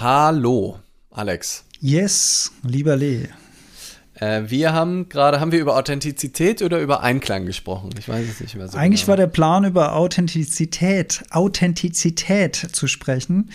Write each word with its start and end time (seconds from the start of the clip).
Hallo, 0.00 0.78
Alex. 1.10 1.64
Yes, 1.80 2.52
lieber 2.62 2.94
Lee. 2.94 3.26
Äh, 4.14 4.42
wir 4.46 4.72
haben 4.72 5.08
gerade, 5.08 5.40
haben 5.40 5.50
wir 5.50 5.58
über 5.58 5.76
Authentizität 5.76 6.62
oder 6.62 6.78
über 6.78 7.02
Einklang 7.02 7.46
gesprochen? 7.46 7.90
Ich 7.98 8.08
weiß 8.08 8.28
es 8.28 8.40
nicht 8.40 8.54
mehr 8.54 8.68
so. 8.68 8.78
Eigentlich 8.78 9.00
genau. 9.00 9.08
war 9.08 9.16
der 9.16 9.26
Plan, 9.26 9.64
über 9.64 9.96
Authentizität, 9.96 11.24
Authentizität 11.30 12.54
zu 12.54 12.86
sprechen. 12.86 13.50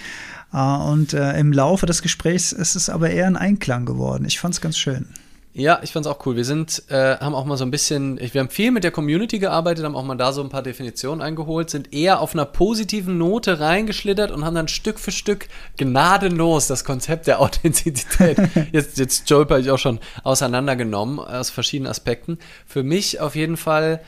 Äh, 0.51 0.57
und 0.57 1.13
äh, 1.13 1.39
im 1.39 1.53
Laufe 1.53 1.85
des 1.85 2.01
Gesprächs 2.01 2.51
ist 2.51 2.75
es 2.75 2.89
aber 2.89 3.09
eher 3.09 3.27
ein 3.27 3.37
Einklang 3.37 3.85
geworden. 3.85 4.25
Ich 4.25 4.37
fand 4.41 4.53
es 4.53 4.59
ganz 4.59 4.77
schön. 4.77 5.07
Ja, 5.55 5.79
ich 5.83 5.91
fand's 5.91 6.07
auch 6.07 6.25
cool. 6.25 6.35
Wir 6.35 6.45
sind, 6.45 6.81
äh, 6.89 7.17
haben 7.17 7.35
auch 7.35 7.45
mal 7.45 7.57
so 7.57 7.63
ein 7.63 7.69
bisschen, 7.69 8.19
wir 8.19 8.41
haben 8.41 8.49
viel 8.49 8.71
mit 8.71 8.83
der 8.83 8.89
Community 8.89 9.37
gearbeitet, 9.37 9.85
haben 9.85 9.95
auch 9.95 10.03
mal 10.03 10.15
da 10.15 10.33
so 10.33 10.41
ein 10.41 10.49
paar 10.49 10.63
Definitionen 10.63 11.21
eingeholt, 11.21 11.69
sind 11.69 11.93
eher 11.93 12.21
auf 12.21 12.33
einer 12.33 12.45
positiven 12.45 13.19
Note 13.19 13.59
reingeschlittert 13.59 14.31
und 14.31 14.45
haben 14.45 14.55
dann 14.55 14.67
Stück 14.67 14.99
für 14.99 15.11
Stück 15.11 15.47
gnadenlos 15.77 16.65
das 16.65 16.83
Konzept 16.83 17.27
der 17.27 17.39
Authentizität, 17.41 18.39
jetzt, 18.71 18.97
jetzt 18.97 19.25
stolper 19.25 19.59
ich 19.59 19.69
auch 19.69 19.77
schon, 19.77 19.99
auseinandergenommen 20.23 21.19
aus 21.19 21.51
verschiedenen 21.51 21.91
Aspekten. 21.91 22.39
Für 22.65 22.81
mich 22.81 23.19
auf 23.19 23.35
jeden 23.35 23.57
Fall 23.57 24.01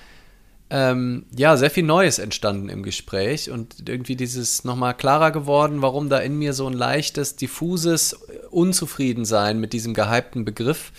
ähm, 0.71 1.25
ja, 1.37 1.57
sehr 1.57 1.69
viel 1.69 1.83
Neues 1.83 2.17
entstanden 2.17 2.69
im 2.69 2.81
Gespräch 2.81 3.51
und 3.51 3.87
irgendwie 3.87 4.15
dieses 4.15 4.63
nochmal 4.63 4.95
klarer 4.95 5.29
geworden, 5.29 5.83
warum 5.83 6.09
da 6.09 6.17
in 6.17 6.39
mir 6.39 6.53
so 6.53 6.65
ein 6.65 6.73
leichtes, 6.73 7.35
diffuses 7.35 8.13
Unzufriedensein 8.49 9.59
mit 9.59 9.73
diesem 9.73 9.93
gehypten 9.93 10.43
Begriff 10.43 10.91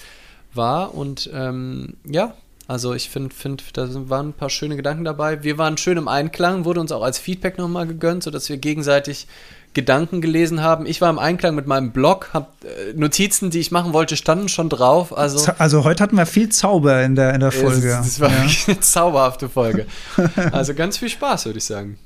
war. 0.56 0.94
Und 0.94 1.30
ähm, 1.32 1.94
ja, 2.04 2.34
also 2.68 2.94
ich 2.94 3.10
finde, 3.10 3.34
find, 3.34 3.62
da 3.74 3.88
waren 4.08 4.30
ein 4.30 4.32
paar 4.32 4.50
schöne 4.50 4.76
Gedanken 4.76 5.04
dabei. 5.04 5.42
Wir 5.44 5.56
waren 5.58 5.76
schön 5.76 5.98
im 5.98 6.08
Einklang, 6.08 6.64
wurde 6.64 6.80
uns 6.80 6.90
auch 6.92 7.02
als 7.02 7.18
Feedback 7.18 7.58
nochmal 7.58 7.86
gegönnt, 7.86 8.24
sodass 8.24 8.48
wir 8.48 8.56
gegenseitig 8.56 9.28
Gedanken 9.72 10.22
gelesen 10.22 10.62
haben. 10.62 10.86
Ich 10.86 11.02
war 11.02 11.10
im 11.10 11.18
Einklang 11.18 11.54
mit 11.54 11.66
meinem 11.66 11.92
Blog, 11.92 12.30
hab 12.32 12.64
äh, 12.64 12.94
Notizen, 12.94 13.50
die 13.50 13.60
ich 13.60 13.70
machen 13.70 13.92
wollte, 13.92 14.16
standen 14.16 14.48
schon 14.48 14.70
drauf. 14.70 15.16
Also, 15.16 15.52
also 15.58 15.84
heute 15.84 16.02
hatten 16.02 16.16
wir 16.16 16.24
viel 16.24 16.48
Zauber 16.48 17.02
in 17.02 17.14
der, 17.14 17.34
in 17.34 17.40
der 17.40 17.52
Folge. 17.52 17.88
Das, 17.88 18.06
das 18.06 18.20
war 18.20 18.30
ja. 18.30 18.46
eine 18.66 18.80
zauberhafte 18.80 19.48
Folge. 19.48 19.86
Also 20.52 20.74
ganz 20.74 20.96
viel 20.96 21.10
Spaß, 21.10 21.46
würde 21.46 21.58
ich 21.58 21.64
sagen. 21.64 21.98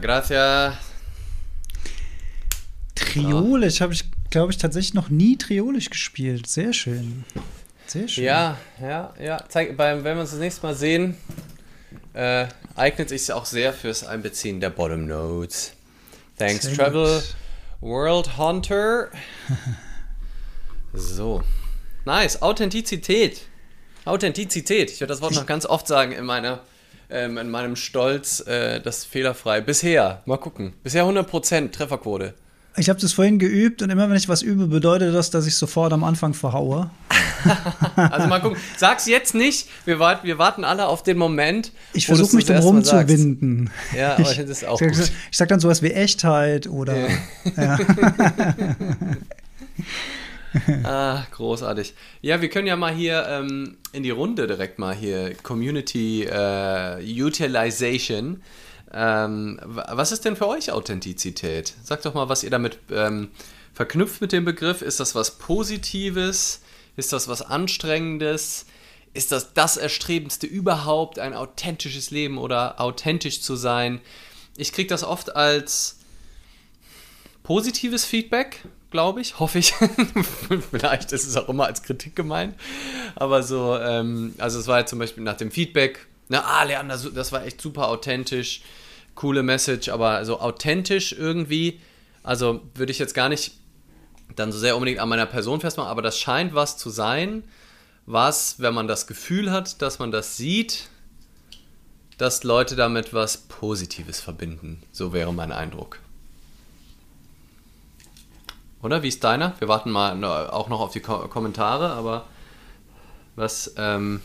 Gracias. 0.00 0.74
Triolisch 2.94 3.80
habe 3.80 3.92
ich, 3.92 4.04
glaube 4.30 4.52
ich, 4.52 4.58
tatsächlich 4.58 4.94
noch 4.94 5.08
nie 5.08 5.36
Triolisch 5.36 5.90
gespielt. 5.90 6.46
Sehr 6.46 6.72
schön. 6.72 7.24
Sehr 7.86 8.08
schön. 8.08 8.24
Ja, 8.24 8.56
ja, 8.80 9.12
ja. 9.20 9.44
Zeig, 9.48 9.76
beim, 9.76 10.04
wenn 10.04 10.16
wir 10.16 10.22
uns 10.22 10.30
das 10.30 10.38
nächste 10.38 10.62
Mal 10.62 10.74
sehen, 10.74 11.16
äh, 12.14 12.46
eignet 12.76 13.08
sich 13.08 13.32
auch 13.32 13.44
sehr 13.44 13.72
fürs 13.72 14.04
Einbeziehen 14.04 14.60
der 14.60 14.70
Bottom 14.70 15.06
Notes. 15.06 15.72
Thanks, 16.38 16.62
sehr 16.62 16.74
Travel 16.74 17.20
gut. 17.20 17.36
World 17.80 18.38
Hunter. 18.38 19.08
so. 20.92 21.42
Nice. 22.04 22.42
Authentizität. 22.42 23.42
Authentizität. 24.04 24.90
Ich 24.90 25.00
werde 25.00 25.12
das 25.12 25.20
Wort 25.20 25.34
noch 25.34 25.46
ganz 25.46 25.66
oft 25.66 25.86
sagen 25.86 26.12
in 26.12 26.24
meiner 26.24 26.60
ähm, 27.10 27.38
in 27.38 27.50
meinem 27.50 27.76
Stolz 27.76 28.40
äh, 28.46 28.80
das 28.80 29.04
fehlerfrei. 29.04 29.60
Bisher, 29.60 30.22
mal 30.26 30.38
gucken. 30.38 30.72
Bisher 30.82 31.04
100% 31.04 31.70
Trefferquote. 31.70 32.34
Ich 32.76 32.88
habe 32.88 33.00
das 33.00 33.12
vorhin 33.12 33.38
geübt 33.38 33.82
und 33.82 33.90
immer 33.90 34.08
wenn 34.08 34.16
ich 34.16 34.28
was 34.28 34.42
übe, 34.42 34.68
bedeutet 34.68 35.12
das, 35.12 35.30
dass 35.30 35.46
ich 35.46 35.56
sofort 35.56 35.92
am 35.92 36.04
Anfang 36.04 36.34
verhaue. 36.34 36.90
also 37.96 38.28
mal 38.28 38.40
gucken. 38.40 38.58
Sag's 38.76 39.06
jetzt 39.06 39.34
nicht. 39.34 39.68
Wir, 39.84 39.98
wart, 39.98 40.22
wir 40.22 40.38
warten 40.38 40.62
alle 40.64 40.86
auf 40.86 41.02
den 41.02 41.18
Moment. 41.18 41.72
Ich 41.92 42.06
versuche 42.06 42.36
mich 42.36 42.44
dann 42.44 42.62
rumzuwinden. 42.62 43.70
Ja, 43.96 44.14
aber 44.18 44.30
ich, 44.30 44.38
das 44.38 44.48
ist 44.48 44.64
auch 44.64 44.80
ich, 44.80 44.92
gut. 44.92 45.10
Ich 45.30 45.36
sag 45.36 45.48
dann 45.48 45.58
sowas 45.58 45.82
wie 45.82 45.90
Echtheit 45.90 46.68
oder. 46.68 46.96
Ja. 46.96 47.08
ja. 47.56 47.78
ah, 50.84 51.24
großartig. 51.30 51.94
Ja, 52.22 52.40
wir 52.40 52.48
können 52.48 52.66
ja 52.66 52.76
mal 52.76 52.92
hier 52.92 53.26
ähm, 53.28 53.76
in 53.92 54.02
die 54.02 54.10
Runde 54.10 54.46
direkt 54.46 54.78
mal 54.78 54.94
hier 54.94 55.34
Community 55.42 56.24
äh, 56.24 56.98
Utilization. 57.00 58.42
Ähm, 58.92 59.60
was 59.62 60.10
ist 60.12 60.24
denn 60.24 60.36
für 60.36 60.48
euch 60.48 60.72
Authentizität? 60.72 61.74
Sagt 61.84 62.04
doch 62.04 62.14
mal, 62.14 62.28
was 62.28 62.42
ihr 62.42 62.50
damit 62.50 62.78
ähm, 62.90 63.28
verknüpft 63.72 64.20
mit 64.20 64.32
dem 64.32 64.44
Begriff. 64.44 64.82
Ist 64.82 65.00
das 65.00 65.14
was 65.14 65.38
Positives? 65.38 66.62
Ist 66.96 67.12
das 67.12 67.28
was 67.28 67.42
Anstrengendes? 67.42 68.66
Ist 69.14 69.32
das 69.32 69.54
das 69.54 69.76
Erstrebendste 69.76 70.46
überhaupt, 70.46 71.18
ein 71.18 71.34
authentisches 71.34 72.10
Leben 72.10 72.38
oder 72.38 72.80
authentisch 72.80 73.40
zu 73.42 73.56
sein? 73.56 74.00
Ich 74.56 74.72
kriege 74.72 74.88
das 74.88 75.04
oft 75.04 75.34
als 75.34 75.98
positives 77.42 78.04
Feedback, 78.04 78.64
glaube 78.90 79.20
ich, 79.20 79.38
hoffe 79.38 79.58
ich. 79.58 79.72
Vielleicht 80.70 81.12
ist 81.12 81.26
es 81.26 81.36
auch 81.36 81.48
immer 81.48 81.66
als 81.66 81.82
Kritik 81.82 82.16
gemeint. 82.16 82.54
Aber 83.16 83.42
so, 83.42 83.78
ähm, 83.78 84.34
also 84.38 84.58
es 84.58 84.66
war 84.66 84.76
halt 84.76 84.88
zum 84.88 84.98
Beispiel 84.98 85.22
nach 85.22 85.36
dem 85.36 85.50
Feedback, 85.50 86.06
na, 86.28 86.44
ah, 86.44 86.62
Leander, 86.64 86.96
das 86.96 87.32
war 87.32 87.44
echt 87.44 87.60
super 87.60 87.88
authentisch, 87.88 88.62
coole 89.14 89.42
Message, 89.42 89.88
aber 89.88 90.24
so 90.24 90.40
authentisch 90.40 91.12
irgendwie, 91.12 91.80
also 92.22 92.62
würde 92.74 92.92
ich 92.92 92.98
jetzt 92.98 93.14
gar 93.14 93.28
nicht 93.28 93.52
dann 94.36 94.52
so 94.52 94.58
sehr 94.58 94.76
unbedingt 94.76 95.00
an 95.00 95.08
meiner 95.08 95.26
Person 95.26 95.60
festmachen, 95.60 95.90
aber 95.90 96.02
das 96.02 96.18
scheint 96.18 96.54
was 96.54 96.76
zu 96.76 96.88
sein, 96.90 97.42
was, 98.06 98.60
wenn 98.60 98.74
man 98.74 98.86
das 98.86 99.06
Gefühl 99.06 99.50
hat, 99.50 99.82
dass 99.82 99.98
man 99.98 100.12
das 100.12 100.36
sieht, 100.36 100.88
dass 102.16 102.44
Leute 102.44 102.76
damit 102.76 103.12
was 103.14 103.38
Positives 103.38 104.20
verbinden. 104.20 104.82
So 104.92 105.12
wäre 105.12 105.32
mein 105.32 105.52
Eindruck. 105.52 105.98
Oder? 108.82 109.02
Wie 109.02 109.08
ist 109.08 109.22
deiner? 109.24 109.54
Wir 109.58 109.68
warten 109.68 109.90
mal 109.90 110.24
auch 110.50 110.68
noch 110.68 110.80
auf 110.80 110.92
die 110.92 111.00
Ko 111.00 111.28
Kommentare, 111.28 111.90
aber 111.90 112.26
was 113.36 113.74
ähm, 113.76 114.20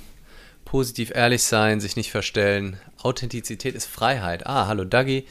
positiv 0.64 1.12
ehrlich 1.14 1.44
sein, 1.44 1.80
sich 1.80 1.96
nicht 1.96 2.12
verstellen. 2.12 2.78
Authentizität 3.02 3.76
ist 3.76 3.86
Freiheit. 3.86 4.48
Ah, 4.48 4.68
hallo 4.68 4.86
Dagi. 4.86 5.26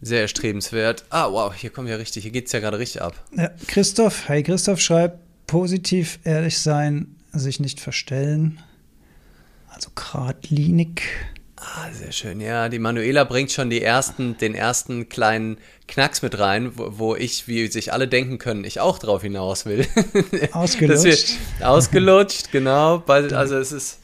Sehr 0.00 0.22
erstrebenswert. 0.22 1.04
Ah, 1.10 1.30
wow, 1.30 1.54
hier 1.54 1.70
kommen 1.70 1.88
wir 1.88 1.98
richtig, 1.98 2.22
hier 2.22 2.32
geht 2.32 2.46
es 2.46 2.52
ja 2.52 2.60
gerade 2.60 2.78
richtig 2.78 3.02
ab. 3.02 3.14
Ja, 3.32 3.50
Christoph, 3.66 4.28
hey 4.28 4.42
Christoph 4.42 4.80
schreibt, 4.80 5.18
positiv 5.46 6.18
ehrlich 6.24 6.58
sein, 6.58 7.16
sich 7.32 7.60
nicht 7.60 7.80
verstellen. 7.80 8.60
Also 9.68 9.90
geradlinig. 9.94 11.02
Ah, 11.56 11.90
sehr 11.90 12.12
schön. 12.12 12.40
Ja, 12.40 12.68
die 12.68 12.78
Manuela 12.78 13.24
bringt 13.24 13.50
schon 13.50 13.70
die 13.70 13.80
ersten, 13.80 14.36
den 14.36 14.54
ersten 14.54 15.08
kleinen 15.08 15.56
Knacks 15.88 16.20
mit 16.20 16.38
rein, 16.38 16.72
wo, 16.76 16.98
wo 16.98 17.16
ich, 17.16 17.48
wie 17.48 17.66
sich 17.68 17.92
alle 17.92 18.08
denken 18.08 18.38
können, 18.38 18.64
ich 18.64 18.80
auch 18.80 18.98
drauf 18.98 19.22
hinaus 19.22 19.64
will. 19.64 19.86
Ausgelutscht. 20.52 21.36
wir, 21.58 21.68
ausgelutscht, 21.68 22.52
genau. 22.52 23.02
Also 23.06 23.56
es 23.56 23.72
ist 23.72 24.00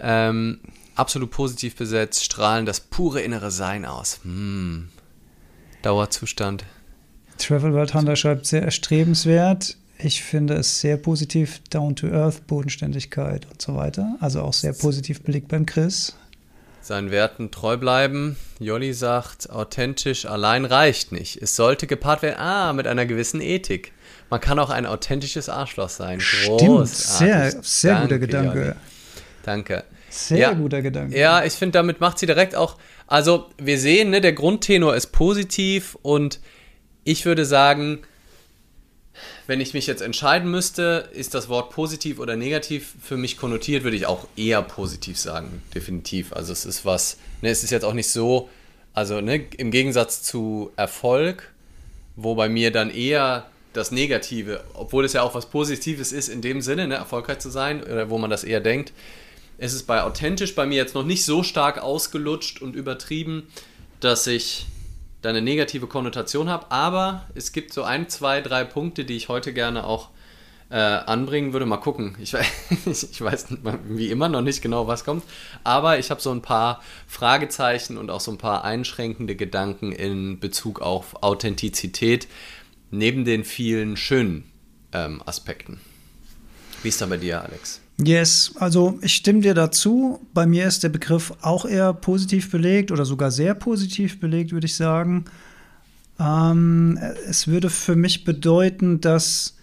ähm, 0.00 0.58
absolut 0.96 1.30
positiv 1.30 1.76
besetzt, 1.76 2.24
strahlen 2.24 2.66
das 2.66 2.80
pure 2.80 3.20
innere 3.20 3.52
Sein 3.52 3.84
aus. 3.84 4.20
Hm. 4.24 4.88
Dauerzustand. 5.82 6.64
Travel 7.38 7.72
World 7.72 7.94
Hunter 7.94 8.16
schreibt 8.16 8.46
sehr 8.46 8.62
erstrebenswert. 8.62 9.76
Ich 9.98 10.22
finde 10.22 10.54
es 10.54 10.80
sehr 10.80 10.96
positiv, 10.96 11.60
down 11.70 11.94
to 11.94 12.08
earth, 12.08 12.46
Bodenständigkeit 12.46 13.46
und 13.50 13.60
so 13.60 13.76
weiter. 13.76 14.16
Also 14.20 14.42
auch 14.42 14.52
sehr 14.52 14.72
positiv 14.72 15.22
belegt 15.22 15.48
beim 15.48 15.66
Chris. 15.66 16.16
Seinen 16.82 17.10
Werten 17.10 17.50
treu 17.50 17.76
bleiben. 17.76 18.36
Jolli 18.58 18.92
sagt, 18.92 19.50
authentisch 19.50 20.26
allein 20.26 20.64
reicht 20.64 21.12
nicht. 21.12 21.40
Es 21.40 21.56
sollte 21.56 21.86
gepaart 21.86 22.22
werden, 22.22 22.38
ah, 22.38 22.72
mit 22.72 22.86
einer 22.86 23.06
gewissen 23.06 23.40
Ethik. 23.40 23.92
Man 24.30 24.40
kann 24.40 24.58
auch 24.58 24.70
ein 24.70 24.86
authentisches 24.86 25.48
Arschloch 25.48 25.88
sein. 25.88 26.20
Stimmt, 26.20 26.88
sehr, 26.88 27.50
sehr 27.62 27.94
Danke, 27.94 28.06
guter 28.06 28.18
Gedanke. 28.18 28.58
Jolli. 28.58 28.72
Danke. 29.42 29.84
Sehr 30.08 30.38
ja, 30.38 30.52
guter 30.52 30.82
Gedanke. 30.82 31.18
Ja, 31.18 31.44
ich 31.44 31.52
finde, 31.52 31.78
damit 31.78 32.00
macht 32.00 32.18
sie 32.18 32.26
direkt 32.26 32.54
auch. 32.54 32.78
Also, 33.06 33.50
wir 33.58 33.78
sehen, 33.78 34.10
ne, 34.10 34.20
der 34.20 34.32
Grundtenor 34.32 34.94
ist 34.94 35.08
positiv 35.08 35.96
und 36.02 36.40
ich 37.04 37.24
würde 37.26 37.44
sagen, 37.44 38.00
wenn 39.46 39.60
ich 39.60 39.74
mich 39.74 39.86
jetzt 39.86 40.02
entscheiden 40.02 40.50
müsste, 40.50 41.08
ist 41.12 41.34
das 41.34 41.48
Wort 41.48 41.70
positiv 41.70 42.18
oder 42.18 42.36
negativ 42.36 42.94
für 43.02 43.16
mich 43.16 43.36
konnotiert, 43.36 43.84
würde 43.84 43.96
ich 43.96 44.06
auch 44.06 44.26
eher 44.36 44.62
positiv 44.62 45.18
sagen, 45.18 45.62
definitiv. 45.74 46.32
Also 46.32 46.52
es 46.52 46.64
ist 46.64 46.84
was, 46.84 47.18
ne, 47.42 47.50
es 47.50 47.64
ist 47.64 47.70
jetzt 47.70 47.84
auch 47.84 47.94
nicht 47.94 48.10
so, 48.10 48.48
also 48.94 49.20
ne, 49.20 49.46
im 49.56 49.70
Gegensatz 49.70 50.22
zu 50.22 50.70
Erfolg, 50.76 51.52
wo 52.16 52.34
bei 52.34 52.48
mir 52.48 52.70
dann 52.70 52.90
eher 52.90 53.46
das 53.72 53.92
Negative, 53.92 54.64
obwohl 54.74 55.04
es 55.04 55.12
ja 55.12 55.22
auch 55.22 55.34
was 55.34 55.46
Positives 55.46 56.12
ist 56.12 56.28
in 56.28 56.42
dem 56.42 56.60
Sinne, 56.60 56.88
ne, 56.88 56.94
erfolgreich 56.94 57.38
zu 57.38 57.50
sein, 57.50 57.82
oder 57.82 58.10
wo 58.10 58.18
man 58.18 58.30
das 58.30 58.44
eher 58.44 58.60
denkt, 58.60 58.92
ist 59.58 59.74
es 59.74 59.82
bei 59.82 60.02
authentisch 60.02 60.54
bei 60.54 60.66
mir 60.66 60.76
jetzt 60.76 60.94
noch 60.94 61.04
nicht 61.04 61.24
so 61.24 61.42
stark 61.42 61.78
ausgelutscht 61.78 62.62
und 62.62 62.74
übertrieben, 62.74 63.46
dass 64.00 64.26
ich 64.26 64.66
da 65.22 65.30
eine 65.30 65.42
negative 65.42 65.86
Konnotation 65.86 66.48
habe. 66.48 66.70
Aber 66.70 67.26
es 67.34 67.52
gibt 67.52 67.72
so 67.72 67.82
ein, 67.82 68.08
zwei, 68.08 68.40
drei 68.40 68.64
Punkte, 68.64 69.04
die 69.04 69.16
ich 69.16 69.28
heute 69.28 69.52
gerne 69.52 69.84
auch 69.84 70.10
äh, 70.70 70.76
anbringen 70.76 71.52
würde. 71.52 71.66
Mal 71.66 71.78
gucken. 71.78 72.16
Ich, 72.20 72.34
ich 72.86 73.20
weiß 73.20 73.46
wie 73.88 74.10
immer 74.10 74.28
noch 74.28 74.42
nicht 74.42 74.62
genau, 74.62 74.86
was 74.86 75.04
kommt. 75.04 75.24
Aber 75.64 75.98
ich 75.98 76.10
habe 76.10 76.20
so 76.20 76.30
ein 76.30 76.42
paar 76.42 76.82
Fragezeichen 77.06 77.98
und 77.98 78.10
auch 78.10 78.20
so 78.20 78.30
ein 78.30 78.38
paar 78.38 78.64
einschränkende 78.64 79.36
Gedanken 79.36 79.92
in 79.92 80.40
Bezug 80.40 80.80
auf 80.80 81.22
Authentizität 81.22 82.28
neben 82.90 83.24
den 83.24 83.44
vielen 83.44 83.96
schönen 83.96 84.50
ähm, 84.92 85.22
Aspekten. 85.26 85.80
Wie 86.82 86.88
ist 86.88 87.00
da 87.00 87.06
bei 87.06 87.18
dir, 87.18 87.42
Alex? 87.42 87.80
Yes, 88.02 88.54
also 88.58 88.98
ich 89.02 89.14
stimme 89.14 89.40
dir 89.40 89.54
dazu. 89.54 90.26
Bei 90.32 90.46
mir 90.46 90.66
ist 90.66 90.82
der 90.82 90.88
Begriff 90.88 91.32
auch 91.42 91.64
eher 91.64 91.92
positiv 91.92 92.50
belegt 92.50 92.90
oder 92.90 93.04
sogar 93.04 93.30
sehr 93.30 93.54
positiv 93.54 94.20
belegt, 94.20 94.52
würde 94.52 94.66
ich 94.66 94.74
sagen. 94.74 95.26
Ähm, 96.18 96.98
es 97.28 97.48
würde 97.48 97.70
für 97.70 97.96
mich 97.96 98.24
bedeuten, 98.24 99.00
dass 99.00 99.56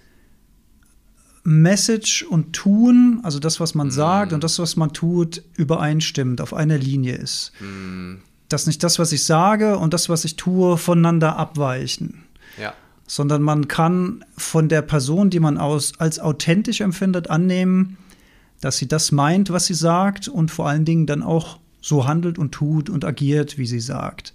Message 1.44 2.24
und 2.24 2.54
Tun, 2.54 3.22
also 3.24 3.40
das, 3.40 3.60
was 3.60 3.74
man 3.74 3.88
mm. 3.88 3.92
sagt 3.92 4.34
und 4.34 4.44
das, 4.44 4.60
was 4.60 4.76
man 4.76 4.92
tut, 4.92 5.44
übereinstimmt, 5.56 6.42
auf 6.42 6.54
einer 6.54 6.78
Linie 6.78 7.16
ist. 7.16 7.54
Mm. 7.62 8.16
Dass 8.50 8.68
nicht 8.68 8.84
das, 8.84 9.00
was 9.00 9.12
ich 9.14 9.24
sage 9.24 9.78
und 9.78 9.94
das, 9.94 10.10
was 10.10 10.26
ich 10.26 10.36
tue, 10.36 10.78
voneinander 10.78 11.38
abweichen. 11.38 12.26
Ja. 12.62 12.74
Sondern 13.08 13.42
man 13.42 13.70
kann 13.70 14.26
von 14.36 14.68
der 14.68 14.82
Person, 14.82 15.30
die 15.30 15.40
man 15.40 15.58
aus, 15.58 15.94
als 16.00 16.20
authentisch 16.20 16.82
empfindet, 16.82 17.30
annehmen, 17.30 17.98
dass 18.62 18.78
sie 18.78 18.88
das 18.88 19.12
meint, 19.12 19.52
was 19.52 19.66
sie 19.66 19.74
sagt 19.74 20.28
und 20.28 20.50
vor 20.50 20.68
allen 20.68 20.86
Dingen 20.86 21.06
dann 21.06 21.24
auch 21.24 21.60
so 21.82 22.08
handelt 22.08 22.38
und 22.38 22.52
tut 22.52 22.90
und 22.90 23.06
agiert, 23.06 23.58
wie 23.58 23.68
sie 23.68 23.80
sagt. 23.80 24.34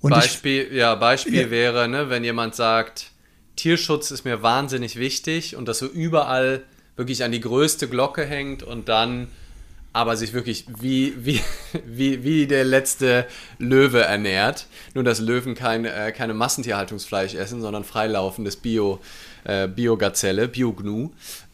Und 0.00 0.10
Beispiel, 0.10 0.68
ich, 0.70 0.76
ja, 0.76 0.94
Beispiel 0.94 1.42
ja. 1.42 1.50
wäre, 1.50 1.88
ne, 1.88 2.08
wenn 2.08 2.22
jemand 2.22 2.54
sagt, 2.54 3.10
Tierschutz 3.56 4.10
ist 4.10 4.24
mir 4.24 4.42
wahnsinnig 4.42 4.96
wichtig 4.96 5.56
und 5.56 5.66
das 5.66 5.80
so 5.80 5.86
überall 5.86 6.62
wirklich 6.96 7.24
an 7.24 7.32
die 7.32 7.40
größte 7.40 7.88
Glocke 7.88 8.24
hängt 8.24 8.62
und 8.62 8.88
dann 8.88 9.28
aber 9.92 10.16
sich 10.16 10.32
wirklich 10.32 10.66
wie, 10.80 11.14
wie, 11.18 11.40
wie, 11.86 12.22
wie 12.22 12.46
der 12.46 12.64
letzte 12.64 13.26
Löwe 13.58 14.02
ernährt. 14.02 14.66
Nur, 14.94 15.02
dass 15.02 15.18
Löwen 15.18 15.54
kein, 15.54 15.84
äh, 15.84 16.12
keine 16.12 16.34
Massentierhaltungsfleisch 16.34 17.34
essen, 17.34 17.60
sondern 17.60 17.82
freilaufendes 17.82 18.56
Bio, 18.56 19.00
äh, 19.44 19.66
Bio-Gazelle, 19.66 20.46
Bio-Gnu. 20.46 21.10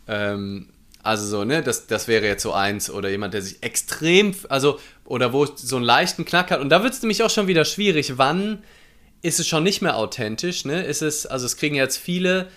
Ähm, 0.07 0.69
also 1.05 1.27
so, 1.27 1.45
ne, 1.45 1.63
das, 1.63 1.87
das 1.87 2.09
wäre 2.09 2.27
jetzt 2.27 2.43
so 2.43 2.53
eins 2.53 2.91
oder 2.91 3.11
jemand, 3.11 3.35
der 3.35 3.43
sich 3.43 3.63
extrem, 3.63 4.35
also, 4.49 4.81
oder 5.05 5.33
wo 5.35 5.47
so 5.47 5.77
einen 5.77 5.85
leichten 5.85 6.25
Knack 6.25 6.51
hat. 6.51 6.61
Und 6.61 6.71
da 6.71 6.83
wird 6.83 6.95
es 6.95 7.03
nämlich 7.03 7.23
auch 7.23 7.31
schon 7.31 7.47
wieder 7.47 7.67
schwierig. 7.67 8.17
Wann 8.17 8.65
ist 9.21 9.39
es 9.39 9.47
schon 9.47 9.63
nicht 9.63 9.83
mehr 9.83 9.97
authentisch, 9.99 10.65
ne? 10.65 10.83
Ist 10.83 11.03
es, 11.03 11.27
also 11.27 11.45
es 11.45 11.57
kriegen 11.59 11.75
jetzt 11.75 11.99
viele, 11.99 12.49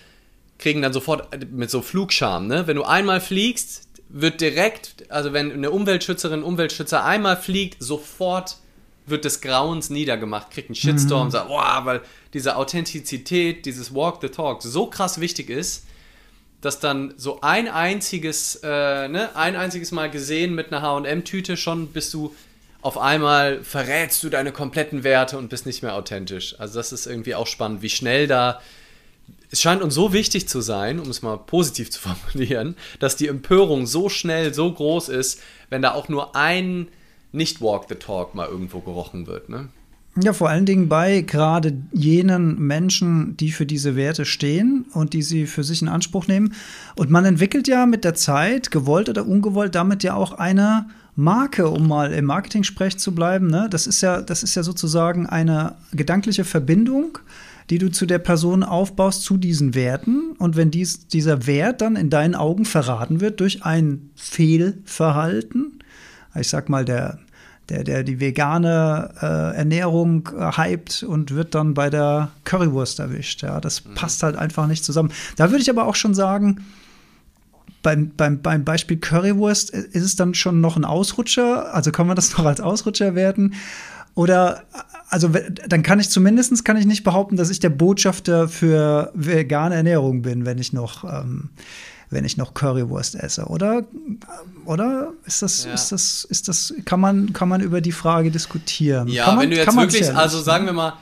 kriegen 0.58 0.80
dann 0.80 0.94
sofort 0.94 1.28
mit 1.50 1.70
so 1.70 1.82
Flugscham, 1.82 2.46
ne? 2.46 2.66
Wenn 2.66 2.76
du 2.76 2.84
einmal 2.84 3.20
fliegst, 3.20 3.88
wird 4.08 4.40
direkt, 4.40 5.10
also 5.10 5.34
wenn 5.34 5.52
eine 5.52 5.70
Umweltschützerin, 5.70 6.42
Umweltschützer 6.42 7.04
einmal 7.04 7.36
fliegt, 7.36 7.82
sofort 7.82 8.56
wird 9.04 9.26
des 9.26 9.42
Grauens 9.42 9.90
niedergemacht, 9.90 10.50
kriegt 10.50 10.70
einen 10.70 10.74
Shitstorm, 10.74 11.26
mhm. 11.26 11.32
sagt, 11.32 11.48
boah, 11.48 11.82
weil 11.84 12.00
diese 12.32 12.56
Authentizität, 12.56 13.66
dieses 13.66 13.94
Walk 13.94 14.18
the 14.22 14.28
Talk 14.28 14.62
so 14.62 14.86
krass 14.86 15.20
wichtig 15.20 15.50
ist, 15.50 15.84
dass 16.60 16.80
dann 16.80 17.14
so 17.16 17.40
ein 17.40 17.68
einziges, 17.68 18.60
äh, 18.62 19.08
ne, 19.08 19.34
ein 19.36 19.56
einziges 19.56 19.92
Mal 19.92 20.10
gesehen 20.10 20.54
mit 20.54 20.72
einer 20.72 20.82
HM-Tüte 20.82 21.56
schon 21.56 21.88
bist 21.88 22.12
du 22.14 22.34
auf 22.80 22.96
einmal 22.96 23.62
verrätst 23.64 24.22
du 24.22 24.28
deine 24.28 24.52
kompletten 24.52 25.02
Werte 25.02 25.36
und 25.36 25.48
bist 25.48 25.66
nicht 25.66 25.82
mehr 25.82 25.94
authentisch. 25.94 26.58
Also 26.58 26.78
das 26.78 26.92
ist 26.92 27.06
irgendwie 27.06 27.34
auch 27.34 27.46
spannend, 27.46 27.82
wie 27.82 27.90
schnell 27.90 28.26
da. 28.26 28.60
Es 29.50 29.60
scheint 29.60 29.82
uns 29.82 29.94
so 29.94 30.12
wichtig 30.12 30.48
zu 30.48 30.60
sein, 30.60 31.00
um 31.00 31.10
es 31.10 31.22
mal 31.22 31.36
positiv 31.38 31.90
zu 31.90 32.00
formulieren, 32.08 32.76
dass 33.00 33.16
die 33.16 33.28
Empörung 33.28 33.86
so 33.86 34.08
schnell, 34.08 34.54
so 34.54 34.72
groß 34.72 35.08
ist, 35.08 35.40
wenn 35.70 35.82
da 35.82 35.92
auch 35.92 36.08
nur 36.08 36.36
ein 36.36 36.88
nicht-Walk 37.32 37.86
the 37.88 37.96
Talk 37.96 38.34
mal 38.34 38.48
irgendwo 38.48 38.80
gerochen 38.80 39.26
wird. 39.26 39.48
Ne? 39.48 39.68
Ja, 40.22 40.32
vor 40.32 40.48
allen 40.48 40.66
Dingen 40.66 40.88
bei 40.88 41.20
gerade 41.20 41.74
jenen 41.92 42.58
Menschen, 42.58 43.36
die 43.36 43.52
für 43.52 43.66
diese 43.66 43.94
Werte 43.94 44.24
stehen 44.24 44.86
und 44.92 45.12
die 45.12 45.22
sie 45.22 45.46
für 45.46 45.62
sich 45.62 45.80
in 45.82 45.88
Anspruch 45.88 46.26
nehmen. 46.26 46.54
Und 46.96 47.10
man 47.10 47.24
entwickelt 47.24 47.68
ja 47.68 47.86
mit 47.86 48.04
der 48.04 48.14
Zeit, 48.14 48.70
gewollt 48.70 49.08
oder 49.08 49.26
ungewollt, 49.26 49.74
damit 49.74 50.02
ja 50.02 50.14
auch 50.14 50.32
eine 50.32 50.86
Marke, 51.14 51.68
um 51.68 51.86
mal 51.86 52.12
im 52.12 52.24
Marketing-Sprech 52.24 52.98
zu 52.98 53.14
bleiben. 53.14 53.48
Ne? 53.48 53.68
Das, 53.70 53.86
ist 53.86 54.00
ja, 54.00 54.20
das 54.20 54.42
ist 54.42 54.54
ja 54.54 54.62
sozusagen 54.62 55.26
eine 55.26 55.76
gedankliche 55.92 56.44
Verbindung, 56.44 57.18
die 57.70 57.78
du 57.78 57.90
zu 57.90 58.06
der 58.06 58.18
Person 58.18 58.62
aufbaust, 58.62 59.22
zu 59.22 59.36
diesen 59.36 59.74
Werten. 59.74 60.32
Und 60.38 60.56
wenn 60.56 60.70
dies, 60.70 61.06
dieser 61.06 61.46
Wert 61.46 61.80
dann 61.80 61.96
in 61.96 62.10
deinen 62.10 62.34
Augen 62.34 62.64
verraten 62.64 63.20
wird 63.20 63.40
durch 63.40 63.64
ein 63.64 64.10
Fehlverhalten, 64.16 65.78
ich 66.34 66.48
sag 66.48 66.68
mal, 66.68 66.84
der 66.84 67.18
der, 67.68 67.84
der 67.84 68.02
die 68.02 68.20
vegane 68.20 69.10
äh, 69.20 69.56
Ernährung 69.56 70.28
äh, 70.38 70.52
hypt 70.56 71.02
und 71.02 71.34
wird 71.34 71.54
dann 71.54 71.74
bei 71.74 71.90
der 71.90 72.30
Currywurst 72.44 72.98
erwischt. 72.98 73.42
Ja, 73.42 73.60
das 73.60 73.84
mhm. 73.84 73.94
passt 73.94 74.22
halt 74.22 74.36
einfach 74.36 74.66
nicht 74.66 74.84
zusammen. 74.84 75.12
Da 75.36 75.50
würde 75.50 75.62
ich 75.62 75.70
aber 75.70 75.86
auch 75.86 75.94
schon 75.94 76.14
sagen, 76.14 76.64
beim, 77.82 78.10
beim, 78.16 78.40
beim 78.40 78.64
Beispiel 78.64 78.96
Currywurst 78.96 79.74
äh, 79.74 79.84
ist 79.92 80.04
es 80.04 80.16
dann 80.16 80.34
schon 80.34 80.60
noch 80.60 80.76
ein 80.76 80.84
Ausrutscher. 80.84 81.74
Also 81.74 81.92
kann 81.92 82.06
man 82.06 82.16
das 82.16 82.32
noch 82.38 82.44
als 82.44 82.60
Ausrutscher 82.60 83.14
werten? 83.14 83.54
Oder 84.14 84.62
also 85.10 85.30
dann 85.68 85.82
kann 85.82 86.00
ich 86.00 86.10
zumindest 86.10 86.64
kann 86.64 86.76
ich 86.76 86.86
nicht 86.86 87.04
behaupten, 87.04 87.36
dass 87.36 87.50
ich 87.50 87.60
der 87.60 87.70
Botschafter 87.70 88.48
für 88.48 89.12
vegane 89.14 89.74
Ernährung 89.74 90.22
bin, 90.22 90.44
wenn 90.44 90.58
ich 90.58 90.72
noch 90.72 91.04
ähm, 91.04 91.50
wenn 92.10 92.24
ich 92.24 92.36
noch 92.36 92.54
Currywurst 92.54 93.14
esse, 93.16 93.44
oder? 93.46 93.84
Oder 94.64 95.12
ist 95.26 95.42
das, 95.42 95.64
ja. 95.64 95.74
ist 95.74 95.92
das, 95.92 96.24
ist 96.24 96.48
das, 96.48 96.74
kann 96.84 97.00
man, 97.00 97.32
kann 97.32 97.48
man 97.48 97.60
über 97.60 97.80
die 97.80 97.92
Frage 97.92 98.30
diskutieren? 98.30 99.08
Ja, 99.08 99.26
man, 99.26 99.40
wenn 99.40 99.50
du 99.50 99.56
jetzt 99.56 99.76
wirklich, 99.76 100.14
also 100.14 100.40
sagen 100.40 100.66
wir 100.66 100.72
mal, 100.72 100.94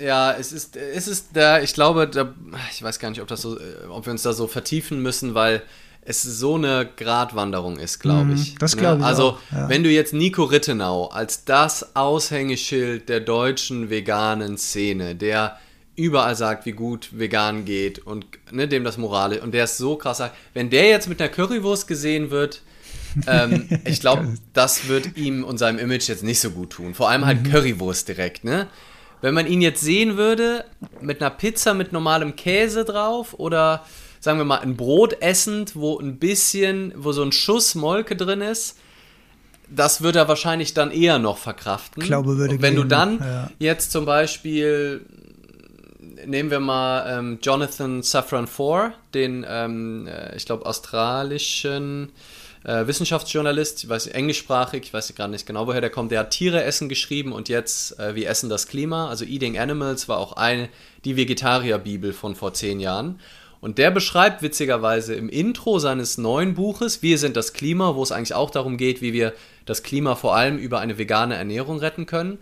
ja, 0.00 0.32
es 0.32 0.52
ist, 0.52 0.76
es 0.76 1.08
ist 1.08 1.28
da, 1.32 1.60
ich 1.60 1.74
glaube, 1.74 2.06
da, 2.06 2.32
ich 2.70 2.82
weiß 2.82 2.98
gar 2.98 3.10
nicht, 3.10 3.20
ob 3.20 3.28
das 3.28 3.42
so, 3.42 3.58
ob 3.90 4.06
wir 4.06 4.12
uns 4.12 4.22
da 4.22 4.32
so 4.32 4.46
vertiefen 4.46 5.02
müssen, 5.02 5.34
weil 5.34 5.62
es 6.04 6.22
so 6.22 6.56
eine 6.56 6.88
Gratwanderung 6.96 7.78
ist, 7.78 8.00
glaube 8.00 8.26
mhm, 8.26 8.34
ich. 8.34 8.56
Das 8.56 8.76
glaube 8.76 9.00
ich. 9.00 9.04
Also, 9.06 9.30
auch, 9.30 9.38
ja. 9.52 9.68
wenn 9.68 9.84
du 9.84 9.90
jetzt 9.90 10.12
Nico 10.12 10.44
Rittenau 10.44 11.06
als 11.06 11.44
das 11.44 11.94
Aushängeschild 11.94 13.08
der 13.08 13.20
deutschen 13.20 13.88
veganen 13.88 14.58
Szene, 14.58 15.14
der 15.14 15.58
überall 16.02 16.34
sagt, 16.34 16.66
wie 16.66 16.72
gut 16.72 17.10
vegan 17.12 17.64
geht 17.64 17.98
und 18.00 18.26
ne, 18.50 18.66
dem 18.66 18.84
das 18.84 18.98
Moral 18.98 19.32
ist. 19.32 19.42
Und 19.42 19.52
der 19.52 19.64
ist 19.64 19.78
so 19.78 19.96
krass 19.96 20.18
sagt, 20.18 20.36
wenn 20.54 20.68
der 20.68 20.88
jetzt 20.88 21.08
mit 21.08 21.20
einer 21.20 21.30
Currywurst 21.30 21.86
gesehen 21.86 22.30
wird, 22.30 22.62
ähm, 23.26 23.68
ich 23.84 24.00
glaube, 24.00 24.34
das 24.52 24.88
wird 24.88 25.16
ihm 25.16 25.44
und 25.44 25.58
seinem 25.58 25.78
Image 25.78 26.08
jetzt 26.08 26.24
nicht 26.24 26.40
so 26.40 26.50
gut 26.50 26.70
tun. 26.70 26.94
Vor 26.94 27.08
allem 27.08 27.24
halt 27.24 27.42
mhm. 27.42 27.50
Currywurst 27.50 28.08
direkt, 28.08 28.44
ne? 28.44 28.68
Wenn 29.20 29.34
man 29.34 29.46
ihn 29.46 29.62
jetzt 29.62 29.80
sehen 29.80 30.16
würde 30.16 30.64
mit 31.00 31.20
einer 31.20 31.30
Pizza 31.30 31.74
mit 31.74 31.92
normalem 31.92 32.34
Käse 32.34 32.84
drauf 32.84 33.34
oder 33.38 33.84
sagen 34.18 34.38
wir 34.38 34.44
mal 34.44 34.58
ein 34.58 34.76
Brot 34.76 35.22
essend, 35.22 35.76
wo 35.76 35.96
ein 35.98 36.18
bisschen, 36.18 36.92
wo 36.96 37.12
so 37.12 37.22
ein 37.22 37.30
Schuss 37.30 37.76
Molke 37.76 38.16
drin 38.16 38.40
ist, 38.40 38.78
das 39.74 40.02
würde 40.02 40.20
er 40.20 40.28
wahrscheinlich 40.28 40.74
dann 40.74 40.90
eher 40.90 41.18
noch 41.18 41.38
verkraften. 41.38 42.02
Ich 42.02 42.08
glaube, 42.08 42.36
würde 42.36 42.54
Und 42.54 42.62
wenn 42.62 42.74
gehen, 42.74 42.82
du 42.82 42.88
dann 42.88 43.18
ja. 43.20 43.50
jetzt 43.58 43.92
zum 43.92 44.04
Beispiel 44.04 45.06
nehmen 46.26 46.50
wir 46.50 46.60
mal 46.60 47.18
ähm, 47.18 47.38
Jonathan 47.42 48.02
Safran 48.02 48.46
Foer, 48.46 48.94
den, 49.14 49.44
ähm, 49.48 50.06
äh, 50.06 50.36
ich 50.36 50.46
glaube, 50.46 50.66
australischen 50.66 52.12
äh, 52.64 52.86
Wissenschaftsjournalist, 52.86 53.84
ich 53.84 53.88
weiß 53.88 54.06
englischsprachig, 54.08 54.82
ich 54.84 54.94
weiß 54.94 55.14
gar 55.14 55.28
nicht 55.28 55.46
genau, 55.46 55.66
woher 55.66 55.80
der 55.80 55.90
kommt. 55.90 56.12
Der 56.12 56.20
hat 56.20 56.30
Tiere 56.30 56.62
essen 56.62 56.88
geschrieben 56.88 57.32
und 57.32 57.48
jetzt 57.48 57.98
äh, 57.98 58.14
Wir 58.14 58.28
essen 58.28 58.48
das 58.48 58.68
Klima. 58.68 59.08
Also 59.08 59.24
Eating 59.24 59.58
Animals 59.58 60.08
war 60.08 60.18
auch 60.18 60.34
eine, 60.34 60.68
die 61.04 61.16
Vegetarier-Bibel 61.16 62.12
von 62.12 62.34
vor 62.34 62.54
zehn 62.54 62.80
Jahren. 62.80 63.18
Und 63.60 63.78
der 63.78 63.92
beschreibt 63.92 64.42
witzigerweise 64.42 65.14
im 65.14 65.28
Intro 65.28 65.78
seines 65.78 66.18
neuen 66.18 66.54
Buches, 66.54 67.02
Wir 67.02 67.18
sind 67.18 67.36
das 67.36 67.52
Klima, 67.52 67.94
wo 67.94 68.02
es 68.02 68.10
eigentlich 68.10 68.34
auch 68.34 68.50
darum 68.50 68.76
geht, 68.76 69.02
wie 69.02 69.12
wir 69.12 69.32
das 69.66 69.82
Klima 69.82 70.16
vor 70.16 70.34
allem 70.34 70.58
über 70.58 70.80
eine 70.80 70.98
vegane 70.98 71.36
Ernährung 71.36 71.78
retten 71.78 72.06
können, 72.06 72.38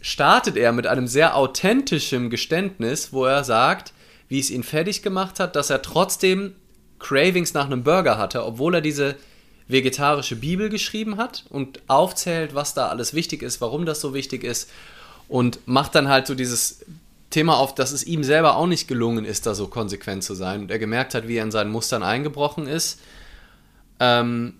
startet 0.00 0.56
er 0.56 0.72
mit 0.72 0.86
einem 0.86 1.06
sehr 1.06 1.36
authentischen 1.36 2.30
Geständnis, 2.30 3.12
wo 3.12 3.24
er 3.24 3.44
sagt, 3.44 3.92
wie 4.28 4.38
es 4.38 4.50
ihn 4.50 4.62
fertig 4.62 5.02
gemacht 5.02 5.40
hat, 5.40 5.56
dass 5.56 5.70
er 5.70 5.82
trotzdem 5.82 6.54
Cravings 6.98 7.54
nach 7.54 7.66
einem 7.66 7.82
Burger 7.82 8.18
hatte, 8.18 8.44
obwohl 8.44 8.76
er 8.76 8.80
diese 8.80 9.16
vegetarische 9.68 10.36
Bibel 10.36 10.68
geschrieben 10.68 11.16
hat 11.16 11.44
und 11.48 11.80
aufzählt, 11.86 12.54
was 12.54 12.74
da 12.74 12.88
alles 12.88 13.14
wichtig 13.14 13.42
ist, 13.42 13.60
warum 13.60 13.86
das 13.86 14.00
so 14.00 14.14
wichtig 14.14 14.44
ist 14.44 14.70
und 15.28 15.60
macht 15.66 15.94
dann 15.94 16.08
halt 16.08 16.26
so 16.26 16.34
dieses 16.34 16.84
Thema 17.30 17.56
auf, 17.56 17.74
dass 17.74 17.92
es 17.92 18.04
ihm 18.04 18.24
selber 18.24 18.56
auch 18.56 18.66
nicht 18.66 18.88
gelungen 18.88 19.24
ist, 19.24 19.46
da 19.46 19.54
so 19.54 19.68
konsequent 19.68 20.24
zu 20.24 20.34
sein. 20.34 20.62
Und 20.62 20.70
er 20.72 20.80
gemerkt 20.80 21.14
hat, 21.14 21.28
wie 21.28 21.36
er 21.36 21.44
in 21.44 21.52
seinen 21.52 21.70
Mustern 21.70 22.02
eingebrochen 22.02 22.66
ist. 22.66 23.00
Ähm, 24.00 24.54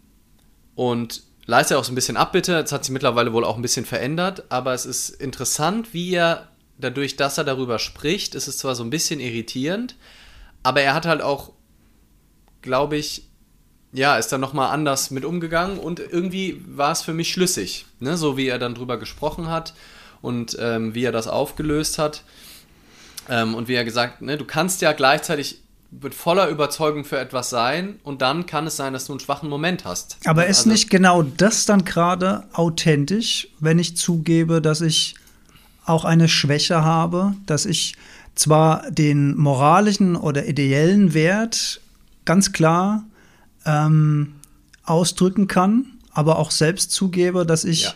und 0.77 1.25
leistet 1.47 1.77
auch 1.77 1.85
so 1.85 1.93
ein 1.93 1.95
bisschen 1.95 2.17
Abbitte. 2.17 2.53
Jetzt 2.53 2.73
hat 2.73 2.85
sich 2.85 2.93
mittlerweile 2.93 3.33
wohl 3.33 3.45
auch 3.45 3.57
ein 3.57 3.63
bisschen 3.63 3.85
verändert. 3.85 4.45
Aber 4.51 4.75
es 4.75 4.87
ist 4.87 5.11
interessant, 5.11 5.93
wie 5.93 6.15
er 6.15 6.49
dadurch, 6.81 7.17
dass 7.17 7.39
er 7.39 7.45
darüber 7.45 7.79
spricht, 7.79 8.35
ist 8.35 8.49
es 8.49 8.59
zwar 8.59 8.75
so 8.75 8.83
ein 8.83 8.91
bisschen 8.91 9.21
irritierend, 9.21 9.97
aber 10.63 10.81
er 10.83 10.95
hat 10.95 11.07
halt 11.07 11.23
auch, 11.23 11.53
glaube 12.63 12.97
ich, 12.97 13.29
ja, 13.93 14.17
ist 14.17 14.29
dann 14.29 14.41
nochmal 14.41 14.73
anders 14.73 15.11
mit 15.11 15.25
umgegangen 15.25 15.79
und 15.79 15.99
irgendwie 15.99 16.63
war 16.67 16.93
es 16.93 17.03
für 17.03 17.13
mich 17.13 17.33
schlüssig, 17.33 17.87
ne? 17.99 18.17
so 18.17 18.37
wie 18.37 18.47
er 18.47 18.59
dann 18.59 18.75
drüber 18.75 18.99
gesprochen 18.99 19.49
hat 19.49 19.75
und 20.23 20.57
ähm, 20.61 20.95
wie 20.95 21.05
er 21.05 21.13
das 21.13 21.27
aufgelöst 21.27 21.99
hat. 21.99 22.23
Ähm, 23.29 23.55
und 23.55 23.69
wie 23.69 23.75
er 23.75 23.85
gesagt, 23.85 24.23
ne, 24.23 24.37
du 24.37 24.45
kannst 24.45 24.81
ja 24.81 24.93
gleichzeitig 24.93 25.61
mit 25.91 26.15
voller 26.15 26.49
Überzeugung 26.49 27.05
für 27.05 27.19
etwas 27.19 27.51
sein 27.51 27.99
und 28.05 28.23
dann 28.23 28.47
kann 28.47 28.67
es 28.67 28.77
sein, 28.77 28.93
dass 28.93 29.07
du 29.07 29.13
einen 29.13 29.21
schwachen 29.21 29.49
Moment 29.49 29.85
hast. 29.85 30.19
Aber 30.25 30.47
ist 30.47 30.59
also, 30.59 30.71
nicht 30.71 30.91
genau 30.91 31.23
das 31.23 31.67
dann 31.67 31.85
gerade 31.85 32.45
authentisch, 32.53 33.49
wenn 33.59 33.79
ich 33.79 33.97
zugebe, 33.97 34.63
dass 34.63 34.81
ich 34.81 35.17
auch 35.85 36.05
eine 36.05 36.29
Schwäche 36.29 36.85
habe, 36.85 37.35
dass 37.47 37.67
ich 37.67 37.97
zwar 38.37 38.89
den 38.91 39.37
moralischen 39.37 40.15
oder 40.15 40.47
ideellen 40.47 41.13
Wert 41.13 41.81
ganz 42.25 42.53
klar 42.53 43.05
ähm, 43.67 44.35
ausdrücken 44.85 45.49
kann, 45.49 45.87
aber 46.13 46.39
auch 46.39 46.53
selbst 46.53 46.93
zugebe, 46.93 47.45
dass 47.45 47.65
ich 47.65 47.85
ja 47.85 47.95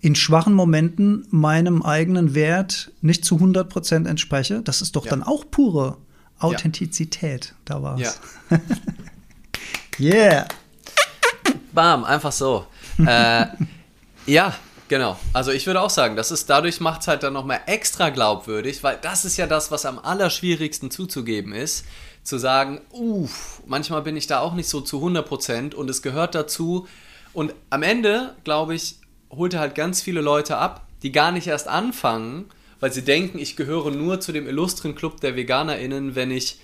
in 0.00 0.14
schwachen 0.14 0.54
Momenten 0.54 1.26
meinem 1.30 1.82
eigenen 1.82 2.34
Wert 2.34 2.92
nicht 3.00 3.24
zu 3.24 3.36
100 3.36 3.68
Prozent 3.68 4.06
entspreche, 4.06 4.62
das 4.62 4.82
ist 4.82 4.94
doch 4.94 5.04
ja. 5.04 5.10
dann 5.10 5.22
auch 5.24 5.44
pure 5.50 5.96
Authentizität. 6.38 7.46
Ja. 7.46 7.54
Da 7.64 7.82
war 7.82 7.98
es. 7.98 8.20
Ja. 9.98 10.14
yeah. 10.14 10.48
Bam, 11.72 12.04
einfach 12.04 12.32
so. 12.32 12.66
äh, 12.98 13.46
ja, 14.26 14.54
genau. 14.88 15.18
Also 15.32 15.50
ich 15.52 15.66
würde 15.66 15.80
auch 15.80 15.90
sagen, 15.90 16.16
das 16.16 16.30
ist, 16.30 16.48
dadurch 16.48 16.80
macht 16.80 17.02
es 17.02 17.08
halt 17.08 17.22
dann 17.22 17.32
nochmal 17.32 17.60
extra 17.66 18.10
glaubwürdig, 18.10 18.82
weil 18.82 18.98
das 19.00 19.24
ist 19.24 19.36
ja 19.36 19.46
das, 19.46 19.70
was 19.70 19.86
am 19.86 19.98
allerschwierigsten 19.98 20.90
zuzugeben 20.90 21.52
ist. 21.52 21.84
Zu 22.22 22.38
sagen, 22.38 22.80
uff, 22.90 23.62
manchmal 23.66 24.02
bin 24.02 24.16
ich 24.16 24.26
da 24.26 24.40
auch 24.40 24.54
nicht 24.54 24.68
so 24.68 24.80
zu 24.80 24.96
100 24.96 25.26
Prozent 25.26 25.74
und 25.74 25.88
es 25.88 26.02
gehört 26.02 26.34
dazu. 26.34 26.88
Und 27.32 27.54
am 27.70 27.82
Ende, 27.82 28.34
glaube 28.44 28.74
ich, 28.74 28.96
holt 29.30 29.54
er 29.54 29.60
halt 29.60 29.74
ganz 29.74 30.02
viele 30.02 30.22
Leute 30.22 30.56
ab, 30.56 30.86
die 31.02 31.12
gar 31.12 31.30
nicht 31.30 31.46
erst 31.46 31.68
anfangen, 31.68 32.46
weil 32.80 32.92
sie 32.92 33.02
denken, 33.02 33.38
ich 33.38 33.56
gehöre 33.56 33.90
nur 33.90 34.20
zu 34.20 34.32
dem 34.32 34.46
illustren 34.46 34.94
Club 34.94 35.20
der 35.20 35.36
VeganerInnen, 35.36 36.14
wenn 36.14 36.30
ich 36.30 36.58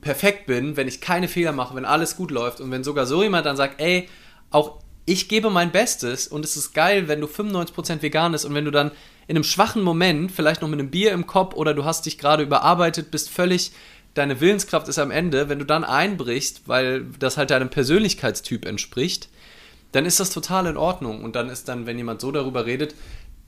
perfekt 0.00 0.46
bin, 0.46 0.76
wenn 0.76 0.88
ich 0.88 1.00
keine 1.00 1.28
Fehler 1.28 1.52
mache, 1.52 1.74
wenn 1.74 1.84
alles 1.84 2.16
gut 2.16 2.30
läuft 2.30 2.60
und 2.60 2.70
wenn 2.70 2.84
sogar 2.84 3.06
so 3.06 3.22
jemand 3.22 3.46
dann 3.46 3.56
sagt, 3.56 3.80
ey, 3.80 4.08
auch 4.50 4.78
ich 5.06 5.28
gebe 5.28 5.50
mein 5.50 5.70
Bestes 5.70 6.26
und 6.26 6.44
es 6.44 6.56
ist 6.56 6.72
geil, 6.72 7.08
wenn 7.08 7.20
du 7.20 7.26
95% 7.26 8.00
vegan 8.00 8.32
bist 8.32 8.46
und 8.46 8.54
wenn 8.54 8.64
du 8.64 8.70
dann 8.70 8.90
in 9.26 9.36
einem 9.36 9.44
schwachen 9.44 9.82
Moment, 9.82 10.32
vielleicht 10.32 10.62
noch 10.62 10.68
mit 10.68 10.78
einem 10.78 10.90
Bier 10.90 11.12
im 11.12 11.26
Kopf 11.26 11.54
oder 11.54 11.74
du 11.74 11.84
hast 11.84 12.06
dich 12.06 12.18
gerade 12.18 12.42
überarbeitet, 12.42 13.10
bist 13.10 13.30
völlig, 13.30 13.72
deine 14.14 14.40
Willenskraft 14.40 14.88
ist 14.88 14.98
am 14.98 15.10
Ende, 15.10 15.48
wenn 15.48 15.58
du 15.58 15.66
dann 15.66 15.84
einbrichst, 15.84 16.62
weil 16.66 17.04
das 17.18 17.36
halt 17.36 17.50
deinem 17.50 17.68
Persönlichkeitstyp 17.68 18.64
entspricht, 18.64 19.28
dann 19.92 20.06
ist 20.06 20.20
das 20.20 20.30
total 20.30 20.66
in 20.66 20.76
Ordnung. 20.76 21.22
Und 21.22 21.36
dann 21.36 21.48
ist 21.48 21.68
dann, 21.68 21.86
wenn 21.86 21.98
jemand 21.98 22.20
so 22.20 22.32
darüber 22.32 22.66
redet, 22.66 22.94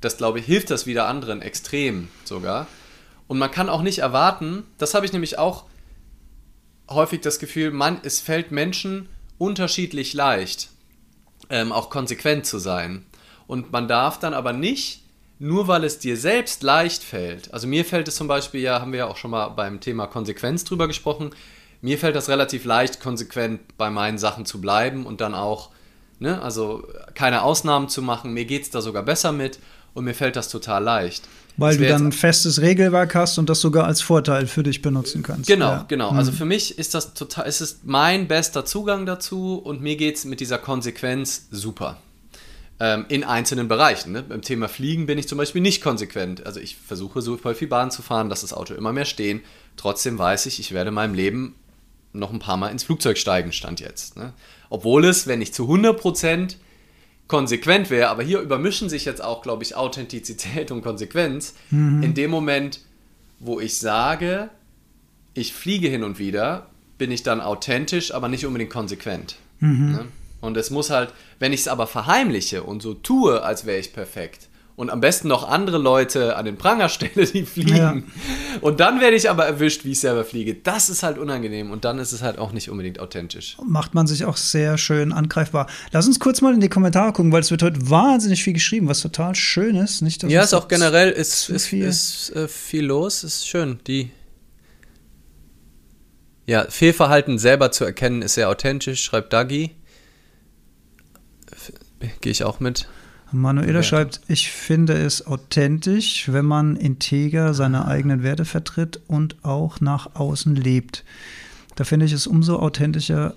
das 0.07 0.17
glaube 0.17 0.39
ich, 0.39 0.47
hilft 0.47 0.71
das 0.71 0.87
wieder 0.87 1.07
anderen 1.07 1.43
extrem 1.43 2.09
sogar. 2.25 2.67
Und 3.27 3.39
man 3.39 3.51
kann 3.51 3.69
auch 3.69 3.83
nicht 3.83 3.99
erwarten, 3.99 4.65
das 4.79 4.95
habe 4.95 5.05
ich 5.05 5.13
nämlich 5.13 5.39
auch 5.39 5.65
häufig 6.89 7.21
das 7.21 7.39
Gefühl, 7.39 7.73
man, 7.73 7.99
es 8.05 8.21
fällt 8.21 8.53
Menschen 8.53 9.09
unterschiedlich 9.39 10.15
leicht, 10.15 10.69
ähm, 11.51 11.73
auch 11.73 11.91
konsequent 11.91 12.47
zu 12.47 12.59
sein. 12.59 13.05
Und 13.49 13.73
man 13.73 13.89
darf 13.89 14.19
dann 14.21 14.33
aber 14.33 14.53
nicht, 14.53 15.03
nur 15.39 15.67
weil 15.69 15.85
es 15.85 15.99
dir 15.99 16.17
selbst 16.17 16.63
leicht 16.63 17.03
fällt, 17.03 17.53
also 17.53 17.67
mir 17.67 17.85
fällt 17.85 18.09
es 18.09 18.17
zum 18.17 18.29
Beispiel, 18.29 18.63
ja, 18.63 18.81
haben 18.81 18.93
wir 18.93 19.01
ja 19.01 19.07
auch 19.07 19.19
schon 19.19 19.33
mal 19.33 19.49
beim 19.49 19.81
Thema 19.81 20.07
Konsequenz 20.07 20.65
drüber 20.65 20.87
gesprochen, 20.87 21.31
mir 21.83 21.99
fällt 21.99 22.17
das 22.17 22.29
relativ 22.29 22.65
leicht, 22.65 23.01
konsequent 23.01 23.77
bei 23.77 23.91
meinen 23.91 24.17
Sachen 24.19 24.47
zu 24.47 24.61
bleiben 24.61 25.05
und 25.05 25.21
dann 25.21 25.35
auch 25.35 25.71
Ne? 26.19 26.41
Also 26.41 26.87
keine 27.15 27.43
Ausnahmen 27.43 27.89
zu 27.89 28.03
machen. 28.03 28.33
Mir 28.33 28.47
geht 28.47 28.63
es 28.63 28.71
da 28.71 28.81
sogar 28.81 29.03
besser 29.03 29.33
mit 29.33 29.59
und 29.97 30.05
mir 30.05 30.15
fällt 30.15 30.37
das 30.37 30.49
total 30.49 30.85
leicht. 30.85 31.25
Weil 31.57 31.79
du 31.79 31.89
dann 31.89 32.09
ein 32.09 32.13
festes 32.13 32.61
Regelwerk 32.61 33.15
hast 33.15 33.39
und 33.39 33.49
das 33.49 33.61
sogar 33.61 33.87
als 33.87 34.03
Vorteil 34.03 34.47
für 34.47 34.63
dich 34.63 34.83
benutzen 34.83 35.23
kannst. 35.23 35.49
Genau, 35.49 35.71
ja. 35.71 35.85
genau. 35.89 36.11
Also 36.11 36.31
mhm. 36.31 36.37
für 36.37 36.45
mich 36.45 36.79
ist 36.79 36.95
das 36.95 37.15
total, 37.15 37.47
es 37.47 37.63
ist 37.63 37.87
mein 37.87 38.29
bester 38.29 38.67
Zugang 38.67 39.07
dazu 39.07 39.55
und 39.57 39.81
mir 39.81 39.97
geht 39.97 40.17
es 40.17 40.27
mit 40.27 40.41
dieser 40.41 40.59
Konsequenz 40.59 41.47
super. 41.51 41.97
Ähm, 42.79 43.07
in 43.09 43.25
einzelnen 43.25 43.69
Bereichen. 43.69 44.13
Ne? 44.13 44.23
Beim 44.23 44.43
Thema 44.43 44.69
Fliegen 44.69 45.07
bin 45.07 45.17
ich 45.17 45.29
zum 45.29 45.39
Beispiel 45.39 45.63
nicht 45.63 45.83
konsequent. 45.83 46.45
Also 46.45 46.61
ich 46.61 46.77
versuche 46.77 47.23
so 47.23 47.39
voll 47.39 47.55
viel 47.55 47.69
Bahn 47.69 47.91
zu 47.91 48.03
fahren, 48.03 48.29
dass 48.29 48.43
das 48.43 48.53
Auto 48.53 48.75
immer 48.75 48.93
mehr 48.93 49.07
stehen. 49.07 49.41
Trotzdem 49.79 50.19
weiß 50.19 50.45
ich, 50.45 50.61
ich 50.61 50.73
werde 50.73 50.89
in 50.89 50.95
meinem 50.95 51.15
Leben 51.15 51.55
noch 52.13 52.35
ein 52.35 52.39
paar 52.39 52.59
Mal 52.59 52.69
ins 52.69 52.85
Flugzeug 52.85 53.17
steigen, 53.17 53.53
stand 53.53 53.81
jetzt. 53.81 54.19
Ne? 54.19 54.35
Obwohl 54.69 55.07
es, 55.07 55.27
wenn 55.27 55.41
ich 55.41 55.55
zu 55.55 55.65
100% 55.65 56.57
konsequent 57.29 57.91
wäre, 57.91 58.09
aber 58.09 58.23
hier 58.23 58.41
übermischen 58.41 58.89
sich 58.89 59.05
jetzt 59.05 59.23
auch, 59.23 59.43
glaube 59.43 59.65
ich, 59.65 59.75
Authentizität 59.75 60.71
und 60.71 60.83
Konsequenz. 60.83 61.55
Mhm. 61.71 62.03
In 62.03 62.15
dem 62.15 62.31
Moment, 62.31 62.81
wo 63.41 63.61
ich 63.61 63.79
sage, 63.79 64.51
ich 65.35 65.53
fliege 65.53 65.89
hin 65.89 66.05
und 66.05 66.19
wieder, 66.19 66.69
bin 66.99 67.11
ich 67.11 67.23
dann 67.23 67.41
authentisch, 67.41 68.15
aber 68.15 68.29
nicht 68.29 68.47
unbedingt 68.47 68.71
konsequent. 68.71 69.37
Mhm. 69.61 69.93
Ne? 69.93 70.05
Und 70.41 70.57
es 70.57 70.71
muss 70.71 70.91
halt, 70.91 71.13
wenn 71.39 71.53
ich 71.53 71.61
es 71.61 71.69
aber 71.69 71.87
verheimliche 71.87 72.63
und 72.63 72.81
so 72.81 72.95
tue, 72.95 73.43
als 73.43 73.67
wäre 73.67 73.79
ich 73.79 73.93
perfekt, 73.93 74.49
und 74.77 74.91
am 74.91 75.01
besten 75.01 75.29
noch 75.29 75.49
andere 75.49 75.79
Leute 75.79 76.37
an 76.37 76.45
den 76.45 76.57
Pranger 76.57 76.89
stelle, 76.91 77.27
die 77.27 77.47
fliegen. 77.47 77.77
Ja. 77.77 77.97
Und 78.61 78.79
dann 78.81 79.01
werde 79.01 79.17
ich 79.17 79.29
aber 79.31 79.47
erwischt, 79.47 79.85
wie 79.85 79.93
ich 79.93 80.01
selber 80.01 80.25
fliege. 80.25 80.55
Das 80.55 80.91
ist 80.91 81.03
halt 81.03 81.17
unangenehm 81.19 81.71
und 81.71 81.87
dann 81.87 81.99
ist 81.99 82.13
es 82.13 82.23
halt 82.23 82.39
auch 82.39 82.53
nicht 82.53 82.71
unbedingt 82.71 83.01
authentisch. 83.01 83.57
Macht 83.65 83.95
man 83.95 84.07
sich 84.07 84.27
auch 84.27 84.37
sehr 84.37 84.77
schön 84.77 85.13
angreifbar. 85.13 85.67
Lass 85.93 86.07
uns 86.07 86.21
kurz 86.21 86.43
mal 86.43 86.53
in 86.53 86.61
die 86.61 86.69
Kommentare 86.69 87.13
gucken, 87.13 87.33
weil 87.33 87.41
es 87.41 87.51
wird 87.51 87.63
heute 87.63 87.91
wahnsinnig 87.91 88.45
viel 88.45 88.53
geschrieben, 88.53 88.87
was 88.87 89.01
total 89.01 89.35
schön 89.35 89.77
ist. 89.77 90.03
Nicht, 90.03 90.23
ja, 90.25 90.43
ist 90.43 90.53
auch 90.53 90.69
generell 90.69 91.11
ist, 91.11 91.49
ist, 91.49 91.67
viel. 91.67 91.85
ist 91.85 92.31
äh, 92.37 92.47
viel 92.47 92.85
los, 92.85 93.25
ist 93.25 93.49
schön. 93.49 93.81
Die 93.87 94.11
ja, 96.45 96.67
Fehlverhalten 96.69 97.39
selber 97.39 97.73
zu 97.73 97.85
erkennen 97.85 98.23
ist 98.23 98.35
sehr 98.35 98.51
authentisch, 98.51 99.03
schreibt 99.03 99.33
Dagi. 99.33 99.75
Gehe 102.21 102.31
ich 102.31 102.45
auch 102.45 102.61
mit. 102.61 102.87
Manuela 103.37 103.83
schreibt, 103.83 104.21
ich 104.29 104.51
finde 104.51 104.95
es 104.95 105.27
authentisch, 105.27 106.33
wenn 106.33 106.45
man 106.45 106.77
integer 106.77 107.55
seine 107.55 107.87
eigenen 107.87 108.23
Werte 108.23 108.45
vertritt 108.45 109.01
und 109.07 109.37
auch 109.45 109.81
nach 109.81 110.15
außen 110.15 110.57
lebt. 110.57 111.05
Da 111.75 111.85
finde 111.85 112.07
ich 112.07 112.13
es 112.13 112.27
umso 112.27 112.59
authentischer, 112.59 113.35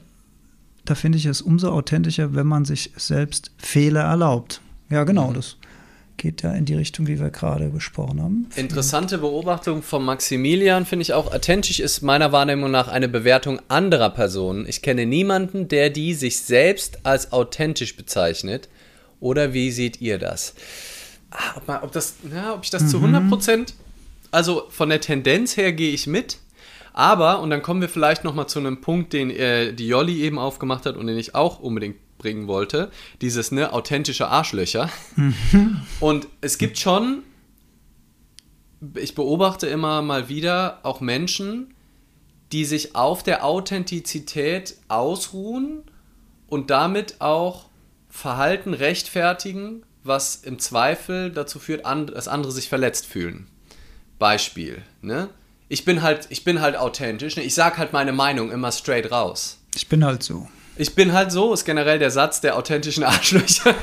da 0.85 0.95
finde 0.95 1.17
ich 1.17 1.25
es 1.25 1.41
umso 1.41 1.71
authentischer, 1.71 2.33
wenn 2.35 2.47
man 2.47 2.65
sich 2.65 2.91
selbst 2.95 3.51
Fehler 3.57 4.01
erlaubt. 4.01 4.61
Ja, 4.89 5.03
genau, 5.03 5.29
mhm. 5.29 5.35
das 5.35 5.57
geht 6.19 6.43
ja 6.43 6.51
in 6.51 6.65
die 6.65 6.75
Richtung, 6.75 7.07
wie 7.07 7.19
wir 7.19 7.29
gerade 7.29 7.69
besprochen 7.69 8.21
haben. 8.21 8.49
Interessante 8.55 9.17
Beobachtung 9.17 9.81
von 9.81 10.03
Maximilian 10.03 10.85
finde 10.85 11.03
ich 11.03 11.13
auch. 11.13 11.33
Authentisch 11.33 11.79
ist 11.79 12.01
meiner 12.01 12.31
Wahrnehmung 12.31 12.69
nach 12.69 12.87
eine 12.89 13.07
Bewertung 13.07 13.59
anderer 13.69 14.09
Personen. 14.09 14.65
Ich 14.67 14.81
kenne 14.81 15.05
niemanden, 15.05 15.67
der 15.67 15.89
die 15.89 16.13
sich 16.13 16.39
selbst 16.39 17.05
als 17.05 17.31
authentisch 17.31 17.95
bezeichnet. 17.95 18.69
Oder 19.19 19.53
wie 19.53 19.71
seht 19.71 20.01
ihr 20.01 20.17
das? 20.17 20.55
Ah, 21.31 21.57
ob, 21.57 21.67
man, 21.67 21.83
ob, 21.83 21.91
das, 21.91 22.15
ja, 22.33 22.53
ob 22.53 22.63
ich 22.63 22.69
das 22.69 22.83
mhm. 22.83 22.87
zu 22.87 22.97
100 22.97 23.29
Prozent, 23.29 23.73
also 24.31 24.63
von 24.69 24.89
der 24.89 25.01
Tendenz 25.01 25.57
her 25.57 25.73
gehe 25.73 25.91
ich 25.91 26.07
mit. 26.07 26.37
Aber, 26.93 27.41
und 27.41 27.49
dann 27.49 27.61
kommen 27.61 27.81
wir 27.81 27.89
vielleicht 27.89 28.23
nochmal 28.23 28.47
zu 28.47 28.59
einem 28.59 28.81
Punkt, 28.81 29.13
den 29.13 29.29
äh, 29.29 29.73
die 29.73 29.87
Jolli 29.87 30.21
eben 30.21 30.39
aufgemacht 30.39 30.85
hat 30.85 30.97
und 30.97 31.07
den 31.07 31.17
ich 31.17 31.35
auch 31.35 31.59
unbedingt 31.59 31.97
bringen 32.17 32.47
wollte. 32.47 32.91
Dieses, 33.21 33.51
ne, 33.51 33.71
authentische 33.73 34.27
Arschlöcher. 34.27 34.89
Mhm. 35.15 35.81
Und 35.99 36.27
es 36.41 36.57
gibt 36.57 36.77
schon, 36.77 37.23
ich 38.95 39.15
beobachte 39.15 39.67
immer 39.67 40.01
mal 40.01 40.29
wieder 40.29 40.79
auch 40.83 40.99
Menschen, 40.99 41.73
die 42.51 42.65
sich 42.65 42.95
auf 42.95 43.23
der 43.23 43.45
Authentizität 43.45 44.75
ausruhen 44.87 45.83
und 46.47 46.69
damit 46.71 47.21
auch 47.21 47.68
Verhalten 48.09 48.73
rechtfertigen, 48.73 49.83
was 50.03 50.35
im 50.35 50.59
Zweifel 50.59 51.31
dazu 51.31 51.59
führt, 51.59 51.85
dass 51.85 52.27
andere 52.27 52.51
sich 52.51 52.69
verletzt 52.69 53.05
fühlen. 53.05 53.47
Beispiel, 54.17 54.81
ne? 55.01 55.29
Ich 55.71 55.85
bin 55.85 56.01
halt, 56.01 56.27
ich 56.29 56.43
bin 56.43 56.61
halt 56.61 56.75
authentisch, 56.75 57.35
ne? 57.35 57.43
ich 57.43 57.53
sag 57.53 57.77
halt 57.77 57.93
meine 57.93 58.11
Meinung 58.11 58.51
immer 58.51 58.71
straight 58.71 59.11
raus. 59.11 59.59
Ich 59.75 59.87
bin 59.87 60.03
halt 60.03 60.23
so. 60.23 60.47
Ich 60.77 60.95
bin 60.95 61.11
halt 61.11 61.29
so, 61.31 61.53
ist 61.53 61.65
generell 61.65 61.99
der 61.99 62.09
Satz 62.09 62.39
der 62.39 62.55
authentischen 62.55 63.03
Arschlöcher. 63.05 63.75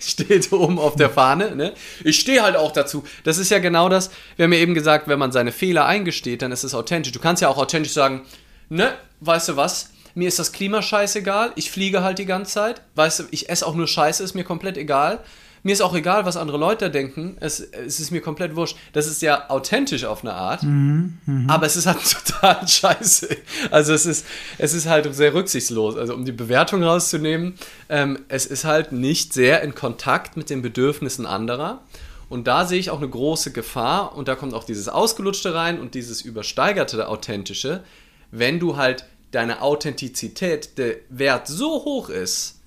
steht 0.00 0.52
oben 0.52 0.78
auf 0.78 0.96
der 0.96 1.08
Fahne. 1.08 1.54
Ne? 1.54 1.72
Ich 2.04 2.18
stehe 2.18 2.42
halt 2.42 2.56
auch 2.56 2.72
dazu. 2.72 3.04
Das 3.22 3.38
ist 3.38 3.50
ja 3.50 3.60
genau 3.60 3.88
das. 3.88 4.10
Wir 4.36 4.44
haben 4.44 4.52
ja 4.52 4.58
eben 4.58 4.74
gesagt, 4.74 5.06
wenn 5.08 5.20
man 5.20 5.30
seine 5.30 5.52
Fehler 5.52 5.86
eingesteht, 5.86 6.42
dann 6.42 6.50
ist 6.52 6.64
es 6.64 6.74
authentisch. 6.74 7.12
Du 7.12 7.20
kannst 7.20 7.40
ja 7.42 7.48
auch 7.48 7.58
authentisch 7.58 7.92
sagen, 7.92 8.26
ne, 8.68 8.92
weißt 9.20 9.50
du 9.50 9.56
was? 9.56 9.90
Mir 10.20 10.28
ist 10.28 10.38
das 10.38 10.52
Klima 10.52 10.82
scheißegal. 10.82 11.52
Ich 11.54 11.70
fliege 11.70 12.02
halt 12.02 12.18
die 12.18 12.26
ganze 12.26 12.52
Zeit. 12.52 12.82
Weißt 12.94 13.20
du, 13.20 13.24
ich 13.30 13.48
esse 13.48 13.66
auch 13.66 13.74
nur 13.74 13.86
Scheiße, 13.86 14.22
ist 14.22 14.34
mir 14.34 14.44
komplett 14.44 14.76
egal. 14.76 15.20
Mir 15.62 15.72
ist 15.72 15.80
auch 15.80 15.94
egal, 15.94 16.26
was 16.26 16.36
andere 16.36 16.58
Leute 16.58 16.90
denken. 16.90 17.38
Es, 17.40 17.60
es 17.60 18.00
ist 18.00 18.10
mir 18.10 18.20
komplett 18.20 18.54
wurscht. 18.54 18.76
Das 18.92 19.06
ist 19.06 19.22
ja 19.22 19.48
authentisch 19.48 20.04
auf 20.04 20.22
eine 20.22 20.34
Art. 20.34 20.62
Mhm, 20.62 21.16
mh. 21.24 21.54
Aber 21.54 21.64
es 21.64 21.74
ist 21.74 21.86
halt 21.86 22.00
total 22.26 22.68
scheiße. 22.68 23.30
Also 23.70 23.94
es 23.94 24.04
ist, 24.04 24.26
es 24.58 24.74
ist 24.74 24.86
halt 24.86 25.14
sehr 25.14 25.32
rücksichtslos. 25.32 25.96
Also 25.96 26.12
um 26.12 26.26
die 26.26 26.32
Bewertung 26.32 26.82
rauszunehmen, 26.82 27.54
ähm, 27.88 28.18
es 28.28 28.44
ist 28.44 28.66
halt 28.66 28.92
nicht 28.92 29.32
sehr 29.32 29.62
in 29.62 29.74
Kontakt 29.74 30.36
mit 30.36 30.50
den 30.50 30.60
Bedürfnissen 30.60 31.24
anderer. 31.24 31.80
Und 32.28 32.46
da 32.46 32.66
sehe 32.66 32.78
ich 32.78 32.90
auch 32.90 32.98
eine 32.98 33.08
große 33.08 33.52
Gefahr. 33.52 34.14
Und 34.14 34.28
da 34.28 34.34
kommt 34.34 34.52
auch 34.52 34.64
dieses 34.64 34.90
Ausgelutschte 34.90 35.54
rein 35.54 35.80
und 35.80 35.94
dieses 35.94 36.20
übersteigerte 36.20 37.08
Authentische. 37.08 37.82
Wenn 38.30 38.60
du 38.60 38.76
halt 38.76 39.06
deine 39.30 39.62
Authentizität, 39.62 40.78
der 40.78 40.96
Wert 41.08 41.46
so 41.46 41.84
hoch 41.84 42.08
ist, 42.08 42.60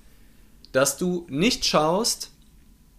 dass 0.72 0.96
du 0.96 1.26
nicht 1.28 1.64
schaust, 1.64 2.30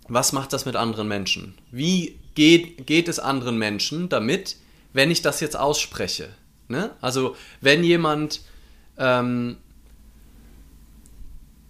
was 0.08 0.34
macht 0.34 0.54
das 0.54 0.66
mit 0.66 0.76
anderen 0.76 1.08
Menschen? 1.08 1.56
Wie 1.72 2.20
geht, 2.36 2.86
geht 2.86 3.08
es 3.08 3.20
anderen 3.20 3.58
Menschen 3.58 4.08
damit, 4.10 4.58
wenn 4.94 5.12
ich 5.12 5.22
das 5.22 5.40
jetzt 5.40 5.58
ausspreche? 5.58 6.30
Ne? 6.68 6.92
Also 7.02 7.36
wenn 7.62 7.84
jemand, 7.84 8.42
ähm, 8.98 9.58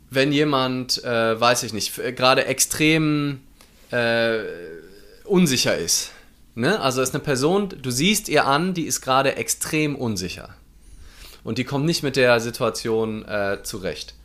wenn 0.10 0.32
jemand, 0.32 1.04
äh, 1.04 1.40
weiß 1.40 1.64
ich 1.64 1.74
nicht, 1.74 1.96
gerade 1.96 2.46
extrem 2.46 3.42
äh, 3.92 4.40
unsicher 5.24 5.78
ist. 5.78 6.12
Ne? 6.56 6.80
Also 6.80 7.02
ist 7.02 7.14
eine 7.14 7.24
Person, 7.24 7.70
du 7.70 7.92
siehst 7.92 8.30
ihr 8.30 8.46
an, 8.46 8.74
die 8.74 8.86
ist 8.86 9.02
gerade 9.02 9.36
extrem 9.36 9.96
unsicher. 9.96 10.56
Und 11.46 11.60
die 11.60 11.64
kommt 11.64 11.86
nicht 11.86 12.04
mit 12.04 12.16
der 12.16 12.42
Situation 12.42 13.24
äh, 13.24 13.60
zurecht. 13.64 14.16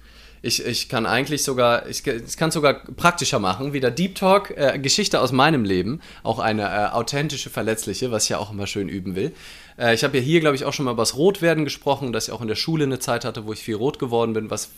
Ich, 0.42 0.64
ich 0.64 0.88
kann 0.88 1.04
eigentlich 1.04 1.44
sogar, 1.44 1.86
ich, 1.86 2.06
ich 2.06 2.36
kann 2.38 2.48
es 2.48 2.54
sogar 2.54 2.72
praktischer 2.72 3.38
machen, 3.38 3.74
wieder 3.74 3.90
Deep 3.90 4.14
Talk, 4.14 4.56
äh, 4.56 4.78
Geschichte 4.78 5.20
aus 5.20 5.30
meinem 5.30 5.64
Leben, 5.64 6.00
auch 6.22 6.38
eine 6.38 6.62
äh, 6.62 6.86
authentische, 6.86 7.50
verletzliche, 7.50 8.10
was 8.10 8.24
ich 8.24 8.30
ja 8.30 8.38
auch 8.38 8.50
immer 8.50 8.66
schön 8.66 8.88
üben 8.88 9.16
will. 9.16 9.32
Äh, 9.78 9.94
ich 9.94 10.02
habe 10.02 10.16
ja 10.16 10.22
hier, 10.22 10.40
glaube 10.40 10.56
ich, 10.56 10.64
auch 10.64 10.72
schon 10.72 10.86
mal 10.86 10.92
über 10.92 11.02
das 11.02 11.14
Rotwerden 11.14 11.64
gesprochen, 11.64 12.14
dass 12.14 12.28
ich 12.28 12.32
auch 12.32 12.40
in 12.40 12.48
der 12.48 12.54
Schule 12.54 12.84
eine 12.84 13.00
Zeit 13.00 13.26
hatte, 13.26 13.44
wo 13.44 13.52
ich 13.52 13.60
viel 13.60 13.74
rot 13.74 13.98
geworden 13.98 14.32
bin, 14.32 14.50
was 14.50 14.70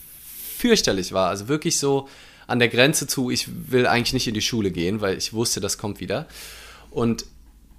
fürchterlich 0.58 1.12
war. 1.12 1.28
Also 1.28 1.46
wirklich 1.46 1.78
so 1.78 2.08
an 2.48 2.58
der 2.58 2.68
Grenze 2.68 3.06
zu, 3.06 3.30
ich 3.30 3.46
will 3.70 3.86
eigentlich 3.86 4.14
nicht 4.14 4.26
in 4.26 4.34
die 4.34 4.42
Schule 4.42 4.72
gehen, 4.72 5.00
weil 5.00 5.16
ich 5.16 5.32
wusste, 5.32 5.60
das 5.60 5.78
kommt 5.78 6.00
wieder. 6.00 6.26
Und 6.90 7.24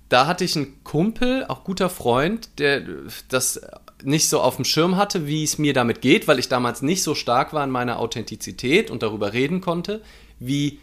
da 0.08 0.26
hatte 0.26 0.46
ich 0.46 0.56
einen 0.56 0.82
Kumpel, 0.86 1.44
auch 1.50 1.66
guter 1.66 1.90
Freund, 1.90 2.48
der 2.60 2.84
das 3.28 3.60
nicht 4.04 4.30
so 4.30 4.42
auf 4.42 4.56
dem 4.58 4.66
Schirm 4.66 4.98
hatte, 4.98 5.28
wie 5.28 5.44
es 5.44 5.58
mir 5.58 5.74
damit 5.74 6.02
geht, 6.02 6.28
weil 6.28 6.40
ich 6.40 6.50
damals 6.50 6.82
nicht 6.82 7.04
so 7.04 7.16
stark 7.16 7.54
war 7.54 7.64
in 7.64 7.70
meiner 7.70 8.00
Authentizität 8.00 8.92
und 8.92 9.04
darüber 9.04 9.34
reden 9.34 9.62
konnte, 9.62 10.02
wie 10.40 10.80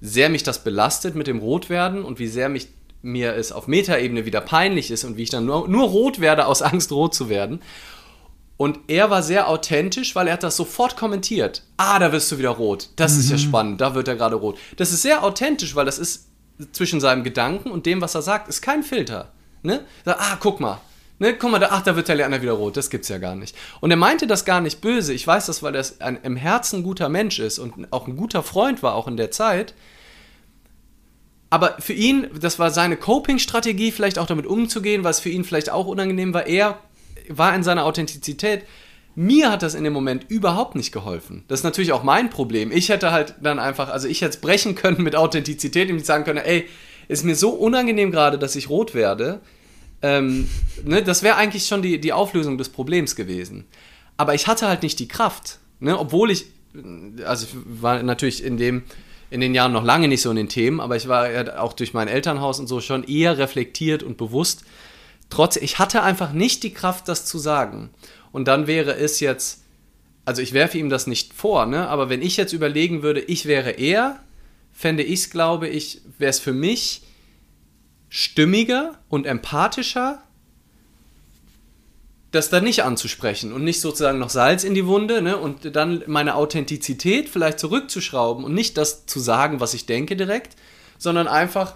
sehr 0.00 0.28
mich 0.28 0.42
das 0.42 0.64
belastet 0.64 1.14
mit 1.14 1.26
dem 1.26 1.38
Rotwerden 1.38 2.04
und 2.04 2.18
wie 2.18 2.26
sehr 2.26 2.48
mich, 2.48 2.68
mir 3.02 3.34
es 3.34 3.52
auf 3.52 3.66
Metaebene 3.66 4.26
wieder 4.26 4.40
peinlich 4.40 4.90
ist 4.90 5.04
und 5.04 5.16
wie 5.16 5.24
ich 5.24 5.30
dann 5.30 5.44
nur, 5.44 5.68
nur 5.68 5.88
rot 5.88 6.20
werde 6.20 6.46
aus 6.46 6.62
Angst, 6.62 6.92
rot 6.92 7.14
zu 7.14 7.28
werden. 7.28 7.60
Und 8.56 8.78
er 8.86 9.10
war 9.10 9.22
sehr 9.22 9.48
authentisch, 9.48 10.14
weil 10.14 10.28
er 10.28 10.34
hat 10.34 10.42
das 10.42 10.56
sofort 10.56 10.96
kommentiert. 10.96 11.62
Ah, 11.76 11.98
da 11.98 12.12
wirst 12.12 12.30
du 12.30 12.38
wieder 12.38 12.50
rot. 12.50 12.90
Das 12.96 13.14
mhm. 13.14 13.20
ist 13.20 13.30
ja 13.30 13.36
mhm. 13.36 13.40
spannend, 13.40 13.80
da 13.80 13.94
wird 13.94 14.08
er 14.08 14.16
gerade 14.16 14.36
rot. 14.36 14.58
Das 14.76 14.92
ist 14.92 15.02
sehr 15.02 15.24
authentisch, 15.24 15.74
weil 15.74 15.84
das 15.84 15.98
ist 15.98 16.28
zwischen 16.72 17.00
seinem 17.00 17.24
Gedanken 17.24 17.70
und 17.70 17.86
dem, 17.86 18.00
was 18.00 18.14
er 18.14 18.22
sagt, 18.22 18.48
ist 18.48 18.62
kein 18.62 18.82
Filter. 18.82 19.32
Ne? 19.62 19.84
Ah, 20.04 20.36
guck 20.38 20.60
mal, 20.60 20.80
Ne, 21.22 21.34
guck 21.34 21.52
mal, 21.52 21.60
da, 21.60 21.68
ach, 21.70 21.82
da 21.82 21.94
wird 21.94 22.08
der 22.08 22.16
Lerner 22.16 22.42
wieder 22.42 22.54
rot. 22.54 22.76
Das 22.76 22.90
gibt's 22.90 23.08
ja 23.08 23.18
gar 23.18 23.36
nicht. 23.36 23.56
Und 23.80 23.92
er 23.92 23.96
meinte 23.96 24.26
das 24.26 24.44
gar 24.44 24.60
nicht 24.60 24.80
böse. 24.80 25.12
Ich 25.12 25.24
weiß 25.24 25.46
das, 25.46 25.62
weil 25.62 25.76
er 25.76 25.86
ein, 26.00 26.18
im 26.24 26.34
Herzen 26.34 26.80
ein 26.80 26.82
guter 26.82 27.08
Mensch 27.08 27.38
ist 27.38 27.60
und 27.60 27.92
auch 27.92 28.08
ein 28.08 28.16
guter 28.16 28.42
Freund 28.42 28.82
war, 28.82 28.96
auch 28.96 29.06
in 29.06 29.16
der 29.16 29.30
Zeit. 29.30 29.72
Aber 31.48 31.76
für 31.78 31.92
ihn, 31.92 32.26
das 32.40 32.58
war 32.58 32.72
seine 32.72 32.96
Coping-Strategie, 32.96 33.92
vielleicht 33.92 34.18
auch 34.18 34.26
damit 34.26 34.46
umzugehen, 34.46 35.04
was 35.04 35.20
für 35.20 35.28
ihn 35.28 35.44
vielleicht 35.44 35.70
auch 35.70 35.86
unangenehm 35.86 36.34
war. 36.34 36.48
Er 36.48 36.80
war 37.28 37.54
in 37.54 37.62
seiner 37.62 37.84
Authentizität. 37.84 38.64
Mir 39.14 39.52
hat 39.52 39.62
das 39.62 39.76
in 39.76 39.84
dem 39.84 39.92
Moment 39.92 40.28
überhaupt 40.28 40.74
nicht 40.74 40.90
geholfen. 40.90 41.44
Das 41.46 41.60
ist 41.60 41.64
natürlich 41.64 41.92
auch 41.92 42.02
mein 42.02 42.30
Problem. 42.30 42.72
Ich 42.72 42.88
hätte 42.88 43.12
halt 43.12 43.36
dann 43.40 43.60
einfach, 43.60 43.90
also 43.90 44.08
ich 44.08 44.22
hätte 44.22 44.30
es 44.30 44.40
brechen 44.40 44.74
können 44.74 45.00
mit 45.00 45.14
Authentizität, 45.14 45.88
ich 45.88 46.04
sagen 46.04 46.24
können, 46.24 46.44
ey, 46.44 46.66
ist 47.06 47.24
mir 47.24 47.36
so 47.36 47.50
unangenehm 47.50 48.10
gerade, 48.10 48.40
dass 48.40 48.56
ich 48.56 48.68
rot 48.68 48.92
werde 48.92 49.40
ähm, 50.02 50.48
ne, 50.84 51.02
das 51.02 51.22
wäre 51.22 51.36
eigentlich 51.36 51.66
schon 51.66 51.82
die, 51.82 52.00
die 52.00 52.12
Auflösung 52.12 52.58
des 52.58 52.68
Problems 52.68 53.16
gewesen. 53.16 53.64
Aber 54.16 54.34
ich 54.34 54.46
hatte 54.46 54.68
halt 54.68 54.82
nicht 54.82 54.98
die 54.98 55.08
Kraft. 55.08 55.58
Ne, 55.80 55.98
obwohl 55.98 56.30
ich, 56.30 56.46
also 57.24 57.46
ich 57.46 57.82
war 57.82 58.02
natürlich 58.02 58.44
in 58.44 58.56
dem, 58.56 58.82
in 59.30 59.40
den 59.40 59.54
Jahren 59.54 59.72
noch 59.72 59.84
lange 59.84 60.08
nicht 60.08 60.22
so 60.22 60.30
in 60.30 60.36
den 60.36 60.48
Themen, 60.48 60.80
aber 60.80 60.96
ich 60.96 61.08
war 61.08 61.30
ja 61.30 61.58
auch 61.58 61.72
durch 61.72 61.94
mein 61.94 62.08
Elternhaus 62.08 62.60
und 62.60 62.66
so 62.66 62.80
schon 62.80 63.04
eher 63.04 63.38
reflektiert 63.38 64.02
und 64.02 64.16
bewusst. 64.16 64.64
Trotz, 65.30 65.56
ich 65.56 65.78
hatte 65.78 66.02
einfach 66.02 66.32
nicht 66.32 66.62
die 66.62 66.74
Kraft, 66.74 67.08
das 67.08 67.24
zu 67.24 67.38
sagen. 67.38 67.90
Und 68.32 68.46
dann 68.48 68.66
wäre 68.66 68.94
es 68.94 69.20
jetzt, 69.20 69.62
also 70.24 70.42
ich 70.42 70.52
werfe 70.52 70.78
ihm 70.78 70.90
das 70.90 71.06
nicht 71.06 71.32
vor, 71.32 71.66
ne? 71.66 71.88
aber 71.88 72.10
wenn 72.10 72.22
ich 72.22 72.36
jetzt 72.36 72.52
überlegen 72.52 73.02
würde, 73.02 73.20
ich 73.20 73.46
wäre 73.46 73.70
er, 73.70 74.20
fände 74.72 75.02
ich 75.02 75.20
es, 75.20 75.30
glaube 75.30 75.68
ich, 75.68 76.02
wäre 76.18 76.30
es 76.30 76.38
für 76.38 76.52
mich 76.52 77.02
stimmiger 78.14 78.98
und 79.08 79.26
empathischer, 79.26 80.22
das 82.30 82.50
dann 82.50 82.62
nicht 82.62 82.84
anzusprechen 82.84 83.54
und 83.54 83.64
nicht 83.64 83.80
sozusagen 83.80 84.18
noch 84.18 84.28
Salz 84.28 84.64
in 84.64 84.74
die 84.74 84.86
Wunde 84.86 85.22
ne, 85.22 85.38
und 85.38 85.74
dann 85.74 86.02
meine 86.06 86.34
Authentizität 86.34 87.30
vielleicht 87.30 87.58
zurückzuschrauben 87.58 88.44
und 88.44 88.52
nicht 88.52 88.76
das 88.76 89.06
zu 89.06 89.18
sagen, 89.18 89.60
was 89.60 89.72
ich 89.72 89.86
denke 89.86 90.14
direkt, 90.14 90.56
sondern 90.98 91.26
einfach 91.26 91.74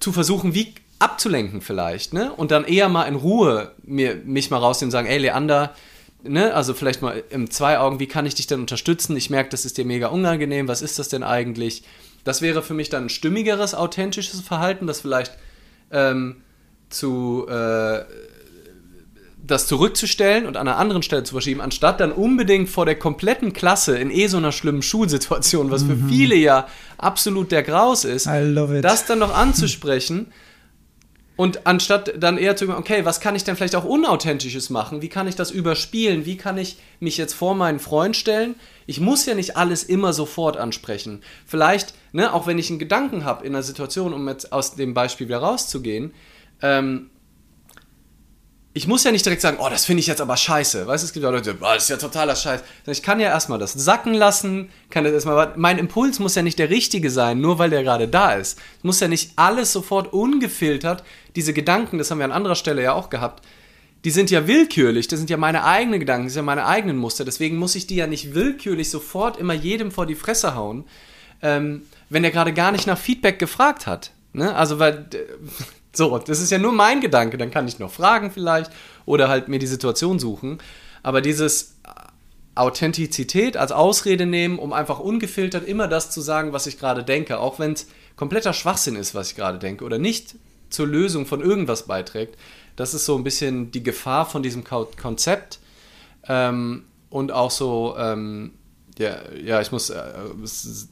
zu 0.00 0.12
versuchen, 0.12 0.54
wie 0.54 0.74
abzulenken 0.98 1.62
vielleicht, 1.62 2.12
ne? 2.12 2.30
Und 2.32 2.50
dann 2.50 2.64
eher 2.64 2.90
mal 2.90 3.04
in 3.04 3.14
Ruhe 3.14 3.72
mir, 3.82 4.16
mich 4.16 4.50
mal 4.50 4.58
rausnehmen 4.58 4.88
und 4.88 4.92
sagen, 4.92 5.08
ey 5.08 5.16
Leander, 5.16 5.74
ne, 6.22 6.52
also 6.52 6.74
vielleicht 6.74 7.00
mal 7.00 7.22
im 7.30 7.50
zwei 7.50 7.78
Augen, 7.78 8.00
wie 8.00 8.06
kann 8.06 8.26
ich 8.26 8.34
dich 8.34 8.48
denn 8.48 8.60
unterstützen? 8.60 9.16
Ich 9.16 9.30
merke, 9.30 9.48
das 9.48 9.64
ist 9.64 9.78
dir 9.78 9.86
mega 9.86 10.08
unangenehm, 10.08 10.68
was 10.68 10.82
ist 10.82 10.98
das 10.98 11.08
denn 11.08 11.22
eigentlich? 11.22 11.84
Das 12.24 12.42
wäre 12.42 12.62
für 12.62 12.74
mich 12.74 12.88
dann 12.88 13.04
ein 13.04 13.08
stimmigeres, 13.08 13.74
authentisches 13.74 14.40
Verhalten, 14.40 14.86
das 14.86 15.00
vielleicht 15.00 15.32
ähm, 15.90 16.42
zu 16.90 17.46
äh, 17.48 18.04
das 19.48 19.66
zurückzustellen 19.66 20.46
und 20.46 20.56
an 20.56 20.68
einer 20.68 20.76
anderen 20.76 21.02
Stelle 21.02 21.24
zu 21.24 21.32
verschieben, 21.32 21.60
anstatt 21.60 22.00
dann 22.00 22.12
unbedingt 22.12 22.68
vor 22.68 22.84
der 22.84 22.96
kompletten 22.96 23.52
Klasse 23.52 23.96
in 23.96 24.10
eh 24.10 24.26
so 24.26 24.36
einer 24.36 24.52
schlimmen 24.52 24.82
Schulsituation, 24.82 25.70
was 25.70 25.84
für 25.84 25.94
mhm. 25.94 26.08
viele 26.08 26.34
ja 26.34 26.68
absolut 26.98 27.50
der 27.50 27.62
Graus 27.62 28.04
ist, 28.04 28.26
das 28.26 29.06
dann 29.06 29.18
noch 29.18 29.34
anzusprechen 29.34 30.26
Und 31.38 31.68
anstatt 31.68 32.14
dann 32.18 32.36
eher 32.36 32.56
zu 32.56 32.64
überlegen, 32.64 32.82
okay, 32.82 33.04
was 33.04 33.20
kann 33.20 33.36
ich 33.36 33.44
denn 33.44 33.54
vielleicht 33.54 33.76
auch 33.76 33.84
Unauthentisches 33.84 34.70
machen? 34.70 35.02
Wie 35.02 35.08
kann 35.08 35.28
ich 35.28 35.36
das 35.36 35.52
überspielen? 35.52 36.26
Wie 36.26 36.36
kann 36.36 36.58
ich 36.58 36.78
mich 36.98 37.16
jetzt 37.16 37.32
vor 37.32 37.54
meinen 37.54 37.78
Freund 37.78 38.16
stellen? 38.16 38.56
Ich 38.86 38.98
muss 38.98 39.24
ja 39.24 39.36
nicht 39.36 39.56
alles 39.56 39.84
immer 39.84 40.12
sofort 40.12 40.56
ansprechen. 40.56 41.22
Vielleicht, 41.46 41.94
ne, 42.10 42.34
auch 42.34 42.48
wenn 42.48 42.58
ich 42.58 42.70
einen 42.70 42.80
Gedanken 42.80 43.24
habe 43.24 43.46
in 43.46 43.54
einer 43.54 43.62
Situation, 43.62 44.12
um 44.14 44.26
jetzt 44.26 44.52
aus 44.52 44.74
dem 44.74 44.94
Beispiel 44.94 45.28
wieder 45.28 45.38
rauszugehen, 45.38 46.12
ähm, 46.60 47.08
ich 48.78 48.86
muss 48.86 49.02
ja 49.02 49.10
nicht 49.10 49.26
direkt 49.26 49.42
sagen, 49.42 49.56
oh, 49.60 49.68
das 49.68 49.86
finde 49.86 50.02
ich 50.02 50.06
jetzt 50.06 50.20
aber 50.20 50.36
scheiße. 50.36 50.86
Weißt 50.86 51.02
du, 51.02 51.06
es 51.06 51.12
gibt 51.12 51.24
ja 51.24 51.30
Leute, 51.30 51.56
oh, 51.60 51.64
das 51.64 51.82
ist 51.82 51.88
ja 51.88 51.96
totaler 51.96 52.36
Scheiß. 52.36 52.60
Ich 52.86 53.02
kann 53.02 53.18
ja 53.18 53.26
erstmal 53.26 53.58
das 53.58 53.72
sacken 53.72 54.14
lassen, 54.14 54.70
kann 54.88 55.02
das 55.02 55.12
erstmal, 55.12 55.52
mein 55.56 55.78
Impuls 55.78 56.20
muss 56.20 56.36
ja 56.36 56.42
nicht 56.42 56.60
der 56.60 56.70
richtige 56.70 57.10
sein, 57.10 57.40
nur 57.40 57.58
weil 57.58 57.70
der 57.70 57.82
gerade 57.82 58.06
da 58.06 58.34
ist. 58.34 58.56
Es 58.78 58.84
muss 58.84 59.00
ja 59.00 59.08
nicht 59.08 59.32
alles 59.34 59.72
sofort 59.72 60.12
ungefiltert, 60.12 61.02
diese 61.34 61.52
Gedanken, 61.52 61.98
das 61.98 62.12
haben 62.12 62.18
wir 62.18 62.24
an 62.24 62.30
anderer 62.30 62.54
Stelle 62.54 62.80
ja 62.80 62.92
auch 62.92 63.10
gehabt, 63.10 63.44
die 64.04 64.10
sind 64.10 64.30
ja 64.30 64.46
willkürlich, 64.46 65.08
das 65.08 65.18
sind 65.18 65.28
ja 65.28 65.38
meine 65.38 65.64
eigenen 65.64 65.98
Gedanken, 65.98 66.26
das 66.26 66.34
sind 66.34 66.42
ja 66.42 66.46
meine 66.46 66.66
eigenen 66.66 66.98
Muster. 66.98 67.24
Deswegen 67.24 67.56
muss 67.56 67.74
ich 67.74 67.88
die 67.88 67.96
ja 67.96 68.06
nicht 68.06 68.32
willkürlich 68.32 68.90
sofort 68.90 69.38
immer 69.38 69.54
jedem 69.54 69.90
vor 69.90 70.06
die 70.06 70.14
Fresse 70.14 70.54
hauen, 70.54 70.84
ähm, 71.42 71.82
wenn 72.10 72.22
der 72.22 72.30
gerade 72.30 72.52
gar 72.52 72.70
nicht 72.70 72.86
nach 72.86 72.96
Feedback 72.96 73.40
gefragt 73.40 73.88
hat. 73.88 74.12
Ne? 74.32 74.54
Also, 74.54 74.78
weil 74.78 75.08
so, 75.98 76.16
das 76.16 76.40
ist 76.40 76.50
ja 76.50 76.56
nur 76.58 76.72
mein 76.72 77.02
Gedanke, 77.02 77.36
dann 77.36 77.50
kann 77.50 77.68
ich 77.68 77.78
noch 77.78 77.92
fragen 77.92 78.30
vielleicht 78.30 78.70
oder 79.04 79.28
halt 79.28 79.48
mir 79.48 79.58
die 79.58 79.66
Situation 79.66 80.18
suchen. 80.18 80.58
Aber 81.02 81.20
dieses 81.20 81.76
Authentizität 82.54 83.56
als 83.56 83.70
Ausrede 83.70 84.26
nehmen, 84.26 84.58
um 84.58 84.72
einfach 84.72 84.98
ungefiltert 84.98 85.66
immer 85.66 85.86
das 85.86 86.10
zu 86.10 86.20
sagen, 86.20 86.52
was 86.52 86.66
ich 86.66 86.78
gerade 86.78 87.04
denke, 87.04 87.38
auch 87.38 87.58
wenn 87.58 87.72
es 87.72 87.86
kompletter 88.16 88.52
Schwachsinn 88.52 88.96
ist, 88.96 89.14
was 89.14 89.30
ich 89.30 89.36
gerade 89.36 89.58
denke 89.58 89.84
oder 89.84 89.98
nicht 89.98 90.34
zur 90.70 90.86
Lösung 90.86 91.24
von 91.24 91.40
irgendwas 91.40 91.86
beiträgt, 91.86 92.36
das 92.74 92.94
ist 92.94 93.04
so 93.04 93.16
ein 93.16 93.24
bisschen 93.24 93.70
die 93.70 93.82
Gefahr 93.82 94.26
von 94.26 94.42
diesem 94.42 94.64
Konzept 94.64 95.60
ähm, 96.28 96.84
und 97.10 97.32
auch 97.32 97.50
so 97.50 97.94
ähm, 97.96 98.52
ja, 98.98 99.18
ja, 99.44 99.60
ich 99.60 99.70
muss, 99.72 99.90
äh, 99.90 100.12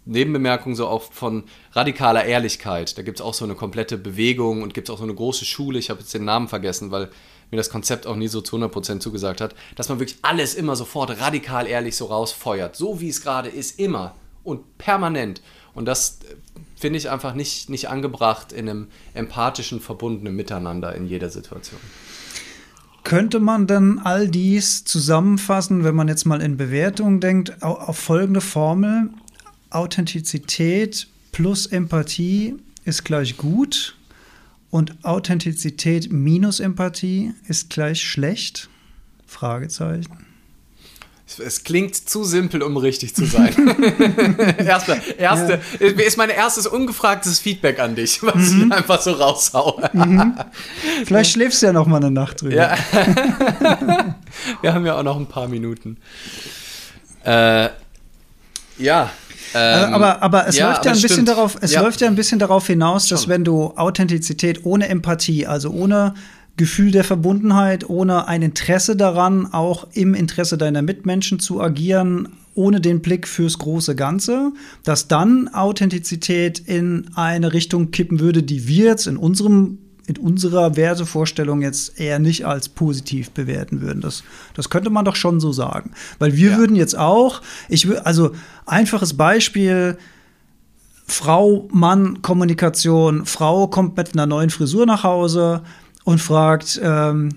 Nebenbemerkung 0.05 0.75
so 0.75 0.87
auch 0.87 1.03
von 1.13 1.45
radikaler 1.73 2.25
Ehrlichkeit. 2.25 2.97
Da 2.97 3.03
gibt 3.03 3.19
es 3.19 3.25
auch 3.25 3.35
so 3.35 3.45
eine 3.45 3.55
komplette 3.55 3.99
Bewegung 3.99 4.63
und 4.63 4.75
gibt 4.75 4.89
es 4.89 4.95
auch 4.95 4.99
so 4.99 5.05
eine 5.05 5.15
große 5.15 5.45
Schule. 5.45 5.79
Ich 5.79 5.91
habe 5.91 6.01
jetzt 6.01 6.15
den 6.15 6.25
Namen 6.25 6.49
vergessen, 6.49 6.91
weil 6.91 7.11
mir 7.51 7.57
das 7.57 7.71
Konzept 7.71 8.07
auch 8.07 8.17
nie 8.17 8.29
so 8.29 8.41
zu 8.41 8.57
100% 8.57 9.01
zugesagt 9.01 9.41
hat, 9.41 9.55
dass 9.77 9.89
man 9.89 9.99
wirklich 9.99 10.19
alles 10.23 10.55
immer 10.55 10.77
sofort 10.77 11.21
radikal 11.21 11.67
ehrlich 11.67 11.97
so 11.97 12.07
rausfeuert. 12.07 12.77
So 12.77 13.01
wie 13.01 13.09
es 13.09 13.23
gerade 13.23 13.49
ist, 13.49 13.79
immer 13.79 14.15
und 14.43 14.79
permanent. 14.79 15.43
Und 15.75 15.87
das 15.87 16.19
äh, 16.23 16.35
finde 16.77 16.99
ich 16.99 17.11
einfach 17.11 17.35
nicht, 17.35 17.69
nicht 17.69 17.89
angebracht 17.89 18.53
in 18.53 18.69
einem 18.69 18.89
empathischen, 19.15 19.81
verbundenen 19.81 20.35
Miteinander 20.35 20.95
in 20.95 21.07
jeder 21.07 21.29
Situation. 21.29 21.81
Könnte 23.07 23.39
man 23.39 23.69
dann 23.69 24.01
all 24.01 24.27
dies 24.27 24.83
zusammenfassen, 24.83 25.85
wenn 25.85 25.95
man 25.95 26.09
jetzt 26.09 26.25
mal 26.25 26.43
in 26.43 26.57
Bewertungen 26.57 27.21
denkt, 27.21 27.63
auf 27.63 27.97
folgende 27.97 28.41
Formel? 28.41 29.11
Authentizität 29.71 31.07
plus 31.31 31.67
Empathie 31.67 32.57
ist 32.85 33.05
gleich 33.05 33.37
gut 33.37 33.97
und 34.71 35.05
Authentizität 35.05 36.11
minus 36.11 36.59
Empathie 36.59 37.33
ist 37.47 37.71
gleich 37.71 38.03
schlecht? 38.03 38.69
Fragezeichen. 39.25 40.27
Es 41.45 41.65
klingt 41.65 41.97
zu 41.97 42.23
simpel, 42.23 42.63
um 42.63 42.77
richtig 42.77 43.15
zu 43.15 43.25
sein. 43.25 43.49
erste, 44.59 45.01
erste, 45.19 45.61
ja. 45.81 45.87
ist 45.89 46.17
mein 46.17 46.31
erstes 46.31 46.69
ungefragtes 46.69 47.41
Feedback 47.41 47.81
an 47.81 47.97
dich, 47.97 48.23
was 48.23 48.37
mhm. 48.37 48.67
ich 48.67 48.73
einfach 48.73 49.01
so 49.03 49.11
raushaue. 49.11 49.91
Mhm. 49.93 50.35
Vielleicht 51.05 51.33
schläfst 51.33 51.63
du 51.63 51.67
ja 51.67 51.73
noch 51.73 51.87
mal 51.87 51.97
eine 51.97 52.13
Nacht 52.13 52.43
drüber. 52.43 52.55
Ja. 52.55 52.77
Wir 54.63 54.73
haben 54.73 54.87
ja 54.87 54.97
auch 54.97 55.03
noch 55.03 55.17
ein 55.17 55.27
paar 55.27 55.49
Minuten. 55.49 55.97
Äh, 57.25 57.71
ja. 58.79 59.11
Ähm, 59.53 59.95
aber, 59.95 60.23
aber 60.23 60.47
es 60.47 60.57
ja, 60.57 60.71
läuft 60.71 60.85
ja 60.85 60.93
ein 60.93 60.95
bisschen 60.95 61.11
stimmt. 61.11 61.29
darauf, 61.29 61.57
es 61.61 61.73
ja. 61.73 61.83
läuft 61.83 62.01
ja 62.01 62.07
ein 62.07 62.15
bisschen 62.15 62.39
darauf 62.39 62.67
hinaus, 62.67 63.09
dass 63.09 63.25
Schon. 63.25 63.31
wenn 63.31 63.45
du 63.45 63.73
Authentizität 63.77 64.65
ohne 64.65 64.89
Empathie, 64.89 65.47
also 65.47 65.71
ohne 65.71 66.15
Gefühl 66.57 66.91
der 66.91 67.05
Verbundenheit, 67.05 67.89
ohne 67.89 68.29
ein 68.29 68.43
Interesse 68.43 68.97
daran, 68.97 69.53
auch 69.53 69.87
im 69.93 70.15
Interesse 70.15 70.57
deiner 70.57 70.83
Mitmenschen 70.83 71.39
zu 71.39 71.61
agieren, 71.61 72.31
ohne 72.55 72.81
den 72.81 73.01
Blick 73.01 73.29
fürs 73.29 73.59
große 73.59 73.95
Ganze, 73.95 74.53
dass 74.83 75.09
dann 75.09 75.49
Authentizität 75.49 76.59
in 76.59 77.11
eine 77.15 77.53
Richtung 77.53 77.91
kippen 77.91 78.21
würde, 78.21 78.43
die 78.43 78.67
wir 78.67 78.87
jetzt 78.87 79.07
in 79.07 79.19
unserem 79.19 79.79
in 80.09 80.19
unserer 80.19 80.77
Wertevorstellung 80.77 81.63
jetzt 81.63 81.99
eher 81.99 82.21
nicht 82.21 82.47
als 82.47 82.69
positiv 82.69 83.33
bewerten 83.33 83.81
würden. 83.81 84.01
Das, 84.01 84.23
das 84.55 84.71
könnte 84.71 84.89
man 84.89 85.05
doch 85.05 85.17
schon 85.17 85.41
so 85.41 85.51
sagen. 85.51 85.91
Weil 86.21 86.37
wir 86.37 86.53
ja. 86.53 86.59
würden 86.59 86.77
jetzt 86.77 86.97
auch, 86.97 87.43
ich 87.69 87.89
also 88.07 88.31
einfaches 88.67 89.15
Beispiel, 89.15 89.99
Frau-Mann-Kommunikation, 91.09 93.27
Frau 93.27 93.67
kommt 93.67 93.97
mit 93.97 94.15
einer 94.15 94.27
neuen 94.27 94.51
Frisur 94.51 94.87
nach 94.87 95.03
Hause, 95.03 95.63
und 96.07 96.21
fragt, 96.21 96.81
ähm, 96.83 97.31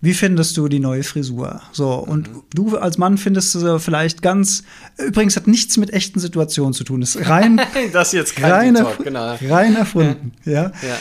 wie 0.00 0.14
findest 0.14 0.56
du 0.56 0.68
die 0.68 0.78
neue 0.78 1.02
Frisur? 1.02 1.60
So, 1.72 1.94
und 1.94 2.32
mhm. 2.32 2.42
du 2.54 2.78
als 2.78 2.96
Mann 2.96 3.18
findest 3.18 3.56
du 3.56 3.80
vielleicht 3.80 4.22
ganz, 4.22 4.62
übrigens 4.98 5.34
hat 5.34 5.48
nichts 5.48 5.76
mit 5.76 5.92
echten 5.92 6.20
Situationen 6.20 6.72
zu 6.72 6.84
tun, 6.84 7.02
ist 7.02 7.28
rein, 7.28 7.60
das 7.92 8.12
jetzt 8.12 8.36
kein 8.36 8.52
rein, 8.52 8.74
Talk, 8.76 9.02
genau. 9.02 9.34
rein 9.48 9.74
erfunden, 9.74 10.32
ja. 10.44 10.70
ja. 10.82 10.96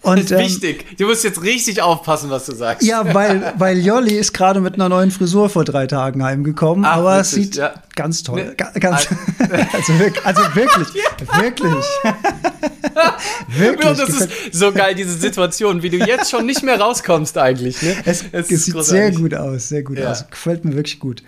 Und, 0.00 0.16
das 0.18 0.24
ist 0.26 0.32
ähm, 0.32 0.38
wichtig. 0.38 0.96
Du 0.96 1.06
musst 1.06 1.24
jetzt 1.24 1.42
richtig 1.42 1.82
aufpassen, 1.82 2.30
was 2.30 2.46
du 2.46 2.54
sagst. 2.54 2.86
Ja, 2.86 3.14
weil, 3.14 3.52
weil 3.58 3.78
Jolli 3.78 4.16
ist 4.16 4.32
gerade 4.32 4.60
mit 4.60 4.74
einer 4.74 4.88
neuen 4.88 5.10
Frisur 5.10 5.50
vor 5.50 5.64
drei 5.64 5.88
Tagen 5.88 6.22
heimgekommen, 6.22 6.84
Ach, 6.84 6.98
aber 6.98 7.18
es 7.18 7.32
sieht 7.32 7.56
ja. 7.56 7.74
ganz 7.96 8.22
toll. 8.22 8.44
Ne, 8.44 8.54
ganz, 8.54 9.08
also, 9.72 9.98
wirklich, 9.98 10.24
also 10.24 10.42
wirklich, 10.54 10.88
wirklich. 11.40 11.84
wirklich. 13.48 13.98
Das 13.98 14.08
ist 14.08 14.28
so 14.52 14.70
geil, 14.70 14.94
diese 14.94 15.14
Situation, 15.14 15.82
wie 15.82 15.90
du 15.90 15.98
jetzt 15.98 16.30
schon 16.30 16.46
nicht 16.46 16.62
mehr 16.62 16.80
rauskommst 16.80 17.36
eigentlich. 17.36 17.82
Ne? 17.82 17.96
Es, 18.04 18.24
es, 18.30 18.50
es 18.50 18.64
sieht 18.66 18.74
großartig. 18.74 19.16
sehr 19.16 19.20
gut 19.20 19.34
aus, 19.34 19.68
sehr 19.68 19.82
gut 19.82 19.98
ja. 19.98 20.12
aus. 20.12 20.26
Gefällt 20.30 20.64
mir 20.64 20.76
wirklich 20.76 21.00
gut. 21.00 21.24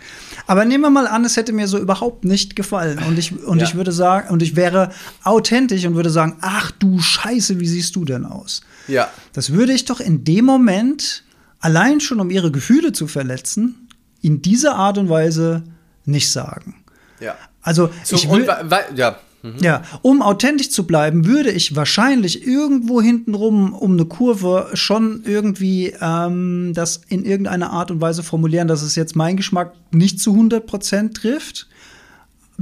Aber 0.47 0.65
nehmen 0.65 0.83
wir 0.83 0.91
mal 0.91 1.09
an, 1.09 1.25
es 1.25 1.37
hätte 1.37 1.53
mir 1.53 1.67
so 1.67 1.79
überhaupt 1.79 2.25
nicht 2.25 2.55
gefallen 2.55 3.01
und 3.07 3.19
ich, 3.19 3.45
und 3.45 3.61
ich 3.63 3.75
würde 3.75 3.93
sagen, 3.93 4.31
und 4.31 4.43
ich 4.43 4.55
wäre 4.57 4.91
authentisch 5.25 5.85
und 5.87 5.97
würde 5.97 6.11
sagen, 6.11 6.37
ach 6.41 6.71
du 6.73 7.01
Scheiße, 7.01 7.61
wie 7.61 7.67
siehst 7.67 7.97
du 7.97 8.05
denn 8.05 8.25
aus? 8.25 8.63
Ja. 8.91 9.11
Das 9.33 9.53
würde 9.53 9.73
ich 9.73 9.85
doch 9.85 10.01
in 10.01 10.25
dem 10.25 10.45
Moment, 10.45 11.25
allein 11.61 12.01
schon 12.01 12.21
um 12.21 12.31
ihre 12.31 12.51
Gefühle 12.51 12.93
zu 12.93 13.07
verletzen, 13.07 13.89
in 14.23 14.43
dieser 14.43 14.75
Art 14.75 14.99
und 14.99 15.09
Weise 15.09 15.63
nicht 16.05 16.31
sagen. 16.31 16.85
Ja. 17.21 17.37
Also, 17.63 17.91
so, 18.05 18.17
ich 18.17 18.31
will, 18.31 18.49
ja. 18.95 19.19
Mhm. 19.43 19.57
Ja, 19.63 19.83
um 20.03 20.21
authentisch 20.21 20.71
zu 20.71 20.87
bleiben, 20.87 21.25
würde 21.25 21.51
ich 21.51 21.75
wahrscheinlich 21.75 22.47
irgendwo 22.47 23.01
hintenrum 23.01 23.73
um 23.73 23.93
eine 23.93 24.05
Kurve 24.05 24.69
schon 24.75 25.23
irgendwie 25.25 25.95
ähm, 26.01 26.73
das 26.75 27.01
in 27.09 27.25
irgendeiner 27.25 27.71
Art 27.71 27.91
und 27.91 28.01
Weise 28.01 28.23
formulieren, 28.23 28.69
dass 28.69 28.83
es 28.83 28.97
jetzt 28.97 29.17
mein 29.17 29.37
Geschmack 29.37 29.73
nicht 29.93 30.21
zu 30.21 30.33
100% 30.35 31.15
trifft. 31.15 31.69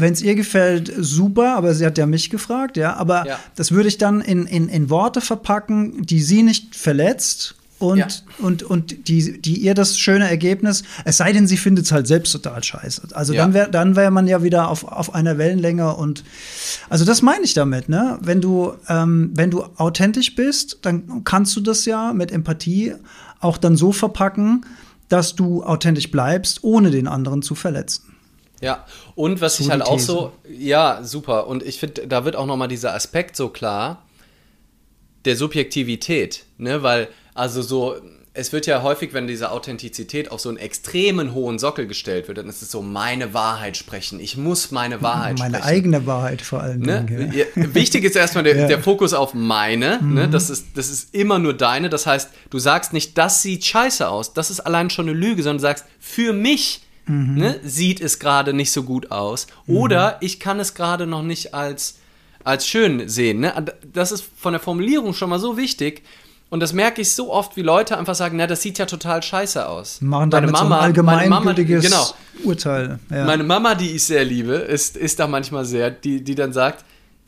Wenn 0.01 0.13
es 0.13 0.23
ihr 0.23 0.37
gefällt, 0.37 0.93
super, 0.97 1.57
aber 1.57 1.75
sie 1.75 1.85
hat 1.85 1.99
ja 1.99 2.07
mich 2.07 2.31
gefragt, 2.31 2.77
ja. 2.77 2.95
Aber 2.97 3.27
ja. 3.27 3.39
das 3.57 3.73
würde 3.73 3.89
ich 3.89 3.99
dann 3.99 4.21
in, 4.21 4.47
in, 4.47 4.69
in 4.69 4.91
Worte 4.91 5.21
verpacken, 5.21 6.03
die 6.07 6.21
sie 6.21 6.43
nicht 6.43 6.77
verletzt 6.77 7.57
und, 7.79 7.99
ja. 7.99 8.07
und, 8.39 8.63
und 8.65 9.09
die, 9.09 9.41
die 9.41 9.59
ihr 9.59 9.75
das 9.75 9.99
schöne 9.99 10.29
Ergebnis, 10.29 10.83
es 11.05 11.19
sei 11.19 11.33
denn, 11.33 11.47
sie 11.47 11.57
findet 11.57 11.85
es 11.85 11.93
halt 11.93 12.09
selbst 12.09 12.33
total 12.33 12.63
scheiße. 12.63 13.09
Also 13.13 13.33
ja. 13.33 13.43
dann 13.43 13.55
wäre 13.55 13.71
dann 13.71 13.95
wär 13.95 14.11
man 14.11 14.27
ja 14.27 14.43
wieder 14.43 14.69
auf, 14.69 14.85
auf 14.85 15.15
einer 15.15 15.39
Wellenlänge 15.39 15.95
und 15.95 16.25
also 16.89 17.05
das 17.05 17.23
meine 17.23 17.45
ich 17.45 17.55
damit, 17.55 17.89
ne? 17.89 18.19
Wenn 18.21 18.41
du, 18.41 18.75
ähm, 18.89 19.31
wenn 19.35 19.51
du 19.51 19.63
authentisch 19.77 20.35
bist, 20.35 20.79
dann 20.83 21.23
kannst 21.25 21.55
du 21.55 21.61
das 21.61 21.85
ja 21.85 22.13
mit 22.13 22.33
Empathie 22.33 22.95
auch 23.41 23.59
dann 23.59 23.77
so 23.77 23.93
verpacken, 23.93 24.65
dass 25.09 25.37
du 25.37 25.63
authentisch 25.63 26.11
bleibst, 26.11 26.65
ohne 26.65 26.91
den 26.91 27.07
anderen 27.07 27.43
zu 27.43 27.55
verletzen. 27.55 28.03
Ja, 28.61 28.85
und 29.15 29.41
was 29.41 29.61
ich 29.61 29.71
halt 29.71 29.83
auch 29.83 29.99
so, 29.99 30.33
ja, 30.49 31.01
super. 31.03 31.47
Und 31.47 31.63
ich 31.63 31.79
finde, 31.79 32.07
da 32.07 32.25
wird 32.25 32.37
auch 32.37 32.47
noch 32.47 32.57
mal 32.57 32.67
dieser 32.67 32.95
Aspekt 32.95 33.37
so 33.37 33.49
klar, 33.49 34.03
der 35.25 35.37
Subjektivität, 35.37 36.45
ne, 36.57 36.83
weil, 36.83 37.09
also 37.35 37.63
so, 37.63 37.97
es 38.39 38.53
wird 38.53 38.67
ja 38.67 38.83
häufig, 38.83 39.15
wenn 39.15 39.27
diese 39.27 39.51
Authentizität 39.51 40.31
auf 40.31 40.41
so 40.41 40.49
einen 40.49 40.59
extremen 40.59 41.35
hohen 41.35 41.59
Sockel 41.59 41.89
gestellt 41.89 42.29
wird, 42.29 42.39
dann 42.39 42.49
ist 42.49 42.63
es 42.63 42.71
so, 42.71 42.83
meine 42.83 43.35
Wahrheit 43.35 43.77
sprechen. 43.77 44.21
Ich 44.21 44.37
muss 44.37 44.71
meine 44.71 45.03
Wahrheit 45.03 45.39
meine 45.39 45.57
sprechen. 45.57 45.65
Meine 45.65 45.65
eigene 45.65 46.07
Wahrheit 46.07 46.43
vor 46.43 46.63
allem. 46.63 46.81
Ne? 46.81 47.31
Ja. 47.35 47.47
Wichtig 47.57 48.05
ist 48.05 48.15
erstmal 48.15 48.45
der, 48.45 48.57
ja. 48.61 48.67
der, 48.69 48.81
Fokus 48.81 49.13
auf 49.13 49.35
meine. 49.35 49.97
Ne? 49.97 49.99
Mhm. 50.01 50.15
Ne? 50.15 50.29
Das, 50.29 50.51
ist, 50.51 50.67
das 50.77 50.89
ist 50.89 51.13
immer 51.15 51.41
nur 51.41 51.53
deine. 51.53 51.89
Das 51.89 52.07
heißt, 52.07 52.31
du 52.51 52.61
sagst 52.61 52.93
nicht, 52.93 53.19
das 53.19 53.43
sieht 53.43 53.65
scheiße 53.65 54.09
aus. 54.09 54.35
Das 54.35 54.51
ist 54.51 54.61
allein 54.61 54.89
schon 54.89 55.09
eine 55.09 55.19
Lüge, 55.19 55.43
sondern 55.43 55.59
du 55.59 55.63
sagst, 55.63 55.85
für 55.99 56.33
mich 56.33 56.83
mhm. 57.09 57.35
ne, 57.35 57.61
sieht 57.63 58.01
es 58.01 58.19
gerade 58.19 58.53
nicht 58.53 58.73
so 58.73 58.83
gut 58.83 59.11
aus. 59.11 59.47
Oder 59.67 60.13
mhm. 60.13 60.17
ich 60.21 60.41
kann 60.41 60.61
es 60.61 60.75
gerade 60.75 61.07
noch 61.07 61.23
nicht 61.23 61.55
als, 61.55 61.99
als 62.45 62.67
schön 62.67 63.09
sehen. 63.09 63.41
Ne? 63.41 63.53
Das 63.93 64.13
ist 64.13 64.25
von 64.37 64.53
der 64.53 64.61
Formulierung 64.61 65.15
schon 65.15 65.31
mal 65.31 65.41
so 65.41 65.57
wichtig. 65.57 66.03
Und 66.51 66.61
das 66.61 66.73
merke 66.73 67.03
ich 67.03 67.15
so 67.15 67.31
oft, 67.31 67.57
wie 67.57 67.63
Leute 67.63 67.99
einfach 67.99 68.15
sagen, 68.15 68.39
na, 68.39 68.47
das 68.47 68.63
sieht 68.63 68.79
ja 68.79 68.87
total 68.87 69.23
scheiße 69.23 69.69
aus. 69.69 70.01
Machen 70.01 70.31
damit 70.31 70.57
so 70.57 70.65
ein 70.65 70.73
allgemeingültiges 70.73 71.85
genau, 71.85 72.07
Urteil. 72.43 72.99
Ja. 73.11 73.27
Meine 73.27 73.43
Mama, 73.43 73.75
die 73.75 73.91
ich 73.91 74.05
sehr 74.05 74.25
liebe, 74.25 74.55
ist, 74.55 74.97
ist 74.97 75.19
da 75.19 75.27
manchmal 75.27 75.67
sehr, 75.67 75.91
die, 75.91 76.25
die 76.25 76.35
dann 76.35 76.55
sagt, 76.55 76.87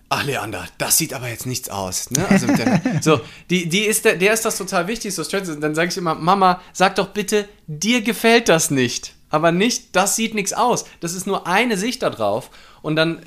ach 0.09 0.25
Leander, 0.25 0.67
das 0.79 0.97
sieht 0.97 1.13
aber 1.13 1.29
jetzt 1.29 1.47
nichts 1.47 1.69
aus. 1.69 2.11
Ne? 2.11 2.27
Also 2.29 2.47
der, 2.47 2.81
so, 3.03 3.21
die, 3.51 3.69
die 3.69 3.81
ist 3.81 4.07
der, 4.07 4.17
der 4.17 4.33
ist 4.33 4.45
das 4.45 4.57
total 4.57 4.89
wichtig, 4.89 5.15
so 5.15 5.23
Dann 5.23 5.75
sage 5.75 5.89
ich 5.89 5.97
immer, 5.99 6.15
Mama, 6.15 6.61
sag 6.73 6.97
doch 6.97 7.09
bitte, 7.09 7.47
dir 7.67 8.01
gefällt 8.01 8.49
das 8.49 8.71
nicht. 8.71 9.15
Aber 9.31 9.53
nicht, 9.53 9.97
das 9.97 10.17
sieht 10.17 10.35
nichts 10.35 10.53
aus. 10.53 10.85
Das 11.01 11.15
ist 11.15 11.27
nur 11.27 11.47
eine 11.47 11.77
Sicht 11.77 12.03
da 12.03 12.11
drauf. 12.11 12.51
Und 12.83 12.97
dann, 12.97 13.19
äh, 13.19 13.23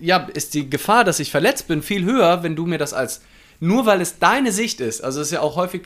ja, 0.00 0.28
ist 0.32 0.54
die 0.54 0.70
Gefahr, 0.70 1.04
dass 1.04 1.20
ich 1.20 1.30
verletzt 1.30 1.68
bin, 1.68 1.82
viel 1.82 2.04
höher, 2.04 2.42
wenn 2.42 2.56
du 2.56 2.66
mir 2.66 2.78
das 2.78 2.94
als 2.94 3.20
nur 3.62 3.86
weil 3.86 4.00
es 4.00 4.18
deine 4.18 4.50
Sicht 4.50 4.80
ist, 4.80 5.04
also 5.04 5.20
es 5.20 5.28
ist 5.28 5.34
ja 5.34 5.40
auch 5.40 5.54
häufig, 5.54 5.82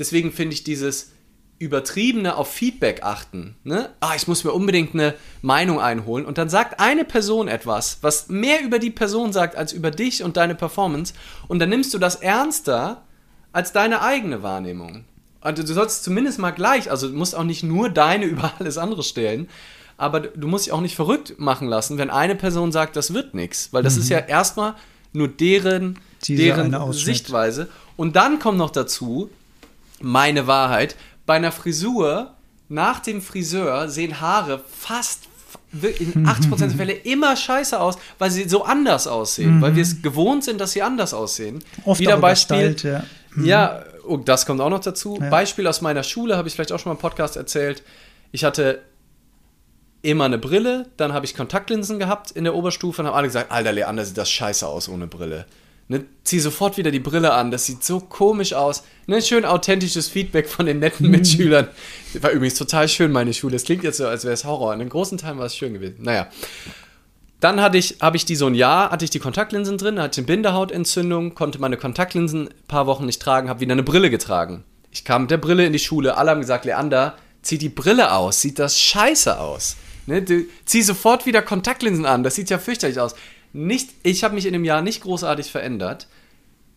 deswegen 0.00 0.32
finde 0.32 0.54
ich 0.54 0.64
dieses 0.64 1.12
übertriebene 1.60 2.36
auf 2.36 2.50
Feedback 2.50 3.04
achten. 3.04 3.54
Ne? 3.62 3.90
Ah, 4.00 4.14
ich 4.16 4.26
muss 4.26 4.42
mir 4.42 4.50
unbedingt 4.50 4.94
eine 4.94 5.14
Meinung 5.40 5.80
einholen 5.80 6.26
und 6.26 6.38
dann 6.38 6.48
sagt 6.48 6.80
eine 6.80 7.04
Person 7.04 7.46
etwas, 7.46 7.98
was 8.00 8.28
mehr 8.30 8.64
über 8.64 8.80
die 8.80 8.90
Person 8.90 9.32
sagt 9.32 9.54
als 9.54 9.72
über 9.72 9.92
dich 9.92 10.24
und 10.24 10.36
deine 10.36 10.56
Performance 10.56 11.14
und 11.46 11.60
dann 11.60 11.68
nimmst 11.68 11.94
du 11.94 11.98
das 11.98 12.16
ernster 12.16 13.04
als 13.52 13.70
deine 13.70 14.02
eigene 14.02 14.42
Wahrnehmung. 14.42 15.04
Also 15.44 15.62
du 15.62 15.72
sollst 15.72 16.02
zumindest 16.02 16.38
mal 16.40 16.50
gleich, 16.50 16.90
also 16.90 17.08
du 17.08 17.14
musst 17.14 17.36
auch 17.36 17.44
nicht 17.44 17.62
nur 17.62 17.88
deine 17.88 18.24
über 18.24 18.52
alles 18.58 18.78
andere 18.78 19.02
stellen, 19.04 19.48
aber 19.96 20.20
du 20.20 20.48
musst 20.48 20.66
dich 20.66 20.72
auch 20.72 20.80
nicht 20.80 20.96
verrückt 20.96 21.38
machen 21.38 21.68
lassen, 21.68 21.98
wenn 21.98 22.10
eine 22.10 22.34
Person 22.34 22.72
sagt, 22.72 22.96
das 22.96 23.14
wird 23.14 23.34
nichts, 23.34 23.68
weil 23.72 23.84
das 23.84 23.94
mhm. 23.94 24.00
ist 24.00 24.08
ja 24.08 24.18
erstmal 24.18 24.74
nur 25.12 25.28
deren 25.28 25.98
deren 26.28 26.92
Sichtweise. 26.92 27.68
Und 27.96 28.16
dann 28.16 28.38
kommt 28.38 28.58
noch 28.58 28.70
dazu, 28.70 29.30
meine 30.00 30.46
Wahrheit, 30.46 30.96
bei 31.26 31.34
einer 31.34 31.52
Frisur, 31.52 32.32
nach 32.68 33.00
dem 33.00 33.20
Friseur 33.20 33.88
sehen 33.88 34.20
Haare 34.20 34.62
fast 34.66 35.28
in 35.72 36.26
80% 36.26 36.56
der 36.56 36.70
Fälle 36.70 36.92
immer 36.92 37.36
scheiße 37.36 37.78
aus, 37.78 37.98
weil 38.18 38.30
sie 38.30 38.48
so 38.48 38.64
anders 38.64 39.06
aussehen, 39.06 39.56
mhm. 39.56 39.60
weil 39.60 39.76
wir 39.76 39.82
es 39.82 40.02
gewohnt 40.02 40.44
sind, 40.44 40.60
dass 40.60 40.72
sie 40.72 40.82
anders 40.82 41.12
aussehen. 41.14 41.62
Oft 41.84 42.00
Wieder 42.00 42.16
Beispiel. 42.16 42.72
Gestylt, 42.72 42.82
ja, 42.94 43.04
mhm. 43.34 43.44
ja 43.44 43.84
oh, 44.06 44.16
das 44.16 44.46
kommt 44.46 44.60
auch 44.60 44.70
noch 44.70 44.80
dazu. 44.80 45.18
Ja. 45.20 45.30
Beispiel 45.30 45.66
aus 45.66 45.80
meiner 45.80 46.02
Schule, 46.02 46.36
habe 46.36 46.48
ich 46.48 46.54
vielleicht 46.54 46.72
auch 46.72 46.78
schon 46.78 46.90
mal 46.90 46.94
im 46.94 47.00
Podcast 47.00 47.36
erzählt. 47.36 47.82
Ich 48.32 48.44
hatte 48.44 48.82
immer 50.02 50.24
eine 50.24 50.38
Brille, 50.38 50.86
dann 50.96 51.12
habe 51.12 51.24
ich 51.24 51.34
Kontaktlinsen 51.34 51.98
gehabt 51.98 52.30
in 52.30 52.44
der 52.44 52.54
Oberstufe 52.54 53.02
und 53.02 53.08
haben 53.08 53.14
alle 53.14 53.26
gesagt, 53.26 53.50
Alter, 53.50 53.72
Leander, 53.72 54.04
sieht 54.04 54.18
das 54.18 54.30
scheiße 54.30 54.66
aus 54.66 54.88
ohne 54.88 55.06
Brille. 55.06 55.46
Ne, 55.86 56.04
zieh 56.24 56.40
sofort 56.40 56.78
wieder 56.78 56.90
die 56.90 57.00
Brille 57.00 57.34
an, 57.34 57.50
das 57.50 57.66
sieht 57.66 57.84
so 57.84 58.00
komisch 58.00 58.54
aus. 58.54 58.84
Ne, 59.06 59.20
schön 59.20 59.44
authentisches 59.44 60.08
Feedback 60.08 60.48
von 60.48 60.64
den 60.64 60.78
netten 60.78 61.06
mhm. 61.06 61.12
Mitschülern. 61.12 61.68
War 62.20 62.30
übrigens 62.30 62.54
total 62.54 62.88
schön, 62.88 63.12
meine 63.12 63.34
Schule. 63.34 63.56
Es 63.56 63.64
klingt 63.64 63.84
jetzt 63.84 63.98
so, 63.98 64.06
als 64.06 64.24
wäre 64.24 64.32
es 64.32 64.44
Horror. 64.44 64.72
In 64.72 64.78
den 64.78 64.88
großen 64.88 65.18
Teilen 65.18 65.38
war 65.38 65.46
es 65.46 65.56
schön 65.56 65.74
gewesen. 65.74 65.96
Naja. 66.00 66.28
Dann 67.44 67.60
hatte 67.60 67.76
ich, 67.76 67.96
habe 68.00 68.16
ich 68.16 68.24
die 68.24 68.36
so 68.36 68.46
ein 68.46 68.54
Jahr, 68.54 68.90
hatte 68.90 69.04
ich 69.04 69.10
die 69.10 69.18
Kontaktlinsen 69.18 69.76
drin, 69.76 70.00
hatte 70.00 70.22
eine 70.22 70.26
Bindehautentzündung, 70.26 71.34
konnte 71.34 71.60
meine 71.60 71.76
Kontaktlinsen 71.76 72.48
ein 72.48 72.54
paar 72.68 72.86
Wochen 72.86 73.04
nicht 73.04 73.20
tragen, 73.20 73.50
habe 73.50 73.60
wieder 73.60 73.72
eine 73.72 73.82
Brille 73.82 74.08
getragen. 74.08 74.64
Ich 74.90 75.04
kam 75.04 75.22
mit 75.22 75.30
der 75.30 75.36
Brille 75.36 75.66
in 75.66 75.74
die 75.74 75.78
Schule, 75.78 76.16
alle 76.16 76.30
haben 76.30 76.40
gesagt, 76.40 76.64
Leander, 76.64 77.18
zieh 77.42 77.58
die 77.58 77.68
Brille 77.68 78.12
aus, 78.12 78.40
sieht 78.40 78.58
das 78.58 78.80
scheiße 78.80 79.38
aus. 79.38 79.76
Ne, 80.06 80.22
du, 80.22 80.46
zieh 80.64 80.80
sofort 80.80 81.26
wieder 81.26 81.42
Kontaktlinsen 81.42 82.06
an, 82.06 82.22
das 82.22 82.34
sieht 82.34 82.48
ja 82.48 82.58
fürchterlich 82.58 82.98
aus 82.98 83.14
nicht, 83.54 83.90
ich 84.02 84.24
habe 84.24 84.34
mich 84.34 84.46
in 84.46 84.52
dem 84.52 84.64
Jahr 84.64 84.82
nicht 84.82 85.02
großartig 85.02 85.50
verändert. 85.50 86.08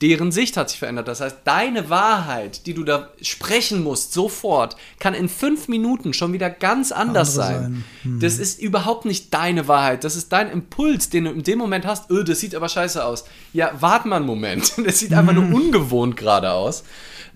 Deren 0.01 0.31
Sicht 0.31 0.57
hat 0.57 0.69
sich 0.69 0.77
verändert. 0.77 1.07
Das 1.07 1.21
heißt, 1.21 1.37
deine 1.43 1.89
Wahrheit, 1.89 2.67
die 2.67 2.75
du 2.75 2.83
da 2.83 3.09
sprechen 3.21 3.83
musst, 3.83 4.13
sofort, 4.13 4.77
kann 4.99 5.15
in 5.15 5.27
fünf 5.27 5.67
Minuten 5.67 6.13
schon 6.13 6.33
wieder 6.33 6.51
ganz 6.51 6.91
anders 6.91 7.33
sein. 7.33 7.61
sein. 7.61 7.83
Hm. 8.03 8.19
Das 8.19 8.37
ist 8.37 8.61
überhaupt 8.61 9.05
nicht 9.05 9.33
deine 9.33 9.67
Wahrheit. 9.67 10.03
Das 10.03 10.15
ist 10.15 10.31
dein 10.31 10.51
Impuls, 10.51 11.09
den 11.09 11.25
du 11.25 11.31
in 11.31 11.43
dem 11.43 11.57
Moment 11.57 11.85
hast. 11.87 12.11
Öh, 12.11 12.23
das 12.23 12.39
sieht 12.39 12.53
aber 12.53 12.69
scheiße 12.69 13.03
aus. 13.03 13.25
Ja, 13.53 13.71
warte 13.79 14.07
mal 14.07 14.17
einen 14.17 14.25
Moment. 14.25 14.73
Das 14.87 14.99
sieht 14.99 15.11
einfach 15.13 15.35
hm. 15.35 15.49
nur 15.49 15.61
ungewohnt 15.61 16.15
gerade 16.15 16.51
aus. 16.51 16.83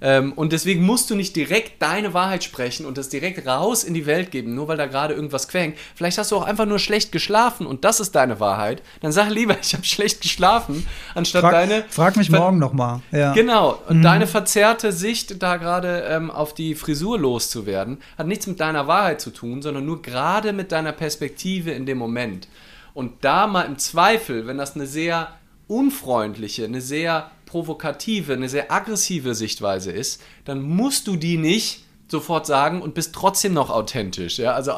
Ähm, 0.02 0.34
und 0.34 0.52
deswegen 0.52 0.84
musst 0.84 1.10
du 1.10 1.16
nicht 1.16 1.36
direkt 1.36 1.82
deine 1.82 2.14
Wahrheit 2.14 2.44
sprechen 2.44 2.86
und 2.86 2.98
das 2.98 3.10
direkt 3.10 3.46
raus 3.46 3.84
in 3.84 3.94
die 3.94 4.08
Welt 4.08 4.32
geben, 4.32 4.56
nur 4.56 4.68
weil 4.68 4.78
da 4.78 4.88
gerade 4.88 5.14
irgendwas 5.14 5.48
quengt. 5.48 5.78
Vielleicht 5.96 6.18
hast 6.18 6.32
du 6.32 6.38
auch 6.38 6.44
einfach 6.44 6.66
nur 6.66 6.80
schlecht 6.80 7.12
geschlafen 7.12 7.68
und 7.68 7.86
das 7.86 8.00
ist 8.00 8.16
deine 8.16 8.40
Wahrheit. 8.40 8.82
Dann 9.02 9.12
sag 9.12 9.30
lieber, 9.30 9.56
ich 9.62 9.74
habe 9.74 9.86
schlecht 9.86 10.22
geschlafen, 10.22 10.88
anstatt 11.14 11.42
frag, 11.42 11.52
deine. 11.52 11.86
Frag 11.90 12.18
mich 12.18 12.32
morgen 12.32 12.58
nochmal. 12.58 13.02
Ja. 13.12 13.34
Genau. 13.34 13.80
Und 13.88 14.00
mhm. 14.00 14.02
deine 14.02 14.28
verzerrte 14.28 14.92
Sicht, 14.92 15.42
da 15.44 15.58
gerade 15.58 16.06
ähm, 16.10 16.32
auf 16.32 16.54
die 16.54 16.74
Frisur 16.74 17.20
loszuwerden, 17.20 18.00
hat 18.18 18.28
nichts 18.28 18.48
mit 18.48 18.60
deiner 18.60 18.88
Wahrheit 18.88 19.22
zu 19.22 19.30
tun, 19.30 19.62
sondern 19.62 19.86
nur 19.86 20.02
gerade 20.02 20.52
mit 20.52 20.72
deiner 20.72 20.94
Perspektive 20.94 21.72
in 21.72 21.86
dem 21.86 22.00
Moment. 22.00 22.48
Und 22.94 23.24
da 23.24 23.48
mal 23.48 23.64
im 23.64 23.78
Zweifel, 23.78 24.48
wenn 24.48 24.58
das 24.58 24.76
eine 24.76 24.88
sehr 24.88 25.30
unfreundliche, 25.68 26.66
eine 26.66 26.82
sehr 26.82 27.32
provokative, 27.52 28.32
eine 28.32 28.48
sehr 28.48 28.72
aggressive 28.72 29.36
Sichtweise 29.36 29.92
ist, 29.92 30.22
dann 30.46 30.62
musst 30.62 31.06
du 31.06 31.18
die 31.18 31.38
nicht 31.38 31.84
sofort 32.08 32.46
sagen 32.46 32.82
und 32.82 32.94
bist 32.94 33.14
trotzdem 33.14 33.54
noch 33.54 33.70
authentisch. 33.70 34.40
Ja? 34.40 34.54
Also 34.54 34.72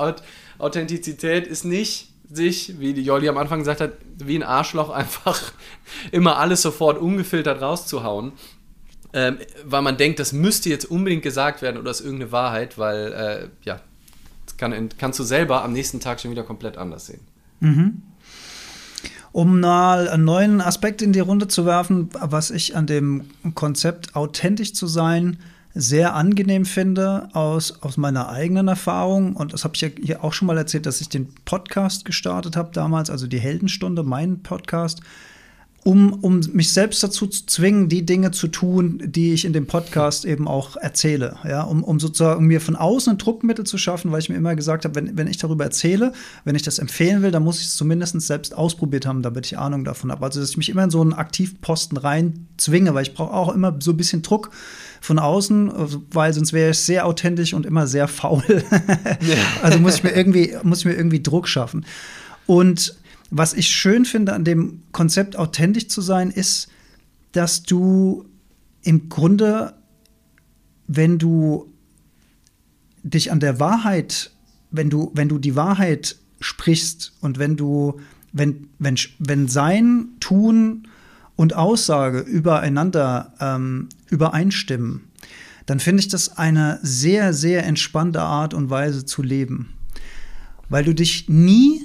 Authentizität 0.57 1.45
ist 1.45 1.65
nicht 1.65 2.09
sich, 2.31 2.79
wie 2.79 2.93
die 2.93 3.03
Jolli 3.03 3.29
am 3.29 3.38
Anfang 3.38 3.59
gesagt 3.59 3.79
hat, 3.79 3.93
wie 4.17 4.36
ein 4.36 4.41
Arschloch 4.41 4.89
einfach 5.01 5.53
immer 6.12 6.38
alles 6.38 6.63
sofort 6.63 6.97
ungefiltert 6.97 7.62
rauszuhauen. 7.62 8.31
Ähm, 9.15 9.38
weil 9.63 9.83
man 9.83 9.97
denkt, 9.97 10.17
das 10.17 10.33
müsste 10.33 10.69
jetzt 10.69 10.86
unbedingt 10.86 11.21
gesagt 11.21 11.62
werden 11.62 11.77
oder 11.77 11.91
ist 11.91 12.01
irgendeine 12.01 12.31
Wahrheit, 12.31 12.79
weil 12.79 13.13
äh, 13.13 13.49
ja, 13.63 13.81
kann, 14.57 14.89
kannst 14.97 15.19
du 15.19 15.23
selber 15.23 15.63
am 15.63 15.73
nächsten 15.73 15.99
Tag 15.99 16.19
schon 16.19 16.31
wieder 16.31 16.41
komplett 16.41 16.79
anders 16.79 17.05
sehen. 17.05 17.21
Mhm 17.59 18.01
um 19.34 19.60
mal 19.60 20.08
einen 20.08 20.24
neuen 20.24 20.62
Aspekt 20.62 21.02
in 21.02 21.12
die 21.12 21.19
Runde 21.19 21.50
zu 21.50 21.65
werfen, 21.65 22.10
was 22.22 22.52
ich 22.52 22.78
an 22.78 22.88
dem 22.88 23.26
Konzept 23.56 24.15
authentisch 24.15 24.74
zu 24.74 24.88
sein 24.88 25.38
sehr 25.74 26.13
angenehm 26.13 26.65
finde 26.65 27.30
aus, 27.34 27.82
aus 27.82 27.98
meiner 27.98 28.30
eigenen 28.30 28.67
Erfahrung. 28.67 29.36
Und 29.36 29.52
das 29.54 29.63
habe 29.63 29.74
ich 29.74 29.82
ja 29.82 29.89
hier 30.00 30.24
auch 30.24 30.34
schon 30.34 30.46
mal 30.46 30.58
erzählt, 30.58 30.86
dass 30.86 31.02
ich 31.02 31.10
den 31.10 31.34
Podcast 31.46 32.06
gestartet 32.06 32.56
habe 32.56 32.69
damals, 32.74 33.10
also 33.10 33.26
die 33.26 33.39
Heldenstunde, 33.39 34.04
meinen 34.04 34.43
Podcast 34.43 35.02
um, 35.84 36.13
um 36.13 36.39
mich 36.54 36.72
selbst 36.72 37.04
dazu 37.04 37.28
zu 37.28 37.46
zwingen, 37.46 37.89
die 37.89 38.06
Dinge 38.06 38.32
zu 38.32 38.48
tun, 38.48 39.02
die 39.04 39.34
ich 39.34 39.43
in 39.43 39.52
dem 39.52 39.67
Podcast 39.67 40.24
eben 40.24 40.48
auch 40.48 40.78
erzähle. 40.78 41.36
Ja, 41.43 41.63
um, 41.63 41.84
um 41.84 42.00
sozusagen 42.00 42.46
mir 42.46 42.62
von 42.62 42.78
außen 42.78 43.12
ein 43.12 43.17
Druckmittel 43.17 43.65
zu 43.65 43.78
schaffen, 43.78 44.12
weil 44.12 44.19
ich 44.19 44.30
mir 44.30 44.36
immer 44.36 44.56
gesagt 44.56 44.86
habe, 44.86 44.96
wenn, 44.96 45.17
wenn 45.17 45.28
ich 45.28 45.38
darüber 45.38 45.65
erzähle, 45.65 46.13
wenn 46.46 46.56
ich 46.56 46.62
das 46.62 46.80
empfehlen 46.80 47.22
will, 47.22 47.32
dann 47.32 47.43
muss 47.43 47.60
ich 47.60 47.65
es 47.65 47.76
zumindest 47.76 48.19
selbst 48.22 48.56
ausprobiert 48.56 49.06
haben, 49.06 49.24
damit 49.24 49.46
ich 49.46 49.58
Ahnung 49.58 49.84
davon 49.84 50.10
habe. 50.10 50.26
Also, 50.26 50.39
dass 50.39 50.52
ich 50.52 50.58
mich 50.58 50.69
immer 50.69 50.86
in 50.86 50.89
so 50.89 51.02
einen 51.02 51.13
Aktivposten 51.13 51.98
rein 51.98 52.48
zwinge, 52.56 52.93
weil 52.93 53.04
ich 53.04 53.13
brauche 53.13 53.34
auch 53.34 53.54
immer 53.54 53.76
so 53.80 53.91
ein 53.91 53.98
bisschen 53.98 54.22
Druck 54.22 54.52
von 55.02 55.19
außen, 55.19 55.69
weil 56.12 56.34
sonst 56.34 56.54
wäre 56.54 56.72
ich 56.72 56.80
sehr 56.80 57.06
authentisch 57.06 57.54
und 57.54 57.65
immer 57.65 57.88
sehr 57.88 58.08
faul. 58.08 58.43
also 59.62 59.80
muss 59.80 59.96
ich 59.96 60.04
mir 60.04 60.12
irgendwie, 60.12 60.56
muss 60.63 60.80
ich 60.80 60.86
mir 60.86 60.93
irgendwie 60.93 61.22
Druck 61.22 61.50
schaffen. 61.50 61.86
Und 62.46 62.96
was 63.36 63.56
ich 63.56 63.69
schön 63.69 64.06
finde 64.06 64.34
an 64.34 64.43
dem 64.43 64.84
Konzept, 64.91 65.36
authentisch 65.36 65.88
zu 65.88 66.02
sein, 66.02 66.30
ist, 66.30 66.67
dass 67.32 67.63
du 67.63 68.26
im 68.84 69.10
Grunde, 69.10 69.74
wenn 70.86 71.17
du 71.17 71.74
dich 73.02 73.32
an 73.32 73.39
der 73.39 73.60
Wahrheit, 73.60 74.32
wenn 74.69 74.91
du, 74.91 75.12
wenn 75.15 75.30
du 75.30 75.39
die 75.39 75.56
Wahrheit 75.56 76.17
sprichst 76.41 77.13
und 77.22 77.39
wenn 77.39 77.58
du, 77.58 78.00
wenn, 78.34 78.67
wenn, 78.78 78.98
wenn 79.17 79.48
Sein, 79.48 80.10
Tun 80.19 80.88
und 81.36 81.56
Aussage 81.56 82.19
übereinander 82.19 83.34
ähm, 83.39 83.89
übereinstimmen, 84.12 85.10
dann 85.65 85.80
finde 85.80 86.02
ich 86.02 86.08
das 86.08 86.38
eine 86.38 86.80
sehr, 86.84 87.34
sehr 87.34 87.65
entspannte 87.65 88.22
Art 88.22 88.54
und 88.54 88.69
Weise 88.69 89.06
zu 89.06 89.24
leben. 89.24 89.74
Weil 90.69 90.84
du 90.84 90.93
dich 90.93 91.30
nie 91.30 91.82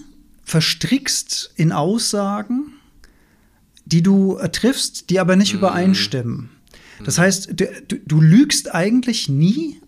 verstrickst 0.49 1.53
in 1.57 1.73
Aussagen, 1.73 2.73
die 3.85 4.03
du 4.03 4.39
äh, 4.39 4.49
triffst, 4.49 5.11
die 5.11 5.21
aber 5.21 5.37
nicht 5.37 5.53
mhm. 5.53 5.59
übereinstimmen. 5.59 6.49
Das 7.05 7.19
heißt, 7.19 7.61
du, 7.61 7.67
du, 7.87 7.99
du, 7.99 8.21
lügst 8.21 8.75
eigentlich 8.75 9.29
nie. 9.29 9.81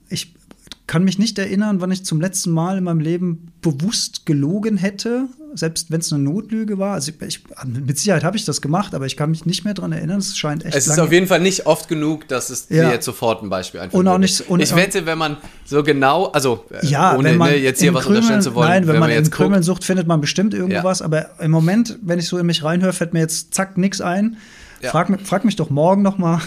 Ich 0.91 0.93
kann 0.93 1.05
mich 1.05 1.21
nicht 1.21 1.39
erinnern, 1.39 1.81
wann 1.81 1.93
ich 1.93 2.05
zum 2.05 2.21
letzten 2.21 2.51
Mal 2.51 2.79
in 2.79 2.83
meinem 2.83 2.99
Leben 2.99 3.53
bewusst 3.63 4.27
gelogen 4.27 4.77
hätte, 4.77 5.27
selbst 5.55 5.93
wenn 5.93 6.01
es 6.01 6.13
eine 6.13 6.21
Notlüge 6.25 6.79
war. 6.79 6.95
Also 6.95 7.13
ich, 7.29 7.45
mit 7.65 7.97
Sicherheit 7.97 8.25
habe 8.25 8.37
ich 8.37 8.45
das 8.45 8.61
gemacht, 8.61 8.93
aber 8.93 9.07
ich 9.07 9.17
kann 9.17 9.31
mich 9.31 9.47
nicht 9.47 9.65
mehr 9.65 9.75
daran 9.75 9.93
erinnern. 9.93 10.19
Es 10.19 10.37
scheint 10.37 10.65
echt. 10.65 10.75
Es 10.75 10.89
ist 10.89 10.99
auf 10.99 11.13
jeden 11.13 11.29
Fall 11.29 11.39
nicht 11.39 11.67
oft 11.67 11.87
genug, 11.87 12.27
dass 12.27 12.51
es 12.51 12.67
ja. 12.71 12.87
dir 12.87 12.95
jetzt 12.95 13.05
sofort 13.05 13.41
ein 13.41 13.51
Beispiel 13.51 13.79
einfällt. 13.79 14.01
Und 14.01 14.09
auch 14.09 14.19
nicht, 14.19 14.41
und 14.51 14.59
ich 14.59 14.75
wette, 14.75 15.07
wenn 15.07 15.17
man 15.17 15.37
so 15.65 15.85
genau, 15.85 16.25
also 16.33 16.65
äh, 16.71 16.85
ja, 16.85 17.17
ohne 17.17 17.35
man 17.35 17.51
ne, 17.51 17.59
jetzt 17.59 17.81
hier 17.81 17.95
was 17.95 18.03
Krümeln, 18.03 18.25
unterstellen 18.25 18.43
zu 18.43 18.57
wollen, 18.57 18.71
nein, 18.71 18.83
wenn, 18.83 18.95
wenn 18.95 18.99
man, 18.99 19.11
man 19.11 19.17
jetzt 19.17 19.31
Krümeln 19.31 19.63
sucht, 19.63 19.85
findet 19.85 20.09
man 20.09 20.21
bestimmt 20.21 20.55
irgendwas. 20.55 20.99
Ja. 20.99 21.05
Aber 21.05 21.39
im 21.39 21.53
Moment, 21.53 22.01
wenn 22.03 22.19
ich 22.19 22.27
so 22.27 22.37
in 22.37 22.47
mich 22.47 22.65
reinhöre, 22.65 22.93
fällt 22.93 23.13
mir 23.13 23.21
jetzt 23.21 23.55
zack 23.55 23.79
nichts 23.79 24.01
ein. 24.01 24.39
Ja. 24.83 24.91
Frag, 24.91 25.09
frag, 25.23 25.45
mich 25.45 25.55
doch 25.55 25.71
morgen 25.71 26.03
noch 26.03 26.19
mal. 26.19 26.41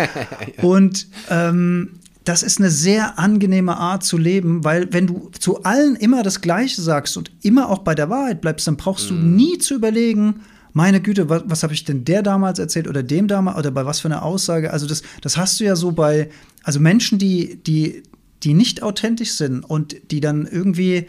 Und 0.63 1.09
ähm, 1.29 1.99
das 2.27 2.43
ist 2.43 2.59
eine 2.59 2.71
sehr 2.71 3.21
angenehme 3.21 3.77
Art 3.77 4.03
zu 4.03 4.19
leben, 4.19 4.65
weil 4.65 4.93
wenn 4.93 5.07
du 5.07 5.31
zu 5.39 5.63
allen 5.63 5.95
immer 5.95 6.25
das 6.25 6.41
Gleiche 6.41 6.83
sagst 6.83 7.17
und 7.17 7.31
immer 7.41 7.71
auch 7.71 7.79
bei 7.79 7.95
der 7.95 8.11
Wahrheit 8.11 8.41
bleibst, 8.41 8.67
dann 8.67 8.77
brauchst 8.77 9.07
mm. 9.07 9.09
du 9.09 9.15
mhm. 9.15 9.37
nie 9.37 9.59
zu 9.59 9.77
überlegen, 9.77 10.41
meine 10.73 11.01
Güte, 11.01 11.31
was, 11.31 11.45
was 11.47 11.63
habe 11.63 11.73
ich 11.73 11.85
denn 11.85 12.05
der 12.05 12.23
damals 12.23 12.59
erzählt 12.59 12.89
oder 12.89 13.05
dem 13.05 13.29
damals 13.29 13.57
oder 13.57 13.71
bei 13.71 13.87
was 13.87 14.01
für 14.01 14.09
einer 14.09 14.25
Aussage? 14.25 14.73
Also 14.73 14.87
das, 14.87 15.03
das 15.23 15.37
hast 15.37 15.61
du 15.61 15.65
ja 15.65 15.77
so 15.77 15.93
bei, 15.93 16.29
also 16.65 16.81
Menschen, 16.81 17.19
die, 17.19 17.63
die, 17.65 18.03
die 18.43 18.55
nicht 18.55 18.83
authentisch 18.83 19.35
sind 19.35 19.61
und 19.61 19.97
die 20.11 20.21
dann 20.21 20.47
irgendwie 20.47 21.07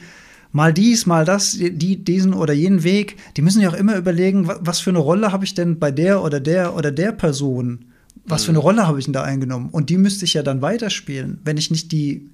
mal 0.51 0.71
dies, 0.71 1.08
mal 1.08 1.25
das, 1.25 1.53
die, 1.53 2.03
diesen 2.03 2.36
oder 2.36 2.53
jenen 2.53 2.84
Weg, 2.84 3.17
die 3.36 3.41
müssen 3.41 3.60
ja 3.62 3.69
auch 3.69 3.73
immer 3.73 3.97
überlegen, 3.97 4.47
was 4.47 4.80
für 4.80 4.91
eine 4.91 4.99
Rolle 4.99 5.32
habe 5.32 5.45
ich 5.45 5.56
denn 5.56 5.80
bei 5.80 5.89
der 5.89 6.23
oder 6.23 6.39
der 6.39 6.75
oder 6.75 6.91
der 6.91 7.12
Person? 7.12 7.87
Was 8.27 8.43
für 8.43 8.49
eine 8.49 8.59
mhm. 8.59 8.63
Rolle 8.63 8.87
habe 8.87 8.99
ich 8.99 9.05
denn 9.05 9.13
da 9.13 9.23
eingenommen? 9.23 9.69
Und 9.71 9.89
die 9.89 9.97
müsste 9.97 10.25
ich 10.25 10.33
ja 10.33 10.43
dann 10.43 10.61
weiterspielen, 10.61 11.39
wenn 11.43 11.57
ich 11.57 11.71
nicht 11.71 11.91
die, 11.91 12.29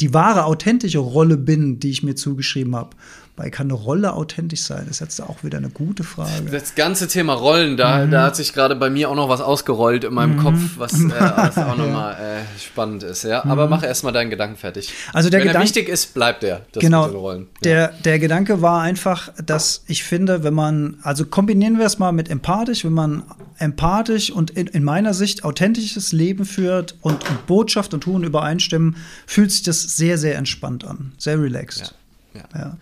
die 0.00 0.12
wahre, 0.12 0.44
authentische 0.44 0.98
Rolle 0.98 1.36
bin, 1.36 1.78
die 1.78 1.90
ich 1.90 2.02
mir 2.02 2.16
zugeschrieben 2.16 2.74
habe. 2.74 2.96
Weil 3.36 3.50
kann 3.50 3.66
eine 3.66 3.74
Rolle 3.74 4.12
authentisch 4.12 4.62
sein? 4.62 4.84
Das 4.86 4.96
ist 4.96 5.00
jetzt 5.00 5.20
auch 5.20 5.42
wieder 5.42 5.58
eine 5.58 5.68
gute 5.68 6.04
Frage. 6.04 6.48
Das 6.52 6.76
ganze 6.76 7.08
Thema 7.08 7.32
Rollen, 7.32 7.76
da, 7.76 8.06
mhm. 8.06 8.12
da 8.12 8.22
hat 8.26 8.36
sich 8.36 8.52
gerade 8.52 8.76
bei 8.76 8.90
mir 8.90 9.10
auch 9.10 9.16
noch 9.16 9.28
was 9.28 9.40
ausgerollt 9.40 10.04
in 10.04 10.14
meinem 10.14 10.36
mhm. 10.36 10.42
Kopf, 10.42 10.58
was, 10.76 10.92
äh, 10.92 11.08
was 11.36 11.58
auch 11.58 11.76
nochmal 11.76 12.14
äh, 12.14 12.60
spannend 12.60 13.02
ist. 13.02 13.24
Ja? 13.24 13.44
Aber 13.44 13.64
mhm. 13.64 13.70
mach 13.70 13.82
erstmal 13.82 14.12
deinen 14.12 14.30
Gedanken 14.30 14.56
fertig. 14.56 14.92
Also 15.12 15.30
der 15.30 15.40
Wenn 15.40 15.48
Gedanke, 15.48 15.64
er 15.64 15.64
wichtig 15.64 15.88
ist, 15.88 16.14
bleibt 16.14 16.44
er. 16.44 16.60
genau. 16.74 17.06
Rollen. 17.06 17.48
Ja. 17.56 17.88
Der, 17.88 17.88
der 17.88 18.18
Gedanke 18.20 18.62
war 18.62 18.82
einfach, 18.82 19.30
dass 19.44 19.82
ich 19.88 20.04
finde, 20.04 20.44
wenn 20.44 20.54
man, 20.54 20.98
also 21.02 21.24
kombinieren 21.26 21.78
wir 21.78 21.86
es 21.86 21.98
mal 21.98 22.12
mit 22.12 22.30
empathisch, 22.30 22.84
wenn 22.84 22.92
man 22.92 23.24
empathisch 23.58 24.30
und 24.30 24.50
in, 24.50 24.68
in 24.68 24.84
meiner 24.84 25.12
Sicht 25.12 25.42
authentisches 25.42 26.12
Leben 26.12 26.44
führt 26.44 26.94
und, 27.00 27.28
und 27.28 27.46
Botschaft 27.48 27.94
und 27.94 28.02
Tun 28.02 28.22
übereinstimmen, 28.22 28.96
fühlt 29.26 29.50
sich 29.50 29.64
das 29.64 29.82
sehr, 29.82 30.18
sehr 30.18 30.36
entspannt 30.36 30.84
an. 30.84 31.14
Sehr 31.18 31.40
relaxed. 31.40 31.96
ja. 32.34 32.40
ja. 32.40 32.60
ja. 32.60 32.76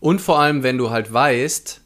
Und 0.00 0.20
vor 0.20 0.40
allem, 0.40 0.62
wenn 0.62 0.78
du 0.78 0.90
halt 0.90 1.12
weißt, 1.12 1.82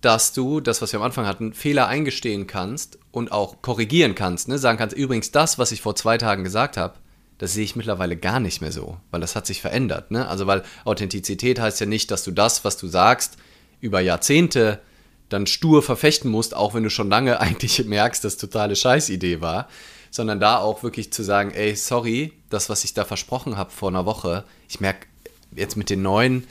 dass 0.00 0.32
du, 0.32 0.60
das, 0.60 0.82
was 0.82 0.92
wir 0.92 1.00
am 1.00 1.06
Anfang 1.06 1.26
hatten, 1.26 1.52
Fehler 1.52 1.86
eingestehen 1.86 2.46
kannst 2.46 2.98
und 3.10 3.30
auch 3.30 3.62
korrigieren 3.62 4.14
kannst. 4.14 4.48
Ne? 4.48 4.58
Sagen 4.58 4.78
kannst, 4.78 4.96
übrigens, 4.96 5.30
das, 5.30 5.58
was 5.58 5.72
ich 5.72 5.80
vor 5.80 5.94
zwei 5.94 6.18
Tagen 6.18 6.44
gesagt 6.44 6.76
habe, 6.76 6.94
das 7.38 7.54
sehe 7.54 7.64
ich 7.64 7.76
mittlerweile 7.76 8.16
gar 8.16 8.40
nicht 8.40 8.60
mehr 8.60 8.72
so, 8.72 8.98
weil 9.10 9.20
das 9.20 9.36
hat 9.36 9.46
sich 9.46 9.60
verändert. 9.60 10.10
Ne? 10.10 10.26
Also, 10.28 10.46
weil 10.46 10.62
Authentizität 10.84 11.60
heißt 11.60 11.80
ja 11.80 11.86
nicht, 11.86 12.10
dass 12.10 12.24
du 12.24 12.30
das, 12.30 12.64
was 12.64 12.76
du 12.76 12.88
sagst, 12.88 13.36
über 13.80 14.00
Jahrzehnte 14.00 14.80
dann 15.28 15.46
stur 15.46 15.82
verfechten 15.82 16.30
musst, 16.30 16.54
auch 16.54 16.74
wenn 16.74 16.84
du 16.84 16.90
schon 16.90 17.08
lange 17.08 17.40
eigentlich 17.40 17.84
merkst, 17.84 18.24
dass 18.24 18.36
totale 18.36 18.76
Scheißidee 18.76 19.40
war, 19.40 19.68
sondern 20.10 20.40
da 20.40 20.58
auch 20.58 20.82
wirklich 20.82 21.12
zu 21.12 21.22
sagen, 21.22 21.52
ey, 21.52 21.74
sorry, 21.74 22.32
das, 22.50 22.68
was 22.68 22.84
ich 22.84 22.92
da 22.94 23.04
versprochen 23.04 23.56
habe 23.56 23.70
vor 23.70 23.88
einer 23.88 24.04
Woche, 24.04 24.44
ich 24.68 24.80
merke 24.80 25.06
jetzt 25.54 25.76
mit 25.76 25.90
den 25.90 26.02
neuen 26.02 26.46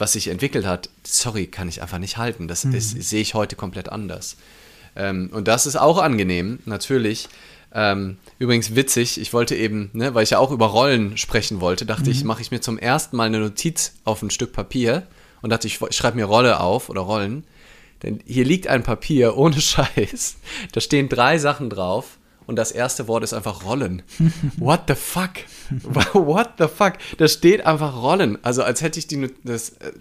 was 0.00 0.12
sich 0.12 0.28
entwickelt 0.28 0.66
hat, 0.66 0.88
sorry, 1.04 1.46
kann 1.46 1.68
ich 1.68 1.82
einfach 1.82 1.98
nicht 1.98 2.16
halten. 2.16 2.48
Das 2.48 2.64
mhm. 2.64 2.80
sehe 2.80 3.20
ich 3.20 3.34
heute 3.34 3.56
komplett 3.56 3.90
anders. 3.90 4.36
Ähm, 4.96 5.30
und 5.32 5.46
das 5.46 5.66
ist 5.66 5.76
auch 5.76 5.98
angenehm, 5.98 6.58
natürlich. 6.64 7.28
Ähm, 7.72 8.16
übrigens 8.38 8.74
witzig, 8.74 9.20
ich 9.20 9.32
wollte 9.32 9.54
eben, 9.54 9.90
ne, 9.92 10.14
weil 10.14 10.24
ich 10.24 10.30
ja 10.30 10.38
auch 10.38 10.50
über 10.50 10.66
Rollen 10.66 11.16
sprechen 11.16 11.60
wollte, 11.60 11.86
dachte 11.86 12.06
mhm. 12.06 12.10
ich, 12.10 12.24
mache 12.24 12.42
ich 12.42 12.50
mir 12.50 12.60
zum 12.60 12.78
ersten 12.78 13.16
Mal 13.16 13.24
eine 13.24 13.38
Notiz 13.38 13.92
auf 14.04 14.22
ein 14.22 14.30
Stück 14.30 14.52
Papier 14.52 15.06
und 15.42 15.50
dachte, 15.50 15.68
ich, 15.68 15.80
ich 15.80 15.96
schreibe 15.96 16.16
mir 16.16 16.24
Rolle 16.24 16.60
auf 16.60 16.88
oder 16.88 17.02
Rollen. 17.02 17.44
Denn 18.02 18.20
hier 18.26 18.44
liegt 18.44 18.66
ein 18.66 18.82
Papier 18.82 19.36
ohne 19.36 19.60
Scheiß. 19.60 20.36
Da 20.72 20.80
stehen 20.80 21.08
drei 21.08 21.38
Sachen 21.38 21.70
drauf 21.70 22.18
und 22.46 22.56
das 22.56 22.72
erste 22.72 23.08
Wort 23.08 23.24
ist 23.24 23.32
einfach 23.32 23.64
Rollen. 23.64 24.02
What 24.56 24.82
the 24.88 24.94
fuck? 24.94 25.30
What 26.14 26.54
the 26.58 26.66
fuck? 26.68 26.94
Da 27.18 27.28
steht 27.28 27.64
einfach 27.66 28.00
Rollen. 28.00 28.38
Also 28.42 28.62
als 28.62 28.82
hätte 28.82 28.98
ich 28.98 29.06
die 29.06 29.30
das 29.44 29.70
äh, 29.70 29.92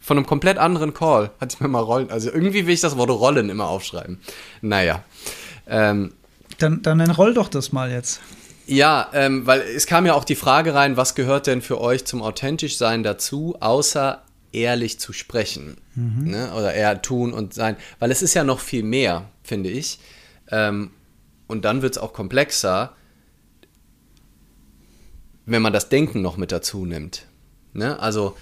von 0.00 0.16
einem 0.16 0.26
komplett 0.26 0.58
anderen 0.58 0.94
Call 0.94 1.30
hatte 1.40 1.54
ich 1.54 1.60
mir 1.60 1.68
mal 1.68 1.80
Rollen. 1.80 2.10
Also 2.10 2.30
irgendwie 2.30 2.66
will 2.66 2.74
ich 2.74 2.80
das 2.80 2.96
Wort 2.96 3.10
Rollen 3.10 3.48
immer 3.48 3.68
aufschreiben. 3.68 4.20
Naja. 4.60 5.04
Ähm, 5.68 6.12
dann, 6.58 6.82
dann 6.82 7.00
roll 7.12 7.34
doch 7.34 7.48
das 7.48 7.72
mal 7.72 7.90
jetzt. 7.90 8.20
Ja, 8.66 9.08
ähm, 9.12 9.46
weil 9.46 9.60
es 9.60 9.86
kam 9.86 10.06
ja 10.06 10.14
auch 10.14 10.24
die 10.24 10.34
Frage 10.34 10.74
rein, 10.74 10.96
was 10.96 11.14
gehört 11.14 11.46
denn 11.46 11.62
für 11.62 11.80
euch 11.80 12.04
zum 12.04 12.22
authentisch 12.22 12.76
sein 12.76 13.02
dazu, 13.02 13.56
außer 13.60 14.22
ehrlich 14.52 15.00
zu 15.00 15.12
sprechen 15.12 15.76
mhm. 15.94 16.30
ne? 16.30 16.52
oder 16.54 16.74
eher 16.74 17.00
tun 17.02 17.32
und 17.32 17.54
sein, 17.54 17.76
weil 17.98 18.10
es 18.10 18.22
ist 18.22 18.34
ja 18.34 18.44
noch 18.44 18.60
viel 18.60 18.82
mehr, 18.82 19.24
finde 19.42 19.70
ich. 19.70 19.98
Ähm, 20.50 20.90
und 21.52 21.66
dann 21.66 21.82
wird 21.82 21.96
es 21.96 22.02
auch 22.02 22.14
komplexer, 22.14 22.96
wenn 25.44 25.60
man 25.60 25.74
das 25.74 25.90
Denken 25.90 26.22
noch 26.22 26.38
mit 26.38 26.50
dazu 26.50 26.86
nimmt. 26.86 27.26
Ne? 27.74 28.00
Also 28.00 28.36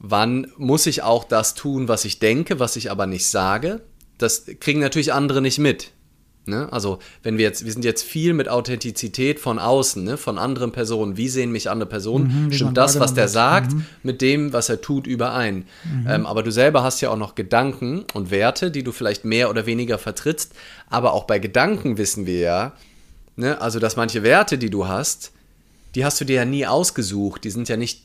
wann 0.00 0.50
muss 0.56 0.86
ich 0.86 1.02
auch 1.02 1.24
das 1.24 1.54
tun, 1.54 1.86
was 1.86 2.06
ich 2.06 2.18
denke, 2.18 2.58
was 2.58 2.76
ich 2.76 2.90
aber 2.90 3.06
nicht 3.06 3.26
sage? 3.26 3.82
Das 4.16 4.46
kriegen 4.58 4.80
natürlich 4.80 5.12
andere 5.12 5.42
nicht 5.42 5.58
mit. 5.58 5.92
Ne? 6.46 6.72
Also, 6.72 7.00
wenn 7.22 7.38
wir 7.38 7.44
jetzt, 7.44 7.64
wir 7.64 7.72
sind 7.72 7.84
jetzt 7.84 8.02
viel 8.02 8.32
mit 8.32 8.48
Authentizität 8.48 9.40
von 9.40 9.58
außen, 9.58 10.04
ne? 10.04 10.16
von 10.16 10.38
anderen 10.38 10.70
Personen. 10.70 11.16
Wie 11.16 11.28
sehen 11.28 11.50
mich 11.50 11.68
andere 11.68 11.88
Personen? 11.88 12.46
Mhm, 12.46 12.52
Stimmt 12.52 12.76
das, 12.76 13.00
was 13.00 13.14
der 13.14 13.28
sagt, 13.28 13.72
mhm. 13.72 13.86
mit 14.04 14.22
dem, 14.22 14.52
was 14.52 14.68
er 14.68 14.80
tut, 14.80 15.06
überein? 15.06 15.66
Mhm. 15.84 16.06
Ähm, 16.08 16.26
aber 16.26 16.42
du 16.44 16.52
selber 16.52 16.84
hast 16.84 17.00
ja 17.00 17.10
auch 17.10 17.16
noch 17.16 17.34
Gedanken 17.34 18.04
und 18.14 18.30
Werte, 18.30 18.70
die 18.70 18.84
du 18.84 18.92
vielleicht 18.92 19.24
mehr 19.24 19.50
oder 19.50 19.66
weniger 19.66 19.98
vertrittst. 19.98 20.52
Aber 20.88 21.14
auch 21.14 21.24
bei 21.24 21.40
Gedanken 21.40 21.98
wissen 21.98 22.26
wir 22.26 22.38
ja, 22.38 22.72
ne? 23.34 23.60
also 23.60 23.80
dass 23.80 23.96
manche 23.96 24.22
Werte, 24.22 24.56
die 24.56 24.70
du 24.70 24.86
hast, 24.86 25.32
die 25.96 26.04
hast 26.04 26.20
du 26.20 26.24
dir 26.24 26.36
ja 26.36 26.44
nie 26.44 26.66
ausgesucht. 26.66 27.42
Die 27.42 27.50
sind 27.50 27.68
ja 27.68 27.76
nicht 27.76 28.02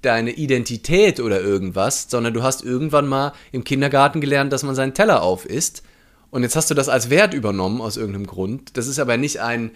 deine 0.00 0.30
Identität 0.32 1.20
oder 1.20 1.40
irgendwas, 1.40 2.06
sondern 2.08 2.32
du 2.32 2.42
hast 2.42 2.64
irgendwann 2.64 3.06
mal 3.06 3.32
im 3.52 3.64
Kindergarten 3.64 4.20
gelernt, 4.20 4.52
dass 4.52 4.62
man 4.62 4.74
seinen 4.74 4.94
Teller 4.94 5.22
auf 5.22 5.44
isst 5.44 5.82
und 6.32 6.42
jetzt 6.42 6.56
hast 6.56 6.70
du 6.70 6.74
das 6.74 6.88
als 6.88 7.10
Wert 7.10 7.34
übernommen 7.34 7.80
aus 7.82 7.98
irgendeinem 7.98 8.26
Grund. 8.26 8.76
Das 8.76 8.86
ist 8.86 8.98
aber 8.98 9.18
nicht 9.18 9.40
ein 9.40 9.70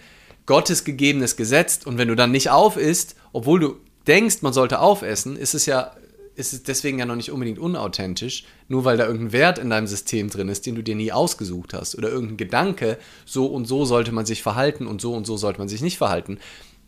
gottesgegebenes 0.47 1.37
Gesetz. 1.37 1.81
Und 1.85 1.99
wenn 1.99 2.07
du 2.07 2.15
dann 2.15 2.31
nicht 2.31 2.49
auf 2.49 2.77
isst, 2.77 3.15
obwohl 3.31 3.59
du 3.59 3.75
denkst, 4.07 4.41
man 4.41 4.53
sollte 4.53 4.79
aufessen, 4.79 5.37
ist 5.37 5.53
es 5.53 5.67
ja 5.67 5.91
ist 6.33 6.53
es 6.53 6.61
deswegen 6.61 6.99
ja 6.99 7.05
noch 7.05 7.15
nicht 7.15 7.31
unbedingt 7.31 7.57
unauthentisch, 7.57 8.45
nur 8.67 8.85
weil 8.85 8.95
da 8.95 9.07
irgendein 9.07 9.31
Wert 9.31 9.57
in 9.57 9.71
deinem 9.71 9.87
System 9.87 10.29
drin 10.29 10.49
ist, 10.49 10.67
den 10.67 10.75
du 10.75 10.83
dir 10.83 10.95
nie 10.95 11.11
ausgesucht 11.11 11.73
hast. 11.73 11.95
Oder 11.97 12.09
irgendein 12.09 12.37
Gedanke, 12.37 12.99
so 13.25 13.47
und 13.47 13.65
so 13.65 13.85
sollte 13.85 14.11
man 14.11 14.27
sich 14.27 14.43
verhalten 14.43 14.85
und 14.85 15.01
so 15.01 15.15
und 15.15 15.25
so 15.25 15.35
sollte 15.35 15.57
man 15.57 15.67
sich 15.67 15.81
nicht 15.81 15.97
verhalten. 15.97 16.37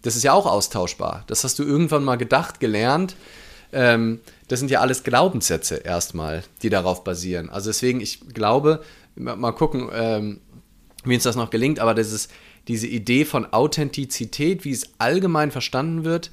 Das 0.04 0.16
ist 0.16 0.24
ja 0.24 0.34
auch 0.34 0.46
austauschbar. 0.46 1.24
Das 1.26 1.44
hast 1.44 1.58
du 1.58 1.64
irgendwann 1.64 2.04
mal 2.04 2.16
gedacht, 2.16 2.60
gelernt. 2.60 3.16
Ähm, 3.74 4.20
das 4.48 4.60
sind 4.60 4.70
ja 4.70 4.82
alles 4.82 5.04
Glaubenssätze 5.04 5.78
erstmal, 5.78 6.44
die 6.62 6.70
darauf 6.70 7.04
basieren. 7.04 7.50
Also 7.50 7.72
deswegen, 7.72 8.02
ich 8.02 8.20
glaube, 8.32 8.84
mal 9.20 9.52
gucken, 9.52 9.90
ähm, 9.94 10.42
wie 11.04 11.16
uns 11.16 11.24
das 11.24 11.36
noch 11.36 11.50
gelingt, 11.50 11.80
aber 11.80 11.94
ist 12.12 12.32
diese 12.68 12.88
Idee 12.88 13.26
von 13.26 13.52
Authentizität, 13.54 14.66
wie 14.66 14.72
es 14.72 14.90
allgemein 14.98 15.52
verstanden 15.52 16.04
wird, 16.04 16.32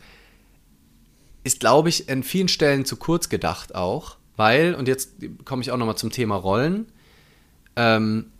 ist, 1.45 1.61
glaube 1.61 1.89
ich, 1.89 2.09
in 2.09 2.23
vielen 2.23 2.49
Stellen 2.49 2.85
zu 2.85 2.97
kurz 2.97 3.29
gedacht 3.29 3.75
auch, 3.75 4.17
weil, 4.37 4.75
und 4.75 4.89
jetzt 4.89 5.13
komme 5.45 5.63
ich 5.63 5.71
auch 5.71 5.77
nochmal 5.77 5.97
zum 5.97 6.11
Thema 6.11 6.37
Rollen, 6.37 6.87
ähm, 7.77 8.33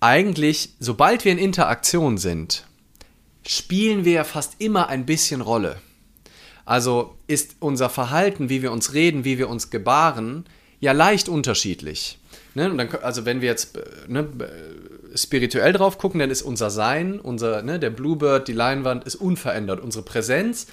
eigentlich, 0.00 0.74
sobald 0.78 1.24
wir 1.24 1.32
in 1.32 1.38
Interaktion 1.38 2.18
sind, 2.18 2.66
spielen 3.46 4.04
wir 4.04 4.12
ja 4.12 4.24
fast 4.24 4.54
immer 4.58 4.88
ein 4.88 5.06
bisschen 5.06 5.40
Rolle. 5.40 5.80
Also 6.64 7.16
ist 7.26 7.56
unser 7.60 7.90
Verhalten, 7.90 8.48
wie 8.48 8.62
wir 8.62 8.72
uns 8.72 8.94
reden, 8.94 9.24
wie 9.24 9.38
wir 9.38 9.48
uns 9.48 9.70
gebaren, 9.70 10.44
ja 10.80 10.92
leicht 10.92 11.28
unterschiedlich. 11.28 12.18
Ne? 12.54 12.70
Und 12.70 12.78
dann, 12.78 12.88
also 13.02 13.24
wenn 13.24 13.40
wir 13.40 13.48
jetzt 13.48 13.76
äh, 13.76 13.82
ne, 14.06 14.28
spirituell 15.14 15.72
drauf 15.72 15.98
gucken, 15.98 16.20
dann 16.20 16.30
ist 16.30 16.42
unser 16.42 16.70
Sein, 16.70 17.20
unser, 17.20 17.62
ne, 17.62 17.78
der 17.78 17.90
Bluebird, 17.90 18.48
die 18.48 18.52
Leinwand 18.52 19.04
ist 19.04 19.16
unverändert. 19.16 19.80
Unsere 19.80 20.04
Präsenz 20.04 20.66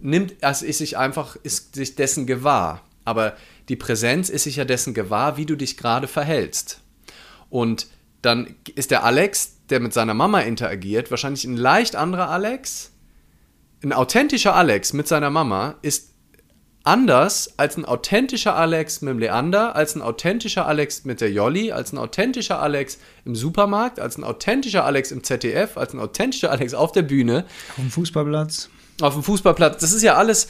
nimmt, 0.00 0.42
also 0.42 0.64
ist 0.64 0.78
sich 0.78 0.96
einfach, 0.96 1.36
ist 1.42 1.74
sich 1.74 1.96
dessen 1.96 2.26
gewahr. 2.26 2.82
Aber 3.04 3.34
die 3.68 3.76
Präsenz 3.76 4.28
ist 4.28 4.44
sich 4.44 4.56
ja 4.56 4.64
dessen 4.64 4.94
gewahr, 4.94 5.36
wie 5.36 5.46
du 5.46 5.56
dich 5.56 5.76
gerade 5.76 6.06
verhältst. 6.06 6.80
Und 7.48 7.88
dann 8.22 8.54
ist 8.74 8.90
der 8.90 9.04
Alex, 9.04 9.56
der 9.70 9.80
mit 9.80 9.92
seiner 9.92 10.14
Mama 10.14 10.40
interagiert, 10.40 11.10
wahrscheinlich 11.10 11.44
ein 11.44 11.56
leicht 11.56 11.96
anderer 11.96 12.28
Alex. 12.28 12.92
Ein 13.82 13.92
authentischer 13.92 14.54
Alex 14.54 14.92
mit 14.92 15.08
seiner 15.08 15.30
Mama 15.30 15.76
ist 15.82 16.09
anders 16.84 17.54
als 17.58 17.76
ein 17.76 17.84
authentischer 17.84 18.56
Alex 18.56 19.02
mit 19.02 19.12
dem 19.12 19.18
Leander, 19.18 19.76
als 19.76 19.94
ein 19.94 20.02
authentischer 20.02 20.66
Alex 20.66 21.04
mit 21.04 21.20
der 21.20 21.30
Jolly, 21.30 21.72
als 21.72 21.92
ein 21.92 21.98
authentischer 21.98 22.60
Alex 22.60 22.98
im 23.24 23.34
Supermarkt, 23.34 24.00
als 24.00 24.16
ein 24.16 24.24
authentischer 24.24 24.84
Alex 24.84 25.10
im 25.12 25.22
ZDF, 25.22 25.76
als 25.76 25.92
ein 25.92 26.00
authentischer 26.00 26.50
Alex 26.50 26.74
auf 26.74 26.92
der 26.92 27.02
Bühne. 27.02 27.44
Auf 27.70 27.76
dem 27.76 27.90
Fußballplatz. 27.90 28.70
Auf 29.00 29.14
dem 29.14 29.22
Fußballplatz. 29.22 29.80
Das 29.80 29.92
ist 29.92 30.02
ja 30.02 30.14
alles. 30.14 30.48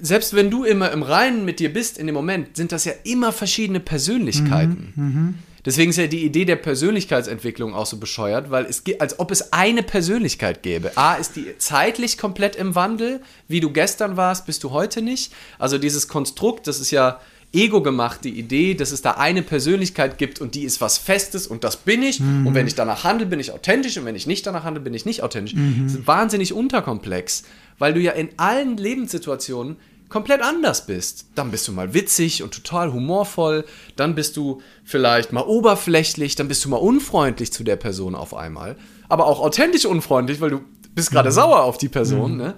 selbst 0.00 0.34
wenn 0.34 0.50
du 0.50 0.64
immer 0.64 0.90
im 0.90 1.02
Reinen 1.02 1.44
mit 1.44 1.60
dir 1.60 1.72
bist 1.72 1.98
in 1.98 2.06
dem 2.06 2.14
Moment, 2.14 2.56
sind 2.56 2.72
das 2.72 2.84
ja 2.84 2.92
immer 3.04 3.32
verschiedene 3.32 3.80
Persönlichkeiten. 3.80 4.92
Mhm, 4.94 5.38
Deswegen 5.64 5.90
ist 5.90 5.96
ja 5.96 6.06
die 6.06 6.24
Idee 6.24 6.44
der 6.44 6.56
Persönlichkeitsentwicklung 6.56 7.74
auch 7.74 7.86
so 7.86 7.96
bescheuert, 7.96 8.50
weil 8.50 8.66
es 8.66 8.84
geht, 8.84 9.00
als 9.00 9.18
ob 9.18 9.30
es 9.30 9.52
eine 9.52 9.82
Persönlichkeit 9.82 10.62
gäbe. 10.62 10.92
A, 10.96 11.14
ist 11.14 11.36
die 11.36 11.56
zeitlich 11.58 12.18
komplett 12.18 12.56
im 12.56 12.74
Wandel, 12.74 13.20
wie 13.48 13.60
du 13.60 13.70
gestern 13.70 14.16
warst, 14.16 14.46
bist 14.46 14.62
du 14.64 14.72
heute 14.72 15.00
nicht. 15.00 15.32
Also 15.58 15.78
dieses 15.78 16.08
Konstrukt, 16.08 16.66
das 16.66 16.80
ist 16.80 16.90
ja 16.90 17.18
ego 17.54 17.82
gemacht, 17.82 18.24
die 18.24 18.36
Idee, 18.38 18.74
dass 18.74 18.90
es 18.90 19.00
da 19.00 19.12
eine 19.12 19.42
Persönlichkeit 19.42 20.18
gibt 20.18 20.40
und 20.40 20.54
die 20.54 20.64
ist 20.64 20.80
was 20.80 20.98
Festes 20.98 21.46
und 21.46 21.64
das 21.64 21.76
bin 21.76 22.02
ich. 22.02 22.20
Und 22.20 22.54
wenn 22.54 22.66
ich 22.66 22.74
danach 22.74 23.04
handle, 23.04 23.26
bin 23.26 23.40
ich 23.40 23.52
authentisch 23.52 23.96
und 23.96 24.04
wenn 24.04 24.16
ich 24.16 24.26
nicht 24.26 24.46
danach 24.46 24.64
handle, 24.64 24.82
bin 24.82 24.92
ich 24.92 25.06
nicht 25.06 25.22
authentisch. 25.22 25.54
Das 25.84 25.94
ist 25.94 26.06
wahnsinnig 26.06 26.52
unterkomplex, 26.52 27.44
weil 27.78 27.94
du 27.94 28.00
ja 28.00 28.12
in 28.12 28.30
allen 28.36 28.76
Lebenssituationen 28.76 29.76
komplett 30.08 30.42
anders 30.42 30.86
bist. 30.86 31.26
Dann 31.34 31.50
bist 31.50 31.66
du 31.68 31.72
mal 31.72 31.94
witzig 31.94 32.42
und 32.42 32.54
total 32.54 32.92
humorvoll, 32.92 33.64
dann 33.96 34.14
bist 34.14 34.36
du 34.36 34.60
vielleicht 34.84 35.32
mal 35.32 35.42
oberflächlich, 35.42 36.36
dann 36.36 36.48
bist 36.48 36.64
du 36.64 36.68
mal 36.68 36.76
unfreundlich 36.76 37.52
zu 37.52 37.64
der 37.64 37.76
Person 37.76 38.14
auf 38.14 38.34
einmal, 38.34 38.76
aber 39.08 39.26
auch 39.26 39.40
authentisch 39.40 39.86
unfreundlich, 39.86 40.40
weil 40.40 40.50
du 40.50 40.60
bist 40.94 41.10
gerade 41.10 41.32
sauer 41.32 41.62
auf 41.64 41.78
die 41.78 41.88
Person. 41.88 42.36
Ne? 42.36 42.54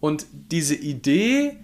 Und 0.00 0.26
diese 0.50 0.74
Idee, 0.74 1.56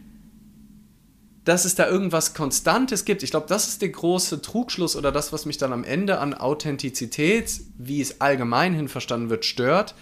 dass 1.45 1.65
es 1.65 1.75
da 1.75 1.89
irgendwas 1.89 2.35
Konstantes 2.35 3.05
gibt. 3.05 3.23
Ich 3.23 3.31
glaube, 3.31 3.47
das 3.49 3.69
ist 3.69 3.83
der 3.83 3.89
große 3.89 4.43
Trugschluss 4.43 4.97
oder 4.97 5.11
das, 5.11 5.33
was 5.33 5.47
mich 5.47 5.59
dann 5.59 5.73
am 5.73 5.85
Ende 5.85 6.19
an 6.19 6.35
Authentizität, 6.35 7.61
wie 7.79 8.01
es 8.01 8.21
allgemeinhin 8.21 8.89
verstanden 8.89 9.31
wird, 9.31 9.45
stört, 9.45 9.95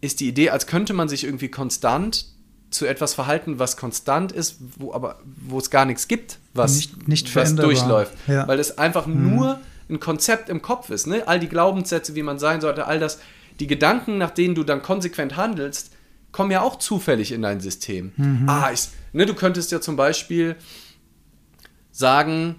ist 0.00 0.20
die 0.20 0.28
Idee, 0.28 0.50
als 0.50 0.66
könnte 0.66 0.92
man 0.92 1.08
sich 1.08 1.24
irgendwie 1.24 1.48
konstant 1.48 2.26
zu 2.76 2.86
etwas 2.86 3.14
verhalten, 3.14 3.58
was 3.58 3.76
konstant 3.76 4.30
ist, 4.32 4.56
wo 4.78 4.92
aber 4.92 5.18
wo 5.48 5.58
es 5.58 5.70
gar 5.70 5.84
nichts 5.84 6.06
gibt, 6.08 6.38
was, 6.54 6.76
Nicht- 6.76 7.08
nicht 7.08 7.34
was 7.36 7.54
durchläuft. 7.54 8.12
Ja. 8.26 8.46
Weil 8.46 8.60
es 8.60 8.78
einfach 8.78 9.06
nur 9.06 9.60
ein 9.88 9.98
Konzept 10.00 10.48
im 10.48 10.62
Kopf 10.62 10.90
ist. 10.90 11.06
Ne? 11.06 11.26
All 11.26 11.40
die 11.40 11.48
Glaubenssätze, 11.48 12.14
wie 12.14 12.22
man 12.22 12.38
sein 12.38 12.60
sollte, 12.60 12.86
all 12.86 12.98
das, 13.00 13.18
die 13.60 13.66
Gedanken, 13.66 14.18
nach 14.18 14.30
denen 14.30 14.54
du 14.54 14.62
dann 14.64 14.82
konsequent 14.82 15.36
handelst, 15.36 15.92
kommen 16.32 16.50
ja 16.50 16.60
auch 16.60 16.76
zufällig 16.78 17.32
in 17.32 17.42
dein 17.42 17.60
System. 17.60 18.12
Ah, 18.46 18.70
ich, 18.72 18.88
ne, 19.12 19.24
du 19.26 19.34
könntest 19.34 19.72
ja 19.72 19.80
zum 19.80 19.96
Beispiel 19.96 20.56
sagen, 21.92 22.56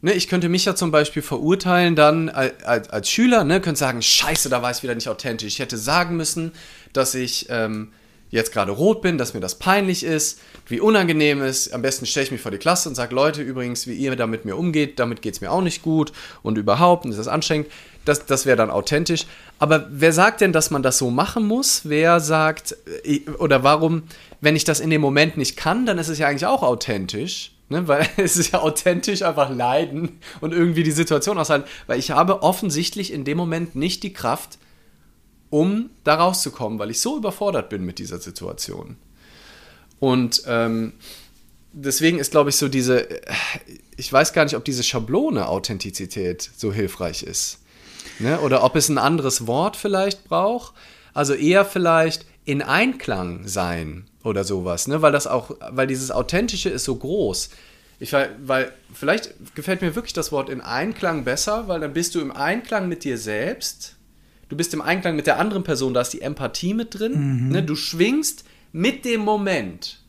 ne, 0.00 0.12
ich 0.12 0.28
könnte 0.28 0.48
mich 0.48 0.64
ja 0.64 0.74
zum 0.74 0.90
Beispiel 0.90 1.22
verurteilen 1.22 1.94
dann 1.94 2.28
als, 2.28 2.64
als, 2.64 2.90
als 2.90 3.10
Schüler, 3.10 3.44
ne, 3.44 3.60
könnte 3.60 3.78
sagen, 3.78 4.02
scheiße, 4.02 4.48
da 4.48 4.62
war 4.62 4.70
ich 4.70 4.82
wieder 4.82 4.94
nicht 4.94 5.08
authentisch. 5.08 5.46
Ich 5.54 5.58
hätte 5.60 5.76
sagen 5.78 6.16
müssen, 6.16 6.52
dass 6.92 7.14
ich 7.14 7.46
ähm, 7.50 7.92
jetzt 8.30 8.52
gerade 8.52 8.72
rot 8.72 9.02
bin, 9.02 9.18
dass 9.18 9.34
mir 9.34 9.40
das 9.40 9.56
peinlich 9.56 10.04
ist, 10.04 10.40
wie 10.66 10.80
unangenehm 10.80 11.42
ist. 11.42 11.72
Am 11.72 11.82
besten 11.82 12.06
stelle 12.06 12.24
ich 12.24 12.32
mich 12.32 12.40
vor 12.40 12.50
die 12.50 12.58
Klasse 12.58 12.88
und 12.88 12.94
sage, 12.94 13.14
Leute, 13.14 13.42
übrigens, 13.42 13.86
wie 13.86 13.94
ihr 13.94 14.16
da 14.16 14.26
mit 14.26 14.44
mir 14.44 14.56
umgeht, 14.56 14.98
damit 14.98 15.22
geht 15.22 15.34
es 15.34 15.40
mir 15.40 15.50
auch 15.50 15.62
nicht 15.62 15.82
gut 15.82 16.12
und 16.42 16.58
überhaupt, 16.58 17.04
und 17.04 17.12
ist 17.12 17.18
das 17.18 17.28
anstrengend. 17.28 17.68
Das, 18.04 18.26
das 18.26 18.46
wäre 18.46 18.56
dann 18.56 18.70
authentisch. 18.70 19.26
Aber 19.58 19.86
wer 19.90 20.12
sagt 20.12 20.40
denn, 20.40 20.52
dass 20.52 20.70
man 20.70 20.82
das 20.82 20.98
so 20.98 21.10
machen 21.10 21.44
muss? 21.44 21.82
Wer 21.84 22.20
sagt, 22.20 22.76
äh, 23.04 23.20
oder 23.38 23.64
warum, 23.64 24.04
wenn 24.40 24.54
ich 24.54 24.64
das 24.64 24.80
in 24.80 24.90
dem 24.90 25.00
Moment 25.00 25.36
nicht 25.36 25.56
kann, 25.56 25.86
dann 25.86 25.98
ist 25.98 26.08
es 26.08 26.18
ja 26.18 26.28
eigentlich 26.28 26.46
auch 26.46 26.62
authentisch. 26.62 27.52
Ne, 27.68 27.88
weil 27.88 28.08
es 28.16 28.36
ist 28.36 28.52
ja 28.52 28.60
authentisch 28.60 29.22
einfach 29.22 29.50
leiden 29.50 30.20
und 30.40 30.52
irgendwie 30.52 30.84
die 30.84 30.92
Situation 30.92 31.36
aushalten. 31.36 31.68
Weil 31.88 31.98
ich 31.98 32.12
habe 32.12 32.42
offensichtlich 32.42 33.12
in 33.12 33.24
dem 33.24 33.36
Moment 33.36 33.74
nicht 33.74 34.04
die 34.04 34.12
Kraft, 34.12 34.58
um 35.50 35.90
da 36.04 36.16
rauszukommen, 36.16 36.78
weil 36.78 36.90
ich 36.90 37.00
so 37.00 37.16
überfordert 37.16 37.68
bin 37.68 37.84
mit 37.84 37.98
dieser 37.98 38.18
Situation. 38.18 38.96
Und 39.98 40.42
ähm, 40.46 40.94
deswegen 41.72 42.18
ist, 42.18 42.30
glaube 42.30 42.50
ich, 42.50 42.56
so 42.56 42.68
diese, 42.68 43.10
äh, 43.10 43.18
ich 43.96 44.12
weiß 44.12 44.32
gar 44.32 44.44
nicht, 44.44 44.56
ob 44.56 44.64
diese 44.64 44.82
Schablone 44.82 45.48
Authentizität 45.48 46.50
so 46.56 46.72
hilfreich 46.72 47.22
ist. 47.22 47.58
Ne? 48.18 48.40
Oder 48.40 48.64
ob 48.64 48.76
es 48.76 48.88
ein 48.88 48.98
anderes 48.98 49.46
Wort 49.46 49.76
vielleicht 49.76 50.24
braucht. 50.24 50.74
Also 51.14 51.34
eher 51.34 51.64
vielleicht 51.64 52.26
in 52.44 52.62
Einklang 52.62 53.46
sein 53.48 54.06
oder 54.22 54.44
sowas, 54.44 54.86
ne? 54.86 55.02
Weil 55.02 55.12
das 55.12 55.26
auch, 55.26 55.50
weil 55.70 55.86
dieses 55.86 56.10
Authentische 56.10 56.68
ist 56.68 56.84
so 56.84 56.94
groß. 56.94 57.50
Ich, 57.98 58.12
weil, 58.12 58.36
weil 58.44 58.72
vielleicht 58.92 59.34
gefällt 59.54 59.80
mir 59.80 59.94
wirklich 59.94 60.12
das 60.12 60.30
Wort 60.30 60.48
in 60.48 60.60
Einklang 60.60 61.24
besser, 61.24 61.66
weil 61.68 61.80
dann 61.80 61.92
bist 61.92 62.14
du 62.14 62.20
im 62.20 62.30
Einklang 62.30 62.88
mit 62.88 63.04
dir 63.04 63.18
selbst. 63.18 63.95
Du 64.48 64.56
bist 64.56 64.72
im 64.74 64.80
Einklang 64.80 65.16
mit 65.16 65.26
der 65.26 65.38
anderen 65.38 65.64
Person, 65.64 65.94
da 65.94 66.00
ist 66.02 66.12
die 66.12 66.22
Empathie 66.22 66.74
mit 66.74 66.98
drin. 66.98 67.48
Ne? 67.48 67.62
Du 67.62 67.74
schwingst 67.74 68.44
mit 68.72 69.04
dem 69.04 69.22
Moment 69.22 70.00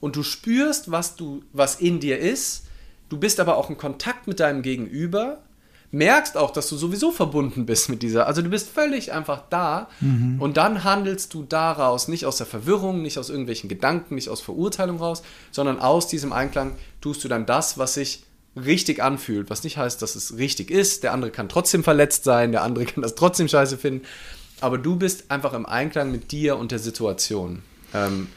und 0.00 0.16
du 0.16 0.22
spürst, 0.22 0.90
was 0.90 1.16
du, 1.16 1.42
was 1.52 1.76
in 1.76 2.00
dir 2.00 2.18
ist. 2.18 2.66
Du 3.08 3.18
bist 3.18 3.38
aber 3.38 3.56
auch 3.56 3.70
in 3.70 3.78
Kontakt 3.78 4.26
mit 4.26 4.40
deinem 4.40 4.62
Gegenüber. 4.62 5.38
Merkst 5.92 6.36
auch, 6.36 6.50
dass 6.50 6.68
du 6.68 6.76
sowieso 6.76 7.12
verbunden 7.12 7.66
bist 7.66 7.88
mit 7.88 8.02
dieser. 8.02 8.26
Also 8.26 8.42
du 8.42 8.48
bist 8.48 8.68
völlig 8.68 9.12
einfach 9.12 9.42
da 9.48 9.88
und 10.40 10.56
dann 10.56 10.82
handelst 10.82 11.32
du 11.34 11.44
daraus, 11.44 12.08
nicht 12.08 12.26
aus 12.26 12.38
der 12.38 12.46
Verwirrung, 12.46 13.00
nicht 13.00 13.16
aus 13.16 13.30
irgendwelchen 13.30 13.68
Gedanken, 13.68 14.16
nicht 14.16 14.28
aus 14.28 14.40
Verurteilung 14.40 14.98
raus, 14.98 15.22
sondern 15.52 15.78
aus 15.78 16.08
diesem 16.08 16.32
Einklang 16.32 16.72
tust 17.00 17.22
du 17.22 17.28
dann 17.28 17.46
das, 17.46 17.78
was 17.78 17.94
sich 17.94 18.24
richtig 18.56 19.02
anfühlt, 19.02 19.50
was 19.50 19.64
nicht 19.64 19.76
heißt, 19.78 20.00
dass 20.00 20.14
es 20.14 20.36
richtig 20.36 20.70
ist. 20.70 21.02
Der 21.02 21.12
andere 21.12 21.30
kann 21.30 21.48
trotzdem 21.48 21.82
verletzt 21.84 22.24
sein, 22.24 22.52
der 22.52 22.62
andere 22.62 22.84
kann 22.86 23.02
das 23.02 23.14
trotzdem 23.14 23.48
scheiße 23.48 23.78
finden. 23.78 24.04
Aber 24.60 24.78
du 24.78 24.96
bist 24.96 25.30
einfach 25.30 25.52
im 25.52 25.66
Einklang 25.66 26.10
mit 26.12 26.32
dir 26.32 26.56
und 26.56 26.70
der 26.72 26.78
Situation. 26.78 27.62
Ähm, 27.92 28.28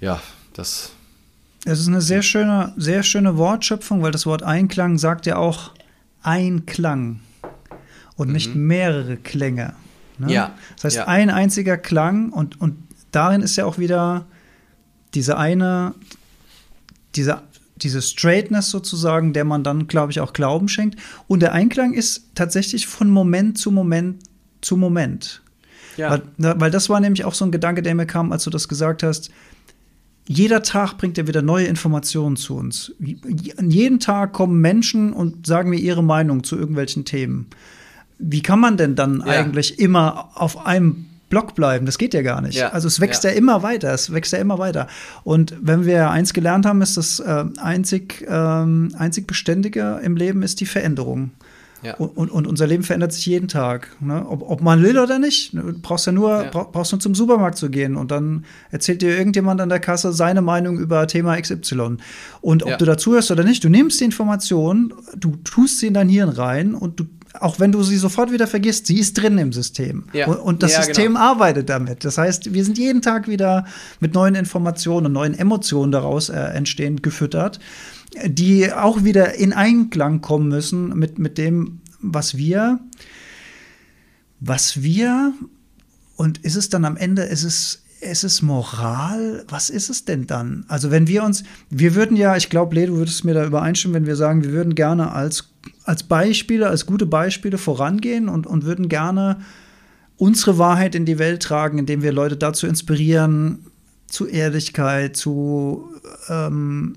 ja, 0.00 0.20
das. 0.52 0.90
Es 1.64 1.80
ist 1.80 1.88
eine 1.88 2.00
sehr 2.00 2.22
schöne, 2.22 2.72
sehr 2.76 3.02
schöne 3.02 3.36
Wortschöpfung, 3.38 4.02
weil 4.02 4.12
das 4.12 4.26
Wort 4.26 4.42
Einklang 4.42 4.98
sagt 4.98 5.26
ja 5.26 5.36
auch 5.36 5.72
Einklang 6.22 7.20
und 8.16 8.32
nicht 8.32 8.54
mehrere 8.54 9.16
Klänge. 9.16 9.74
ne? 10.18 10.26
Mhm. 10.26 10.28
Ja, 10.28 10.54
Das 10.76 10.84
heißt, 10.84 10.96
ja. 10.96 11.08
ein 11.08 11.30
einziger 11.30 11.76
Klang 11.76 12.30
und, 12.30 12.60
und 12.60 12.76
darin 13.10 13.42
ist 13.42 13.56
ja 13.56 13.64
auch 13.64 13.78
wieder 13.78 14.26
diese 15.14 15.38
eine, 15.38 15.94
diese, 17.14 17.42
diese 17.76 18.02
Straightness 18.02 18.70
sozusagen, 18.70 19.32
der 19.32 19.44
man 19.44 19.62
dann, 19.62 19.86
glaube 19.86 20.10
ich, 20.12 20.20
auch 20.20 20.32
Glauben 20.32 20.68
schenkt. 20.68 20.98
Und 21.28 21.40
der 21.40 21.52
Einklang 21.52 21.92
ist 21.92 22.30
tatsächlich 22.34 22.86
von 22.86 23.10
Moment 23.10 23.58
zu 23.58 23.70
Moment 23.70 24.22
zu 24.62 24.76
Moment. 24.76 25.42
Ja. 25.96 26.10
Weil, 26.10 26.60
weil 26.60 26.70
das 26.70 26.88
war 26.88 27.00
nämlich 27.00 27.24
auch 27.24 27.34
so 27.34 27.44
ein 27.44 27.52
Gedanke, 27.52 27.82
der 27.82 27.94
mir 27.94 28.06
kam, 28.06 28.32
als 28.32 28.44
du 28.44 28.50
das 28.50 28.68
gesagt 28.68 29.02
hast. 29.02 29.30
Jeder 30.28 30.62
Tag 30.62 30.98
bringt 30.98 31.18
ja 31.18 31.26
wieder 31.26 31.40
neue 31.42 31.66
Informationen 31.66 32.36
zu 32.36 32.56
uns. 32.56 32.92
Jeden 32.98 34.00
Tag 34.00 34.32
kommen 34.32 34.60
Menschen 34.60 35.12
und 35.12 35.46
sagen 35.46 35.70
mir 35.70 35.78
ihre 35.78 36.02
Meinung 36.02 36.42
zu 36.42 36.56
irgendwelchen 36.56 37.04
Themen. 37.04 37.46
Wie 38.18 38.42
kann 38.42 38.58
man 38.58 38.76
denn 38.76 38.96
dann 38.96 39.20
Ja. 39.20 39.26
eigentlich 39.26 39.78
immer 39.78 40.30
auf 40.34 40.66
einem 40.66 41.06
Block 41.28 41.54
bleiben? 41.54 41.86
Das 41.86 41.98
geht 41.98 42.14
ja 42.14 42.22
gar 42.22 42.40
nicht. 42.40 42.56
Ja. 42.56 42.68
Also 42.68 42.86
es 42.88 43.00
wächst 43.00 43.24
ja. 43.24 43.30
Ja. 43.30 43.36
immer 43.36 43.62
weiter, 43.62 43.92
es 43.92 44.12
wächst 44.12 44.32
ja 44.32 44.38
immer 44.38 44.58
weiter. 44.58 44.86
Und 45.24 45.54
wenn 45.60 45.84
wir 45.84 46.10
eins 46.10 46.32
gelernt 46.32 46.66
haben, 46.66 46.82
ist 46.82 46.96
das 46.96 47.18
äh, 47.20 47.44
einzig, 47.58 48.24
ähm, 48.28 48.94
einzig 48.98 49.26
Beständige 49.26 50.00
im 50.04 50.16
Leben 50.16 50.42
ist 50.42 50.60
die 50.60 50.66
Veränderung. 50.66 51.30
Ja. 51.82 51.94
Und, 51.96 52.16
und, 52.16 52.30
und 52.30 52.46
unser 52.46 52.66
Leben 52.66 52.82
verändert 52.82 53.12
sich 53.12 53.26
jeden 53.26 53.48
Tag. 53.48 53.90
Ne? 54.00 54.24
Ob, 54.26 54.48
ob 54.48 54.62
man 54.62 54.82
will 54.82 54.98
oder 54.98 55.18
nicht. 55.18 55.52
Du 55.52 55.74
brauchst 55.82 56.06
ja 56.06 56.12
nur, 56.12 56.44
Ja. 56.44 56.50
bra- 56.50 56.68
brauchst 56.72 56.92
nur 56.92 57.00
zum 57.00 57.14
Supermarkt 57.14 57.58
zu 57.58 57.70
gehen 57.70 57.96
und 57.96 58.10
dann 58.10 58.44
erzählt 58.70 59.02
dir 59.02 59.16
irgendjemand 59.16 59.60
an 59.60 59.68
der 59.68 59.78
Kasse 59.78 60.12
seine 60.12 60.40
Meinung 60.42 60.78
über 60.78 61.06
Thema 61.06 61.38
XY. 61.40 61.98
Und 62.40 62.62
ob 62.62 62.70
Ja. 62.70 62.76
du 62.78 62.86
dazu 62.86 63.12
hörst 63.12 63.30
oder 63.30 63.44
nicht, 63.44 63.62
du 63.62 63.68
nimmst 63.68 64.00
die 64.00 64.04
Information, 64.04 64.94
du 65.16 65.36
tust 65.44 65.78
sie 65.80 65.88
in 65.88 65.94
dein 65.94 66.08
Hirn 66.08 66.30
rein 66.30 66.74
und 66.74 66.98
du, 66.98 67.04
auch 67.40 67.60
wenn 67.60 67.72
du 67.72 67.82
sie 67.82 67.96
sofort 67.96 68.32
wieder 68.32 68.46
vergisst, 68.46 68.86
sie 68.86 68.98
ist 68.98 69.14
drin 69.14 69.38
im 69.38 69.52
System. 69.52 70.04
Ja. 70.12 70.26
Und, 70.28 70.62
das 70.62 70.72
Ja, 70.72 70.82
System 70.82 71.14
genau. 71.14 71.20
arbeitet 71.20 71.68
damit. 71.68 72.04
Das 72.04 72.18
heißt, 72.18 72.52
wir 72.52 72.64
sind 72.64 72.78
jeden 72.78 73.02
Tag 73.02 73.28
wieder 73.28 73.66
mit 74.00 74.14
neuen 74.14 74.34
Informationen 74.34 75.06
und 75.06 75.12
neuen 75.12 75.34
Emotionen 75.34 75.92
daraus 75.92 76.28
äh, 76.28 76.36
entstehend 76.36 77.02
gefüttert, 77.02 77.58
die 78.24 78.72
auch 78.72 79.04
wieder 79.04 79.34
in 79.34 79.52
Einklang 79.52 80.20
kommen 80.20 80.48
müssen 80.48 80.96
mit, 80.98 81.18
mit 81.18 81.38
dem, 81.38 81.80
was 82.00 82.36
wir, 82.36 82.80
was 84.40 84.82
wir, 84.82 85.32
und 86.16 86.38
ist 86.38 86.56
es 86.56 86.68
dann 86.68 86.84
am 86.84 86.96
Ende, 86.96 87.22
ist 87.22 87.42
es, 87.44 87.82
ist 88.00 88.24
es 88.24 88.42
Moral? 88.42 89.44
Was 89.48 89.70
ist 89.70 89.88
es 89.90 90.04
denn 90.04 90.26
dann? 90.26 90.64
Also, 90.68 90.90
wenn 90.90 91.08
wir 91.08 91.24
uns, 91.24 91.44
wir 91.70 91.94
würden 91.94 92.16
ja, 92.16 92.36
ich 92.36 92.50
glaube, 92.50 92.74
Lee, 92.74 92.86
du 92.86 92.96
würdest 92.96 93.24
mir 93.24 93.34
da 93.34 93.44
übereinstimmen, 93.44 93.94
wenn 93.94 94.06
wir 94.06 94.16
sagen, 94.16 94.44
wir 94.44 94.52
würden 94.52 94.74
gerne 94.74 95.12
als, 95.12 95.48
als 95.86 96.02
Beispiele, 96.02 96.68
als 96.68 96.84
gute 96.84 97.06
Beispiele 97.06 97.58
vorangehen 97.58 98.28
und, 98.28 98.46
und 98.46 98.64
würden 98.64 98.88
gerne 98.88 99.38
unsere 100.16 100.58
Wahrheit 100.58 100.94
in 100.94 101.04
die 101.04 101.18
Welt 101.18 101.42
tragen, 101.42 101.78
indem 101.78 102.02
wir 102.02 102.12
Leute 102.12 102.36
dazu 102.36 102.66
inspirieren, 102.66 103.66
zu 104.08 104.26
Ehrlichkeit, 104.26 105.16
zu, 105.16 105.88
ähm, 106.28 106.96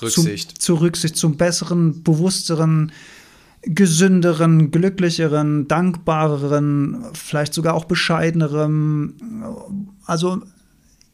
Rücksicht. 0.00 0.50
Zum, 0.50 0.60
zu 0.60 0.74
Rücksicht, 0.74 1.16
zum 1.16 1.36
besseren, 1.36 2.02
bewussteren, 2.04 2.92
gesünderen, 3.62 4.70
glücklicheren, 4.70 5.66
dankbareren, 5.66 7.04
vielleicht 7.14 7.54
sogar 7.54 7.74
auch 7.74 7.84
bescheideneren. 7.84 9.14
Also 10.04 10.42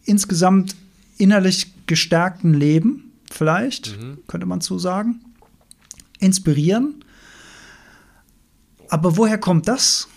insgesamt 0.04 0.74
innerlich 1.16 1.72
gestärkten 1.86 2.52
Leben, 2.52 3.12
vielleicht, 3.30 3.98
mhm. 3.98 4.18
könnte 4.26 4.46
man 4.46 4.61
so 4.61 4.78
sagen. 4.78 5.20
Inspirieren. 6.19 7.05
Aber 8.89 9.16
woher 9.16 9.39
kommt 9.39 9.69
das? 9.69 10.09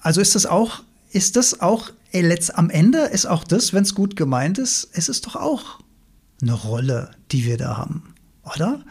Also 0.00 0.20
ist 0.20 0.34
das 0.34 0.46
auch, 0.46 0.82
ist 1.10 1.36
das 1.36 1.60
auch, 1.60 1.90
ey, 2.12 2.22
letzt, 2.22 2.56
am 2.56 2.70
Ende 2.70 2.98
ist 3.00 3.26
auch 3.26 3.44
das, 3.44 3.72
wenn 3.72 3.82
es 3.82 3.94
gut 3.94 4.14
gemeint 4.14 4.58
ist, 4.58 4.88
es 4.92 5.08
ist 5.08 5.26
doch 5.26 5.36
auch 5.36 5.80
eine 6.40 6.52
Rolle, 6.52 7.10
die 7.32 7.44
wir 7.44 7.56
da 7.56 7.76
haben, 7.76 8.14
oder? 8.44 8.84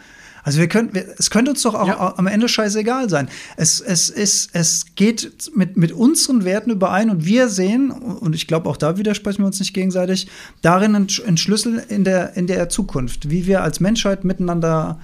Also 0.46 0.60
wir 0.60 0.68
können, 0.68 0.94
wir, 0.94 1.06
es 1.18 1.30
könnte 1.30 1.50
uns 1.50 1.62
doch 1.62 1.74
auch 1.74 1.88
ja. 1.88 2.14
am 2.16 2.28
Ende 2.28 2.48
scheißegal 2.48 3.10
sein. 3.10 3.28
Es, 3.56 3.80
es, 3.80 4.08
ist, 4.08 4.50
es 4.52 4.94
geht 4.94 5.50
mit, 5.56 5.76
mit 5.76 5.90
unseren 5.90 6.44
Werten 6.44 6.70
überein 6.70 7.10
und 7.10 7.26
wir 7.26 7.48
sehen, 7.48 7.90
und 7.90 8.32
ich 8.32 8.46
glaube 8.46 8.70
auch 8.70 8.76
da 8.76 8.96
widersprechen 8.96 9.42
wir 9.42 9.46
uns 9.46 9.58
nicht 9.58 9.74
gegenseitig, 9.74 10.28
darin 10.62 10.94
einen 10.94 11.36
Schlüssel 11.36 11.82
in 11.88 12.04
der, 12.04 12.36
in 12.36 12.46
der 12.46 12.68
Zukunft, 12.68 13.28
wie 13.28 13.48
wir 13.48 13.64
als 13.64 13.80
Menschheit 13.80 14.22
miteinander 14.22 15.00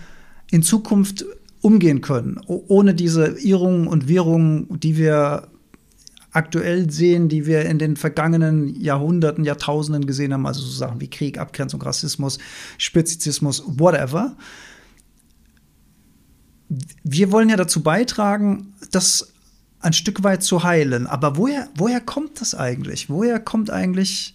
in 0.53 0.63
Zukunft 0.63 1.25
umgehen 1.61 2.03
können, 2.03 2.41
ohne 2.47 2.95
diese 2.95 3.37
Irrungen 3.41 3.89
und 3.89 4.07
Wirrungen, 4.07 4.69
die 4.79 4.97
wir 4.97 5.49
aktuell 6.31 6.89
sehen, 6.89 7.29
die 7.29 7.47
wir 7.47 7.65
in 7.65 7.81
den 7.81 7.97
vergangenen 7.97 8.81
Jahrhunderten, 8.81 9.43
Jahrtausenden 9.43 10.07
gesehen 10.07 10.33
haben, 10.33 10.47
also 10.47 10.61
so 10.61 10.71
Sachen 10.71 11.01
wie 11.01 11.11
Krieg, 11.11 11.37
Abgrenzung, 11.37 11.83
Rassismus, 11.83 12.39
Spezizismus, 12.79 13.65
whatever 13.67 14.37
wir 17.03 17.33
wollen 17.33 17.49
ja 17.49 17.57
dazu 17.57 17.83
beitragen, 17.83 18.75
das 18.91 19.33
ein 19.81 19.93
Stück 19.93 20.23
weit 20.23 20.43
zu 20.43 20.63
heilen. 20.63 21.07
Aber 21.07 21.37
woher, 21.37 21.69
woher 21.75 22.01
kommt 22.01 22.41
das 22.41 22.55
eigentlich? 22.55 23.11
Woher 23.11 23.41
kommt 23.41 23.71
eigentlich 23.71 24.35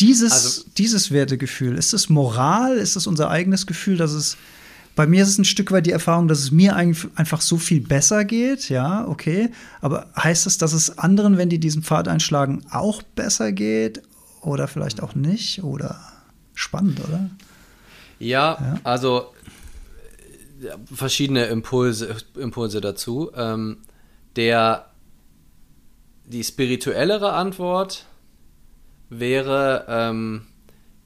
dieses, 0.00 0.32
also, 0.32 0.62
dieses 0.76 1.10
Wertegefühl? 1.10 1.76
Ist 1.76 1.94
es 1.94 2.08
Moral? 2.08 2.76
Ist 2.76 2.96
es 2.96 3.06
unser 3.06 3.30
eigenes 3.30 3.66
Gefühl, 3.66 3.96
dass 3.96 4.12
es 4.12 4.36
bei 4.96 5.06
mir 5.06 5.22
ist 5.22 5.30
es 5.30 5.38
ein 5.38 5.44
Stück 5.44 5.70
weit 5.70 5.86
die 5.86 5.92
Erfahrung, 5.92 6.28
dass 6.28 6.40
es 6.40 6.50
mir 6.50 6.76
einfach 6.76 7.40
so 7.40 7.56
viel 7.56 7.80
besser 7.80 8.24
geht, 8.24 8.68
ja, 8.68 9.06
okay. 9.06 9.50
Aber 9.80 10.10
heißt 10.20 10.46
es, 10.46 10.58
dass 10.58 10.72
es 10.72 10.98
anderen, 10.98 11.38
wenn 11.38 11.48
die 11.48 11.60
diesen 11.60 11.82
Pfad 11.82 12.08
einschlagen, 12.08 12.64
auch 12.70 13.02
besser 13.02 13.52
geht? 13.52 14.02
Oder 14.42 14.68
vielleicht 14.68 15.02
auch 15.02 15.14
nicht? 15.14 15.62
Oder 15.62 16.00
spannend, 16.54 17.00
oder? 17.00 17.30
Ja, 18.18 18.58
ja. 18.60 18.80
also 18.84 19.32
verschiedene 20.92 21.46
Impulse, 21.46 22.16
Impulse 22.38 22.80
dazu. 22.80 23.30
Ähm, 23.34 23.78
der, 24.36 24.90
die 26.24 26.44
spirituellere 26.44 27.32
Antwort 27.32 28.06
wäre, 29.08 29.86
ähm, 29.88 30.46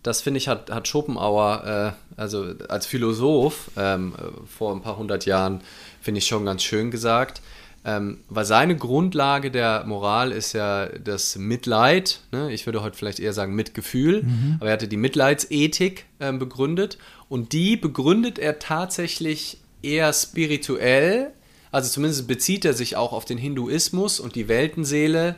das 0.03 0.21
finde 0.21 0.39
ich, 0.39 0.49
hat, 0.49 0.71
hat 0.71 0.87
Schopenhauer, 0.89 1.95
äh, 2.17 2.21
also 2.21 2.53
als 2.69 2.87
Philosoph 2.87 3.71
ähm, 3.77 4.15
vor 4.47 4.75
ein 4.75 4.83
paar 4.83 4.97
hundert 4.97 5.27
Jahren, 5.27 5.63
finde 6.01 6.19
ich 6.19 6.27
schon 6.27 6.45
ganz 6.45 6.63
schön 6.63 6.91
gesagt. 6.91 7.41
Ähm, 7.87 8.21
weil 8.31 8.47
seine 8.47 8.77
Grundlage 8.77 9.51
der 9.51 9.85
Moral 9.85 10.33
ist 10.33 10.55
ja 10.55 10.87
das 10.87 11.37
Mitleid. 11.37 12.21
Ne? 12.33 12.51
Ich 12.51 12.65
würde 12.65 12.83
heute 12.83 12.97
vielleicht 12.97 13.21
eher 13.21 13.35
sagen 13.35 13.55
Mitgefühl. 13.55 14.23
Mhm. 14.23 14.57
Aber 14.59 14.69
er 14.71 14.73
hatte 14.73 14.89
die 14.89 14.97
Mitleidsethik 14.97 16.07
äh, 16.19 16.33
begründet. 16.33 16.97
Und 17.35 17.53
die 17.53 17.77
begründet 17.77 18.39
er 18.39 18.61
tatsächlich 18.61 19.59
eher 19.83 20.13
spirituell. 20.13 21.33
Also 21.73 21.91
zumindest 21.91 22.29
bezieht 22.29 22.65
er 22.65 22.75
sich 22.75 22.95
auch 22.95 23.13
auf 23.13 23.25
den 23.25 23.39
Hinduismus 23.39 24.21
und 24.21 24.37
die 24.37 24.47
Weltenseele. 24.47 25.35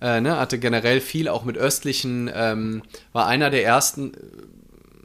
Äh, 0.00 0.20
ne? 0.20 0.38
Hatte 0.38 0.60
generell 0.60 1.00
viel 1.00 1.26
auch 1.26 1.44
mit 1.44 1.58
östlichen, 1.58 2.30
ähm, 2.32 2.82
war 3.12 3.26
einer 3.26 3.50
der 3.50 3.64
ersten 3.64 4.12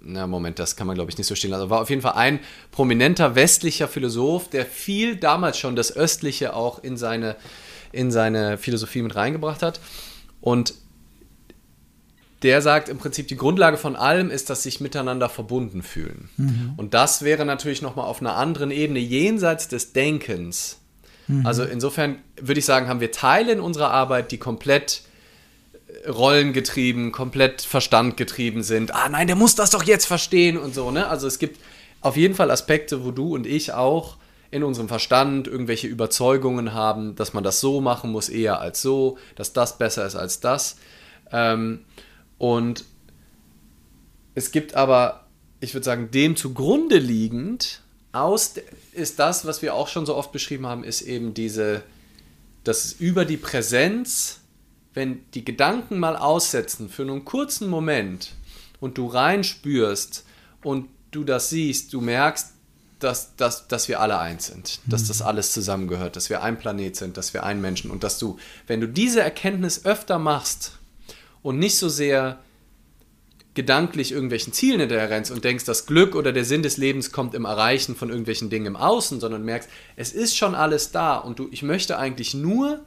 na 0.03 0.27
Moment, 0.27 0.59
das 0.59 0.75
kann 0.75 0.85
man 0.85 0.95
glaube 0.95 1.09
ich 1.09 1.17
nicht 1.17 1.25
so 1.25 1.33
stehen 1.33 1.49
lassen. 1.49 1.63
Also 1.63 1.71
war 1.71 1.81
auf 1.81 1.89
jeden 1.89 2.03
Fall 2.03 2.13
ein 2.13 2.39
prominenter 2.69 3.33
westlicher 3.33 3.87
Philosoph, 3.87 4.47
der 4.47 4.67
viel 4.67 5.15
damals 5.15 5.57
schon 5.57 5.75
das 5.75 5.97
Östliche 5.97 6.53
auch 6.53 6.83
in 6.83 6.95
seine, 6.95 7.37
in 7.91 8.11
seine 8.11 8.59
Philosophie 8.59 9.01
mit 9.01 9.15
reingebracht 9.15 9.63
hat. 9.63 9.79
Und 10.41 10.75
der 12.45 12.61
sagt 12.61 12.89
im 12.89 12.99
Prinzip, 12.99 13.27
die 13.27 13.37
Grundlage 13.37 13.75
von 13.75 13.95
allem 13.95 14.29
ist, 14.29 14.51
dass 14.51 14.61
sich 14.61 14.79
miteinander 14.79 15.29
verbunden 15.29 15.81
fühlen. 15.81 16.29
Mhm. 16.37 16.73
Und 16.77 16.93
das 16.93 17.23
wäre 17.23 17.43
natürlich 17.43 17.81
nochmal 17.81 18.05
auf 18.05 18.21
einer 18.21 18.35
anderen 18.35 18.69
Ebene 18.69 18.99
jenseits 18.99 19.67
des 19.67 19.93
Denkens. 19.93 20.77
Mhm. 21.27 21.43
Also 21.43 21.63
insofern 21.63 22.19
würde 22.39 22.59
ich 22.59 22.65
sagen, 22.65 22.87
haben 22.87 22.99
wir 22.99 23.11
Teile 23.11 23.51
in 23.51 23.59
unserer 23.59 23.89
Arbeit, 23.89 24.31
die 24.31 24.37
komplett 24.37 25.01
rollengetrieben, 26.07 27.11
komplett 27.11 27.63
verstandgetrieben 27.63 28.61
sind. 28.61 28.93
Ah 28.93 29.09
nein, 29.09 29.25
der 29.25 29.35
muss 29.35 29.55
das 29.55 29.71
doch 29.71 29.83
jetzt 29.83 30.05
verstehen 30.05 30.55
und 30.55 30.75
so. 30.75 30.91
Ne? 30.91 31.07
Also 31.07 31.25
es 31.25 31.39
gibt 31.39 31.59
auf 32.01 32.15
jeden 32.15 32.35
Fall 32.35 32.51
Aspekte, 32.51 33.03
wo 33.03 33.09
du 33.09 33.33
und 33.33 33.47
ich 33.47 33.73
auch 33.73 34.17
in 34.51 34.63
unserem 34.63 34.87
Verstand 34.87 35.47
irgendwelche 35.47 35.87
Überzeugungen 35.87 36.75
haben, 36.75 37.15
dass 37.15 37.33
man 37.33 37.43
das 37.43 37.59
so 37.59 37.81
machen 37.81 38.11
muss 38.11 38.29
eher 38.29 38.59
als 38.59 38.83
so, 38.83 39.17
dass 39.35 39.51
das 39.51 39.79
besser 39.79 40.05
ist 40.05 40.15
als 40.15 40.41
das. 40.41 40.77
Ähm, 41.31 41.81
und 42.53 42.85
es 44.33 44.51
gibt 44.51 44.75
aber, 44.75 45.27
ich 45.61 45.73
würde 45.73 45.85
sagen, 45.85 46.11
dem 46.11 46.35
zugrunde 46.35 46.97
liegend 46.97 47.81
aus 48.11 48.55
ist 48.93 49.19
das, 49.19 49.45
was 49.45 49.61
wir 49.61 49.73
auch 49.73 49.87
schon 49.87 50.05
so 50.05 50.15
oft 50.15 50.31
beschrieben 50.31 50.65
haben, 50.67 50.83
ist 50.83 51.01
eben 51.01 51.33
diese, 51.33 51.83
dass 52.63 52.93
über 52.93 53.25
die 53.25 53.37
Präsenz 53.37 54.39
wenn 54.95 55.29
die 55.33 55.45
Gedanken 55.45 55.99
mal 55.99 56.15
aussetzen 56.15 56.89
für 56.89 57.03
einen 57.03 57.25
kurzen 57.25 57.67
Moment 57.67 58.31
und 58.79 58.97
du 58.97 59.07
reinspürst 59.07 60.25
und 60.63 60.87
du 61.11 61.23
das 61.23 61.49
siehst, 61.49 61.93
du 61.93 62.01
merkst, 62.01 62.53
dass, 62.99 63.35
dass, 63.35 63.67
dass 63.67 63.89
wir 63.89 63.99
alle 63.99 64.17
eins 64.17 64.47
sind, 64.47 64.79
dass 64.87 65.07
das 65.07 65.19
mhm. 65.19 65.25
alles 65.25 65.51
zusammengehört, 65.51 66.15
dass 66.15 66.29
wir 66.29 66.41
ein 66.41 66.57
Planet 66.57 66.95
sind, 66.95 67.17
dass 67.17 67.33
wir 67.33 67.43
ein 67.43 67.59
Menschen 67.59 67.91
und 67.91 68.03
dass 68.03 68.17
du, 68.17 68.39
wenn 68.67 68.79
du 68.79 68.87
diese 68.87 69.21
Erkenntnis 69.21 69.85
öfter 69.85 70.17
machst 70.17 70.79
und 71.45 71.59
nicht 71.59 71.77
so 71.77 71.89
sehr 71.89 72.39
gedanklich 73.53 74.11
irgendwelchen 74.11 74.51
Zielen 74.51 74.79
hinterher 74.79 75.11
rennst 75.11 75.29
und 75.29 75.43
denkst, 75.43 75.63
das 75.63 75.85
Glück 75.85 76.15
oder 76.15 76.33
der 76.33 76.43
Sinn 76.43 76.63
des 76.63 76.77
Lebens 76.77 77.11
kommt 77.11 77.35
im 77.35 77.45
Erreichen 77.45 77.95
von 77.95 78.09
irgendwelchen 78.09 78.49
Dingen 78.49 78.65
im 78.65 78.75
Außen, 78.75 79.19
sondern 79.19 79.45
merkst, 79.45 79.69
es 79.95 80.11
ist 80.11 80.35
schon 80.35 80.55
alles 80.55 80.91
da 80.91 81.17
und 81.17 81.37
du, 81.37 81.47
ich 81.51 81.61
möchte 81.61 81.99
eigentlich 81.99 82.33
nur 82.33 82.83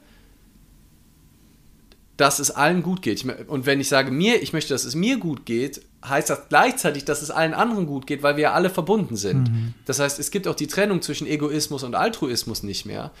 dass 2.17 2.39
es 2.39 2.51
allen 2.51 2.83
gut 2.83 3.01
geht. 3.01 3.23
Und 3.47 3.65
wenn 3.65 3.79
ich 3.79 3.87
sage 3.87 4.11
mir, 4.11 4.43
ich 4.43 4.51
möchte, 4.51 4.73
dass 4.73 4.83
es 4.83 4.93
mir 4.93 5.15
gut 5.19 5.45
geht, 5.45 5.81
heißt 6.03 6.29
das 6.29 6.49
gleichzeitig, 6.49 7.05
dass 7.05 7.21
es 7.21 7.31
allen 7.31 7.53
anderen 7.53 7.85
gut 7.85 8.07
geht, 8.07 8.23
weil 8.23 8.35
wir 8.35 8.43
ja 8.43 8.51
alle 8.51 8.69
verbunden 8.69 9.15
sind. 9.15 9.49
Mhm. 9.49 9.73
Das 9.85 9.99
heißt, 9.99 10.19
es 10.19 10.29
gibt 10.29 10.45
auch 10.45 10.55
die 10.55 10.67
Trennung 10.67 11.01
zwischen 11.01 11.27
Egoismus 11.27 11.83
und 11.83 11.95
Altruismus 11.95 12.61
nicht 12.61 12.85
mehr, 12.85 13.11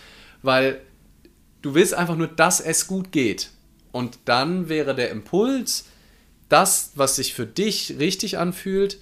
weil 0.41 0.81
du 1.61 1.75
willst 1.75 1.93
einfach 1.93 2.17
nur, 2.17 2.27
dass 2.27 2.59
es 2.59 2.87
gut 2.87 3.13
geht. 3.13 3.51
Und 3.99 4.19
dann 4.23 4.69
wäre 4.69 4.95
der 4.95 5.09
Impuls, 5.09 5.83
das, 6.47 6.91
was 6.95 7.17
sich 7.17 7.33
für 7.33 7.45
dich 7.45 7.95
richtig 7.99 8.37
anfühlt, 8.37 8.97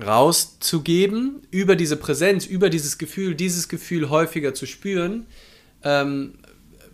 rauszugeben, 0.00 1.42
über 1.50 1.74
diese 1.74 1.96
Präsenz, 1.96 2.46
über 2.46 2.70
dieses 2.70 2.96
Gefühl, 2.96 3.34
dieses 3.34 3.68
Gefühl 3.68 4.08
häufiger 4.08 4.54
zu 4.54 4.66
spüren, 4.66 5.26
ähm, 5.82 6.34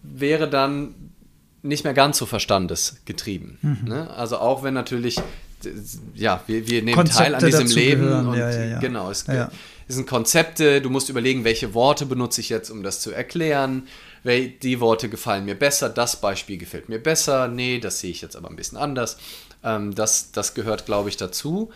wäre 0.02 0.48
dann 0.48 0.94
nicht 1.62 1.84
mehr 1.84 1.92
ganz 1.92 2.16
so 2.16 2.24
verstandesgetrieben. 2.24 3.58
Mhm. 3.60 3.78
Ne? 3.86 4.08
Also 4.08 4.38
auch 4.38 4.62
wenn 4.62 4.72
natürlich, 4.72 5.20
ja, 6.14 6.42
wir, 6.46 6.66
wir 6.68 6.82
nehmen 6.82 6.96
Konzepte 6.96 7.22
teil 7.22 7.34
an 7.34 7.44
diesem 7.44 7.66
Leben 7.66 8.00
gehören. 8.00 8.28
und 8.28 8.38
ja, 8.38 8.50
ja, 8.50 8.64
ja. 8.64 8.78
genau, 8.78 9.10
es, 9.10 9.26
es, 9.28 9.94
sind 9.94 10.06
Konzepte, 10.06 10.80
du 10.80 10.88
musst 10.88 11.10
überlegen, 11.10 11.44
welche 11.44 11.74
Worte 11.74 12.06
benutze 12.06 12.40
ich 12.40 12.48
jetzt, 12.48 12.70
um 12.70 12.82
das 12.82 13.00
zu 13.00 13.10
erklären. 13.10 13.86
Die 14.24 14.80
Worte 14.80 15.08
gefallen 15.08 15.44
mir 15.44 15.54
besser, 15.54 15.88
das 15.88 16.20
Beispiel 16.20 16.58
gefällt 16.58 16.88
mir 16.88 16.98
besser, 16.98 17.48
nee, 17.48 17.78
das 17.78 18.00
sehe 18.00 18.10
ich 18.10 18.20
jetzt 18.20 18.36
aber 18.36 18.50
ein 18.50 18.56
bisschen 18.56 18.78
anders. 18.78 19.18
Ähm, 19.62 19.94
das, 19.94 20.32
das 20.32 20.54
gehört, 20.54 20.86
glaube 20.86 21.08
ich, 21.08 21.16
dazu. 21.16 21.70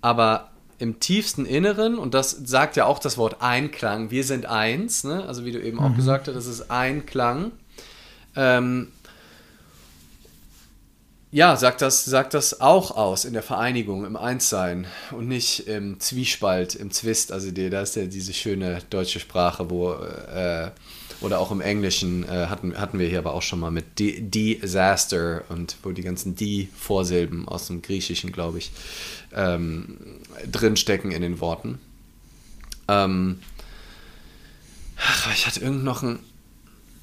Aber 0.00 0.50
im 0.78 0.98
tiefsten 0.98 1.44
Inneren, 1.44 1.98
und 1.98 2.14
das 2.14 2.30
sagt 2.30 2.76
ja 2.76 2.86
auch 2.86 2.98
das 2.98 3.18
Wort 3.18 3.42
Einklang, 3.42 4.10
wir 4.10 4.24
sind 4.24 4.46
eins, 4.46 5.04
ne? 5.04 5.26
also 5.26 5.44
wie 5.44 5.52
du 5.52 5.60
eben 5.60 5.76
mhm. 5.76 5.84
auch 5.84 5.94
gesagt 5.94 6.26
hast, 6.26 6.34
das 6.34 6.46
ist 6.46 6.70
Einklang. 6.70 7.52
Ähm, 8.34 8.88
ja, 11.32 11.56
sagt 11.56 11.80
das, 11.82 12.04
sagt 12.04 12.34
das 12.34 12.60
auch 12.60 12.96
aus 12.96 13.24
in 13.24 13.34
der 13.34 13.42
Vereinigung, 13.42 14.04
im 14.04 14.16
Einssein 14.16 14.86
und 15.12 15.28
nicht 15.28 15.68
im 15.68 16.00
Zwiespalt, 16.00 16.74
im 16.74 16.90
Zwist. 16.90 17.30
Also 17.30 17.52
die, 17.52 17.70
da 17.70 17.82
ist 17.82 17.94
ja 17.94 18.06
diese 18.06 18.32
schöne 18.32 18.78
deutsche 18.90 19.20
Sprache, 19.20 19.70
wo 19.70 19.92
äh, 19.92 20.70
oder 21.20 21.38
auch 21.38 21.50
im 21.50 21.60
Englischen 21.60 22.24
äh, 22.24 22.46
hatten, 22.46 22.76
hatten 22.78 22.98
wir 22.98 23.08
hier 23.08 23.18
aber 23.18 23.34
auch 23.34 23.42
schon 23.42 23.60
mal 23.60 23.70
mit 23.70 23.98
Disaster 23.98 25.42
und 25.48 25.76
wo 25.82 25.92
die 25.92 26.02
ganzen 26.02 26.34
Die-Vorsilben 26.34 27.46
aus 27.46 27.66
dem 27.66 27.82
Griechischen, 27.82 28.32
glaube 28.32 28.58
ich, 28.58 28.72
ähm, 29.34 29.98
drinstecken 30.50 31.12
in 31.12 31.22
den 31.22 31.40
Worten. 31.40 31.78
Ähm, 32.88 33.40
ach, 34.96 35.32
ich 35.32 35.46
hatte 35.46 35.60
irgend 35.60 35.84
noch 35.84 36.02
ein 36.02 36.18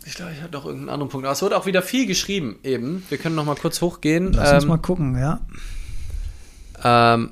Ich 0.06 0.16
glaube, 0.16 0.32
ich 0.34 0.42
hatte 0.42 0.54
noch 0.54 0.66
irgendeinen 0.66 0.90
anderen 0.90 1.10
Punkt. 1.10 1.26
Aber 1.26 1.34
es 1.34 1.42
wurde 1.42 1.58
auch 1.58 1.66
wieder 1.66 1.82
viel 1.82 2.08
geschrieben 2.08 2.58
eben. 2.64 3.04
Wir 3.10 3.18
können 3.18 3.36
noch 3.36 3.46
mal 3.46 3.56
kurz 3.56 3.82
hochgehen. 3.82 4.34
Lass 4.34 4.54
uns 4.54 4.66
mal 4.66 4.78
gucken, 4.78 5.18
ja. 5.18 5.40
Ähm, 6.84 7.32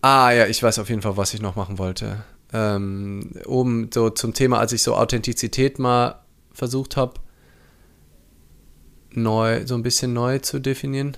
ah, 0.00 0.30
ja, 0.30 0.46
ich 0.46 0.62
weiß 0.62 0.78
auf 0.78 0.88
jeden 0.88 1.02
Fall, 1.02 1.16
was 1.16 1.34
ich 1.34 1.42
noch 1.42 1.56
machen 1.56 1.78
wollte. 1.78 2.24
Ähm, 2.56 3.32
oben 3.46 3.90
so 3.92 4.10
zum 4.10 4.32
Thema, 4.32 4.60
als 4.60 4.72
ich 4.72 4.84
so 4.84 4.94
Authentizität 4.94 5.80
mal 5.80 6.20
versucht 6.52 6.96
habe, 6.96 7.14
neu, 9.10 9.66
so 9.66 9.74
ein 9.74 9.82
bisschen 9.82 10.12
neu 10.12 10.38
zu 10.38 10.60
definieren. 10.60 11.16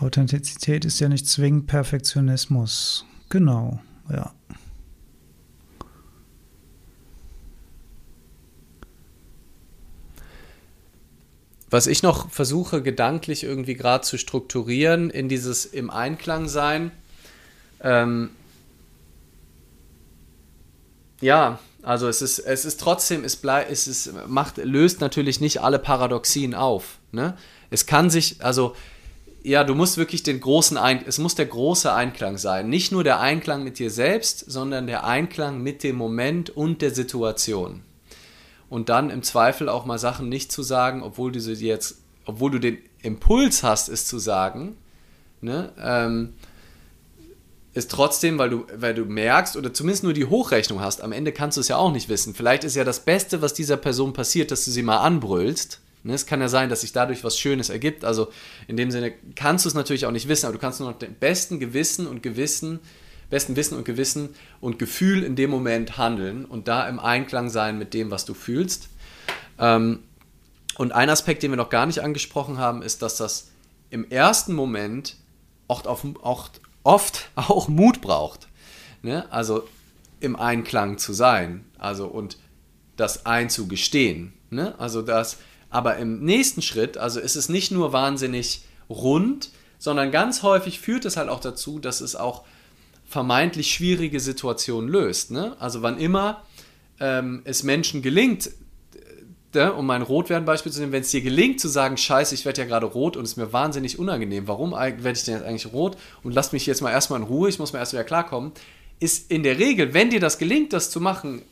Authentizität 0.00 0.86
ist 0.86 0.98
ja 0.98 1.10
nicht 1.10 1.26
zwingend 1.26 1.66
Perfektionismus. 1.66 3.04
Genau, 3.28 3.80
ja. 4.10 4.32
Was 11.68 11.86
ich 11.86 12.02
noch 12.02 12.30
versuche, 12.30 12.82
gedanklich 12.82 13.44
irgendwie 13.44 13.74
gerade 13.74 14.02
zu 14.04 14.16
strukturieren, 14.16 15.10
in 15.10 15.28
dieses 15.28 15.66
im 15.66 15.90
Einklang 15.90 16.48
sein. 16.48 16.92
Ähm, 17.82 18.30
ja, 21.20 21.58
also 21.82 22.08
es 22.08 22.22
ist, 22.22 22.38
es 22.40 22.64
ist 22.64 22.80
trotzdem, 22.80 23.24
es 23.24 23.36
bleibt, 23.36 23.70
es 23.70 23.86
ist, 23.86 24.12
macht, 24.28 24.58
löst 24.58 25.00
natürlich 25.00 25.40
nicht 25.40 25.60
alle 25.60 25.78
Paradoxien 25.78 26.54
auf. 26.54 26.98
Ne? 27.12 27.36
Es 27.70 27.86
kann 27.86 28.10
sich, 28.10 28.44
also 28.44 28.74
ja, 29.42 29.64
du 29.64 29.74
musst 29.74 29.96
wirklich 29.96 30.22
den 30.22 30.40
großen 30.40 30.76
Ein 30.76 31.02
es 31.06 31.18
muss 31.18 31.34
der 31.34 31.46
große 31.46 31.92
Einklang 31.92 32.36
sein. 32.36 32.68
Nicht 32.68 32.92
nur 32.92 33.04
der 33.04 33.20
Einklang 33.20 33.64
mit 33.64 33.78
dir 33.78 33.90
selbst, 33.90 34.50
sondern 34.50 34.86
der 34.86 35.04
Einklang 35.04 35.62
mit 35.62 35.82
dem 35.82 35.96
Moment 35.96 36.50
und 36.50 36.82
der 36.82 36.94
Situation 36.94 37.82
und 38.70 38.88
dann 38.88 39.10
im 39.10 39.22
Zweifel 39.22 39.68
auch 39.68 39.84
mal 39.84 39.98
Sachen 39.98 40.30
nicht 40.30 40.50
zu 40.50 40.62
sagen, 40.62 41.02
obwohl 41.02 41.32
du 41.32 41.40
sie 41.40 41.54
jetzt, 41.66 41.98
obwohl 42.24 42.52
du 42.52 42.60
den 42.60 42.78
Impuls 43.02 43.62
hast, 43.62 43.88
es 43.88 44.06
zu 44.06 44.18
sagen, 44.18 44.76
ne, 45.42 45.72
ähm, 45.78 46.34
ist 47.72 47.90
trotzdem, 47.90 48.38
weil 48.38 48.50
du, 48.50 48.66
weil 48.74 48.94
du 48.94 49.04
merkst 49.04 49.56
oder 49.56 49.72
zumindest 49.72 50.02
nur 50.02 50.12
die 50.12 50.24
Hochrechnung 50.24 50.80
hast, 50.80 51.02
am 51.02 51.12
Ende 51.12 51.32
kannst 51.32 51.56
du 51.56 51.60
es 51.60 51.68
ja 51.68 51.76
auch 51.76 51.92
nicht 51.92 52.08
wissen. 52.08 52.34
Vielleicht 52.34 52.64
ist 52.64 52.74
ja 52.74 52.84
das 52.84 53.00
Beste, 53.00 53.42
was 53.42 53.54
dieser 53.54 53.76
Person 53.76 54.12
passiert, 54.12 54.50
dass 54.50 54.64
du 54.64 54.70
sie 54.70 54.82
mal 54.82 54.98
anbrüllst. 54.98 55.80
Ne, 56.02 56.14
es 56.14 56.26
kann 56.26 56.40
ja 56.40 56.48
sein, 56.48 56.70
dass 56.70 56.80
sich 56.80 56.92
dadurch 56.92 57.22
was 57.24 57.38
Schönes 57.38 57.68
ergibt. 57.68 58.04
Also 58.04 58.28
in 58.66 58.76
dem 58.76 58.90
Sinne 58.90 59.12
kannst 59.36 59.64
du 59.64 59.68
es 59.68 59.74
natürlich 59.74 60.06
auch 60.06 60.10
nicht 60.10 60.28
wissen, 60.28 60.46
aber 60.46 60.54
du 60.54 60.58
kannst 60.58 60.80
nur 60.80 60.90
noch 60.90 60.98
den 60.98 61.14
besten 61.14 61.60
Gewissen 61.60 62.06
und 62.06 62.22
Gewissen 62.22 62.80
besten 63.30 63.56
Wissen 63.56 63.78
und 63.78 63.84
Gewissen 63.84 64.34
und 64.60 64.78
Gefühl 64.78 65.22
in 65.22 65.36
dem 65.36 65.50
Moment 65.50 65.96
handeln 65.96 66.44
und 66.44 66.68
da 66.68 66.86
im 66.88 66.98
Einklang 66.98 67.48
sein 67.48 67.78
mit 67.78 67.94
dem, 67.94 68.10
was 68.10 68.24
du 68.24 68.34
fühlst. 68.34 68.88
Ähm, 69.58 70.00
und 70.76 70.92
ein 70.92 71.08
Aspekt, 71.08 71.42
den 71.42 71.52
wir 71.52 71.56
noch 71.56 71.70
gar 71.70 71.86
nicht 71.86 72.02
angesprochen 72.02 72.58
haben, 72.58 72.82
ist, 72.82 73.02
dass 73.02 73.16
das 73.16 73.50
im 73.90 74.10
ersten 74.10 74.54
Moment 74.54 75.16
oft, 75.68 75.86
auf, 75.86 76.04
oft, 76.22 76.59
oft 76.82 77.30
auch 77.34 77.68
Mut 77.68 78.00
braucht. 78.00 78.48
Ne? 79.02 79.30
Also 79.32 79.64
im 80.20 80.36
Einklang 80.36 80.98
zu 80.98 81.12
sein. 81.12 81.64
Also 81.78 82.06
und 82.06 82.38
das 82.96 83.26
einzugestehen. 83.26 84.34
Ne? 84.50 84.74
Also 84.78 85.02
das, 85.02 85.38
aber 85.70 85.96
im 85.96 86.22
nächsten 86.24 86.62
Schritt, 86.62 86.98
also 86.98 87.20
ist 87.20 87.36
es 87.36 87.48
nicht 87.48 87.70
nur 87.70 87.92
wahnsinnig 87.92 88.64
rund, 88.88 89.50
sondern 89.78 90.10
ganz 90.10 90.42
häufig 90.42 90.80
führt 90.80 91.06
es 91.06 91.16
halt 91.16 91.30
auch 91.30 91.40
dazu, 91.40 91.78
dass 91.78 92.02
es 92.02 92.14
auch 92.14 92.44
vermeintlich 93.06 93.72
schwierige 93.72 94.20
Situationen 94.20 94.90
löst. 94.90 95.30
Ne? 95.30 95.56
Also 95.58 95.82
wann 95.82 95.98
immer 95.98 96.44
ähm, 97.00 97.40
es 97.44 97.62
Menschen 97.62 98.02
gelingt, 98.02 98.50
äh, 99.54 99.66
um 99.66 99.86
mein 99.86 100.02
Rotwerden-Beispiel 100.02 100.72
zu 100.72 100.80
nehmen, 100.80 100.92
wenn 100.92 101.02
es 101.02 101.10
dir 101.10 101.22
gelingt 101.22 101.60
zu 101.60 101.68
sagen, 101.68 101.96
scheiße, 101.96 102.34
ich 102.34 102.44
werde 102.44 102.62
ja 102.62 102.66
gerade 102.66 102.86
rot 102.86 103.16
und 103.16 103.24
es 103.24 103.32
ist 103.32 103.36
mir 103.36 103.52
wahnsinnig 103.52 103.98
unangenehm, 103.98 104.48
warum 104.48 104.72
werde 104.72 105.12
ich 105.12 105.24
denn 105.24 105.34
jetzt 105.34 105.44
eigentlich 105.44 105.72
rot 105.72 105.96
und 106.22 106.34
lass 106.34 106.52
mich 106.52 106.66
jetzt 106.66 106.80
mal 106.80 106.90
erstmal 106.90 107.20
in 107.20 107.26
Ruhe, 107.26 107.48
ich 107.48 107.58
muss 107.58 107.72
mal 107.72 107.80
erst 107.80 107.92
wieder 107.92 108.04
klarkommen, 108.04 108.52
ist 109.00 109.30
in 109.30 109.42
der 109.42 109.58
Regel, 109.58 109.94
wenn 109.94 110.10
dir 110.10 110.20
das 110.20 110.38
gelingt, 110.38 110.72
das 110.72 110.90
zu 110.90 111.00
machen, 111.00 111.42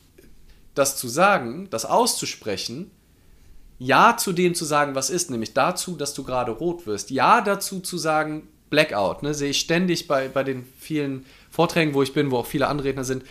das 0.75 0.97
zu 0.97 1.07
sagen, 1.07 1.67
das 1.71 1.85
auszusprechen, 1.85 2.91
ja 3.79 4.17
zu 4.17 4.33
dem 4.33 4.55
zu 4.55 4.65
sagen, 4.65 4.95
was 4.95 5.09
ist, 5.09 5.31
nämlich 5.31 5.53
dazu, 5.53 5.95
dass 5.95 6.13
du 6.13 6.23
gerade 6.23 6.51
rot 6.51 6.85
wirst, 6.85 7.11
ja 7.11 7.41
dazu 7.41 7.79
zu 7.79 7.97
sagen, 7.97 8.47
Blackout, 8.69 9.23
ne, 9.23 9.33
sehe 9.33 9.49
ich 9.49 9.59
ständig 9.59 10.07
bei, 10.07 10.27
bei 10.27 10.43
den 10.43 10.65
vielen 10.77 11.25
Vorträgen, 11.49 11.93
wo 11.93 12.03
ich 12.03 12.13
bin, 12.13 12.29
wo 12.29 12.37
auch 12.37 12.45
viele 12.45 12.67
Anredner 12.67 13.03
sind, 13.03 13.23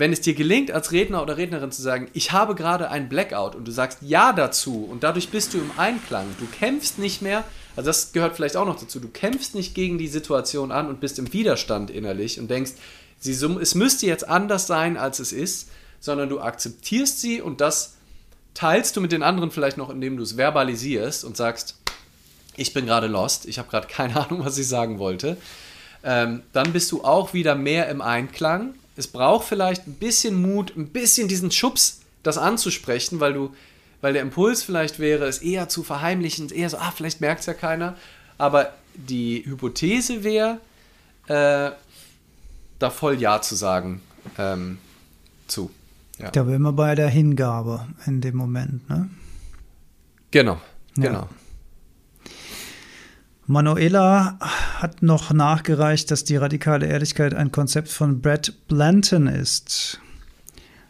wenn 0.00 0.12
es 0.12 0.22
dir 0.22 0.34
gelingt, 0.34 0.70
als 0.70 0.92
Redner 0.92 1.22
oder 1.22 1.36
Rednerin 1.36 1.70
zu 1.70 1.82
sagen, 1.82 2.08
ich 2.14 2.32
habe 2.32 2.54
gerade 2.54 2.90
ein 2.90 3.08
Blackout 3.08 3.54
und 3.54 3.68
du 3.68 3.70
sagst 3.70 3.98
Ja 4.00 4.32
dazu 4.32 4.88
und 4.90 5.04
dadurch 5.04 5.28
bist 5.28 5.52
du 5.52 5.58
im 5.58 5.70
Einklang, 5.76 6.26
du 6.40 6.46
kämpfst 6.46 6.98
nicht 6.98 7.20
mehr, 7.20 7.44
also 7.76 7.88
das 7.88 8.12
gehört 8.12 8.34
vielleicht 8.34 8.56
auch 8.56 8.64
noch 8.64 8.80
dazu, 8.80 8.98
du 8.98 9.08
kämpfst 9.08 9.54
nicht 9.54 9.74
gegen 9.74 9.98
die 9.98 10.08
Situation 10.08 10.72
an 10.72 10.88
und 10.88 11.00
bist 11.00 11.18
im 11.18 11.32
Widerstand 11.32 11.90
innerlich 11.90 12.40
und 12.40 12.50
denkst, 12.50 12.72
sie, 13.18 13.32
es 13.32 13.74
müsste 13.74 14.06
jetzt 14.06 14.26
anders 14.26 14.66
sein, 14.66 14.96
als 14.96 15.18
es 15.18 15.32
ist, 15.32 15.68
sondern 16.00 16.30
du 16.30 16.40
akzeptierst 16.40 17.20
sie 17.20 17.42
und 17.42 17.60
das 17.60 17.94
teilst 18.54 18.96
du 18.96 19.02
mit 19.02 19.12
den 19.12 19.22
anderen 19.22 19.50
vielleicht 19.50 19.76
noch, 19.76 19.90
indem 19.90 20.16
du 20.16 20.22
es 20.22 20.32
verbalisierst 20.32 21.24
und 21.24 21.36
sagst, 21.36 21.76
ich 22.56 22.72
bin 22.72 22.86
gerade 22.86 23.06
lost, 23.06 23.46
ich 23.46 23.58
habe 23.58 23.68
gerade 23.68 23.86
keine 23.92 24.16
Ahnung, 24.16 24.44
was 24.44 24.56
ich 24.56 24.66
sagen 24.66 24.98
wollte 24.98 25.36
ähm, 26.02 26.42
dann 26.52 26.72
bist 26.72 26.90
du 26.92 27.04
auch 27.04 27.34
wieder 27.34 27.54
mehr 27.54 27.88
im 27.88 28.00
Einklang. 28.00 28.74
Es 29.00 29.08
braucht 29.08 29.48
vielleicht 29.48 29.86
ein 29.86 29.94
bisschen 29.94 30.40
Mut, 30.40 30.76
ein 30.76 30.88
bisschen 30.88 31.26
diesen 31.26 31.50
Schubs, 31.50 32.00
das 32.22 32.36
anzusprechen, 32.36 33.18
weil 33.18 33.32
du, 33.32 33.54
weil 34.02 34.12
der 34.12 34.20
Impuls 34.20 34.62
vielleicht 34.62 34.98
wäre, 34.98 35.24
es 35.26 35.38
eher 35.38 35.70
zu 35.70 35.82
verheimlichen, 35.82 36.50
eher 36.50 36.68
so, 36.68 36.76
ah, 36.76 36.92
vielleicht 36.94 37.22
merkt 37.22 37.40
es 37.40 37.46
ja 37.46 37.54
keiner. 37.54 37.96
Aber 38.36 38.74
die 38.94 39.42
Hypothese 39.46 40.22
wäre, 40.22 40.60
äh, 41.28 41.70
da 42.78 42.90
voll 42.90 43.18
Ja 43.18 43.40
zu 43.40 43.54
sagen 43.54 44.02
ähm, 44.36 44.76
zu. 45.46 45.70
Ja. 46.18 46.30
Da 46.30 46.46
wären 46.46 46.60
wir 46.60 46.72
bei 46.72 46.94
der 46.94 47.08
Hingabe 47.08 47.86
in 48.04 48.20
dem 48.20 48.36
Moment, 48.36 48.86
ne? 48.90 49.08
Genau, 50.30 50.60
ja. 50.98 51.04
genau. 51.04 51.28
Manuela 53.50 54.38
hat 54.78 55.02
noch 55.02 55.32
nachgereicht, 55.32 56.10
dass 56.12 56.22
die 56.22 56.36
radikale 56.36 56.86
Ehrlichkeit 56.86 57.34
ein 57.34 57.50
Konzept 57.50 57.88
von 57.88 58.20
Brad 58.20 58.54
Blanton 58.68 59.26
ist. 59.26 60.00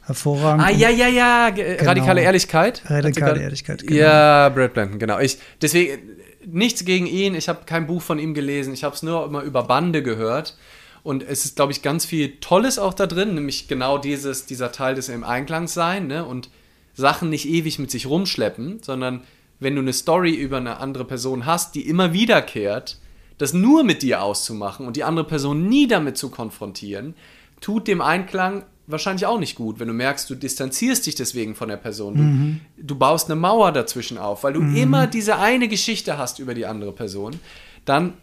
Hervorragend. 0.02 0.66
Ah, 0.66 0.70
ja, 0.70 0.90
ja, 0.90 1.08
ja. 1.08 1.50
Genau. 1.50 1.84
Radikale 1.84 2.20
Ehrlichkeit. 2.20 2.82
Radikale 2.84 3.40
Ehrlichkeit, 3.40 3.82
genau. 3.82 3.98
Ja, 3.98 4.48
Brad 4.50 4.74
Blanton, 4.74 4.98
genau. 4.98 5.18
Ich, 5.20 5.38
deswegen, 5.62 6.02
nichts 6.44 6.84
gegen 6.84 7.06
ihn. 7.06 7.34
Ich 7.34 7.48
habe 7.48 7.60
kein 7.64 7.86
Buch 7.86 8.02
von 8.02 8.18
ihm 8.18 8.34
gelesen. 8.34 8.74
Ich 8.74 8.84
habe 8.84 8.94
es 8.94 9.02
nur 9.02 9.24
immer 9.24 9.40
über 9.40 9.62
Bande 9.62 10.02
gehört. 10.02 10.58
Und 11.02 11.22
es 11.22 11.46
ist, 11.46 11.56
glaube 11.56 11.72
ich, 11.72 11.80
ganz 11.80 12.04
viel 12.04 12.36
Tolles 12.40 12.78
auch 12.78 12.92
da 12.92 13.06
drin, 13.06 13.34
nämlich 13.34 13.68
genau 13.68 13.96
dieses, 13.96 14.44
dieser 14.44 14.70
Teil 14.70 14.94
des 14.94 15.08
im 15.08 15.24
Einklang 15.24 15.66
sein 15.66 16.08
ne? 16.08 16.26
und 16.26 16.50
Sachen 16.94 17.30
nicht 17.30 17.48
ewig 17.48 17.78
mit 17.78 17.90
sich 17.90 18.04
rumschleppen, 18.04 18.82
sondern 18.82 19.22
wenn 19.60 19.74
du 19.74 19.82
eine 19.82 19.92
Story 19.92 20.34
über 20.34 20.56
eine 20.56 20.78
andere 20.78 21.04
Person 21.04 21.46
hast, 21.46 21.74
die 21.74 21.86
immer 21.86 22.12
wiederkehrt, 22.12 22.98
das 23.38 23.52
nur 23.52 23.84
mit 23.84 24.02
dir 24.02 24.22
auszumachen 24.22 24.86
und 24.86 24.96
die 24.96 25.04
andere 25.04 25.26
Person 25.26 25.68
nie 25.68 25.86
damit 25.86 26.18
zu 26.18 26.30
konfrontieren, 26.30 27.14
tut 27.60 27.88
dem 27.88 28.00
Einklang 28.00 28.64
wahrscheinlich 28.86 29.26
auch 29.26 29.38
nicht 29.38 29.54
gut, 29.54 29.78
wenn 29.78 29.88
du 29.88 29.94
merkst, 29.94 30.28
du 30.28 30.34
distanzierst 30.34 31.06
dich 31.06 31.14
deswegen 31.14 31.54
von 31.54 31.68
der 31.68 31.76
Person. 31.76 32.14
Du, 32.14 32.22
mhm. 32.22 32.60
du 32.76 32.96
baust 32.96 33.30
eine 33.30 33.38
Mauer 33.38 33.72
dazwischen 33.72 34.18
auf, 34.18 34.42
weil 34.42 34.52
du 34.52 34.60
mhm. 34.60 34.76
immer 34.76 35.06
diese 35.06 35.38
eine 35.38 35.68
Geschichte 35.68 36.18
hast 36.18 36.38
über 36.38 36.54
die 36.54 36.66
andere 36.66 36.92
Person. 36.92 37.38
Dann 37.84 38.14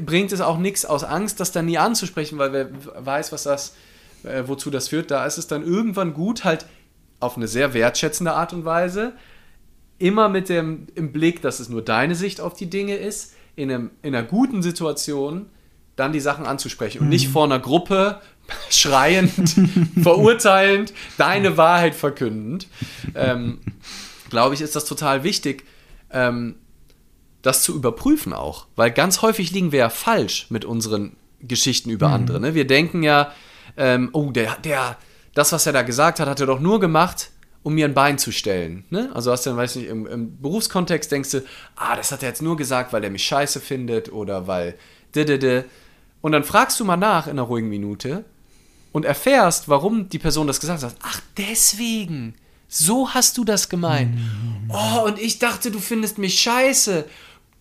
bringt 0.00 0.32
es 0.32 0.40
auch 0.40 0.58
nichts 0.58 0.84
aus 0.84 1.04
Angst, 1.04 1.40
das 1.40 1.52
dann 1.52 1.66
nie 1.66 1.78
anzusprechen, 1.78 2.38
weil 2.38 2.52
wer 2.52 2.68
weiß, 3.04 3.32
was 3.32 3.44
das, 3.44 3.74
äh, 4.24 4.42
wozu 4.46 4.70
das 4.70 4.88
führt. 4.88 5.10
Da 5.10 5.24
ist 5.26 5.38
es 5.38 5.46
dann 5.46 5.64
irgendwann 5.64 6.14
gut, 6.14 6.44
halt 6.44 6.66
auf 7.20 7.36
eine 7.36 7.48
sehr 7.48 7.72
wertschätzende 7.74 8.34
Art 8.34 8.52
und 8.52 8.64
Weise, 8.64 9.14
immer 9.98 10.28
mit 10.28 10.48
dem 10.48 10.86
im 10.94 11.12
Blick, 11.12 11.42
dass 11.42 11.60
es 11.60 11.68
nur 11.68 11.82
deine 11.82 12.14
Sicht 12.14 12.40
auf 12.40 12.54
die 12.54 12.68
Dinge 12.68 12.96
ist, 12.96 13.34
in, 13.54 13.70
einem, 13.70 13.90
in 14.02 14.14
einer 14.14 14.26
guten 14.26 14.62
Situation 14.62 15.46
dann 15.96 16.12
die 16.12 16.20
Sachen 16.20 16.46
anzusprechen 16.46 16.98
und 16.98 17.06
mhm. 17.06 17.10
nicht 17.10 17.28
vor 17.28 17.44
einer 17.44 17.58
Gruppe 17.58 18.20
schreiend, 18.70 19.32
verurteilend, 20.02 20.92
deine 21.16 21.56
Wahrheit 21.56 21.94
verkündend. 21.94 22.68
Ähm, 23.14 23.60
Glaube 24.28 24.54
ich, 24.54 24.60
ist 24.60 24.74
das 24.74 24.84
total 24.84 25.22
wichtig, 25.22 25.64
ähm, 26.10 26.56
das 27.42 27.62
zu 27.62 27.74
überprüfen 27.74 28.32
auch. 28.32 28.66
Weil 28.74 28.90
ganz 28.90 29.22
häufig 29.22 29.52
liegen 29.52 29.72
wir 29.72 29.78
ja 29.78 29.88
falsch 29.88 30.46
mit 30.50 30.64
unseren 30.64 31.16
Geschichten 31.40 31.90
über 31.90 32.08
mhm. 32.08 32.14
andere. 32.14 32.40
Ne? 32.40 32.54
Wir 32.54 32.66
denken 32.66 33.02
ja, 33.02 33.32
ähm, 33.76 34.10
oh, 34.12 34.30
der, 34.30 34.56
der, 34.56 34.98
das, 35.34 35.52
was 35.52 35.66
er 35.66 35.72
da 35.72 35.82
gesagt 35.82 36.20
hat, 36.20 36.28
hat 36.28 36.40
er 36.40 36.46
doch 36.46 36.60
nur 36.60 36.80
gemacht, 36.80 37.30
um 37.66 37.74
mir 37.74 37.86
ein 37.86 37.94
Bein 37.94 38.16
zu 38.16 38.30
stellen. 38.30 38.84
Ne? 38.90 39.10
Also 39.12 39.32
hast 39.32 39.44
du 39.44 39.50
dann, 39.50 39.56
weiß 39.56 39.74
nicht, 39.74 39.88
im, 39.88 40.06
im, 40.06 40.40
Berufskontext 40.40 41.10
denkst 41.10 41.32
du, 41.32 41.44
ah, 41.74 41.96
das 41.96 42.12
hat 42.12 42.22
er 42.22 42.28
jetzt 42.28 42.40
nur 42.40 42.56
gesagt, 42.56 42.92
weil 42.92 43.02
er 43.02 43.10
mich 43.10 43.24
scheiße 43.24 43.58
findet 43.58 44.12
oder 44.12 44.46
weil 44.46 44.76
Und 46.20 46.30
dann 46.30 46.44
fragst 46.44 46.78
du 46.78 46.84
mal 46.84 46.96
nach 46.96 47.26
in 47.26 47.32
einer 47.32 47.42
ruhigen 47.42 47.68
Minute 47.68 48.24
und 48.92 49.04
erfährst, 49.04 49.68
warum 49.68 50.08
die 50.08 50.20
Person 50.20 50.46
das 50.46 50.60
gesagt 50.60 50.84
hat, 50.84 50.94
ach, 51.02 51.20
deswegen, 51.36 52.36
so 52.68 53.10
hast 53.10 53.36
du 53.36 53.44
das 53.44 53.68
gemeint. 53.68 54.16
Oh, 54.68 55.04
und 55.04 55.18
ich 55.18 55.40
dachte, 55.40 55.72
du 55.72 55.80
findest 55.80 56.18
mich 56.18 56.38
scheiße. 56.38 57.04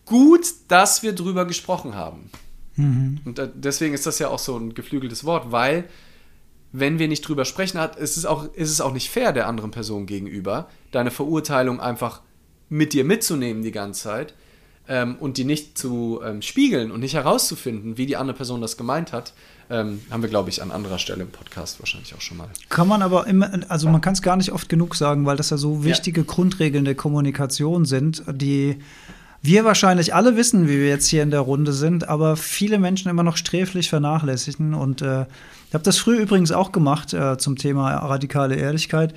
Gut, 0.05 0.45
dass 0.67 1.01
wir 1.01 1.13
drüber 1.13 1.45
gesprochen 1.45 1.95
haben. 1.95 2.29
Mhm. 2.75 3.21
Und 3.25 3.41
deswegen 3.55 3.95
ist 3.95 4.05
das 4.05 4.19
ja 4.19 4.27
auch 4.27 4.37
so 4.37 4.55
ein 4.55 4.75
geflügeltes 4.75 5.23
Wort, 5.23 5.51
weil 5.51 5.85
wenn 6.79 6.99
wir 6.99 7.07
nicht 7.07 7.21
drüber 7.21 7.45
sprechen, 7.45 7.79
hat, 7.79 7.95
ist 7.95 8.17
es 8.17 8.25
auch, 8.25 8.53
ist 8.53 8.69
es 8.69 8.81
auch 8.81 8.93
nicht 8.93 9.09
fair 9.09 9.31
der 9.31 9.47
anderen 9.47 9.71
Person 9.71 10.05
gegenüber, 10.05 10.67
deine 10.91 11.11
Verurteilung 11.11 11.79
einfach 11.79 12.21
mit 12.69 12.93
dir 12.93 13.03
mitzunehmen 13.05 13.63
die 13.63 13.71
ganze 13.71 14.03
Zeit 14.03 14.33
ähm, 14.87 15.15
und 15.19 15.37
die 15.37 15.45
nicht 15.45 15.77
zu 15.77 16.21
ähm, 16.23 16.41
spiegeln 16.41 16.91
und 16.91 16.99
nicht 16.99 17.13
herauszufinden, 17.13 17.97
wie 17.97 18.05
die 18.05 18.17
andere 18.17 18.35
Person 18.35 18.61
das 18.61 18.77
gemeint 18.77 19.13
hat. 19.13 19.33
Ähm, 19.69 20.01
haben 20.11 20.21
wir, 20.21 20.29
glaube 20.29 20.49
ich, 20.49 20.61
an 20.61 20.69
anderer 20.69 20.99
Stelle 20.99 21.23
im 21.23 21.29
Podcast 21.29 21.79
wahrscheinlich 21.79 22.13
auch 22.13 22.21
schon 22.21 22.37
mal. 22.37 22.49
Kann 22.69 22.87
man 22.87 23.01
aber 23.01 23.25
immer, 23.25 23.49
also 23.67 23.89
man 23.89 24.01
kann 24.01 24.13
es 24.13 24.21
gar 24.21 24.35
nicht 24.35 24.51
oft 24.51 24.69
genug 24.69 24.95
sagen, 24.95 25.25
weil 25.25 25.37
das 25.37 25.49
ja 25.49 25.57
so 25.57 25.83
wichtige 25.83 26.21
ja. 26.21 26.27
Grundregeln 26.27 26.85
der 26.85 26.95
Kommunikation 26.95 27.85
sind, 27.85 28.23
die 28.31 28.77
wir 29.45 29.65
wahrscheinlich 29.65 30.13
alle 30.13 30.35
wissen, 30.35 30.67
wie 30.67 30.79
wir 30.79 30.87
jetzt 30.87 31.07
hier 31.07 31.23
in 31.23 31.31
der 31.31 31.41
Runde 31.41 31.73
sind, 31.73 32.07
aber 32.07 32.35
viele 32.35 32.79
Menschen 32.79 33.09
immer 33.09 33.23
noch 33.23 33.37
sträflich 33.37 33.89
vernachlässigen. 33.89 34.73
Und 34.73 35.01
äh, 35.01 35.25
ich 35.67 35.73
habe 35.73 35.83
das 35.83 35.97
früher 35.97 36.19
übrigens 36.19 36.51
auch 36.51 36.71
gemacht 36.71 37.13
äh, 37.13 37.37
zum 37.37 37.55
Thema 37.55 37.95
radikale 37.95 38.55
Ehrlichkeit. 38.55 39.13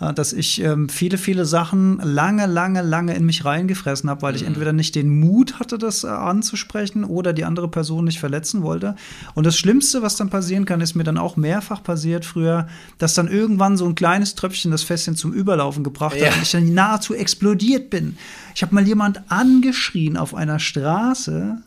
Äh, 0.00 0.12
dass 0.14 0.32
ich 0.32 0.60
ähm, 0.62 0.88
viele, 0.88 1.18
viele 1.18 1.44
Sachen 1.44 1.98
lange, 1.98 2.46
lange, 2.46 2.82
lange 2.82 3.14
in 3.14 3.24
mich 3.24 3.44
reingefressen 3.44 4.10
habe, 4.10 4.22
weil 4.22 4.34
ich 4.34 4.42
mhm. 4.42 4.48
entweder 4.48 4.72
nicht 4.72 4.94
den 4.94 5.20
Mut 5.20 5.58
hatte, 5.58 5.78
das 5.78 6.04
äh, 6.04 6.08
anzusprechen 6.08 7.04
oder 7.04 7.32
die 7.32 7.44
andere 7.44 7.68
Person 7.68 8.04
nicht 8.04 8.18
verletzen 8.20 8.62
wollte. 8.62 8.96
Und 9.34 9.46
das 9.46 9.56
Schlimmste, 9.56 10.02
was 10.02 10.16
dann 10.16 10.30
passieren 10.30 10.64
kann, 10.64 10.80
ist 10.80 10.94
mir 10.94 11.04
dann 11.04 11.18
auch 11.18 11.36
mehrfach 11.36 11.82
passiert 11.82 12.24
früher, 12.24 12.66
dass 12.98 13.14
dann 13.14 13.28
irgendwann 13.28 13.76
so 13.76 13.86
ein 13.86 13.94
kleines 13.94 14.34
Tröpfchen 14.34 14.70
das 14.70 14.82
Fässchen 14.82 15.16
zum 15.16 15.32
Überlaufen 15.32 15.84
gebracht 15.84 16.16
ja. 16.16 16.26
hat 16.26 16.36
und 16.36 16.42
ich 16.42 16.50
dann 16.50 16.74
nahezu 16.74 17.14
explodiert 17.14 17.90
bin. 17.90 18.16
Ich 18.54 18.62
habe 18.62 18.74
mal 18.74 18.86
jemand 18.86 19.22
angeschrien 19.28 20.16
auf 20.16 20.34
einer 20.34 20.58
Straße, 20.58 21.58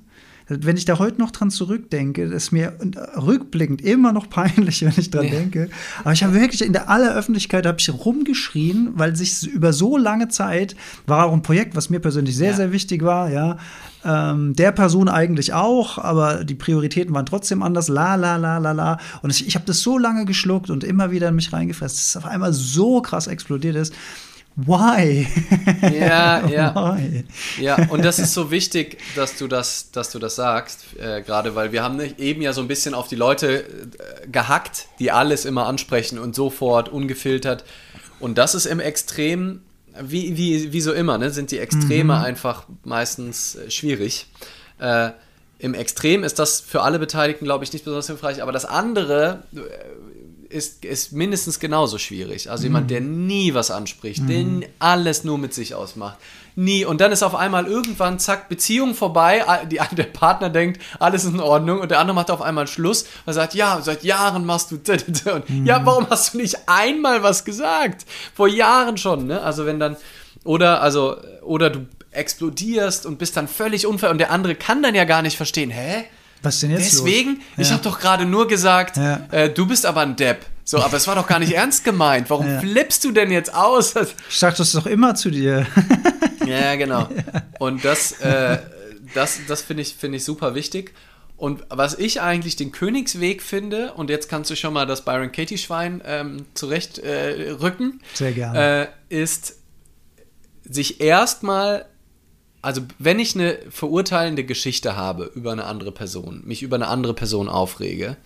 wenn 0.48 0.78
ich 0.78 0.86
da 0.86 1.00
heute 1.00 1.20
noch 1.20 1.32
dran 1.32 1.50
zurückdenke, 1.50 2.24
ist 2.24 2.52
mir 2.52 2.74
rückblickend 3.18 3.82
immer 3.82 4.12
noch 4.12 4.30
peinlich, 4.30 4.82
wenn 4.86 4.93
ich 4.98 5.10
dran 5.10 5.26
ja. 5.26 5.32
denke. 5.32 5.70
Aber 6.04 6.14
ich 6.14 6.24
habe 6.24 6.34
wirklich 6.34 6.64
in 6.64 6.74
der 6.74 6.89
aller 6.89 7.16
Öffentlichkeit 7.16 7.66
habe 7.66 7.78
ich 7.80 7.89
rumgeschrien, 7.89 8.91
weil 8.96 9.16
sich 9.16 9.48
über 9.48 9.74
so 9.74 9.98
lange 9.98 10.28
Zeit 10.28 10.76
war 11.08 11.26
auch 11.26 11.34
ein 11.34 11.41
Projekt, 11.41 11.76
was 11.76 11.89
mir 11.89 12.00
persönlich 12.00 12.36
sehr, 12.36 12.52
ja. 12.52 12.56
sehr 12.56 12.72
wichtig 12.72 13.04
war, 13.04 13.30
ja. 13.30 13.58
Ähm, 14.04 14.54
der 14.54 14.72
Person 14.72 15.10
eigentlich 15.10 15.54
auch, 15.54 15.98
aber 15.98 16.43
die 16.43 16.54
Prioritäten 16.54 17.14
waren 17.16 17.26
trotzdem 17.26 17.64
anders. 17.64 17.88
La, 17.88 18.14
la, 18.14 18.36
la, 18.36 18.60
la, 18.60 18.72
la. 18.72 19.00
Und 19.24 19.32
ich, 19.32 19.48
ich 19.48 19.56
habe 19.56 19.66
das 19.66 19.82
so 19.82 19.98
lange 19.98 20.26
geschluckt 20.26 20.70
und 20.70 20.84
immer 20.84 21.10
wieder 21.10 21.30
in 21.30 21.36
mich 21.36 21.52
reingefressen, 21.52 21.98
dass 21.98 22.08
es 22.10 22.18
auf 22.18 22.26
einmal 22.26 22.54
so 22.54 23.02
krass 23.02 23.26
explodiert 23.26 23.76
ist. 23.76 23.96
Why? 24.56 25.28
Ja, 25.82 26.47
ja. 26.47 26.74
Why? 26.76 27.26
Ja, 27.60 27.89
und 27.89 28.06
das 28.06 28.20
ist 28.20 28.34
so 28.34 28.51
wichtig, 28.51 28.97
dass 29.16 29.38
du 29.38 29.47
das, 29.47 29.91
dass 29.91 30.12
du 30.12 30.20
das 30.20 30.36
sagst, 30.36 30.97
äh, 30.97 31.22
gerade 31.22 31.56
weil 31.56 31.74
wir 31.74 31.84
haben 31.84 31.99
eben 32.18 32.41
ja 32.41 32.53
so 32.53 32.62
ein 32.62 32.68
bisschen 32.68 32.93
auf 32.93 33.10
die 33.10 33.16
Leute 33.16 33.64
äh, 33.64 34.28
gehackt, 34.32 34.88
die 34.99 35.12
alles 35.12 35.43
immer 35.43 35.66
ansprechen 35.66 36.20
und 36.20 36.36
sofort 36.36 36.88
ungefiltert. 36.88 37.66
Und 38.20 38.38
das 38.38 38.56
ist 38.56 38.66
im 38.66 38.80
Extrem, 38.80 39.62
wie, 39.99 40.38
wie, 40.38 40.72
wie 40.72 40.82
so 40.82 40.93
immer, 40.93 41.18
ne, 41.18 41.32
sind 41.32 41.51
die 41.51 41.60
Extreme 41.60 42.16
mhm. 42.16 42.24
einfach 42.24 42.66
meistens 42.86 43.56
äh, 43.56 43.70
schwierig. 43.70 44.28
Äh, 44.80 45.12
Im 45.60 45.74
Extrem 45.74 46.24
ist 46.24 46.39
das 46.39 46.62
für 46.62 46.82
alle 46.82 46.97
Beteiligten, 46.97 47.43
glaube 47.43 47.66
ich, 47.66 47.74
nicht 47.74 47.84
besonders 47.84 48.08
hilfreich, 48.08 48.41
aber 48.41 48.53
das 48.53 48.64
andere 48.64 49.43
äh, 49.53 49.60
ist, 50.50 50.86
ist 50.86 51.12
mindestens 51.12 51.60
genauso 51.60 51.98
schwierig. 51.98 52.50
Also 52.50 52.64
jemand, 52.64 52.91
der 52.91 53.02
mhm. 53.02 53.28
nie 53.28 53.54
was 53.54 53.72
anspricht, 53.72 54.24
mhm. 54.24 54.62
der 54.62 54.70
alles 54.80 55.24
nur 55.24 55.38
mit 55.38 55.54
sich 55.54 55.76
ausmacht. 55.76 56.18
Nie. 56.56 56.86
Und 56.86 57.02
dann 57.02 57.12
ist 57.12 57.24
auf 57.24 57.36
einmal 57.36 57.68
irgendwann, 57.68 58.20
zack, 58.20 58.48
Beziehung 58.50 58.96
vorbei. 58.96 59.43
Die, 59.70 59.80
der 59.96 60.04
Partner 60.04 60.50
denkt, 60.50 60.82
alles 61.00 61.24
ist 61.24 61.34
in 61.34 61.39
Ordnung. 61.39 61.80
Und 61.80 61.91
der 61.91 62.00
andere 62.00 62.16
macht 62.16 62.32
auf 62.32 62.41
einmal 62.41 62.68
Schluss 62.68 63.06
und 63.26 63.34
sagt, 63.34 63.54
ja, 63.54 63.82
seit 63.82 64.04
Jahren 64.04 64.46
machst 64.46 64.72
du. 64.72 64.76
Und, 65.32 65.50
mhm. 65.50 65.66
Ja, 65.66 65.86
warum 65.86 66.10
hast 66.10 66.34
du 66.34 66.38
nicht 66.38 66.58
einmal 66.68 67.24
was 67.24 67.46
gesagt? 67.46 68.06
Vor 68.34 68.48
Jahren 68.48 68.98
schon, 68.98 69.28
ne? 69.28 69.41
Also 69.41 69.66
wenn 69.66 69.80
dann. 69.80 69.98
Oder, 70.43 70.82
also, 70.82 71.18
oder 71.41 71.72
du 71.72 71.88
explodierst 72.12 73.06
und 73.06 73.18
bist 73.18 73.36
dann 73.36 73.48
völlig 73.48 73.86
unfair 73.86 74.12
und 74.12 74.20
der 74.20 74.32
andere 74.32 74.56
kann 74.56 74.82
dann 74.82 74.96
ja 74.96 75.04
gar 75.04 75.22
nicht 75.22 75.38
verstehen, 75.38 75.70
hä? 75.70 76.06
Was 76.46 76.60
denn 76.60 76.72
jetzt 76.72 76.86
Deswegen, 76.86 77.41
los? 77.58 77.68
ich 77.68 77.72
habe 77.72 77.82
doch 77.82 78.00
gerade 78.00 78.26
nur 78.26 78.48
gesagt, 78.48 78.98
ja. 78.98 79.26
äh, 79.32 79.50
du 79.50 79.66
bist 79.66 79.86
aber 79.86 80.02
ein 80.02 80.16
Depp. 80.16 80.46
So, 80.64 80.80
aber 80.80 80.98
es 80.98 81.08
war 81.08 81.16
doch 81.16 81.28
gar 81.28 81.39
nicht 81.39 81.52
ernst 81.56 81.84
gemeint. 81.84 82.30
Warum 82.30 82.48
ja. 82.48 82.60
flippst 82.60 83.04
du 83.04 83.12
denn 83.12 83.32
jetzt 83.32 83.54
aus? 83.54 83.96
Ich 83.96 84.38
sag 84.38 84.56
das 84.58 84.72
doch 84.72 84.86
immer 84.86 85.16
zu 85.16 85.30
dir. 85.30 85.66
ja, 86.46 86.76
genau. 86.76 87.10
Und 87.60 87.84
das, 87.84 88.14
äh, 88.22 88.60
das, 89.14 89.39
das 89.48 89.62
finde 89.62 89.84
ich, 89.84 89.96
find 89.96 90.16
ich 90.16 90.24
super 90.24 90.56
wichtig. 90.56 90.93
Und 91.38 91.64
was 91.70 91.96
ich 91.96 92.22
eigentlich 92.22 92.56
den 92.56 92.72
Königsweg 92.72 93.41
finde, 93.41 93.93
und 93.93 94.10
jetzt 94.10 94.30
kannst 94.30 94.50
du 94.50 94.56
schon 94.56 94.74
mal 94.74 94.86
das 94.86 95.04
Byron 95.04 95.34
Katie 95.34 95.58
Schwein 95.58 96.02
ähm, 96.06 96.46
zurecht 96.54 97.00
äh, 97.00 97.52
rücken, 97.60 98.02
Sehr 98.14 98.32
gerne. 98.32 98.89
Äh, 99.10 99.24
ist 99.24 99.58
sich 100.64 101.02
erstmal 101.02 101.86
also 102.66 102.82
wenn 102.97 103.20
ich 103.20 103.36
eine 103.36 103.59
verurteilende 103.70 104.43
Geschichte 104.43 104.95
habe 104.95 105.32
über 105.36 105.51
eine 105.51 105.66
andere 105.66 105.91
Person, 105.91 106.41
mich 106.45 106.63
über 106.63 106.78
eine 106.78 106.88
andere 106.88 107.13
Person 107.13 107.47
aufrege, 107.47 108.18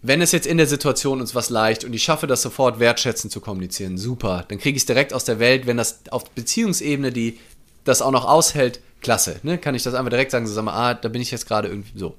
wenn 0.00 0.22
es 0.22 0.32
jetzt 0.32 0.46
in 0.46 0.56
der 0.56 0.66
Situation 0.66 1.20
uns 1.20 1.34
was 1.34 1.50
leicht 1.50 1.84
und 1.84 1.92
ich 1.92 2.02
schaffe 2.02 2.26
das 2.26 2.40
sofort 2.40 2.80
wertschätzend 2.80 3.30
zu 3.30 3.42
kommunizieren, 3.42 3.98
super, 3.98 4.46
dann 4.48 4.58
kriege 4.58 4.74
ich 4.74 4.84
es 4.84 4.86
direkt 4.86 5.12
aus 5.12 5.24
der 5.24 5.38
Welt, 5.38 5.66
wenn 5.66 5.76
das 5.76 6.00
auf 6.10 6.30
Beziehungsebene 6.30 7.12
die 7.12 7.38
das 7.84 8.00
auch 8.00 8.10
noch 8.10 8.24
aushält, 8.24 8.80
klasse, 9.02 9.40
ne? 9.42 9.58
kann 9.58 9.74
ich 9.74 9.82
das 9.82 9.92
einfach 9.92 10.10
direkt 10.10 10.30
sagen, 10.30 10.46
so 10.46 10.54
sag 10.54 10.64
mal, 10.64 10.72
ah, 10.72 10.94
da 10.94 11.10
bin 11.10 11.20
ich 11.20 11.30
jetzt 11.30 11.46
gerade 11.46 11.68
irgendwie 11.68 11.98
so. 11.98 12.16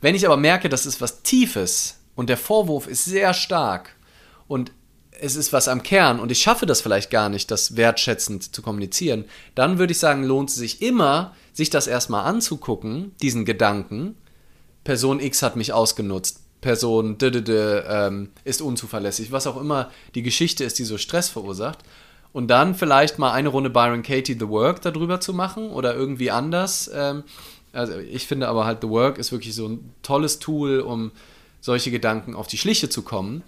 Wenn 0.00 0.14
ich 0.14 0.24
aber 0.24 0.38
merke, 0.38 0.70
das 0.70 0.86
ist 0.86 1.02
was 1.02 1.22
Tiefes 1.22 1.98
und 2.14 2.30
der 2.30 2.38
Vorwurf 2.38 2.86
ist 2.86 3.04
sehr 3.04 3.34
stark 3.34 3.96
und 4.48 4.72
es 5.20 5.36
ist 5.36 5.52
was 5.52 5.68
am 5.68 5.82
Kern 5.82 6.20
und 6.20 6.30
ich 6.32 6.40
schaffe 6.40 6.66
das 6.66 6.80
vielleicht 6.80 7.10
gar 7.10 7.28
nicht, 7.28 7.50
das 7.50 7.76
wertschätzend 7.76 8.54
zu 8.54 8.62
kommunizieren, 8.62 9.24
dann 9.54 9.78
würde 9.78 9.92
ich 9.92 9.98
sagen, 9.98 10.24
lohnt 10.24 10.50
es 10.50 10.56
sich 10.56 10.82
immer, 10.82 11.34
sich 11.52 11.70
das 11.70 11.86
erstmal 11.86 12.26
anzugucken, 12.26 13.14
diesen 13.22 13.44
Gedanken. 13.44 14.16
Person 14.82 15.20
X 15.20 15.42
hat 15.42 15.56
mich 15.56 15.72
ausgenutzt, 15.72 16.40
Person 16.60 17.18
d 17.18 17.28
-d 17.28 17.40
-d, 17.42 17.84
ähm, 17.88 18.30
ist 18.44 18.60
unzuverlässig, 18.60 19.32
was 19.32 19.46
auch 19.46 19.60
immer 19.60 19.90
die 20.14 20.22
Geschichte 20.22 20.64
ist, 20.64 20.78
die 20.78 20.84
so 20.84 20.98
Stress 20.98 21.28
verursacht. 21.28 21.78
Und 22.32 22.48
dann 22.48 22.74
vielleicht 22.74 23.18
mal 23.18 23.32
eine 23.32 23.48
Runde 23.48 23.70
Byron 23.70 24.02
Katie 24.02 24.36
The 24.38 24.48
Work 24.48 24.82
darüber 24.82 25.20
zu 25.20 25.32
machen 25.32 25.70
oder 25.70 25.94
irgendwie 25.94 26.32
anders. 26.32 26.90
Ähm, 26.92 27.22
also 27.72 27.98
ich 27.98 28.26
finde 28.26 28.48
aber 28.48 28.64
halt 28.64 28.78
The 28.82 28.88
Work 28.88 29.18
ist 29.18 29.30
wirklich 29.30 29.54
so 29.54 29.68
ein 29.68 29.94
tolles 30.02 30.40
Tool, 30.40 30.80
um 30.80 31.12
solche 31.60 31.92
Gedanken 31.92 32.34
auf 32.34 32.48
die 32.48 32.58
Schliche 32.58 32.88
zu 32.88 33.02
kommen 33.02 33.44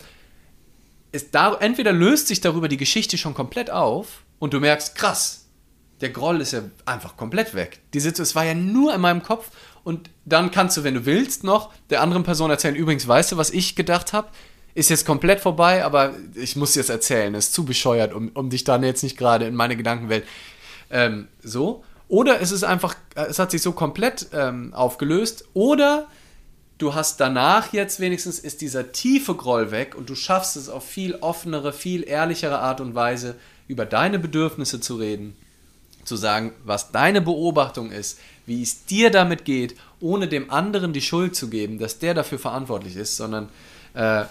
ist 1.16 1.34
da, 1.34 1.54
entweder 1.54 1.92
löst 1.92 2.28
sich 2.28 2.40
darüber 2.40 2.68
die 2.68 2.76
Geschichte 2.76 3.18
schon 3.18 3.34
komplett 3.34 3.70
auf 3.70 4.22
und 4.38 4.54
du 4.54 4.60
merkst, 4.60 4.94
krass, 4.94 5.46
der 6.00 6.10
Groll 6.10 6.40
ist 6.40 6.52
ja 6.52 6.62
einfach 6.84 7.16
komplett 7.16 7.54
weg. 7.54 7.80
Die 7.94 8.00
Situation, 8.00 8.24
es 8.24 8.34
war 8.34 8.44
ja 8.44 8.54
nur 8.54 8.94
in 8.94 9.00
meinem 9.00 9.22
Kopf 9.22 9.50
und 9.82 10.10
dann 10.24 10.50
kannst 10.50 10.76
du, 10.76 10.84
wenn 10.84 10.94
du 10.94 11.06
willst, 11.06 11.42
noch 11.42 11.72
der 11.90 12.02
anderen 12.02 12.22
Person 12.22 12.50
erzählen, 12.50 12.76
übrigens, 12.76 13.08
weißt 13.08 13.32
du, 13.32 13.36
was 13.36 13.50
ich 13.50 13.76
gedacht 13.76 14.12
habe? 14.12 14.28
Ist 14.74 14.90
jetzt 14.90 15.06
komplett 15.06 15.40
vorbei, 15.40 15.84
aber 15.84 16.12
ich 16.34 16.54
muss 16.54 16.74
jetzt 16.74 16.90
erzählen, 16.90 17.34
ist 17.34 17.54
zu 17.54 17.64
bescheuert, 17.64 18.12
um, 18.12 18.28
um 18.34 18.50
dich 18.50 18.64
dann 18.64 18.82
jetzt 18.82 19.02
nicht 19.02 19.16
gerade 19.16 19.46
in 19.46 19.54
meine 19.54 19.74
Gedankenwelt 19.74 20.24
ähm, 20.90 21.28
so. 21.42 21.82
Oder 22.08 22.40
es 22.40 22.52
ist 22.52 22.62
einfach, 22.62 22.94
es 23.14 23.38
hat 23.38 23.50
sich 23.50 23.62
so 23.62 23.72
komplett 23.72 24.28
ähm, 24.32 24.74
aufgelöst. 24.74 25.48
Oder 25.54 26.08
du 26.78 26.94
hast 26.94 27.20
danach 27.20 27.72
jetzt 27.72 28.00
wenigstens 28.00 28.38
ist 28.38 28.60
dieser 28.60 28.92
tiefe 28.92 29.34
Groll 29.34 29.70
weg 29.70 29.94
und 29.96 30.10
du 30.10 30.14
schaffst 30.14 30.56
es 30.56 30.68
auf 30.68 30.86
viel 30.86 31.14
offenere, 31.16 31.72
viel 31.72 32.06
ehrlichere 32.06 32.58
Art 32.58 32.80
und 32.80 32.94
Weise 32.94 33.36
über 33.68 33.86
deine 33.86 34.18
Bedürfnisse 34.18 34.80
zu 34.80 34.96
reden, 34.96 35.36
zu 36.04 36.16
sagen, 36.16 36.52
was 36.64 36.92
deine 36.92 37.20
Beobachtung 37.20 37.90
ist, 37.90 38.18
wie 38.44 38.62
es 38.62 38.84
dir 38.84 39.10
damit 39.10 39.44
geht, 39.44 39.74
ohne 40.00 40.28
dem 40.28 40.50
anderen 40.50 40.92
die 40.92 41.00
Schuld 41.00 41.34
zu 41.34 41.48
geben, 41.48 41.78
dass 41.78 41.98
der 41.98 42.14
dafür 42.14 42.38
verantwortlich 42.38 42.96
ist, 42.96 43.16
sondern 43.16 43.48
äh, 43.94 44.24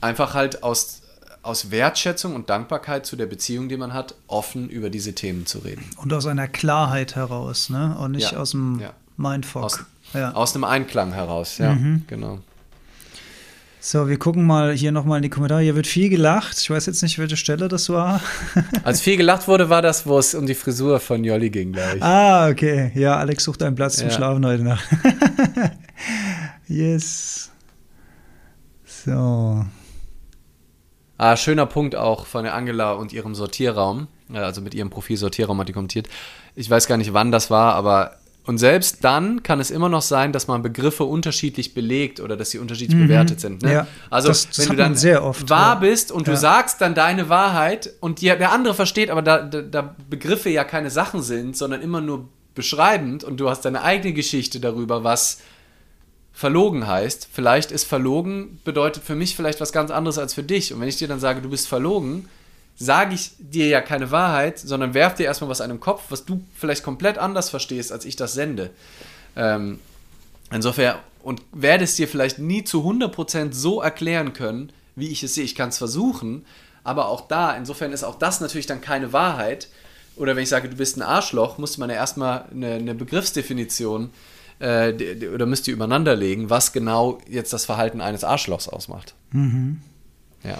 einfach 0.00 0.34
halt 0.34 0.62
aus, 0.64 1.02
aus 1.42 1.70
Wertschätzung 1.70 2.34
und 2.34 2.50
Dankbarkeit 2.50 3.06
zu 3.06 3.14
der 3.14 3.26
Beziehung, 3.26 3.68
die 3.68 3.76
man 3.76 3.92
hat, 3.92 4.16
offen 4.26 4.68
über 4.68 4.90
diese 4.90 5.14
Themen 5.14 5.46
zu 5.46 5.58
reden. 5.58 5.88
Und 5.98 6.12
aus 6.12 6.26
einer 6.26 6.48
Klarheit 6.48 7.14
heraus, 7.14 7.70
ne? 7.70 7.96
Und 7.98 8.12
nicht 8.12 8.32
ja, 8.32 8.38
aus 8.38 8.50
dem 8.50 8.80
ja. 8.80 8.92
Mindfuck. 9.16 9.62
Aus, 9.62 9.84
ja. 10.14 10.32
Aus 10.32 10.54
einem 10.54 10.64
Einklang 10.64 11.12
heraus, 11.12 11.58
ja, 11.58 11.74
mhm. 11.74 12.04
genau. 12.06 12.38
So, 13.86 14.08
wir 14.08 14.18
gucken 14.18 14.46
mal 14.46 14.72
hier 14.72 14.92
nochmal 14.92 15.18
in 15.18 15.24
die 15.24 15.28
Kommentare. 15.28 15.60
Hier 15.60 15.76
wird 15.76 15.86
viel 15.86 16.08
gelacht. 16.08 16.58
Ich 16.58 16.70
weiß 16.70 16.86
jetzt 16.86 17.02
nicht, 17.02 17.18
welche 17.18 17.36
Stelle 17.36 17.68
das 17.68 17.90
war. 17.90 18.22
Als 18.82 19.02
viel 19.02 19.18
gelacht 19.18 19.46
wurde, 19.46 19.68
war 19.68 19.82
das, 19.82 20.06
wo 20.06 20.18
es 20.18 20.34
um 20.34 20.46
die 20.46 20.54
Frisur 20.54 21.00
von 21.00 21.22
Jolli 21.22 21.50
ging, 21.50 21.72
glaube 21.72 21.98
ich. 21.98 22.02
Ah, 22.02 22.48
okay. 22.48 22.92
Ja, 22.94 23.18
Alex 23.18 23.44
sucht 23.44 23.62
einen 23.62 23.76
Platz 23.76 23.96
zum 23.96 24.08
ja. 24.08 24.14
Schlafen 24.14 24.46
heute 24.46 24.62
Nacht. 24.62 24.88
yes. 26.66 27.50
So. 28.86 29.66
Ah, 31.18 31.36
schöner 31.36 31.66
Punkt 31.66 31.94
auch 31.94 32.24
von 32.24 32.44
der 32.44 32.54
Angela 32.54 32.92
und 32.92 33.12
ihrem 33.12 33.34
Sortierraum. 33.34 34.08
Also 34.32 34.62
mit 34.62 34.72
ihrem 34.72 34.88
Profil 34.88 35.18
Sortierraum 35.18 35.60
hat 35.60 35.68
die 35.68 35.74
kommentiert. 35.74 36.08
Ich 36.54 36.70
weiß 36.70 36.86
gar 36.86 36.96
nicht, 36.96 37.12
wann 37.12 37.30
das 37.30 37.50
war, 37.50 37.74
aber 37.74 38.16
und 38.46 38.58
selbst 38.58 39.02
dann 39.02 39.42
kann 39.42 39.58
es 39.58 39.70
immer 39.70 39.88
noch 39.88 40.02
sein, 40.02 40.32
dass 40.32 40.48
man 40.48 40.62
Begriffe 40.62 41.04
unterschiedlich 41.04 41.72
belegt 41.72 42.20
oder 42.20 42.36
dass 42.36 42.50
sie 42.50 42.58
unterschiedlich 42.58 42.98
mhm. 42.98 43.04
bewertet 43.04 43.40
sind. 43.40 43.62
Ne? 43.62 43.72
Ja, 43.72 43.86
also 44.10 44.28
das, 44.28 44.48
das 44.48 44.58
wenn 44.58 44.76
du 44.76 44.82
dann 44.82 44.96
sehr 44.96 45.24
oft, 45.24 45.48
wahr 45.48 45.74
ja. 45.74 45.80
bist 45.80 46.12
und 46.12 46.26
ja. 46.26 46.34
du 46.34 46.38
sagst 46.38 46.80
dann 46.82 46.94
deine 46.94 47.30
Wahrheit 47.30 47.94
und 48.00 48.20
die, 48.20 48.26
der 48.26 48.52
andere 48.52 48.74
versteht, 48.74 49.08
aber 49.08 49.22
da, 49.22 49.42
da, 49.42 49.62
da, 49.62 49.96
Begriffe 50.10 50.50
ja 50.50 50.64
keine 50.64 50.90
Sachen 50.90 51.22
sind, 51.22 51.56
sondern 51.56 51.80
immer 51.80 52.02
nur 52.02 52.28
beschreibend 52.54 53.24
und 53.24 53.38
du 53.38 53.48
hast 53.48 53.64
deine 53.64 53.82
eigene 53.82 54.12
Geschichte 54.12 54.60
darüber, 54.60 55.04
was 55.04 55.38
verlogen 56.34 56.86
heißt. 56.86 57.28
Vielleicht 57.32 57.72
ist 57.72 57.84
verlogen 57.84 58.60
bedeutet 58.64 59.04
für 59.04 59.14
mich 59.14 59.36
vielleicht 59.36 59.60
was 59.62 59.72
ganz 59.72 59.90
anderes 59.90 60.18
als 60.18 60.34
für 60.34 60.42
dich. 60.42 60.74
Und 60.74 60.80
wenn 60.80 60.88
ich 60.88 60.96
dir 60.96 61.08
dann 61.08 61.20
sage, 61.20 61.40
du 61.40 61.48
bist 61.48 61.66
verlogen, 61.66 62.28
sage 62.76 63.14
ich 63.14 63.32
dir 63.38 63.66
ja 63.66 63.80
keine 63.80 64.10
Wahrheit, 64.10 64.58
sondern 64.58 64.94
werf 64.94 65.14
dir 65.14 65.24
erstmal 65.24 65.50
was 65.50 65.60
an 65.60 65.70
den 65.70 65.80
Kopf, 65.80 66.04
was 66.08 66.24
du 66.24 66.42
vielleicht 66.54 66.82
komplett 66.82 67.18
anders 67.18 67.50
verstehst, 67.50 67.92
als 67.92 68.04
ich 68.04 68.16
das 68.16 68.34
sende. 68.34 68.70
Ähm, 69.36 69.78
insofern, 70.50 70.98
und 71.22 71.42
werde 71.52 71.84
es 71.84 71.96
dir 71.96 72.08
vielleicht 72.08 72.38
nie 72.38 72.64
zu 72.64 72.82
100% 72.82 73.52
so 73.52 73.80
erklären 73.80 74.32
können, 74.32 74.72
wie 74.96 75.08
ich 75.08 75.22
es 75.22 75.34
sehe. 75.34 75.44
Ich 75.44 75.54
kann 75.54 75.68
es 75.70 75.78
versuchen, 75.78 76.44
aber 76.82 77.08
auch 77.08 77.22
da, 77.22 77.56
insofern 77.56 77.92
ist 77.92 78.04
auch 78.04 78.18
das 78.18 78.40
natürlich 78.40 78.66
dann 78.66 78.80
keine 78.80 79.12
Wahrheit. 79.12 79.68
Oder 80.16 80.36
wenn 80.36 80.42
ich 80.42 80.48
sage, 80.48 80.68
du 80.68 80.76
bist 80.76 80.96
ein 80.96 81.02
Arschloch, 81.02 81.58
musste 81.58 81.80
man 81.80 81.90
ja 81.90 81.96
erstmal 81.96 82.44
eine, 82.50 82.74
eine 82.74 82.94
Begriffsdefinition 82.94 84.10
äh, 84.60 84.92
oder 85.32 85.46
müsst 85.46 85.66
ihr 85.66 85.74
übereinander 85.74 86.14
legen, 86.14 86.50
was 86.50 86.72
genau 86.72 87.18
jetzt 87.28 87.52
das 87.52 87.64
Verhalten 87.64 88.00
eines 88.00 88.22
Arschlochs 88.22 88.68
ausmacht. 88.68 89.14
Mhm. 89.32 89.80
Ja. 90.44 90.58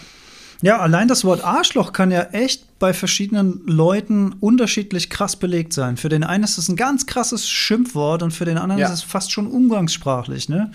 Ja, 0.64 0.78
allein 0.78 1.08
das 1.08 1.24
Wort 1.24 1.44
Arschloch 1.44 1.92
kann 1.92 2.10
ja 2.10 2.22
echt 2.32 2.78
bei 2.78 2.94
verschiedenen 2.94 3.60
Leuten 3.66 4.32
unterschiedlich 4.40 5.10
krass 5.10 5.36
belegt 5.36 5.74
sein. 5.74 5.98
Für 5.98 6.08
den 6.08 6.24
einen 6.24 6.42
ist 6.42 6.56
es 6.56 6.70
ein 6.70 6.76
ganz 6.76 7.04
krasses 7.04 7.46
Schimpfwort 7.46 8.22
und 8.22 8.30
für 8.30 8.46
den 8.46 8.56
anderen 8.56 8.80
ja. 8.80 8.88
ist 8.88 8.94
es 8.94 9.02
fast 9.02 9.30
schon 9.30 9.46
umgangssprachlich, 9.46 10.48
ne? 10.48 10.72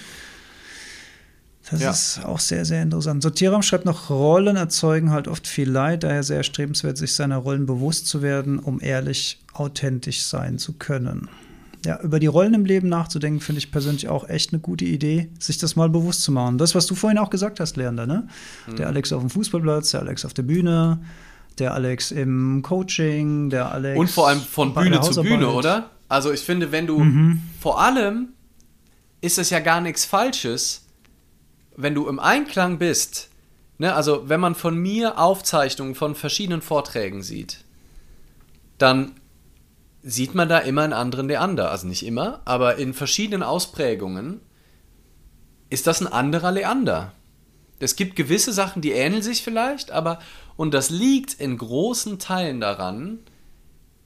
Das 1.71 1.81
ja. 1.81 1.89
ist 1.89 2.21
auch 2.23 2.39
sehr, 2.39 2.65
sehr 2.65 2.83
interessant. 2.83 3.23
Sortierraum 3.23 3.63
schreibt 3.63 3.85
noch, 3.85 4.11
Rollen 4.11 4.57
erzeugen 4.57 5.09
halt 5.09 5.27
oft 5.27 5.47
viel 5.47 5.69
Leid, 5.69 6.03
daher 6.03 6.21
sehr 6.21 6.37
erstrebenswert, 6.37 6.97
sich 6.97 7.15
seiner 7.15 7.37
Rollen 7.37 7.65
bewusst 7.65 8.05
zu 8.05 8.21
werden, 8.21 8.59
um 8.59 8.79
ehrlich 8.81 9.39
authentisch 9.53 10.21
sein 10.21 10.59
zu 10.59 10.73
können 10.73 11.29
ja, 11.85 11.99
über 12.01 12.19
die 12.19 12.27
Rollen 12.27 12.53
im 12.53 12.65
Leben 12.65 12.89
nachzudenken, 12.89 13.39
finde 13.39 13.59
ich 13.59 13.71
persönlich 13.71 14.09
auch 14.09 14.27
echt 14.27 14.51
eine 14.51 14.59
gute 14.59 14.85
Idee, 14.85 15.29
sich 15.39 15.57
das 15.57 15.75
mal 15.75 15.89
bewusst 15.89 16.23
zu 16.23 16.31
machen. 16.31 16.57
Das, 16.57 16.75
was 16.75 16.85
du 16.85 16.95
vorhin 16.95 17.17
auch 17.17 17.29
gesagt 17.29 17.59
hast, 17.59 17.77
Leander, 17.77 18.05
ne? 18.05 18.27
Mhm. 18.67 18.75
Der 18.75 18.87
Alex 18.87 19.13
auf 19.13 19.21
dem 19.21 19.29
Fußballplatz, 19.29 19.91
der 19.91 20.01
Alex 20.01 20.25
auf 20.25 20.33
der 20.33 20.43
Bühne, 20.43 20.99
der 21.57 21.73
Alex 21.73 22.11
im 22.11 22.61
Coaching, 22.61 23.49
der 23.49 23.71
Alex. 23.71 23.99
Und 23.99 24.09
vor 24.09 24.27
allem 24.27 24.41
von 24.41 24.73
Bühne 24.73 25.01
zu 25.01 25.21
Bühne, 25.21 25.49
oder? 25.49 25.89
Also 26.07 26.31
ich 26.31 26.41
finde, 26.41 26.71
wenn 26.71 26.87
du 26.87 26.99
mhm. 26.99 27.41
vor 27.59 27.81
allem 27.81 28.29
ist 29.21 29.37
es 29.37 29.49
ja 29.49 29.59
gar 29.59 29.81
nichts 29.81 30.05
Falsches, 30.05 30.85
wenn 31.75 31.93
du 31.93 32.07
im 32.07 32.19
Einklang 32.19 32.77
bist. 32.77 33.29
Ne? 33.77 33.93
Also 33.93 34.27
wenn 34.27 34.39
man 34.39 34.55
von 34.55 34.77
mir 34.77 35.19
Aufzeichnungen 35.19 35.95
von 35.95 36.15
verschiedenen 36.15 36.61
Vorträgen 36.61 37.21
sieht, 37.21 37.63
dann 38.77 39.13
sieht 40.03 40.35
man 40.35 40.49
da 40.49 40.59
immer 40.59 40.83
einen 40.83 40.93
anderen 40.93 41.27
Leander. 41.27 41.71
Also 41.71 41.87
nicht 41.87 42.05
immer, 42.05 42.41
aber 42.45 42.77
in 42.77 42.93
verschiedenen 42.93 43.43
Ausprägungen 43.43 44.41
ist 45.69 45.87
das 45.87 46.01
ein 46.01 46.07
anderer 46.07 46.51
Leander. 46.51 47.13
Es 47.79 47.95
gibt 47.95 48.15
gewisse 48.15 48.51
Sachen, 48.51 48.81
die 48.81 48.91
ähneln 48.91 49.21
sich 49.21 49.41
vielleicht, 49.41 49.91
aber 49.91 50.19
und 50.57 50.73
das 50.73 50.89
liegt 50.89 51.33
in 51.35 51.57
großen 51.57 52.19
Teilen 52.19 52.59
daran, 52.59 53.19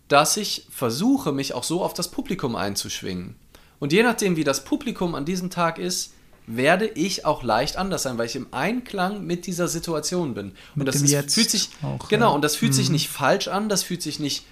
dass 0.08 0.38
ich 0.38 0.68
versuche, 0.70 1.32
mich 1.32 1.54
auch 1.54 1.64
so 1.64 1.82
auf 1.84 1.94
das 1.94 2.12
Publikum 2.12 2.56
einzuschwingen. 2.56 3.36
Und 3.80 3.92
je 3.92 4.04
nachdem, 4.04 4.36
wie 4.36 4.44
das 4.44 4.64
Publikum 4.64 5.16
an 5.16 5.26
diesem 5.26 5.50
Tag 5.50 5.80
ist, 5.80 6.14
werde 6.46 6.88
ich 6.88 7.26
auch 7.26 7.42
leicht 7.42 7.78
anders 7.78 8.04
sein, 8.04 8.18
weil 8.18 8.28
ich 8.28 8.36
im 8.36 8.48
Einklang 8.52 9.26
mit 9.26 9.48
dieser 9.48 9.68
Situation 9.68 10.34
bin. 10.34 10.52
Mit 10.76 10.82
und 10.82 10.86
das 10.86 11.02
ist, 11.02 11.34
fühlt 11.34 11.50
sich 11.50 11.70
auch, 11.82 12.08
genau 12.10 12.30
ja. 12.30 12.36
und 12.36 12.44
das 12.44 12.56
fühlt 12.56 12.74
mhm. 12.74 12.76
sich 12.76 12.90
nicht 12.90 13.10
falsch 13.10 13.48
an, 13.48 13.70
das 13.70 13.84
fühlt 13.84 14.02
sich 14.02 14.20
nicht 14.20 14.46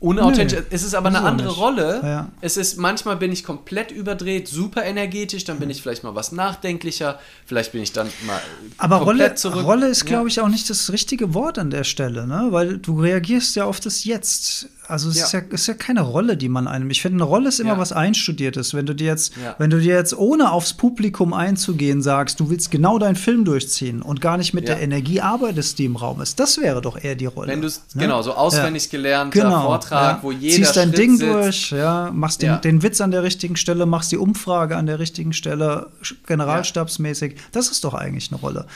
unauthentisch. 0.00 0.58
Nö, 0.58 0.64
es 0.70 0.82
ist 0.82 0.94
aber 0.94 1.08
eine 1.08 1.20
andere 1.20 1.48
nicht. 1.48 1.58
Rolle. 1.58 2.00
Ja. 2.02 2.28
Es 2.40 2.56
ist 2.56 2.78
manchmal 2.78 3.16
bin 3.16 3.30
ich 3.30 3.44
komplett 3.44 3.90
überdreht, 3.90 4.48
super 4.48 4.84
energetisch, 4.84 5.44
dann 5.44 5.58
bin 5.58 5.70
ich 5.70 5.82
vielleicht 5.82 6.02
mal 6.02 6.14
was 6.14 6.32
nachdenklicher, 6.32 7.18
vielleicht 7.46 7.72
bin 7.72 7.82
ich 7.82 7.92
dann 7.92 8.08
mal 8.26 8.40
aber 8.78 8.98
komplett 8.98 9.18
Rolle, 9.20 9.34
zurück. 9.34 9.64
Rolle 9.64 9.88
ist, 9.88 10.06
glaube 10.06 10.28
ich, 10.28 10.40
auch 10.40 10.48
nicht 10.48 10.68
das 10.68 10.90
richtige 10.90 11.34
Wort 11.34 11.58
an 11.58 11.70
der 11.70 11.84
Stelle, 11.84 12.26
ne? 12.26 12.48
Weil 12.50 12.78
du 12.78 13.00
reagierst 13.00 13.54
ja 13.56 13.64
auf 13.64 13.80
das 13.80 14.04
Jetzt. 14.04 14.68
Also 14.90 15.08
es 15.08 15.16
ja. 15.16 15.24
Ist, 15.24 15.32
ja, 15.32 15.40
ist 15.50 15.66
ja 15.66 15.74
keine 15.74 16.02
Rolle, 16.02 16.36
die 16.36 16.48
man 16.48 16.66
einem. 16.66 16.90
Ich 16.90 17.02
finde, 17.02 17.16
eine 17.16 17.24
Rolle 17.24 17.48
ist 17.48 17.60
immer 17.60 17.74
ja. 17.74 17.78
was 17.78 17.92
Einstudiertes. 17.92 18.74
Wenn 18.74 18.86
du 18.86 18.94
dir 18.94 19.06
jetzt, 19.06 19.32
wenn 19.58 19.70
du 19.70 19.78
dir 19.80 19.94
jetzt 19.94 20.16
ohne 20.16 20.50
aufs 20.50 20.74
Publikum 20.74 21.32
einzugehen 21.32 22.02
sagst, 22.02 22.40
du 22.40 22.50
willst 22.50 22.70
genau 22.70 22.98
deinen 22.98 23.16
Film 23.16 23.44
durchziehen 23.44 24.02
und 24.02 24.20
gar 24.20 24.36
nicht 24.36 24.54
mit 24.54 24.68
der 24.68 24.80
Energie 24.80 25.20
arbeitest, 25.20 25.78
die 25.78 25.84
im 25.84 25.96
Raum 25.96 26.20
ist, 26.20 26.40
das 26.40 26.58
wäre 26.58 26.80
doch 26.80 27.02
eher 27.02 27.14
die 27.14 27.26
Rolle. 27.26 27.48
Wenn 27.48 27.62
du 27.62 27.68
ne? 27.68 27.74
genau 27.94 28.22
so 28.22 28.34
auswendig 28.34 28.90
gelernt 28.90 29.32
genau. 29.32 29.62
Vortrag, 29.62 30.22
wo 30.22 30.32
jeder 30.32 30.56
ziehst 30.56 30.76
dein 30.76 30.88
Schritt 30.88 30.98
Ding 30.98 31.16
sitzt. 31.16 31.32
durch, 31.32 31.70
ja, 31.70 32.10
machst 32.12 32.42
den, 32.42 32.60
den 32.60 32.82
Witz 32.82 33.00
an 33.00 33.10
der 33.10 33.22
richtigen 33.22 33.56
Stelle, 33.56 33.86
machst 33.86 34.12
die 34.12 34.18
Umfrage 34.18 34.76
an 34.76 34.86
der 34.86 34.98
richtigen 34.98 35.32
Stelle, 35.32 35.90
generalstabsmäßig. 36.26 37.36
Das 37.52 37.70
ist 37.70 37.84
doch 37.84 37.94
eigentlich 37.94 38.30
eine 38.30 38.40
Rolle. 38.40 38.66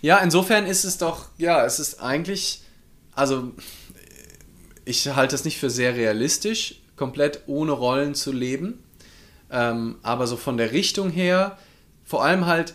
Ja, 0.00 0.18
insofern 0.18 0.66
ist 0.66 0.84
es 0.84 0.98
doch, 0.98 1.26
ja, 1.38 1.64
es 1.64 1.80
ist 1.80 2.00
eigentlich, 2.00 2.62
also 3.14 3.52
ich 4.88 5.06
halte 5.14 5.34
es 5.34 5.44
nicht 5.44 5.58
für 5.58 5.68
sehr 5.68 5.94
realistisch, 5.94 6.76
komplett 6.96 7.42
ohne 7.46 7.72
Rollen 7.72 8.14
zu 8.14 8.32
leben. 8.32 8.82
Ähm, 9.50 9.96
aber 10.02 10.26
so 10.26 10.36
von 10.36 10.56
der 10.56 10.72
Richtung 10.72 11.10
her, 11.10 11.58
vor 12.04 12.24
allem 12.24 12.46
halt 12.46 12.74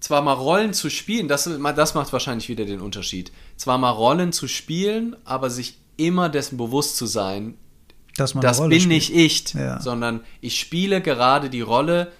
zwar 0.00 0.22
mal 0.22 0.32
Rollen 0.32 0.72
zu 0.72 0.88
spielen, 0.88 1.28
das, 1.28 1.44
das 1.44 1.94
macht 1.94 2.12
wahrscheinlich 2.14 2.48
wieder 2.48 2.64
den 2.64 2.80
Unterschied. 2.80 3.30
Zwar 3.56 3.76
mal 3.76 3.90
Rollen 3.90 4.32
zu 4.32 4.48
spielen, 4.48 5.16
aber 5.26 5.50
sich 5.50 5.76
immer 5.98 6.30
dessen 6.30 6.56
bewusst 6.56 6.96
zu 6.96 7.04
sein, 7.04 7.58
das 8.16 8.32
bin 8.32 8.72
spielt. 8.72 8.88
nicht 8.88 9.14
ich, 9.14 9.52
ja. 9.52 9.80
sondern 9.80 10.20
ich 10.40 10.58
spiele 10.58 11.02
gerade 11.02 11.50
die 11.50 11.60
Rolle, 11.60 12.10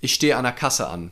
ich 0.00 0.14
stehe 0.14 0.36
an 0.36 0.44
der 0.44 0.52
Kasse 0.52 0.88
an. 0.88 1.10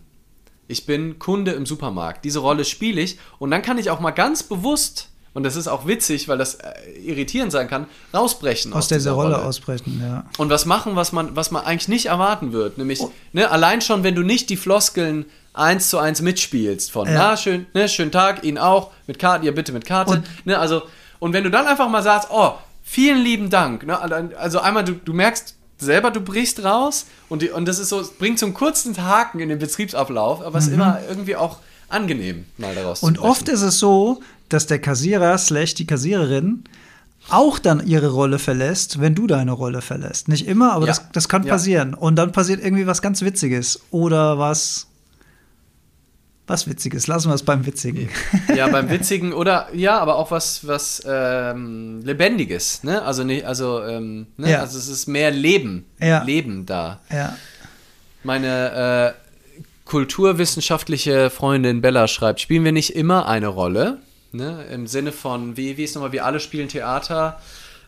Ich 0.67 0.87
bin 0.87 1.19
Kunde 1.19 1.53
im 1.53 1.67
Supermarkt. 1.67 2.25
Diese 2.25 2.39
Rolle 2.39 2.65
spiele 2.65 3.01
ich 3.03 3.19
und 3.39 3.51
dann 3.51 3.63
kann 3.63 3.77
ich 3.77 3.91
auch 3.91 4.01
mal 4.01 4.11
ganz 4.13 4.43
bewusst 4.43 5.11
und 5.39 5.45
das 5.45 5.55
ist 5.55 5.69
auch 5.69 5.87
witzig, 5.87 6.27
weil 6.27 6.37
das 6.37 6.57
äh, 6.57 6.73
irritierend 7.01 7.53
sein 7.53 7.69
kann, 7.69 7.87
rausbrechen. 8.13 8.73
Aus, 8.73 8.79
aus 8.79 8.89
dieser 8.89 9.13
Rolle, 9.13 9.37
Rolle, 9.37 9.47
ausbrechen, 9.47 10.03
ja. 10.05 10.25
Und 10.37 10.51
was 10.51 10.67
machen, 10.67 10.97
was 10.97 11.13
man, 11.13 11.37
was 11.37 11.53
man 11.53 11.65
eigentlich 11.65 11.87
nicht 11.87 12.07
erwarten 12.07 12.53
wird. 12.53 12.77
Nämlich, 12.77 12.99
oh. 13.01 13.13
ne, 13.33 13.49
allein 13.49 13.81
schon, 13.81 14.03
wenn 14.03 14.17
du 14.17 14.25
nicht 14.25 14.51
die 14.51 14.57
Floskeln 14.57 15.27
eins 15.55 15.91
zu 15.91 15.99
eins 15.99 16.23
mitspielst 16.23 16.91
von, 16.91 17.07
ja. 17.07 17.15
na, 17.15 17.37
schön, 17.37 17.67
ne, 17.73 17.89
schönen 17.89 18.11
Tag, 18.11 18.43
Ihnen 18.43 18.59
auch, 18.59 18.91
mit 19.07 19.21
Karte, 19.21 19.47
ja, 19.47 19.53
bitte 19.53 19.71
mit 19.71 19.85
Karte. 19.85 20.15
Und, 20.15 20.25
ne, 20.45 20.59
also, 20.59 20.83
und 21.21 21.33
wenn 21.35 21.45
du 21.45 21.51
dann 21.51 21.69
einfach 21.69 21.89
mal 21.89 22.03
sagst, 22.03 22.31
oh, 22.33 22.55
vielen 22.83 23.23
lieben 23.23 23.49
Dank. 23.49 23.87
Ne, 23.87 23.97
also 24.37 24.59
einmal, 24.59 24.83
du, 24.83 24.95
du 24.95 25.13
merkst, 25.13 25.55
selber, 25.79 26.11
du 26.11 26.21
brichst 26.21 26.65
raus 26.65 27.07
und, 27.29 27.43
die, 27.43 27.51
und 27.51 27.69
das 27.69 27.79
ist 27.79 27.91
so, 27.91 28.03
bringt 28.19 28.41
so 28.41 28.47
einen 28.47 28.57
kurzen 28.57 29.01
Haken 29.01 29.39
in 29.39 29.51
den 29.51 29.61
Betriebsablauf, 29.61 30.43
aber 30.43 30.59
es 30.59 30.67
mhm. 30.67 30.73
ist 30.73 30.75
immer 30.75 30.99
irgendwie 31.09 31.37
auch 31.37 31.59
angenehm, 31.89 32.47
mal 32.57 32.75
daraus 32.75 33.03
Und 33.03 33.19
oft 33.19 33.49
ist 33.49 33.63
es 33.63 33.79
so, 33.79 34.21
dass 34.49 34.67
der 34.67 34.79
Kassierer 34.79 35.37
slash 35.39 35.75
die 35.75 35.87
Kassiererin 35.87 36.65
auch 37.31 37.59
dann 37.59 37.87
ihre 37.87 38.09
Rolle 38.09 38.39
verlässt, 38.39 39.01
wenn 39.01 39.15
du 39.15 39.27
deine 39.27 39.53
Rolle 39.53 39.83
verlässt. 39.83 40.29
Nicht 40.29 40.47
immer, 40.47 40.73
aber 40.73 40.87
ja. 40.87 40.93
das, 40.93 41.11
das 41.13 41.29
kann 41.29 41.45
passieren. 41.45 41.93
Ja. 41.93 41.99
Und 41.99 42.17
dann 42.17 42.33
passiert 42.33 42.63
irgendwie 42.63 42.87
was 42.87 43.03
ganz 43.03 43.23
Witziges 43.23 43.81
oder 43.91 44.39
was. 44.39 44.87
Was 46.47 46.67
Witziges, 46.67 47.07
lassen 47.07 47.29
wir 47.29 47.35
es 47.35 47.43
beim 47.43 47.67
Witzigen. 47.67 48.09
Ja, 48.57 48.69
beim 48.69 48.89
Witzigen 48.89 49.35
oder 49.35 49.69
ja, 49.75 49.99
aber 49.99 50.17
auch 50.17 50.31
was, 50.31 50.67
was 50.67 51.03
ähm, 51.07 52.01
Lebendiges, 52.03 52.83
ne? 52.85 53.03
Also 53.03 53.23
nicht, 53.23 53.45
also, 53.45 53.83
ähm, 53.83 54.29
ne? 54.39 54.53
Ja. 54.53 54.61
also 54.61 54.79
es 54.79 54.89
ist 54.89 55.09
mehr 55.09 55.31
Leben. 55.31 55.85
Leben 55.99 56.65
da. 56.65 57.01
Ja. 57.13 57.37
Meine 58.25 59.15
äh, 59.15 59.29
kulturwissenschaftliche 59.85 61.29
Freundin 61.29 61.83
Bella 61.83 62.09
schreibt, 62.09 62.41
spielen 62.41 62.65
wir 62.65 62.73
nicht 62.73 62.97
immer 62.97 63.29
eine 63.29 63.49
Rolle? 63.49 63.99
Ne? 64.33 64.67
Im 64.71 64.87
Sinne 64.87 65.13
von, 65.13 65.57
wie, 65.57 65.77
wie 65.77 65.85
ist 65.85 65.95
nochmal, 65.95 66.13
wir 66.13 66.25
alle 66.25 66.41
spielen 66.41 66.69
Theater. 66.69 67.41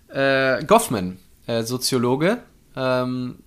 Äh, 0.09 0.64
Goffman, 0.64 1.18
äh, 1.47 1.62
Soziologe, 1.62 2.38
ähm, 2.76 3.38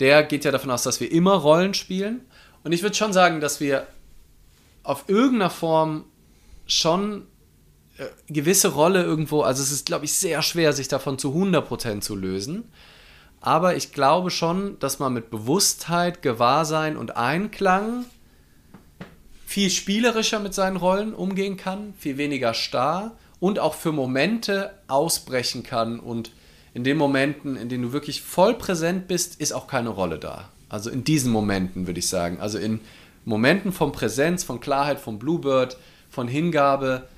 der 0.00 0.22
geht 0.22 0.44
ja 0.44 0.50
davon 0.50 0.70
aus, 0.70 0.82
dass 0.82 1.00
wir 1.00 1.12
immer 1.12 1.34
Rollen 1.34 1.74
spielen. 1.74 2.22
Und 2.64 2.72
ich 2.72 2.82
würde 2.82 2.96
schon 2.96 3.12
sagen, 3.12 3.40
dass 3.40 3.60
wir 3.60 3.86
auf 4.82 5.04
irgendeiner 5.08 5.50
Form 5.50 6.04
schon 6.66 7.26
äh, 7.98 8.06
gewisse 8.28 8.68
Rolle 8.68 9.04
irgendwo, 9.04 9.42
also 9.42 9.62
es 9.62 9.70
ist, 9.70 9.86
glaube 9.86 10.06
ich, 10.06 10.14
sehr 10.14 10.42
schwer, 10.42 10.72
sich 10.72 10.88
davon 10.88 11.18
zu 11.18 11.34
100% 11.34 12.00
zu 12.00 12.16
lösen. 12.16 12.72
Aber 13.40 13.76
ich 13.76 13.92
glaube 13.92 14.30
schon, 14.30 14.78
dass 14.78 14.98
man 14.98 15.12
mit 15.12 15.30
Bewusstheit, 15.30 16.22
Gewahrsein 16.22 16.96
und 16.96 17.16
Einklang 17.16 18.04
viel 19.50 19.68
spielerischer 19.68 20.38
mit 20.38 20.54
seinen 20.54 20.76
Rollen 20.76 21.12
umgehen 21.12 21.56
kann, 21.56 21.92
viel 21.98 22.18
weniger 22.18 22.54
starr 22.54 23.16
und 23.40 23.58
auch 23.58 23.74
für 23.74 23.90
Momente 23.90 24.70
ausbrechen 24.86 25.64
kann 25.64 25.98
und 25.98 26.30
in 26.72 26.84
den 26.84 26.96
Momenten, 26.96 27.56
in 27.56 27.68
denen 27.68 27.82
du 27.82 27.92
wirklich 27.92 28.22
voll 28.22 28.54
präsent 28.54 29.08
bist, 29.08 29.40
ist 29.40 29.50
auch 29.50 29.66
keine 29.66 29.88
Rolle 29.88 30.20
da. 30.20 30.50
Also 30.68 30.88
in 30.88 31.02
diesen 31.02 31.32
Momenten 31.32 31.88
würde 31.88 31.98
ich 31.98 32.08
sagen. 32.08 32.38
Also 32.38 32.58
in 32.58 32.78
Momenten 33.24 33.72
von 33.72 33.90
Präsenz, 33.90 34.44
von 34.44 34.60
Klarheit, 34.60 35.00
von 35.00 35.18
Bluebird, 35.18 35.76
von 36.10 36.28
Hingabe 36.28 37.08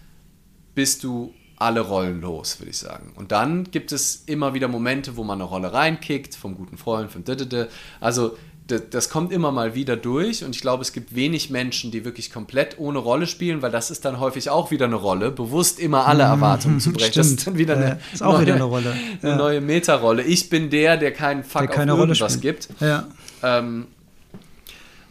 bist 0.75 1.05
du 1.05 1.35
alle 1.57 1.81
Rollen 1.83 2.23
los, 2.23 2.59
würde 2.61 2.71
ich 2.71 2.79
sagen. 2.79 3.13
Und 3.15 3.31
dann 3.31 3.71
gibt 3.71 3.93
es 3.93 4.25
immer 4.25 4.55
wieder 4.55 4.69
Momente, 4.69 5.19
wo 5.19 5.23
man 5.23 5.39
eine 5.39 5.51
Rolle 5.51 5.75
reinkickt, 5.75 6.35
vom 6.35 6.55
guten 6.55 6.79
Freund, 6.79 7.13
vom 7.13 7.25
Didede. 7.25 7.69
Also 8.01 8.39
das 8.67 9.11
kommt 9.11 9.33
immer 9.33 9.51
mal 9.51 9.75
wieder 9.75 9.97
durch 9.97 10.45
und 10.45 10.55
ich 10.55 10.63
glaube, 10.63 10.83
es 10.83 10.93
gibt 10.93 11.15
wenig 11.15 11.51
Menschen, 11.51 11.91
die 11.91 12.05
wirklich 12.05 12.33
komplett 12.33 12.79
ohne 12.79 12.99
Rolle 12.99 13.27
spielen, 13.27 13.61
weil 13.61 13.71
das 13.71 13.91
ist 13.91 14.05
dann 14.05 14.21
häufig 14.21 14.51
auch 14.51 14.71
wieder 14.71 14.87
eine 14.87 14.95
Rolle, 14.95 15.31
bewusst 15.31 15.81
immer 15.81 16.07
alle 16.07 16.25
mhm. 16.25 16.31
Erwartungen 16.31 16.81
zu 16.81 16.93
brechen. 16.93 17.13
Das 17.15 17.27
ist 17.27 17.47
dann 17.47 17.59
wieder 17.59 17.77
eine, 17.77 17.93
äh, 17.93 17.97
ist 18.13 18.23
auch 18.23 18.35
neue, 18.35 18.43
wieder 18.43 18.55
eine 18.55 18.65
Rolle. 18.65 18.97
Ja. 19.21 19.29
Eine 19.29 19.37
neue 19.37 19.61
Meta-Rolle. 19.61 20.23
Ich 20.23 20.49
bin 20.49 20.71
der, 20.71 20.97
der 20.97 21.13
keinen 21.13 21.45
Fuck 21.45 21.63
der 21.63 21.69
keine 21.69 21.93
auf 21.95 21.99
irgendwas 21.99 22.41
gibt. 22.41 22.69
Ja. 22.81 23.09
Ähm, 23.43 23.87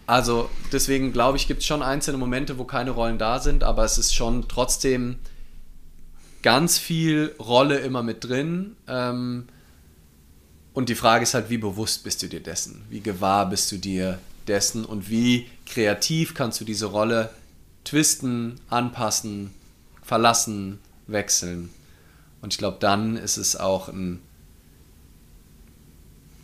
also 0.08 0.50
deswegen 0.72 1.14
glaube 1.14 1.38
ich, 1.38 1.48
gibt 1.48 1.62
es 1.62 1.68
schon 1.68 1.82
einzelne 1.82 2.18
Momente, 2.18 2.58
wo 2.58 2.64
keine 2.64 2.92
Rollen 2.92 3.18
da 3.18 3.40
sind, 3.40 3.64
aber 3.64 3.84
es 3.84 3.98
ist 3.98 4.14
schon 4.14 4.48
trotzdem 4.48 5.18
ganz 6.42 6.78
viel 6.78 7.36
Rolle 7.40 7.78
immer 7.80 8.02
mit 8.02 8.24
drin. 8.24 8.76
Ähm, 8.88 9.48
und 10.74 10.90
die 10.90 10.96
Frage 10.96 11.24
ist 11.24 11.34
halt, 11.34 11.50
wie 11.50 11.58
bewusst 11.58 12.04
bist 12.04 12.24
du 12.24 12.28
dir 12.28 12.40
dessen? 12.40 12.84
Wie 12.90 13.02
gewahr 13.02 13.50
bist 13.50 13.72
du 13.72 13.78
dir 13.78 14.20
dessen? 14.48 14.86
Und 14.86 15.10
wie 15.10 15.48
kreativ 15.66 16.34
kannst 16.34 16.62
du 16.62 16.66
diese 16.66 16.86
Rolle 16.86 17.30
twisten, 17.84 18.60
anpassen, 18.70 19.52
verlassen, 20.04 20.80
wechseln? 21.08 21.70
Und 22.42 22.54
ich 22.54 22.58
glaube, 22.58 22.78
dann 22.80 23.18
ist 23.18 23.38
es 23.38 23.56
auch 23.56 23.90
ein 23.90 24.22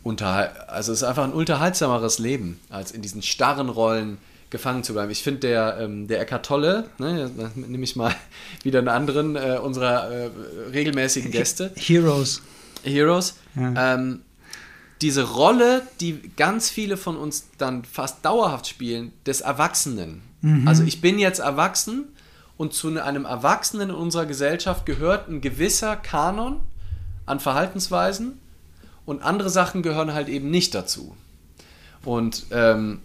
Unterhal 0.03 0.55
also 0.67 0.93
es 0.93 0.99
ist 0.99 1.03
einfach 1.03 1.25
ein 1.25 1.33
unterhaltsameres 1.33 2.17
Leben, 2.17 2.61
als 2.69 2.91
in 2.91 3.01
diesen 3.01 3.21
starren 3.21 3.67
Rollen 3.67 4.17
gefangen 4.49 4.83
zu 4.83 4.93
bleiben. 4.93 5.11
Ich 5.11 5.23
finde, 5.23 5.41
der, 5.41 5.77
ähm, 5.81 6.07
der 6.07 6.21
Eckart 6.21 6.45
Tolle, 6.45 6.89
ne, 6.97 7.29
nehme 7.55 7.83
ich 7.83 7.95
mal 7.97 8.15
wieder 8.63 8.79
einen 8.79 8.87
anderen 8.87 9.35
äh, 9.35 9.59
unserer 9.61 10.09
äh, 10.09 10.29
regelmäßigen 10.71 11.31
Gäste. 11.31 11.71
Heroes. 11.75 12.41
Heroes. 12.83 13.35
Ja. 13.55 13.95
Ähm, 13.95 14.21
diese 15.01 15.23
Rolle, 15.23 15.83
die 15.99 16.31
ganz 16.35 16.69
viele 16.69 16.97
von 16.97 17.17
uns 17.17 17.49
dann 17.57 17.85
fast 17.85 18.25
dauerhaft 18.25 18.67
spielen, 18.67 19.13
des 19.25 19.41
Erwachsenen. 19.41 20.21
Mhm. 20.41 20.67
Also 20.67 20.83
ich 20.83 21.01
bin 21.01 21.19
jetzt 21.19 21.39
erwachsen 21.39 22.05
und 22.57 22.73
zu 22.73 22.87
einem 22.99 23.25
Erwachsenen 23.25 23.89
in 23.89 23.95
unserer 23.95 24.25
Gesellschaft 24.25 24.85
gehört 24.85 25.29
ein 25.29 25.41
gewisser 25.41 25.95
Kanon 25.95 26.61
an 27.25 27.39
Verhaltensweisen 27.39 28.39
und 29.05 29.21
andere 29.21 29.49
Sachen 29.49 29.83
gehören 29.83 30.13
halt 30.13 30.29
eben 30.29 30.49
nicht 30.49 30.73
dazu. 30.73 31.15
Und 32.03 32.45
ähm, 32.51 33.01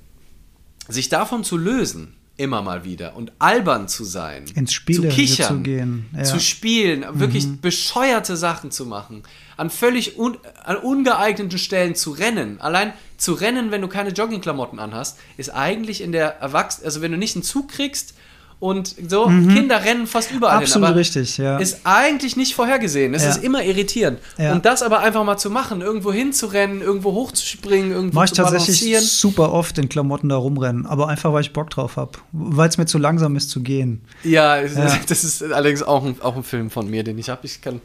sich 0.88 1.08
davon 1.08 1.44
zu 1.44 1.56
lösen, 1.56 2.14
immer 2.36 2.62
mal 2.62 2.84
wieder 2.84 3.14
und 3.16 3.32
albern 3.38 3.88
zu 3.88 4.04
sein, 4.04 4.44
ins 4.54 4.72
Spiel 4.72 4.96
zu 4.96 5.08
kichern, 5.08 5.58
zu, 5.58 5.62
gehen, 5.62 6.06
ja. 6.16 6.24
zu 6.24 6.40
spielen, 6.40 7.04
wirklich 7.12 7.46
mhm. 7.46 7.60
bescheuerte 7.60 8.36
Sachen 8.36 8.70
zu 8.70 8.86
machen, 8.86 9.22
an 9.56 9.70
völlig 9.70 10.18
un, 10.18 10.38
an 10.64 10.76
ungeeigneten 10.76 11.58
Stellen 11.58 11.94
zu 11.94 12.10
rennen. 12.10 12.60
Allein 12.60 12.94
zu 13.16 13.34
rennen, 13.34 13.70
wenn 13.70 13.82
du 13.82 13.88
keine 13.88 14.10
Joggingklamotten 14.10 14.78
anhast, 14.78 15.18
ist 15.36 15.50
eigentlich 15.50 16.00
in 16.00 16.12
der 16.12 16.40
Erwachsenen, 16.40 16.86
also 16.86 17.02
wenn 17.02 17.12
du 17.12 17.18
nicht 17.18 17.36
einen 17.36 17.42
Zug 17.42 17.68
kriegst 17.68 18.14
und 18.62 18.94
so, 19.08 19.26
mhm. 19.26 19.52
Kinder 19.52 19.84
rennen 19.84 20.06
fast 20.06 20.30
überall 20.30 20.58
Absolut 20.58 20.90
hin. 20.90 20.96
richtig, 20.96 21.36
ja. 21.36 21.58
Ist 21.58 21.80
eigentlich 21.82 22.36
nicht 22.36 22.54
vorhergesehen. 22.54 23.12
Es 23.12 23.24
ja. 23.24 23.30
ist 23.30 23.42
immer 23.42 23.64
irritierend. 23.64 24.20
Ja. 24.38 24.52
Und 24.52 24.64
das 24.64 24.84
aber 24.84 25.00
einfach 25.00 25.24
mal 25.24 25.36
zu 25.36 25.50
machen, 25.50 25.80
irgendwo 25.80 26.12
hinzurennen, 26.12 26.80
irgendwo 26.80 27.12
hochzuspringen, 27.12 27.90
irgendwo 27.90 28.14
Mach 28.14 28.26
ich 28.26 28.30
zu 28.30 28.36
tatsächlich 28.36 29.00
super 29.00 29.52
oft 29.52 29.78
in 29.78 29.88
Klamotten 29.88 30.28
da 30.28 30.36
rumrennen, 30.36 30.86
aber 30.86 31.08
einfach, 31.08 31.32
weil 31.32 31.40
ich 31.40 31.52
Bock 31.52 31.70
drauf 31.70 31.96
habe. 31.96 32.12
Weil 32.30 32.68
es 32.68 32.78
mir 32.78 32.86
zu 32.86 32.98
langsam 32.98 33.34
ist 33.34 33.50
zu 33.50 33.64
gehen. 33.64 34.02
Ja, 34.22 34.60
ja. 34.60 34.96
das 35.08 35.24
ist 35.24 35.42
allerdings 35.42 35.82
auch 35.82 36.04
ein, 36.04 36.14
auch 36.22 36.36
ein 36.36 36.44
Film 36.44 36.70
von 36.70 36.88
mir, 36.88 37.02
den 37.02 37.18
ich 37.18 37.30
habe. 37.30 37.44
Ich 37.44 37.62
kann, 37.62 37.80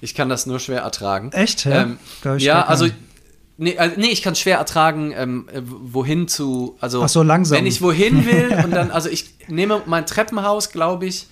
ich 0.00 0.14
kann 0.14 0.28
das 0.28 0.46
nur 0.46 0.60
schwer 0.60 0.82
ertragen. 0.82 1.32
Echt? 1.32 1.64
Ja, 1.64 1.82
ähm, 1.82 1.98
ja 2.38 2.66
also 2.66 2.86
Nee, 3.62 3.76
also, 3.76 4.00
nee, 4.00 4.08
ich 4.08 4.22
kann 4.22 4.34
schwer 4.34 4.56
ertragen, 4.56 5.12
ähm, 5.14 5.46
äh, 5.52 5.60
wohin 5.62 6.28
zu. 6.28 6.76
Also, 6.80 7.02
Ach 7.02 7.10
so, 7.10 7.22
langsam. 7.22 7.58
Wenn 7.58 7.66
ich 7.66 7.82
wohin 7.82 8.24
will 8.24 8.58
und 8.64 8.70
dann, 8.70 8.90
also 8.90 9.10
ich 9.10 9.26
nehme 9.48 9.82
mein 9.84 10.06
Treppenhaus, 10.06 10.70
glaube 10.70 11.04
ich, 11.04 11.26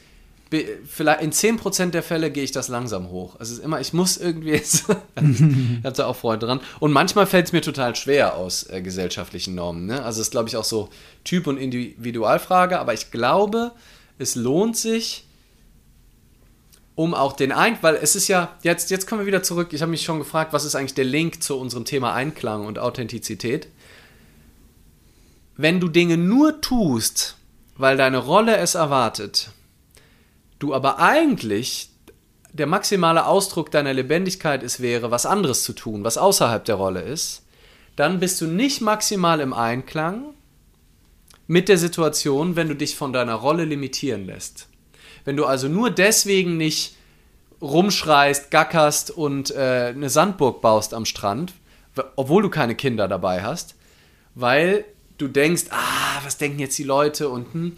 vielleicht 0.86 1.22
in 1.22 1.32
10% 1.32 1.90
der 1.90 2.02
Fälle 2.02 2.30
gehe 2.30 2.44
ich 2.44 2.52
das 2.52 2.68
langsam 2.68 3.10
hoch. 3.10 3.36
Also 3.38 3.52
es 3.52 3.58
ist 3.58 3.64
immer, 3.64 3.80
ich 3.80 3.94
muss 3.94 4.18
irgendwie 4.18 4.50
jetzt, 4.50 4.84
ich 5.16 5.84
habe 5.84 5.96
da 5.96 6.06
auch 6.06 6.16
Freude 6.16 6.46
dran. 6.46 6.60
Und 6.80 6.92
manchmal 6.92 7.26
fällt 7.26 7.46
es 7.46 7.52
mir 7.52 7.62
total 7.62 7.96
schwer 7.96 8.36
aus 8.36 8.64
äh, 8.64 8.82
gesellschaftlichen 8.82 9.54
Normen. 9.54 9.86
Ne? 9.86 10.02
Also 10.02 10.20
es 10.20 10.28
ist, 10.28 10.30
glaube 10.30 10.48
ich, 10.48 10.56
auch 10.56 10.64
so 10.64 10.90
Typ- 11.24 11.46
und 11.46 11.56
Individualfrage, 11.56 12.78
aber 12.78 12.92
ich 12.92 13.10
glaube, 13.10 13.72
es 14.18 14.34
lohnt 14.34 14.76
sich, 14.76 15.27
um 16.98 17.14
auch 17.14 17.34
den 17.34 17.52
Ein, 17.52 17.78
weil 17.80 17.94
es 17.94 18.16
ist 18.16 18.26
ja, 18.26 18.56
jetzt, 18.64 18.90
jetzt 18.90 19.06
kommen 19.06 19.20
wir 19.20 19.26
wieder 19.26 19.44
zurück, 19.44 19.72
ich 19.72 19.82
habe 19.82 19.92
mich 19.92 20.02
schon 20.02 20.18
gefragt, 20.18 20.52
was 20.52 20.64
ist 20.64 20.74
eigentlich 20.74 20.94
der 20.94 21.04
Link 21.04 21.44
zu 21.44 21.56
unserem 21.56 21.84
Thema 21.84 22.12
Einklang 22.12 22.66
und 22.66 22.80
Authentizität? 22.80 23.68
Wenn 25.56 25.78
du 25.78 25.86
Dinge 25.86 26.16
nur 26.16 26.60
tust, 26.60 27.36
weil 27.76 27.96
deine 27.96 28.18
Rolle 28.18 28.56
es 28.56 28.74
erwartet, 28.74 29.52
du 30.58 30.74
aber 30.74 30.98
eigentlich 30.98 31.90
der 32.52 32.66
maximale 32.66 33.26
Ausdruck 33.26 33.70
deiner 33.70 33.94
Lebendigkeit 33.94 34.64
es 34.64 34.80
wäre, 34.80 35.12
was 35.12 35.24
anderes 35.24 35.62
zu 35.62 35.74
tun, 35.74 36.02
was 36.02 36.18
außerhalb 36.18 36.64
der 36.64 36.74
Rolle 36.74 37.02
ist, 37.02 37.44
dann 37.94 38.18
bist 38.18 38.40
du 38.40 38.48
nicht 38.48 38.80
maximal 38.80 39.38
im 39.38 39.52
Einklang 39.52 40.34
mit 41.46 41.68
der 41.68 41.78
Situation, 41.78 42.56
wenn 42.56 42.66
du 42.66 42.74
dich 42.74 42.96
von 42.96 43.12
deiner 43.12 43.34
Rolle 43.34 43.64
limitieren 43.64 44.26
lässt. 44.26 44.67
Wenn 45.28 45.36
du 45.36 45.44
also 45.44 45.68
nur 45.68 45.90
deswegen 45.90 46.56
nicht 46.56 46.96
rumschreist, 47.60 48.50
gackerst 48.50 49.10
und 49.10 49.50
äh, 49.50 49.92
eine 49.94 50.08
Sandburg 50.08 50.62
baust 50.62 50.94
am 50.94 51.04
Strand, 51.04 51.52
obwohl 52.16 52.42
du 52.42 52.48
keine 52.48 52.74
Kinder 52.74 53.08
dabei 53.08 53.42
hast, 53.42 53.74
weil 54.34 54.86
du 55.18 55.28
denkst, 55.28 55.64
ah, 55.68 56.20
was 56.24 56.38
denken 56.38 56.60
jetzt 56.60 56.78
die 56.78 56.84
Leute? 56.84 57.28
Und 57.28 57.52
hm, 57.52 57.74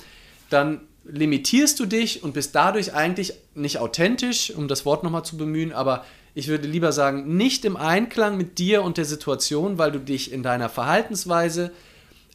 dann 0.49 0.83
limitierst 1.03 1.81
du 1.81 1.87
dich 1.87 2.23
und 2.23 2.35
bist 2.35 2.55
dadurch 2.55 2.95
eigentlich 2.95 3.33
nicht 3.57 3.79
authentisch, 3.79 4.53
um 4.55 4.69
das 4.69 4.87
Wort 4.87 5.03
nochmal 5.03 5.25
zu 5.25 5.37
bemühen, 5.37 5.73
aber 5.73 6.05
ich 6.37 6.47
würde 6.47 6.69
lieber 6.69 6.93
sagen, 6.93 7.37
nicht 7.37 7.65
im 7.65 7.77
Einklang 7.77 8.37
mit 8.37 8.59
dir 8.59 8.85
und 8.85 8.97
der 8.97 9.07
Situation, 9.07 9.77
weil 9.77 9.91
du 9.91 9.99
dich 9.99 10.31
in 10.31 10.45
deiner 10.45 10.69
Verhaltensweise 10.69 11.73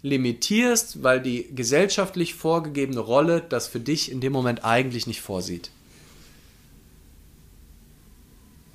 limitierst, 0.01 1.03
weil 1.03 1.21
die 1.21 1.53
gesellschaftlich 1.55 2.35
vorgegebene 2.35 2.99
Rolle 2.99 3.41
das 3.47 3.67
für 3.67 3.79
dich 3.79 4.11
in 4.11 4.21
dem 4.21 4.33
Moment 4.33 4.63
eigentlich 4.63 5.07
nicht 5.07 5.21
vorsieht. 5.21 5.71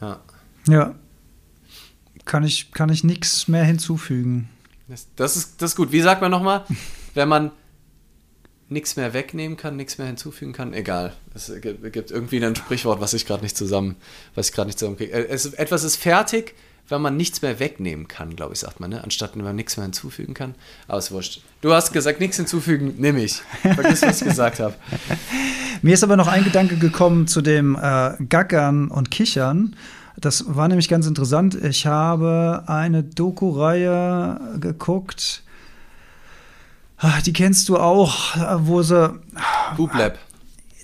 Ja. 0.01 0.21
Ja. 0.67 0.95
Kann 2.25 2.45
ich, 2.45 2.73
kann 2.73 2.91
ich 2.91 3.05
nichts 3.05 3.49
mehr 3.49 3.65
hinzufügen. 3.65 4.49
Das, 4.89 5.07
das, 5.17 5.37
ist, 5.37 5.63
das 5.63 5.73
ist 5.73 5.77
gut. 5.77 5.93
Wie 5.93 6.01
sagt 6.01 6.21
man 6.21 6.31
nochmal? 6.31 6.65
Wenn 7.15 7.29
man 7.29 7.53
nichts 8.69 8.97
mehr 8.97 9.13
wegnehmen 9.13 9.57
kann, 9.57 9.77
nichts 9.77 9.99
mehr 9.99 10.07
hinzufügen 10.07 10.53
kann, 10.53 10.73
egal. 10.73 11.13
Es 11.35 11.53
gibt 11.61 12.11
irgendwie 12.11 12.45
ein 12.45 12.55
Sprichwort, 12.55 13.01
was 13.01 13.15
ich 13.15 13.27
gerade 13.27 13.43
nicht 13.43 13.57
zusammen, 13.57 13.97
was 14.35 14.49
ich 14.49 14.55
gerade 14.55 14.69
nicht 14.69 14.79
zusammenkriege. 14.79 15.13
Äh, 15.13 15.33
etwas 15.57 15.83
ist 15.83 15.97
fertig, 15.97 16.55
wenn 16.89 17.03
man 17.03 17.17
nichts 17.17 17.43
mehr 17.43 17.59
wegnehmen 17.59 18.09
kann, 18.09 18.37
glaube 18.37 18.55
ich, 18.55 18.61
sagt 18.61 18.81
man, 18.81 18.91
ne? 18.91 19.03
anstatt 19.03 19.37
wenn 19.37 19.45
man 19.45 19.57
nichts 19.57 19.77
mehr 19.77 19.85
hinzufügen 19.85 20.35
kann. 20.35 20.55
Aber 20.89 20.99
ist 20.99 21.13
wurscht. 21.13 21.43
Du 21.61 21.73
hast 21.73 21.93
gesagt, 21.93 22.21
nichts 22.21 22.37
hinzufügen, 22.37 22.95
nehme 22.99 23.23
ich. 23.23 23.43
Vergiss, 23.63 24.03
was 24.03 24.21
ich 24.21 24.29
gesagt 24.29 24.61
habe. 24.61 24.75
Mir 25.83 25.95
ist 25.95 26.03
aber 26.03 26.17
noch 26.17 26.29
ein 26.29 26.45
Gedanke 26.45 26.77
gekommen 26.77 27.27
zu 27.27 27.41
dem 27.41 27.77
äh, 27.77 28.13
Gackern 28.29 28.89
und 28.89 29.11
Kichern. 29.11 29.77
Das 30.19 30.45
war 30.49 30.69
nämlich 30.69 30.89
ganz 30.89 31.07
interessant. 31.07 31.55
Ich 31.55 31.87
habe 31.87 32.65
eine 32.67 33.03
Doku-Reihe 33.03 34.59
geguckt. 34.61 35.43
Ah, 36.99 37.21
die 37.25 37.33
kennst 37.33 37.69
du 37.71 37.79
auch, 37.79 38.37
wo 38.67 38.83
sie. 38.83 39.19
Boob 39.77 39.95
Lab. 39.95 40.19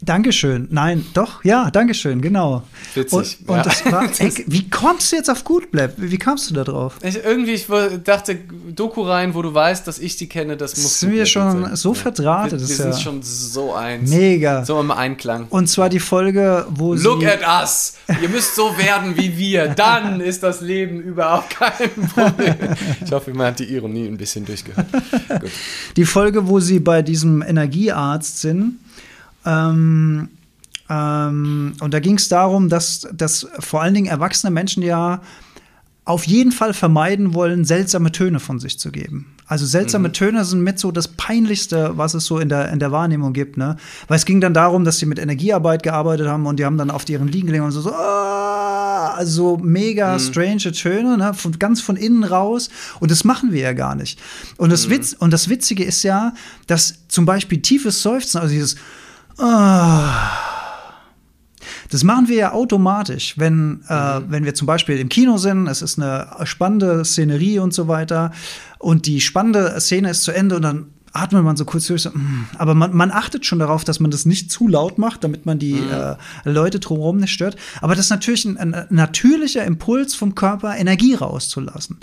Dankeschön. 0.03 0.69
Nein, 0.71 1.05
doch, 1.15 1.45
ja, 1.45 1.71
Dankeschön, 1.71 2.21
genau. 2.21 2.63
Witzig. 2.95 3.13
Und, 3.47 3.49
und 3.49 3.57
ja. 3.57 3.63
das 3.63 3.85
war, 3.87 4.05
ey, 4.19 4.33
wie 4.47 4.69
kommst 4.69 5.11
du 5.13 5.17
jetzt 5.17 5.31
auf 5.31 5.45
Goodblab? 5.45 5.93
Wie 5.97 6.19
kamst 6.19 6.51
du 6.51 6.55
da 6.55 6.65
drauf? 6.65 6.95
Ich, 7.03 7.17
irgendwie, 7.25 7.53
ich 7.53 7.67
dachte, 8.05 8.39
Doku 8.75 9.03
rein, 9.03 9.35
wo 9.35 9.43
du 9.43 9.53
weißt, 9.53 9.87
dass 9.87 9.99
ich 9.99 10.17
die 10.17 10.29
kenne, 10.29 10.57
das 10.57 10.77
muss. 10.77 10.85
Das 10.85 11.01
sind 11.01 11.13
wir 11.13 11.27
schon 11.27 11.63
sein. 11.65 11.77
so 11.77 11.95
verdrahtet, 11.95 12.53
Wir, 12.53 12.59
das 12.61 12.69
wir 12.69 12.75
ist 12.75 12.83
sind 12.83 12.91
ja 12.93 12.99
schon 12.99 13.23
so 13.23 13.75
eins. 13.75 14.11
mega. 14.11 14.65
So 14.65 14.81
im 14.81 14.91
Einklang. 14.91 15.47
Und 15.51 15.69
zwar 15.69 15.89
die 15.89 16.01
Folge, 16.01 16.67
wo 16.71 16.95
Look 16.95 17.21
sie. 17.21 17.29
at 17.29 17.41
us! 17.63 17.95
Ihr 18.23 18.29
müsst 18.29 18.55
so 18.55 18.77
werden 18.79 19.17
wie 19.17 19.37
wir. 19.37 19.69
Dann 19.69 20.21
ist 20.21 20.43
das 20.43 20.61
Leben 20.61 21.01
überhaupt 21.01 21.51
kein 21.51 21.91
Problem. 22.15 22.55
Ich 23.05 23.11
hoffe, 23.13 23.33
man 23.35 23.49
hat 23.49 23.59
die 23.59 23.65
Ironie 23.75 24.07
ein 24.07 24.17
bisschen 24.17 24.45
durchgehört. 24.45 24.87
Gut. 25.41 25.51
Die 25.97 26.05
Folge, 26.05 26.47
wo 26.49 26.61
sie 26.61 26.79
bei 26.81 27.03
diesem 27.03 27.43
Energiearzt 27.43 28.41
sind. 28.41 28.79
Ähm, 29.47 30.29
ähm, 30.89 31.73
und 31.81 31.95
da 31.95 32.01
ging 32.01 32.17
es 32.17 32.29
darum, 32.29 32.69
dass, 32.69 33.09
dass 33.13 33.47
vor 33.61 33.83
allen 33.83 33.95
Dingen 33.95 34.07
erwachsene 34.07 34.51
Menschen 34.51 34.83
ja 34.83 35.23
auf 36.05 36.25
jeden 36.25 36.53
Fall 36.53 36.73
vermeiden 36.73 37.35
wollen, 37.35 37.65
seltsame 37.65 38.13
Töne 38.13 38.39
von 38.39 38.61
sich 38.61 38.79
zu 38.79 38.93
geben. 38.93 39.35
Also 39.49 39.67
seltsame 39.67 40.11
Töne 40.13 40.45
sind 40.45 40.61
mit 40.63 40.79
so 40.79 40.91
das 40.93 41.09
Peinlichste, 41.09 41.93
was 41.97 42.15
es 42.15 42.27
so 42.27 42.39
in 42.39 42.49
der, 42.49 42.71
in 42.73 42.79
der 42.79 42.91
Wahrnehmung 42.91 43.33
gibt. 43.33 43.57
Ne? 43.57 43.77
Weil 44.07 44.17
es 44.17 44.25
ging 44.25 44.41
dann 44.41 44.55
darum, 44.55 44.85
dass 44.85 44.99
sie 44.99 45.07
mit 45.07 45.19
Energiearbeit 45.19 45.83
gearbeitet 45.83 46.29
haben 46.29 46.47
und 46.47 46.59
die 46.59 46.65
haben 46.65 46.79
dann 46.79 46.91
auf 46.91 47.09
ihren 47.09 47.29
Liegen 47.29 47.47
gelegen 47.47 47.65
und 47.65 47.73
so, 47.73 47.81
so 47.81 47.93
"Ah", 47.93 49.15
also 49.17 49.33
so 49.33 49.57
mega 49.63 50.19
strange 50.19 50.73
Töne, 50.73 51.17
ne? 51.17 51.35
von, 51.35 51.59
ganz 51.59 51.81
von 51.81 51.97
innen 51.97 52.25
raus. 52.25 52.71
Und 52.99 53.11
das 53.11 53.25
machen 53.25 53.53
wir 53.53 53.61
ja 53.61 53.73
gar 53.73 53.95
nicht. 53.95 54.19
Und 54.57 54.71
das, 54.71 54.91
Witz, 54.91 55.13
und 55.13 55.33
das 55.33 55.49
Witzige 55.49 55.85
ist 55.85 56.03
ja, 56.03 56.35
dass 56.67 57.07
zum 57.09 57.25
Beispiel 57.25 57.63
tiefes 57.63 58.03
Seufzen, 58.03 58.39
also 58.39 58.53
dieses 58.53 58.77
das 61.91 62.05
machen 62.05 62.28
wir 62.28 62.37
ja 62.37 62.53
automatisch, 62.53 63.39
wenn, 63.39 63.82
äh, 63.89 64.20
wenn 64.28 64.45
wir 64.45 64.55
zum 64.55 64.66
Beispiel 64.66 64.99
im 64.99 65.09
Kino 65.09 65.37
sind, 65.39 65.66
es 65.66 65.82
ist 65.82 65.99
eine 65.99 66.28
spannende 66.45 67.05
Szenerie 67.05 67.59
und 67.59 67.74
so 67.74 67.89
weiter 67.89 68.32
und 68.78 69.07
die 69.07 69.20
spannende 69.20 69.78
Szene 69.80 70.11
ist 70.11 70.22
zu 70.22 70.32
Ende 70.32 70.57
und 70.57 70.62
dann 70.62 70.87
atmet 71.12 71.43
man 71.43 71.57
so 71.57 71.64
kurz 71.64 71.87
durch, 71.87 72.03
so, 72.03 72.11
mm. 72.11 72.49
aber 72.59 72.74
man, 72.74 72.95
man 72.95 73.11
achtet 73.11 73.47
schon 73.47 73.59
darauf, 73.59 73.84
dass 73.84 74.01
man 74.01 74.11
das 74.11 74.26
nicht 74.26 74.51
zu 74.51 74.68
laut 74.68 74.99
macht, 74.99 75.24
damit 75.24 75.47
man 75.47 75.59
die 75.59 75.78
äh, 75.78 76.16
Leute 76.45 76.78
drumherum 76.78 77.16
nicht 77.16 77.32
stört. 77.32 77.57
Aber 77.80 77.95
das 77.95 78.07
ist 78.07 78.11
natürlich 78.11 78.45
ein, 78.45 78.59
ein 78.59 78.87
natürlicher 78.91 79.64
Impuls 79.64 80.14
vom 80.14 80.34
Körper, 80.34 80.76
Energie 80.76 81.14
rauszulassen. 81.14 81.99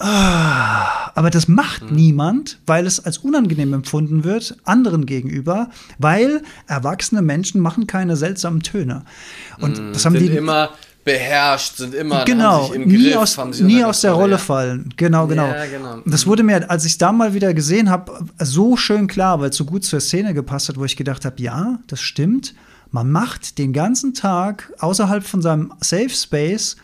Ah, 0.00 1.12
Aber 1.14 1.28
das 1.28 1.46
macht 1.46 1.90
niemand, 1.90 2.58
weil 2.64 2.86
es 2.86 3.04
als 3.04 3.18
unangenehm 3.18 3.74
empfunden 3.74 4.24
wird, 4.24 4.56
anderen 4.64 5.04
gegenüber, 5.04 5.68
weil 5.98 6.42
erwachsene 6.66 7.20
Menschen 7.20 7.60
machen 7.60 7.86
keine 7.86 8.16
seltsamen 8.16 8.62
Töne. 8.62 9.02
Und 9.60 9.78
das 9.94 10.06
haben 10.06 10.18
sind 10.18 10.30
die 10.30 10.36
immer 10.36 10.70
beherrscht, 11.04 11.76
sind 11.76 11.94
immer 11.94 12.24
genau 12.24 12.72
im 12.72 12.88
nie 12.88 13.10
Griff, 13.10 13.38
aus 13.38 13.60
nie 13.60 13.84
aus 13.84 14.00
der 14.00 14.12
Rolle 14.12 14.32
ja. 14.32 14.38
fallen. 14.38 14.92
Genau, 14.96 15.26
genau. 15.26 15.48
Ja, 15.48 15.66
genau. 15.66 15.98
Das 16.06 16.26
wurde 16.26 16.42
mir, 16.44 16.70
als 16.70 16.86
ich 16.86 16.92
es 16.92 16.98
da 16.98 17.12
mal 17.12 17.34
wieder 17.34 17.52
gesehen 17.52 17.90
habe, 17.90 18.26
so 18.38 18.76
schön 18.76 19.06
klar, 19.06 19.40
weil 19.40 19.50
es 19.50 19.56
so 19.56 19.66
gut 19.66 19.84
zur 19.84 20.00
Szene 20.00 20.32
gepasst 20.32 20.70
hat, 20.70 20.78
wo 20.78 20.84
ich 20.86 20.96
gedacht 20.96 21.26
habe, 21.26 21.42
ja, 21.42 21.78
das 21.88 22.00
stimmt. 22.00 22.54
Man 22.90 23.10
macht 23.10 23.58
den 23.58 23.74
ganzen 23.74 24.14
Tag 24.14 24.72
außerhalb 24.78 25.24
von 25.24 25.42
seinem 25.42 25.72
Safe 25.80 26.10
Space 26.10 26.76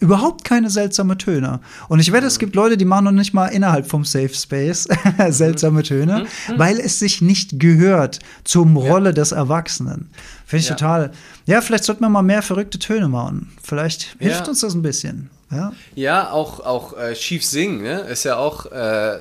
überhaupt 0.00 0.44
keine 0.44 0.70
seltsame 0.70 1.16
Töne. 1.18 1.60
Und 1.88 2.00
ich 2.00 2.10
wette, 2.12 2.26
es 2.26 2.38
gibt 2.38 2.54
Leute, 2.56 2.76
die 2.76 2.84
machen 2.84 3.04
noch 3.04 3.12
nicht 3.12 3.32
mal 3.34 3.46
innerhalb 3.46 3.86
vom 3.86 4.04
Safe 4.04 4.34
Space 4.34 4.88
seltsame 5.30 5.82
Töne, 5.82 6.26
weil 6.56 6.80
es 6.80 6.98
sich 6.98 7.20
nicht 7.22 7.60
gehört 7.60 8.18
zum 8.44 8.76
Rolle 8.76 9.14
des 9.14 9.32
Erwachsenen. 9.32 10.10
Finde 10.46 10.62
ich 10.62 10.68
Ja. 10.70 10.74
total. 10.74 11.10
Ja, 11.46 11.60
vielleicht 11.60 11.84
sollten 11.84 12.02
wir 12.02 12.08
mal 12.08 12.22
mehr 12.22 12.42
verrückte 12.42 12.78
Töne 12.78 13.08
machen. 13.08 13.52
Vielleicht 13.62 14.16
hilft 14.18 14.40
Ja. 14.44 14.48
uns 14.48 14.60
das 14.60 14.74
ein 14.74 14.82
bisschen. 14.82 15.30
Ja. 15.52 15.72
Ja, 15.94 16.30
auch, 16.30 16.60
auch 16.60 16.96
äh, 16.98 17.14
schief 17.14 17.44
singen, 17.44 17.82
ne? 17.82 18.00
Ist 18.00 18.24
ja 18.24 18.36
auch, 18.36 18.66
äh, 18.66 19.18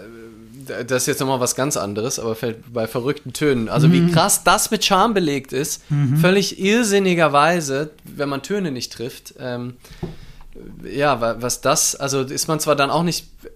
das 0.87 1.03
ist 1.03 1.07
jetzt 1.07 1.19
nochmal 1.19 1.39
was 1.39 1.55
ganz 1.55 1.75
anderes, 1.77 2.19
aber 2.19 2.35
fällt 2.35 2.71
bei 2.71 2.85
verrückten 2.85 3.33
Tönen. 3.33 3.67
Also 3.69 3.87
Mhm. 3.87 3.93
wie 3.93 4.11
krass 4.11 4.43
das 4.43 4.69
mit 4.69 4.85
Charme 4.85 5.15
belegt 5.15 5.51
ist, 5.53 5.81
völlig 6.21 6.59
irrsinnigerweise, 6.59 7.89
wenn 8.05 8.29
man 8.29 8.41
Töne 8.43 8.71
nicht 8.71 8.93
trifft. 8.93 9.33
Ähm, 9.39 9.73
ja, 10.83 11.21
wa- 11.21 11.37
was 11.39 11.61
das, 11.61 11.95
also 11.95 12.21
ist 12.21 12.47
man 12.47 12.59
zwar 12.59 12.75
dann 12.75 12.89
auch 12.89 13.03
nicht 13.03 13.27
äh, 13.43 13.49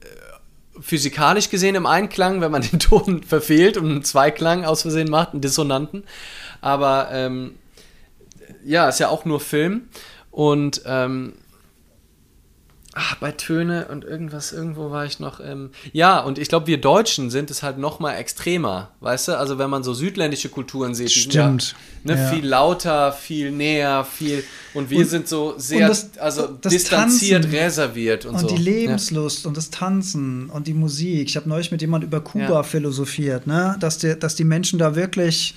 physikalisch 0.82 1.50
gesehen 1.50 1.76
im 1.76 1.86
Einklang, 1.86 2.42
wenn 2.42 2.52
man 2.52 2.62
den 2.72 2.80
Ton 2.80 3.24
verfehlt 3.24 3.78
und 3.78 3.90
einen 3.90 4.04
Zweiklang 4.04 4.66
aus 4.66 4.82
Versehen 4.84 5.10
macht, 5.10 5.32
einen 5.32 5.42
Dissonanten, 5.42 6.04
aber 6.62 7.10
ähm, 7.12 7.56
ja, 8.66 8.88
ist 8.90 9.00
ja 9.00 9.10
auch 9.10 9.26
nur 9.26 9.40
Film 9.40 9.90
und 10.32 10.82
ähm, 10.86 11.34
Ach, 12.96 13.16
bei 13.16 13.32
Töne 13.32 13.88
und 13.90 14.06
irgendwas, 14.06 14.52
irgendwo 14.52 14.92
war 14.92 15.06
ich 15.06 15.20
noch. 15.20 15.40
Ähm, 15.40 15.72
ja, 15.94 16.20
und 16.20 16.38
ich 16.38 16.48
glaube, 16.48 16.68
wir 16.68 16.80
Deutschen 16.80 17.32
sind 17.32 17.50
es 17.50 17.64
halt 17.64 17.80
noch 17.80 18.00
mal 18.00 18.14
extremer, 18.14 18.92
weißt 19.00 19.30
du? 19.30 19.38
Also 19.40 19.58
wenn 19.58 19.70
man 19.72 19.84
so 19.84 19.96
südländische 19.96 20.50
Kulturen 20.50 20.94
sieht, 20.94 21.12
Stimmt, 21.12 21.76
ja, 22.06 22.16
ne, 22.16 22.22
ja. 22.22 22.30
viel 22.30 22.46
lauter, 22.46 23.12
viel 23.12 23.52
näher, 23.52 24.06
viel 24.06 24.44
und 24.76 24.92
wir 24.92 25.00
Und- 25.00 25.06
sind 25.10 25.28
so 25.28 25.56
sehr, 25.58 25.88
das- 25.88 26.18
also 26.20 26.48
das 26.48 26.72
distanziert, 26.72 27.44
Tanzen 27.46 27.60
reserviert 27.60 28.26
und, 28.26 28.36
Und 28.36 28.42
so. 28.42 28.48
die 28.56 28.62
Lebenslust 28.62 29.48
und 29.48 29.58
das 29.58 29.72
Tanzen 29.72 30.50
und 30.52 30.68
die 30.68 30.74
Musik. 30.76 31.28
Ich 31.30 31.36
habe 31.36 31.50
neulich 31.50 31.72
mit 31.72 31.82
jemand 31.82 32.04
über 32.04 32.20
Kuba 32.22 32.46
Ja. 32.48 32.64
philosophiert, 32.64 33.48
ne? 33.48 33.76
dass, 33.80 33.98
die, 33.98 34.18
dass 34.20 34.36
die 34.36 34.44
Menschen 34.44 34.78
da 34.78 34.96
wirklich 34.96 35.56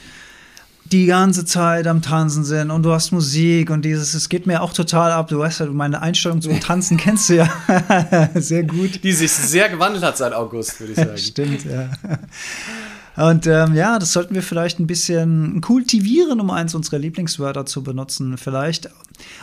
die 0.93 1.07
ganze 1.07 1.45
Zeit 1.45 1.87
am 1.87 2.03
Tanzen 2.03 2.45
sind 2.45 2.71
und 2.71 2.83
du 2.83 2.93
hast 2.93 3.13
Musik 3.13 3.71
und 3.71 3.85
dieses, 3.85 4.15
es 4.15 4.29
geht 4.29 4.47
mir 4.47 4.63
auch 4.63 4.73
total 4.73 5.13
ab. 5.13 5.29
Du 5.29 5.39
weißt 5.39 5.61
ja, 5.61 5.67
meine 5.67 6.03
Einstellung 6.03 6.41
zum 6.41 6.61
Tanzen 6.61 6.97
kennst 6.99 7.29
du 7.29 7.37
ja 7.37 7.49
sehr 8.35 8.63
gut. 8.63 9.03
Die 9.03 9.13
sich 9.13 9.33
sehr 9.33 9.69
gewandelt 9.69 10.05
hat 10.05 10.17
seit 10.17 10.33
August, 10.33 10.81
würde 10.81 10.93
ich 10.93 10.99
sagen. 10.99 11.17
Stimmt, 11.19 11.65
ja. 11.65 11.89
Und 13.17 13.47
ähm, 13.47 13.75
ja, 13.75 13.99
das 13.99 14.13
sollten 14.13 14.35
wir 14.35 14.43
vielleicht 14.43 14.79
ein 14.79 14.87
bisschen 14.87 15.61
kultivieren, 15.61 16.41
um 16.41 16.51
eins 16.51 16.75
unserer 16.75 16.99
Lieblingswörter 16.99 17.65
zu 17.65 17.83
benutzen. 17.83 18.37
Vielleicht. 18.37 18.91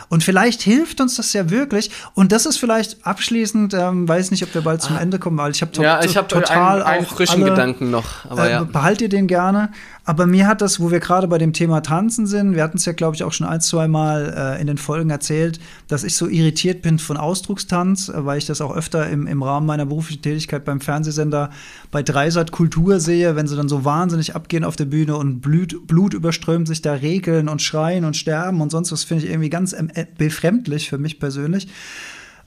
Und 0.08 0.24
vielleicht 0.24 0.62
hilft 0.62 1.00
uns 1.00 1.16
das 1.16 1.32
ja 1.32 1.50
wirklich. 1.50 1.90
Und 2.14 2.32
das 2.32 2.46
ist 2.46 2.58
vielleicht 2.58 3.06
abschließend, 3.06 3.74
ähm, 3.74 4.08
weiß 4.08 4.30
nicht, 4.30 4.42
ob 4.42 4.54
wir 4.54 4.62
bald 4.62 4.82
zum 4.82 4.96
Ende 4.96 5.18
kommen, 5.18 5.38
weil 5.38 5.52
ich 5.52 5.62
habe 5.62 5.72
to 5.72 5.82
Ah. 5.82 5.84
ja, 5.84 6.04
ich 6.04 6.16
habe 6.16 6.28
total 6.28 6.82
einen, 6.82 6.82
einen 6.82 7.06
auch 7.06 7.10
frischen 7.10 7.42
alle, 7.42 7.50
Gedanken 7.50 7.90
noch, 7.90 8.24
aber 8.28 8.46
äh, 8.46 8.52
ja. 8.52 8.64
Behalt 8.64 9.00
ihr 9.00 9.08
den 9.08 9.26
gerne. 9.26 9.70
Aber 10.06 10.26
mir 10.26 10.46
hat 10.46 10.60
das, 10.60 10.80
wo 10.80 10.90
wir 10.90 11.00
gerade 11.00 11.28
bei 11.28 11.38
dem 11.38 11.54
Thema 11.54 11.80
Tanzen 11.80 12.26
sind, 12.26 12.54
wir 12.54 12.62
hatten 12.62 12.76
es 12.76 12.84
ja, 12.84 12.92
glaube 12.92 13.16
ich, 13.16 13.24
auch 13.24 13.32
schon 13.32 13.46
ein, 13.46 13.62
zwei 13.62 13.88
Mal 13.88 14.34
äh, 14.36 14.60
in 14.60 14.66
den 14.66 14.76
Folgen 14.76 15.08
erzählt, 15.08 15.58
dass 15.88 16.04
ich 16.04 16.14
so 16.14 16.28
irritiert 16.28 16.82
bin 16.82 16.98
von 16.98 17.16
Ausdruckstanz, 17.16 18.10
äh, 18.10 18.26
weil 18.26 18.36
ich 18.36 18.44
das 18.44 18.60
auch 18.60 18.76
öfter 18.76 19.08
im, 19.08 19.26
im 19.26 19.42
Rahmen 19.42 19.66
meiner 19.66 19.86
beruflichen 19.86 20.20
Tätigkeit 20.20 20.66
beim 20.66 20.82
Fernsehsender 20.82 21.50
bei 21.90 22.02
Dreisat 22.02 22.52
Kultur 22.52 23.00
sehe, 23.00 23.34
wenn 23.34 23.46
sie 23.46 23.56
dann 23.56 23.68
so 23.68 23.86
wahnsinnig 23.86 24.36
abgehen 24.36 24.64
auf 24.64 24.76
der 24.76 24.84
Bühne 24.84 25.16
und 25.16 25.40
Blut, 25.40 25.86
Blut 25.86 26.12
überströmt 26.12 26.68
sich 26.68 26.82
da 26.82 26.92
regeln 26.92 27.48
und 27.48 27.62
schreien 27.62 28.04
und 28.04 28.14
sterben 28.14 28.60
und 28.60 28.70
sonst 28.70 28.92
was, 28.92 29.04
finde 29.04 29.24
ich 29.24 29.30
irgendwie 29.30 29.50
ganz 29.50 29.63
ähm, 29.72 29.90
äh, 29.94 30.06
befremdlich 30.18 30.88
für 30.88 30.98
mich 30.98 31.18
persönlich. 31.18 31.68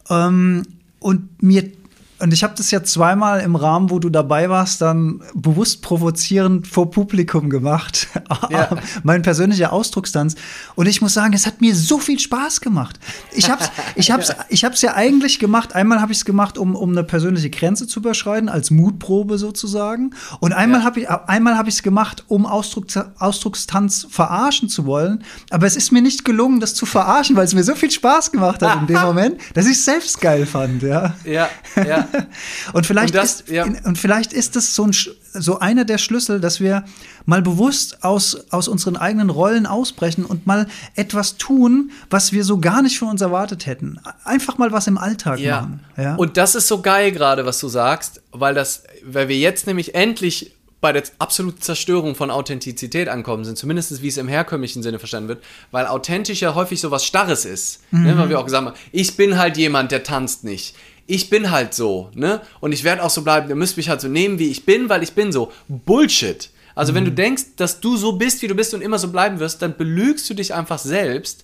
Ähm, 0.09 0.63
und 0.99 1.41
mir 1.41 1.71
und 2.19 2.33
ich 2.33 2.43
habe 2.43 2.53
das 2.57 2.71
ja 2.71 2.83
zweimal 2.83 3.39
im 3.41 3.55
Rahmen, 3.55 3.89
wo 3.89 3.99
du 3.99 4.09
dabei 4.09 4.49
warst, 4.49 4.81
dann 4.81 5.21
bewusst 5.33 5.81
provozierend 5.81 6.67
vor 6.67 6.91
Publikum 6.91 7.49
gemacht. 7.49 8.07
Ja. 8.49 8.69
mein 9.03 9.23
persönlicher 9.23 9.73
Ausdruckstanz. 9.73 10.35
Und 10.75 10.85
ich 10.87 11.01
muss 11.01 11.13
sagen, 11.13 11.33
es 11.33 11.45
hat 11.47 11.59
mir 11.59 11.75
so 11.75 11.97
viel 11.99 12.19
Spaß 12.19 12.61
gemacht. 12.61 12.99
Ich 13.31 13.49
hab's, 13.49 13.69
ich 13.95 14.11
hab's, 14.11 14.31
ich 14.49 14.63
hab's 14.63 14.81
ja 14.81 14.93
eigentlich 14.95 15.39
gemacht. 15.39 15.75
Einmal 15.75 15.99
habe 16.01 16.11
ich 16.11 16.19
es 16.19 16.25
gemacht, 16.25 16.57
um, 16.57 16.75
um 16.75 16.91
eine 16.91 17.03
persönliche 17.03 17.49
Grenze 17.49 17.87
zu 17.87 17.99
überschreiten, 17.99 18.47
als 18.47 18.69
Mutprobe 18.71 19.37
sozusagen. 19.37 20.11
Und 20.39 20.53
einmal 20.53 20.81
Ja. 20.81 20.85
habe 20.85 20.99
ich, 21.01 21.09
einmal 21.09 21.57
habe 21.57 21.69
ich 21.69 21.75
es 21.75 21.83
gemacht, 21.83 22.23
um 22.27 22.45
Ausdruck, 22.45 22.87
Ausdruckstanz 23.17 24.07
verarschen 24.09 24.69
zu 24.69 24.85
wollen. 24.85 25.23
Aber 25.49 25.65
es 25.67 25.75
ist 25.75 25.91
mir 25.91 26.01
nicht 26.01 26.23
gelungen, 26.25 26.59
das 26.59 26.73
zu 26.73 26.85
verarschen, 26.85 27.35
weil 27.35 27.45
es 27.45 27.53
mir 27.53 27.63
so 27.63 27.75
viel 27.75 27.91
Spaß 27.91 28.31
gemacht 28.31 28.61
hat 28.61 28.81
in 28.81 28.87
dem 28.87 29.01
Moment, 29.03 29.39
dass 29.53 29.65
ich 29.65 29.73
es 29.73 29.85
selbst 29.85 30.19
geil 30.21 30.45
fand. 30.45 30.83
Ja. 30.83 31.15
Ja, 31.25 31.49
ja. 31.75 32.06
Und 32.73 32.85
vielleicht, 32.85 33.13
Und 33.13 33.23
das- 33.23 33.41
ist, 33.41 33.49
ja. 33.49 33.65
und 33.83 33.97
vielleicht 33.97 34.33
ist 34.33 34.55
das 34.55 34.75
so, 34.75 34.83
ein, 34.85 34.93
so 35.33 35.59
einer 35.59 35.85
der 35.85 35.97
Schlüssel, 35.97 36.39
dass 36.39 36.59
wir 36.59 36.83
mal 37.25 37.41
bewusst 37.41 38.03
aus, 38.03 38.37
aus 38.51 38.67
unseren 38.67 38.97
eigenen 38.97 39.29
Rollen 39.29 39.65
ausbrechen 39.65 40.25
und 40.25 40.47
mal 40.47 40.67
etwas 40.95 41.37
tun, 41.37 41.91
was 42.09 42.31
wir 42.31 42.43
so 42.43 42.59
gar 42.59 42.81
nicht 42.81 42.99
von 42.99 43.09
uns 43.09 43.21
erwartet 43.21 43.65
hätten. 43.65 43.99
Einfach 44.23 44.57
mal 44.57 44.71
was 44.71 44.87
im 44.87 44.97
Alltag 44.97 45.39
Ja. 45.39 45.61
machen. 45.61 45.79
Ja? 45.97 46.15
Und 46.15 46.37
das 46.37 46.55
ist 46.55 46.67
so 46.67 46.81
geil 46.81 47.11
gerade, 47.11 47.45
was 47.45 47.59
du 47.59 47.67
sagst, 47.67 48.21
weil 48.31 48.53
das, 48.53 48.83
weil 49.03 49.27
wir 49.27 49.37
jetzt 49.37 49.67
nämlich 49.67 49.95
endlich 49.95 50.51
bei 50.79 50.93
der 50.93 51.01
absoluten 51.17 51.59
Zerstörung 51.59 52.13
von 52.13 52.29
Authentizität 52.29 53.09
ankommen 53.09 53.43
sind, 53.45 53.57
zumindest 53.57 53.99
wie 54.03 54.09
es 54.09 54.17
im 54.17 54.27
herkömmlichen 54.27 54.83
Sinne 54.83 54.99
verstanden 54.99 55.27
wird, 55.27 55.43
weil 55.71 55.87
authentisch 55.87 56.41
ja 56.41 56.53
häufig 56.53 56.79
so 56.79 56.91
was 56.91 57.03
Starres 57.03 57.45
ist. 57.45 57.79
Ne? 57.91 58.15
Weil 58.15 58.29
wir 58.29 58.39
auch 58.39 58.45
gesagt 58.45 58.63
haben, 58.67 58.75
ich 58.91 59.17
bin 59.17 59.39
halt 59.39 59.57
jemand, 59.57 59.91
der 59.91 60.03
tanzt 60.03 60.43
nicht. 60.43 60.75
Ich 61.07 61.29
bin 61.29 61.51
halt 61.51 61.73
so, 61.73 62.11
ne? 62.13 62.41
Und 62.59 62.73
ich 62.73 62.83
werde 62.83 63.03
auch 63.03 63.09
so 63.09 63.23
bleiben, 63.23 63.49
ihr 63.49 63.55
müsst 63.55 63.77
mich 63.77 63.89
halt 63.89 64.01
so 64.01 64.07
nehmen, 64.07 64.39
wie 64.39 64.49
ich 64.49 64.65
bin, 64.65 64.89
weil 64.89 65.03
ich 65.03 65.13
bin 65.13 65.31
so. 65.31 65.51
Bullshit. 65.67 66.49
Also 66.75 66.93
wenn 66.93 67.05
du 67.05 67.11
denkst, 67.11 67.55
dass 67.55 67.79
du 67.79 67.97
so 67.97 68.11
bist, 68.13 68.43
wie 68.43 68.47
du 68.47 68.53
bist 68.53 68.73
und 68.75 68.81
immer 68.81 68.99
so 68.99 69.07
bleiben 69.07 69.39
wirst, 69.39 69.63
dann 69.63 69.75
belügst 69.75 70.29
du 70.29 70.35
dich 70.35 70.53
einfach 70.53 70.77
selbst. 70.77 71.43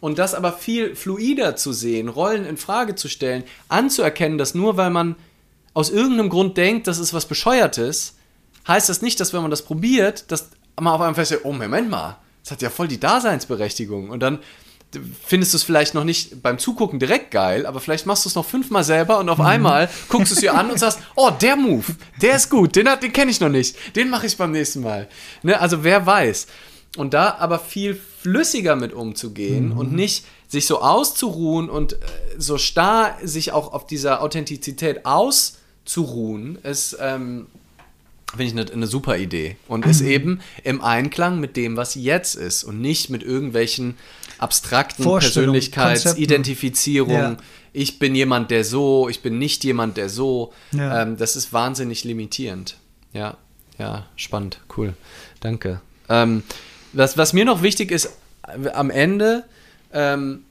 Und 0.00 0.18
das 0.18 0.34
aber 0.34 0.52
viel 0.52 0.96
fluider 0.96 1.54
zu 1.54 1.72
sehen, 1.72 2.08
Rollen 2.08 2.44
in 2.44 2.56
Frage 2.56 2.96
zu 2.96 3.08
stellen, 3.08 3.44
anzuerkennen, 3.68 4.36
dass 4.36 4.54
nur 4.54 4.76
weil 4.76 4.90
man 4.90 5.14
aus 5.74 5.90
irgendeinem 5.90 6.28
Grund 6.28 6.56
denkt, 6.56 6.86
das 6.86 6.98
ist 6.98 7.14
was 7.14 7.26
Bescheuertes, 7.26 8.16
heißt 8.66 8.88
das 8.88 9.00
nicht, 9.00 9.20
dass 9.20 9.32
wenn 9.32 9.42
man 9.42 9.50
das 9.50 9.62
probiert, 9.62 10.30
dass 10.32 10.50
man 10.80 10.92
auf 10.92 11.00
einmal 11.00 11.14
feststellt, 11.14 11.42
oh 11.44 11.52
Moment 11.52 11.88
mal, 11.88 12.18
das 12.42 12.50
hat 12.50 12.62
ja 12.62 12.70
voll 12.70 12.88
die 12.88 13.00
Daseinsberechtigung. 13.00 14.10
Und 14.10 14.20
dann 14.20 14.40
findest 15.24 15.52
du 15.52 15.56
es 15.56 15.62
vielleicht 15.62 15.94
noch 15.94 16.04
nicht 16.04 16.42
beim 16.42 16.58
Zugucken 16.58 16.98
direkt 16.98 17.30
geil, 17.30 17.66
aber 17.66 17.80
vielleicht 17.80 18.06
machst 18.06 18.24
du 18.24 18.28
es 18.28 18.34
noch 18.34 18.44
fünfmal 18.44 18.84
selber 18.84 19.18
und 19.18 19.28
auf 19.28 19.38
mhm. 19.38 19.46
einmal 19.46 19.90
guckst 20.08 20.30
du 20.30 20.34
es 20.34 20.40
dir 20.40 20.54
an 20.54 20.70
und 20.70 20.78
sagst, 20.78 21.00
oh, 21.14 21.30
der 21.30 21.56
Move, 21.56 21.84
der 22.20 22.36
ist 22.36 22.50
gut, 22.50 22.76
den, 22.76 22.88
den 23.02 23.12
kenne 23.12 23.30
ich 23.30 23.40
noch 23.40 23.48
nicht, 23.48 23.76
den 23.96 24.10
mache 24.10 24.26
ich 24.26 24.36
beim 24.36 24.52
nächsten 24.52 24.80
Mal. 24.80 25.08
Ne? 25.42 25.60
Also 25.60 25.84
wer 25.84 26.06
weiß. 26.06 26.46
Und 26.96 27.12
da 27.12 27.36
aber 27.38 27.58
viel 27.58 28.00
flüssiger 28.20 28.76
mit 28.76 28.92
umzugehen 28.92 29.70
mhm. 29.70 29.78
und 29.78 29.92
nicht 29.92 30.24
sich 30.48 30.66
so 30.66 30.80
auszuruhen 30.80 31.68
und 31.68 31.94
äh, 31.94 31.96
so 32.38 32.58
starr 32.58 33.18
sich 33.22 33.52
auch 33.52 33.72
auf 33.72 33.86
dieser 33.86 34.22
Authentizität 34.22 35.04
auszuruhen, 35.04 36.56
ist, 36.62 36.96
ähm, 37.00 37.46
finde 38.30 38.44
ich 38.44 38.52
eine, 38.52 38.72
eine, 38.72 38.86
super 38.86 39.16
Idee. 39.16 39.56
Und 39.68 39.86
ist 39.86 40.02
mhm. 40.02 40.08
eben 40.08 40.40
im 40.62 40.82
Einklang 40.82 41.40
mit 41.40 41.56
dem, 41.56 41.76
was 41.76 41.94
jetzt 41.94 42.34
ist 42.34 42.64
und 42.64 42.80
nicht 42.80 43.10
mit 43.10 43.22
irgendwelchen 43.22 43.96
abstrakten 44.38 45.04
Persönlichkeitsidentifizierung. 45.04 47.12
Ja. 47.12 47.36
Ich 47.72 47.98
bin 47.98 48.14
jemand, 48.14 48.50
der 48.50 48.64
so, 48.64 49.08
ich 49.08 49.22
bin 49.22 49.38
nicht 49.38 49.64
jemand, 49.64 49.96
der 49.96 50.08
so. 50.08 50.52
Ja. 50.72 51.02
Ähm, 51.02 51.16
das 51.16 51.36
ist 51.36 51.52
wahnsinnig 51.52 52.04
limitierend. 52.04 52.76
Ja, 53.12 53.36
ja, 53.78 54.06
spannend, 54.16 54.60
cool. 54.76 54.94
Danke. 55.40 55.80
Ähm, 56.08 56.42
was, 56.92 57.16
was 57.16 57.32
mir 57.32 57.44
noch 57.44 57.62
wichtig 57.62 57.90
ist, 57.90 58.10
am 58.72 58.90
Ende, 58.90 59.44
ähm, 59.92 60.44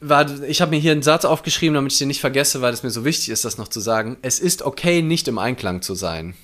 war, 0.00 0.42
ich 0.42 0.60
habe 0.60 0.70
mir 0.70 0.80
hier 0.80 0.92
einen 0.92 1.02
Satz 1.02 1.24
aufgeschrieben, 1.24 1.74
damit 1.74 1.92
ich 1.92 1.98
den 1.98 2.08
nicht 2.08 2.20
vergesse, 2.20 2.62
weil 2.62 2.72
es 2.72 2.82
mir 2.82 2.90
so 2.90 3.04
wichtig 3.04 3.28
ist, 3.28 3.44
das 3.44 3.58
noch 3.58 3.68
zu 3.68 3.80
sagen. 3.80 4.16
Es 4.22 4.40
ist 4.40 4.62
okay, 4.62 5.02
nicht 5.02 5.28
im 5.28 5.38
Einklang 5.38 5.82
zu 5.82 5.94
sein. 5.94 6.34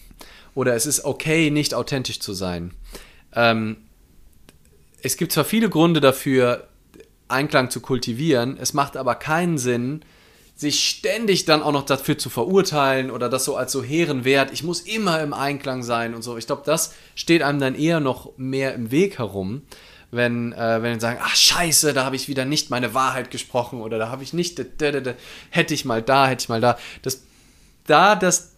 Oder 0.55 0.75
es 0.75 0.87
ist 0.87 1.05
okay, 1.05 1.51
nicht 1.51 1.75
authentisch 1.75 2.21
zu 2.21 2.33
sein. 2.33 2.73
Ähm, 3.35 3.77
es 5.03 5.17
gibt 5.17 5.33
zwar 5.33 5.45
viele 5.45 5.69
Gründe 5.69 6.01
dafür, 6.01 6.69
Einklang 7.29 7.71
zu 7.71 7.81
kultivieren, 7.81 8.57
es 8.61 8.73
macht 8.73 8.97
aber 8.97 9.17
keinen 9.17 9.59
Sinn, 9.59 10.03
sich 10.55 10.89
ständig 10.89 11.45
dann 11.45 11.63
auch 11.63 11.73
noch 11.73 11.85
dafür 11.85 12.17
zu 12.17 12.31
verurteilen 12.31 13.11
oder 13.11 13.29
das 13.29 13.45
so 13.45 13.57
als 13.57 13.73
so 13.73 13.83
hehren 13.83 14.25
Wert, 14.25 14.53
ich 14.53 14.63
muss 14.63 14.81
immer 14.81 15.21
im 15.21 15.35
Einklang 15.35 15.83
sein 15.83 16.15
und 16.15 16.23
so. 16.23 16.39
Ich 16.39 16.47
glaube, 16.47 16.63
das 16.65 16.95
steht 17.15 17.43
einem 17.43 17.61
dann 17.61 17.75
eher 17.75 18.01
noch 18.01 18.33
mehr 18.39 18.75
im 18.75 18.91
Weg 18.91 19.19
herum, 19.19 19.63
wenn, 20.17 20.53
äh, 20.53 20.83
wenn 20.83 20.95
sie 20.95 21.01
sagen, 21.01 21.21
ach 21.23 21.37
scheiße, 21.37 21.93
da 21.93 22.05
habe 22.05 22.17
ich 22.17 22.29
wieder 22.29 22.45
nicht 22.45 22.71
meine 22.71 22.95
Wahrheit 22.95 23.31
gesprochen 23.31 23.81
oder 23.81 23.99
da 23.99 24.09
habe 24.09 24.23
ich 24.23 24.33
nicht, 24.33 24.59
hätte 24.59 25.75
ich 25.75 25.85
mal 25.85 26.03
da, 26.03 26.29
hätte 26.29 26.43
ich 26.43 26.49
mal 26.49 26.61
da. 26.61 26.79
Das, 27.03 27.23
da, 27.87 28.17
das, 28.17 28.53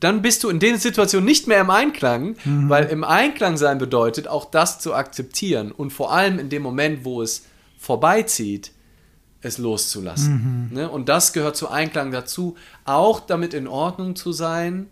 dann 0.00 0.22
bist 0.22 0.42
du 0.42 0.48
in 0.48 0.58
den 0.58 0.78
Situationen 0.78 1.24
nicht 1.24 1.46
mehr 1.46 1.60
im 1.60 1.70
Einklang, 1.70 2.36
mhm. 2.44 2.68
weil 2.68 2.86
im 2.86 3.04
Einklang 3.04 3.56
sein 3.56 3.78
bedeutet, 3.78 4.28
auch 4.28 4.46
das 4.50 4.80
zu 4.80 4.94
akzeptieren 4.94 5.70
und 5.72 5.92
vor 5.92 6.12
allem 6.12 6.38
in 6.38 6.48
dem 6.48 6.62
Moment, 6.62 7.04
wo 7.04 7.22
es 7.22 7.44
vorbeizieht, 7.78 8.72
es 9.40 9.58
loszulassen. 9.58 10.68
Mhm. 10.70 10.76
Ne? 10.76 10.90
Und 10.90 11.08
das 11.08 11.32
gehört 11.32 11.56
zu 11.56 11.68
Einklang 11.68 12.10
dazu, 12.12 12.56
auch 12.84 13.20
damit 13.20 13.54
in 13.54 13.66
Ordnung 13.66 14.16
zu 14.16 14.32
sein, 14.32 14.88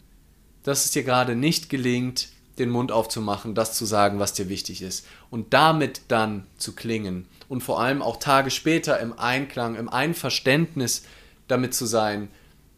dass 0.63 0.85
es 0.85 0.91
dir 0.91 1.05
gerade 1.05 1.37
nicht 1.37 1.71
gelingt, 1.71 2.29
den 2.61 2.71
Mund 2.71 2.93
aufzumachen, 2.93 3.55
das 3.55 3.75
zu 3.75 3.85
sagen, 3.85 4.21
was 4.21 4.33
dir 4.33 4.49
wichtig 4.49 4.83
ist. 4.83 5.07
Und 5.31 5.53
damit 5.53 6.03
dann 6.09 6.47
zu 6.59 6.75
klingen. 6.75 7.27
Und 7.49 7.63
vor 7.63 7.81
allem 7.81 8.03
auch 8.03 8.19
Tage 8.19 8.51
später 8.51 9.01
im 9.01 9.19
Einklang, 9.19 9.75
im 9.75 9.89
Einverständnis 9.89 11.03
damit 11.49 11.75
zu 11.75 11.87
sein, 11.87 12.29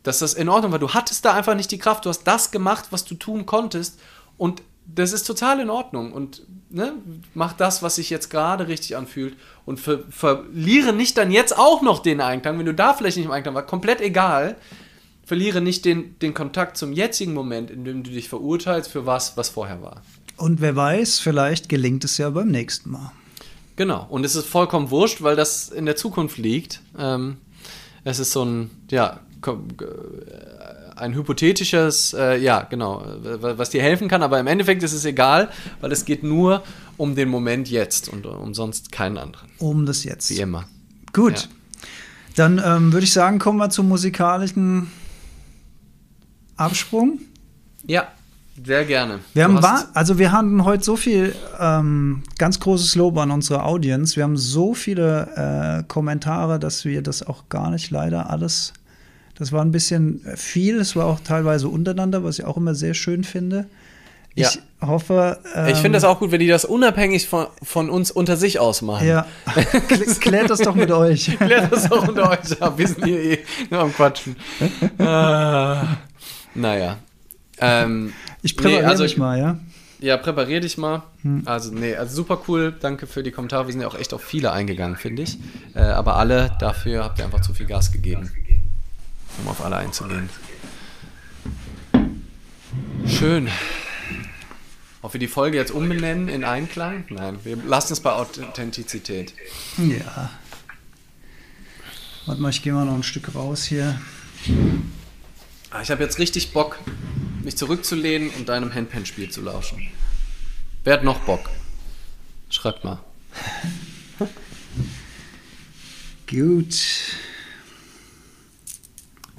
dass 0.02 0.20
das 0.20 0.34
in 0.34 0.48
Ordnung 0.48 0.72
war. 0.72 0.78
Du 0.78 0.94
hattest 0.94 1.24
da 1.24 1.34
einfach 1.34 1.54
nicht 1.54 1.70
die 1.70 1.78
Kraft, 1.78 2.04
du 2.04 2.08
hast 2.08 2.24
das 2.24 2.50
gemacht, 2.50 2.86
was 2.90 3.04
du 3.04 3.14
tun 3.14 3.44
konntest. 3.44 4.00
Und 4.38 4.62
das 4.86 5.12
ist 5.12 5.24
total 5.24 5.60
in 5.60 5.70
Ordnung. 5.70 6.12
Und 6.12 6.42
ne, 6.70 6.94
mach 7.34 7.52
das, 7.52 7.82
was 7.82 7.96
sich 7.96 8.10
jetzt 8.10 8.30
gerade 8.30 8.68
richtig 8.68 8.96
anfühlt. 8.96 9.36
Und 9.64 9.78
ver 9.78 10.00
verliere 10.10 10.92
nicht 10.92 11.18
dann 11.18 11.30
jetzt 11.30 11.56
auch 11.56 11.82
noch 11.82 12.00
den 12.00 12.20
Einklang, 12.20 12.58
wenn 12.58 12.66
du 12.66 12.74
da 12.74 12.94
vielleicht 12.94 13.16
nicht 13.16 13.26
im 13.26 13.32
Einklang 13.32 13.54
warst, 13.54 13.68
komplett 13.68 14.00
egal. 14.00 14.56
Verliere 15.32 15.62
nicht 15.62 15.86
den, 15.86 16.18
den 16.18 16.34
Kontakt 16.34 16.76
zum 16.76 16.92
jetzigen 16.92 17.32
Moment, 17.32 17.70
in 17.70 17.86
dem 17.86 18.02
du 18.02 18.10
dich 18.10 18.28
verurteilst 18.28 18.90
für 18.90 19.06
was, 19.06 19.34
was 19.34 19.48
vorher 19.48 19.80
war. 19.80 20.02
Und 20.36 20.60
wer 20.60 20.76
weiß, 20.76 21.20
vielleicht 21.20 21.70
gelingt 21.70 22.04
es 22.04 22.18
ja 22.18 22.28
beim 22.28 22.48
nächsten 22.48 22.90
Mal. 22.90 23.12
Genau. 23.76 24.06
Und 24.10 24.26
es 24.26 24.36
ist 24.36 24.46
vollkommen 24.46 24.90
wurscht, 24.90 25.22
weil 25.22 25.34
das 25.34 25.70
in 25.70 25.86
der 25.86 25.96
Zukunft 25.96 26.36
liegt. 26.36 26.82
Ähm, 26.98 27.38
es 28.04 28.18
ist 28.18 28.32
so 28.32 28.44
ein, 28.44 28.70
ja, 28.90 29.20
ein 30.96 31.14
hypothetisches, 31.14 32.12
äh, 32.12 32.36
ja, 32.36 32.64
genau, 32.64 33.02
was 33.22 33.70
dir 33.70 33.80
helfen 33.80 34.08
kann, 34.08 34.22
aber 34.22 34.38
im 34.38 34.46
Endeffekt 34.46 34.82
ist 34.82 34.92
es 34.92 35.06
egal, 35.06 35.48
weil 35.80 35.92
es 35.92 36.04
geht 36.04 36.22
nur 36.22 36.62
um 36.98 37.14
den 37.14 37.30
Moment 37.30 37.70
jetzt 37.70 38.10
und 38.10 38.26
um 38.26 38.52
sonst 38.52 38.92
keinen 38.92 39.16
anderen. 39.16 39.48
Um 39.56 39.86
das 39.86 40.04
Jetzt. 40.04 40.28
Wie 40.28 40.40
immer. 40.40 40.68
Gut. 41.14 41.40
Ja. 41.40 41.48
Dann 42.36 42.62
ähm, 42.62 42.92
würde 42.92 43.04
ich 43.04 43.14
sagen, 43.14 43.38
kommen 43.38 43.56
wir 43.56 43.70
zum 43.70 43.88
musikalischen 43.88 44.90
Absprung. 46.62 47.20
Ja, 47.86 48.08
sehr 48.64 48.84
gerne. 48.84 49.20
Wir 49.34 49.44
haben 49.44 49.58
also 49.94 50.18
wir 50.18 50.32
hatten 50.32 50.64
heute 50.64 50.84
so 50.84 50.96
viel 50.96 51.34
ähm, 51.58 52.22
ganz 52.38 52.60
großes 52.60 52.94
Lob 52.96 53.18
an 53.18 53.30
unsere 53.30 53.64
Audience. 53.64 54.16
Wir 54.16 54.24
haben 54.24 54.36
so 54.36 54.74
viele 54.74 55.80
äh, 55.80 55.82
Kommentare, 55.88 56.58
dass 56.58 56.84
wir 56.84 57.02
das 57.02 57.26
auch 57.26 57.48
gar 57.48 57.70
nicht 57.70 57.90
leider 57.90 58.30
alles 58.30 58.72
das 59.42 59.50
war 59.50 59.64
ein 59.64 59.72
bisschen 59.72 60.20
viel. 60.36 60.78
Es 60.78 60.94
war 60.94 61.06
auch 61.06 61.18
teilweise 61.18 61.68
untereinander, 61.68 62.22
was 62.22 62.38
ich 62.38 62.44
auch 62.44 62.56
immer 62.56 62.74
sehr 62.74 62.94
schön 62.94 63.24
finde. 63.24 63.66
Ich 64.34 64.54
ja. 64.54 64.86
hoffe. 64.86 65.40
Ähm, 65.54 65.68
ich 65.68 65.78
finde 65.78 65.96
das 65.96 66.04
auch 66.04 66.20
gut, 66.20 66.30
wenn 66.30 66.40
die 66.40 66.46
das 66.46 66.64
unabhängig 66.64 67.26
von, 67.26 67.46
von 67.62 67.90
uns 67.90 68.10
unter 68.10 68.36
sich 68.36 68.58
ausmachen. 68.60 69.06
Ja. 69.06 69.26
Klärt 70.20 70.48
das 70.48 70.60
doch 70.60 70.74
mit 70.74 70.90
euch. 70.90 71.36
Klärt 71.38 71.72
das 71.72 71.88
doch 71.88 72.06
mit 72.06 72.18
euch 72.18 72.62
ab. 72.62 72.78
Wir 72.78 72.88
sind 72.88 73.04
hier 73.04 73.18
eh 73.18 73.38
nur 73.68 73.80
am 73.80 73.92
Quatschen. 73.92 74.36
äh, 74.98 75.76
naja. 76.54 76.98
Ähm, 77.58 78.12
ich 78.42 78.56
präpariere 78.56 78.82
nee, 78.82 78.88
also 78.88 79.02
dich 79.04 79.16
mal, 79.16 79.38
ja? 79.38 79.58
Ja, 80.00 80.16
präpariere 80.16 80.60
dich 80.60 80.78
mal. 80.78 81.02
Hm. 81.22 81.42
Also, 81.44 81.72
nee, 81.72 81.94
also 81.94 82.16
super 82.16 82.42
cool. 82.48 82.74
Danke 82.80 83.06
für 83.06 83.22
die 83.22 83.30
Kommentare. 83.30 83.66
Wir 83.66 83.72
sind 83.72 83.82
ja 83.82 83.88
auch 83.88 83.98
echt 83.98 84.12
auf 84.12 84.22
viele 84.22 84.50
eingegangen, 84.50 84.96
finde 84.96 85.22
ich. 85.22 85.38
Äh, 85.74 85.80
aber 85.80 86.16
alle 86.16 86.56
dafür 86.58 87.04
habt 87.04 87.18
ihr 87.20 87.24
einfach 87.24 87.40
zu 87.40 87.54
viel 87.54 87.66
Gas 87.66 87.92
gegeben 87.92 88.30
um 89.38 89.48
auf 89.48 89.64
alle 89.64 89.76
einzugehen. 89.76 90.28
Schön. 93.06 93.48
Ob 95.00 95.12
wir 95.12 95.20
die 95.20 95.28
Folge 95.28 95.56
jetzt 95.56 95.72
umbenennen 95.72 96.28
in 96.28 96.44
Einklang? 96.44 97.04
Nein, 97.10 97.38
wir 97.42 97.56
lassen 97.56 97.92
es 97.92 98.00
bei 98.00 98.12
Authentizität. 98.12 99.34
Ja. 99.78 100.30
Warte 102.26 102.40
mal, 102.40 102.50
ich 102.50 102.62
gehe 102.62 102.72
mal 102.72 102.84
noch 102.84 102.94
ein 102.94 103.02
Stück 103.02 103.34
raus 103.34 103.64
hier. 103.64 104.00
Ah, 105.72 105.80
ich 105.80 105.90
habe 105.90 106.02
jetzt 106.02 106.18
richtig 106.18 106.52
Bock, 106.52 106.78
mich 107.42 107.56
zurückzulehnen 107.56 108.28
und 108.30 108.50
deinem 108.50 108.74
Handpan-Spiel 108.74 109.30
zu 109.30 109.40
lauschen. 109.40 109.90
Wer 110.84 110.92
hat 110.92 111.02
noch 111.02 111.20
Bock? 111.20 111.48
Schreibt 112.50 112.84
mal. 112.84 113.02
Gut. 116.30 116.76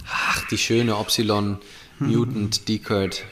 Ach, 0.08 0.48
die 0.48 0.58
schöne 0.58 0.98
Opsilon 0.98 1.60
Mutant 2.00 2.68
Decurd. 2.68 3.26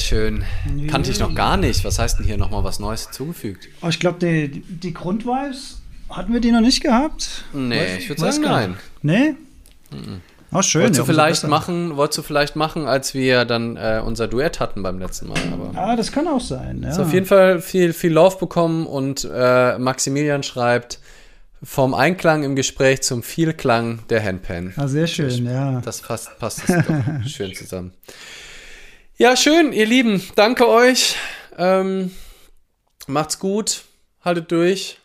Schön. 0.00 0.44
Kannte 0.88 1.10
ich 1.10 1.18
noch 1.18 1.34
gar 1.34 1.56
nicht. 1.56 1.84
Was 1.84 1.98
heißt 1.98 2.18
denn 2.18 2.26
hier 2.26 2.36
nochmal 2.38 2.64
was 2.64 2.78
Neues 2.80 3.04
hinzugefügt? 3.04 3.68
Oh, 3.82 3.88
ich 3.88 4.00
glaube, 4.00 4.18
die, 4.18 4.60
die 4.62 4.94
Grundvibes, 4.94 5.80
hatten 6.08 6.32
wir 6.32 6.40
die 6.40 6.50
noch 6.52 6.60
nicht 6.60 6.82
gehabt? 6.82 7.44
Nee, 7.52 7.80
Weiß- 7.80 7.98
ich 7.98 8.08
würde 8.08 8.20
sagen 8.20 8.42
nein. 8.42 8.76
Nee? 9.02 9.34
Oh, 10.52 10.62
schön. 10.62 10.82
Wolltest 10.82 10.98
ja, 10.98 11.04
du 11.04 11.12
vielleicht 11.12 11.44
machen, 11.46 11.96
wolltest 11.96 12.18
du 12.18 12.22
vielleicht 12.22 12.56
machen, 12.56 12.86
als 12.86 13.14
wir 13.14 13.44
dann 13.44 13.76
äh, 13.76 14.02
unser 14.04 14.26
Duett 14.26 14.58
hatten 14.58 14.82
beim 14.82 14.98
letzten 14.98 15.28
Mal. 15.28 15.38
Aber 15.52 15.78
Ah, 15.78 15.94
das 15.94 16.10
kann 16.10 16.26
auch 16.26 16.40
sein. 16.40 16.82
Ja. 16.82 17.00
Auf 17.00 17.12
jeden 17.12 17.26
Fall 17.26 17.60
viel, 17.60 17.92
viel 17.92 18.12
Love 18.12 18.36
bekommen 18.38 18.86
und 18.86 19.28
äh, 19.32 19.78
Maximilian 19.78 20.42
schreibt 20.42 20.98
vom 21.62 21.94
Einklang 21.94 22.42
im 22.42 22.56
Gespräch 22.56 23.02
zum 23.02 23.22
Vielklang 23.22 24.00
der 24.08 24.24
Handpan. 24.24 24.72
Ah, 24.76 24.88
sehr 24.88 25.06
schön, 25.06 25.44
ja. 25.44 25.80
Das 25.82 26.00
passt, 26.00 26.36
passt 26.40 26.62
das 26.68 26.84
doch 26.86 26.94
schön 27.28 27.54
zusammen. 27.54 27.92
Ja, 29.20 29.36
schön, 29.36 29.74
ihr 29.74 29.84
Lieben. 29.84 30.22
Danke 30.34 30.66
euch. 30.66 31.14
Ähm, 31.58 32.10
macht's 33.06 33.38
gut. 33.38 33.82
Haltet 34.24 34.50
durch. 34.50 34.96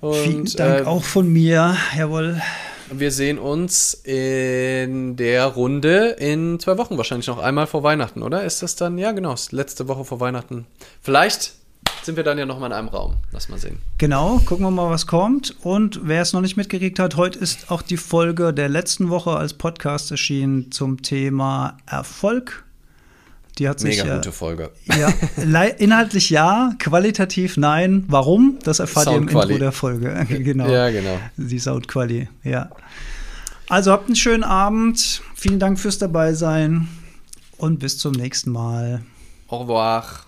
Vielen 0.00 0.40
Und 0.40 0.60
Dank 0.60 0.80
äh, 0.80 0.84
auch 0.84 1.02
von 1.02 1.32
mir. 1.32 1.74
Jawohl. 1.96 2.42
wir 2.90 3.10
sehen 3.10 3.38
uns 3.38 3.94
in 3.94 5.16
der 5.16 5.46
Runde 5.46 6.08
in 6.18 6.60
zwei 6.60 6.76
Wochen 6.76 6.98
wahrscheinlich 6.98 7.26
noch 7.26 7.38
einmal 7.38 7.66
vor 7.66 7.82
Weihnachten, 7.82 8.22
oder? 8.22 8.44
Ist 8.44 8.62
das 8.62 8.76
dann? 8.76 8.98
Ja, 8.98 9.12
genau. 9.12 9.34
letzte 9.50 9.88
Woche 9.88 10.04
vor 10.04 10.20
Weihnachten. 10.20 10.66
Vielleicht 11.00 11.54
sind 12.02 12.18
wir 12.18 12.24
dann 12.24 12.36
ja 12.36 12.44
noch 12.44 12.58
mal 12.58 12.66
in 12.66 12.74
einem 12.74 12.88
Raum. 12.88 13.14
Lass 13.30 13.48
mal 13.48 13.58
sehen. 13.58 13.78
Genau, 13.96 14.42
gucken 14.44 14.66
wir 14.66 14.70
mal, 14.70 14.90
was 14.90 15.06
kommt. 15.06 15.56
Und 15.62 16.00
wer 16.02 16.20
es 16.20 16.34
noch 16.34 16.42
nicht 16.42 16.58
mitgekriegt 16.58 16.98
hat, 16.98 17.16
heute 17.16 17.38
ist 17.38 17.70
auch 17.70 17.80
die 17.80 17.96
Folge 17.96 18.52
der 18.52 18.68
letzten 18.68 19.08
Woche 19.08 19.30
als 19.30 19.54
Podcast 19.54 20.10
erschienen 20.10 20.70
zum 20.70 21.00
Thema 21.00 21.78
Erfolg. 21.86 22.66
Die 23.58 23.68
hat 23.68 23.80
sich 23.80 23.98
Mega 23.98 24.12
äh, 24.12 24.16
gute 24.16 24.32
Folge. 24.32 24.70
ja, 24.86 25.62
inhaltlich 25.64 26.30
ja, 26.30 26.72
qualitativ 26.78 27.56
nein. 27.56 28.04
Warum? 28.08 28.58
Das 28.64 28.78
erfahrt 28.78 29.08
ihr 29.08 29.16
im. 29.16 29.28
Intro 29.28 29.58
der 29.58 29.72
Folge. 29.72 30.26
genau. 30.28 30.68
Ja, 30.68 30.90
genau. 30.90 31.18
Die 31.36 31.58
Soundquali, 31.58 32.28
ja. 32.44 32.70
Also 33.68 33.92
habt 33.92 34.06
einen 34.06 34.16
schönen 34.16 34.44
Abend. 34.44 35.22
Vielen 35.34 35.58
Dank 35.58 35.78
fürs 35.78 35.98
Dabeisein 35.98 36.88
und 37.58 37.78
bis 37.78 37.98
zum 37.98 38.12
nächsten 38.12 38.50
Mal. 38.50 39.02
Au 39.48 39.58
revoir. 39.58 40.26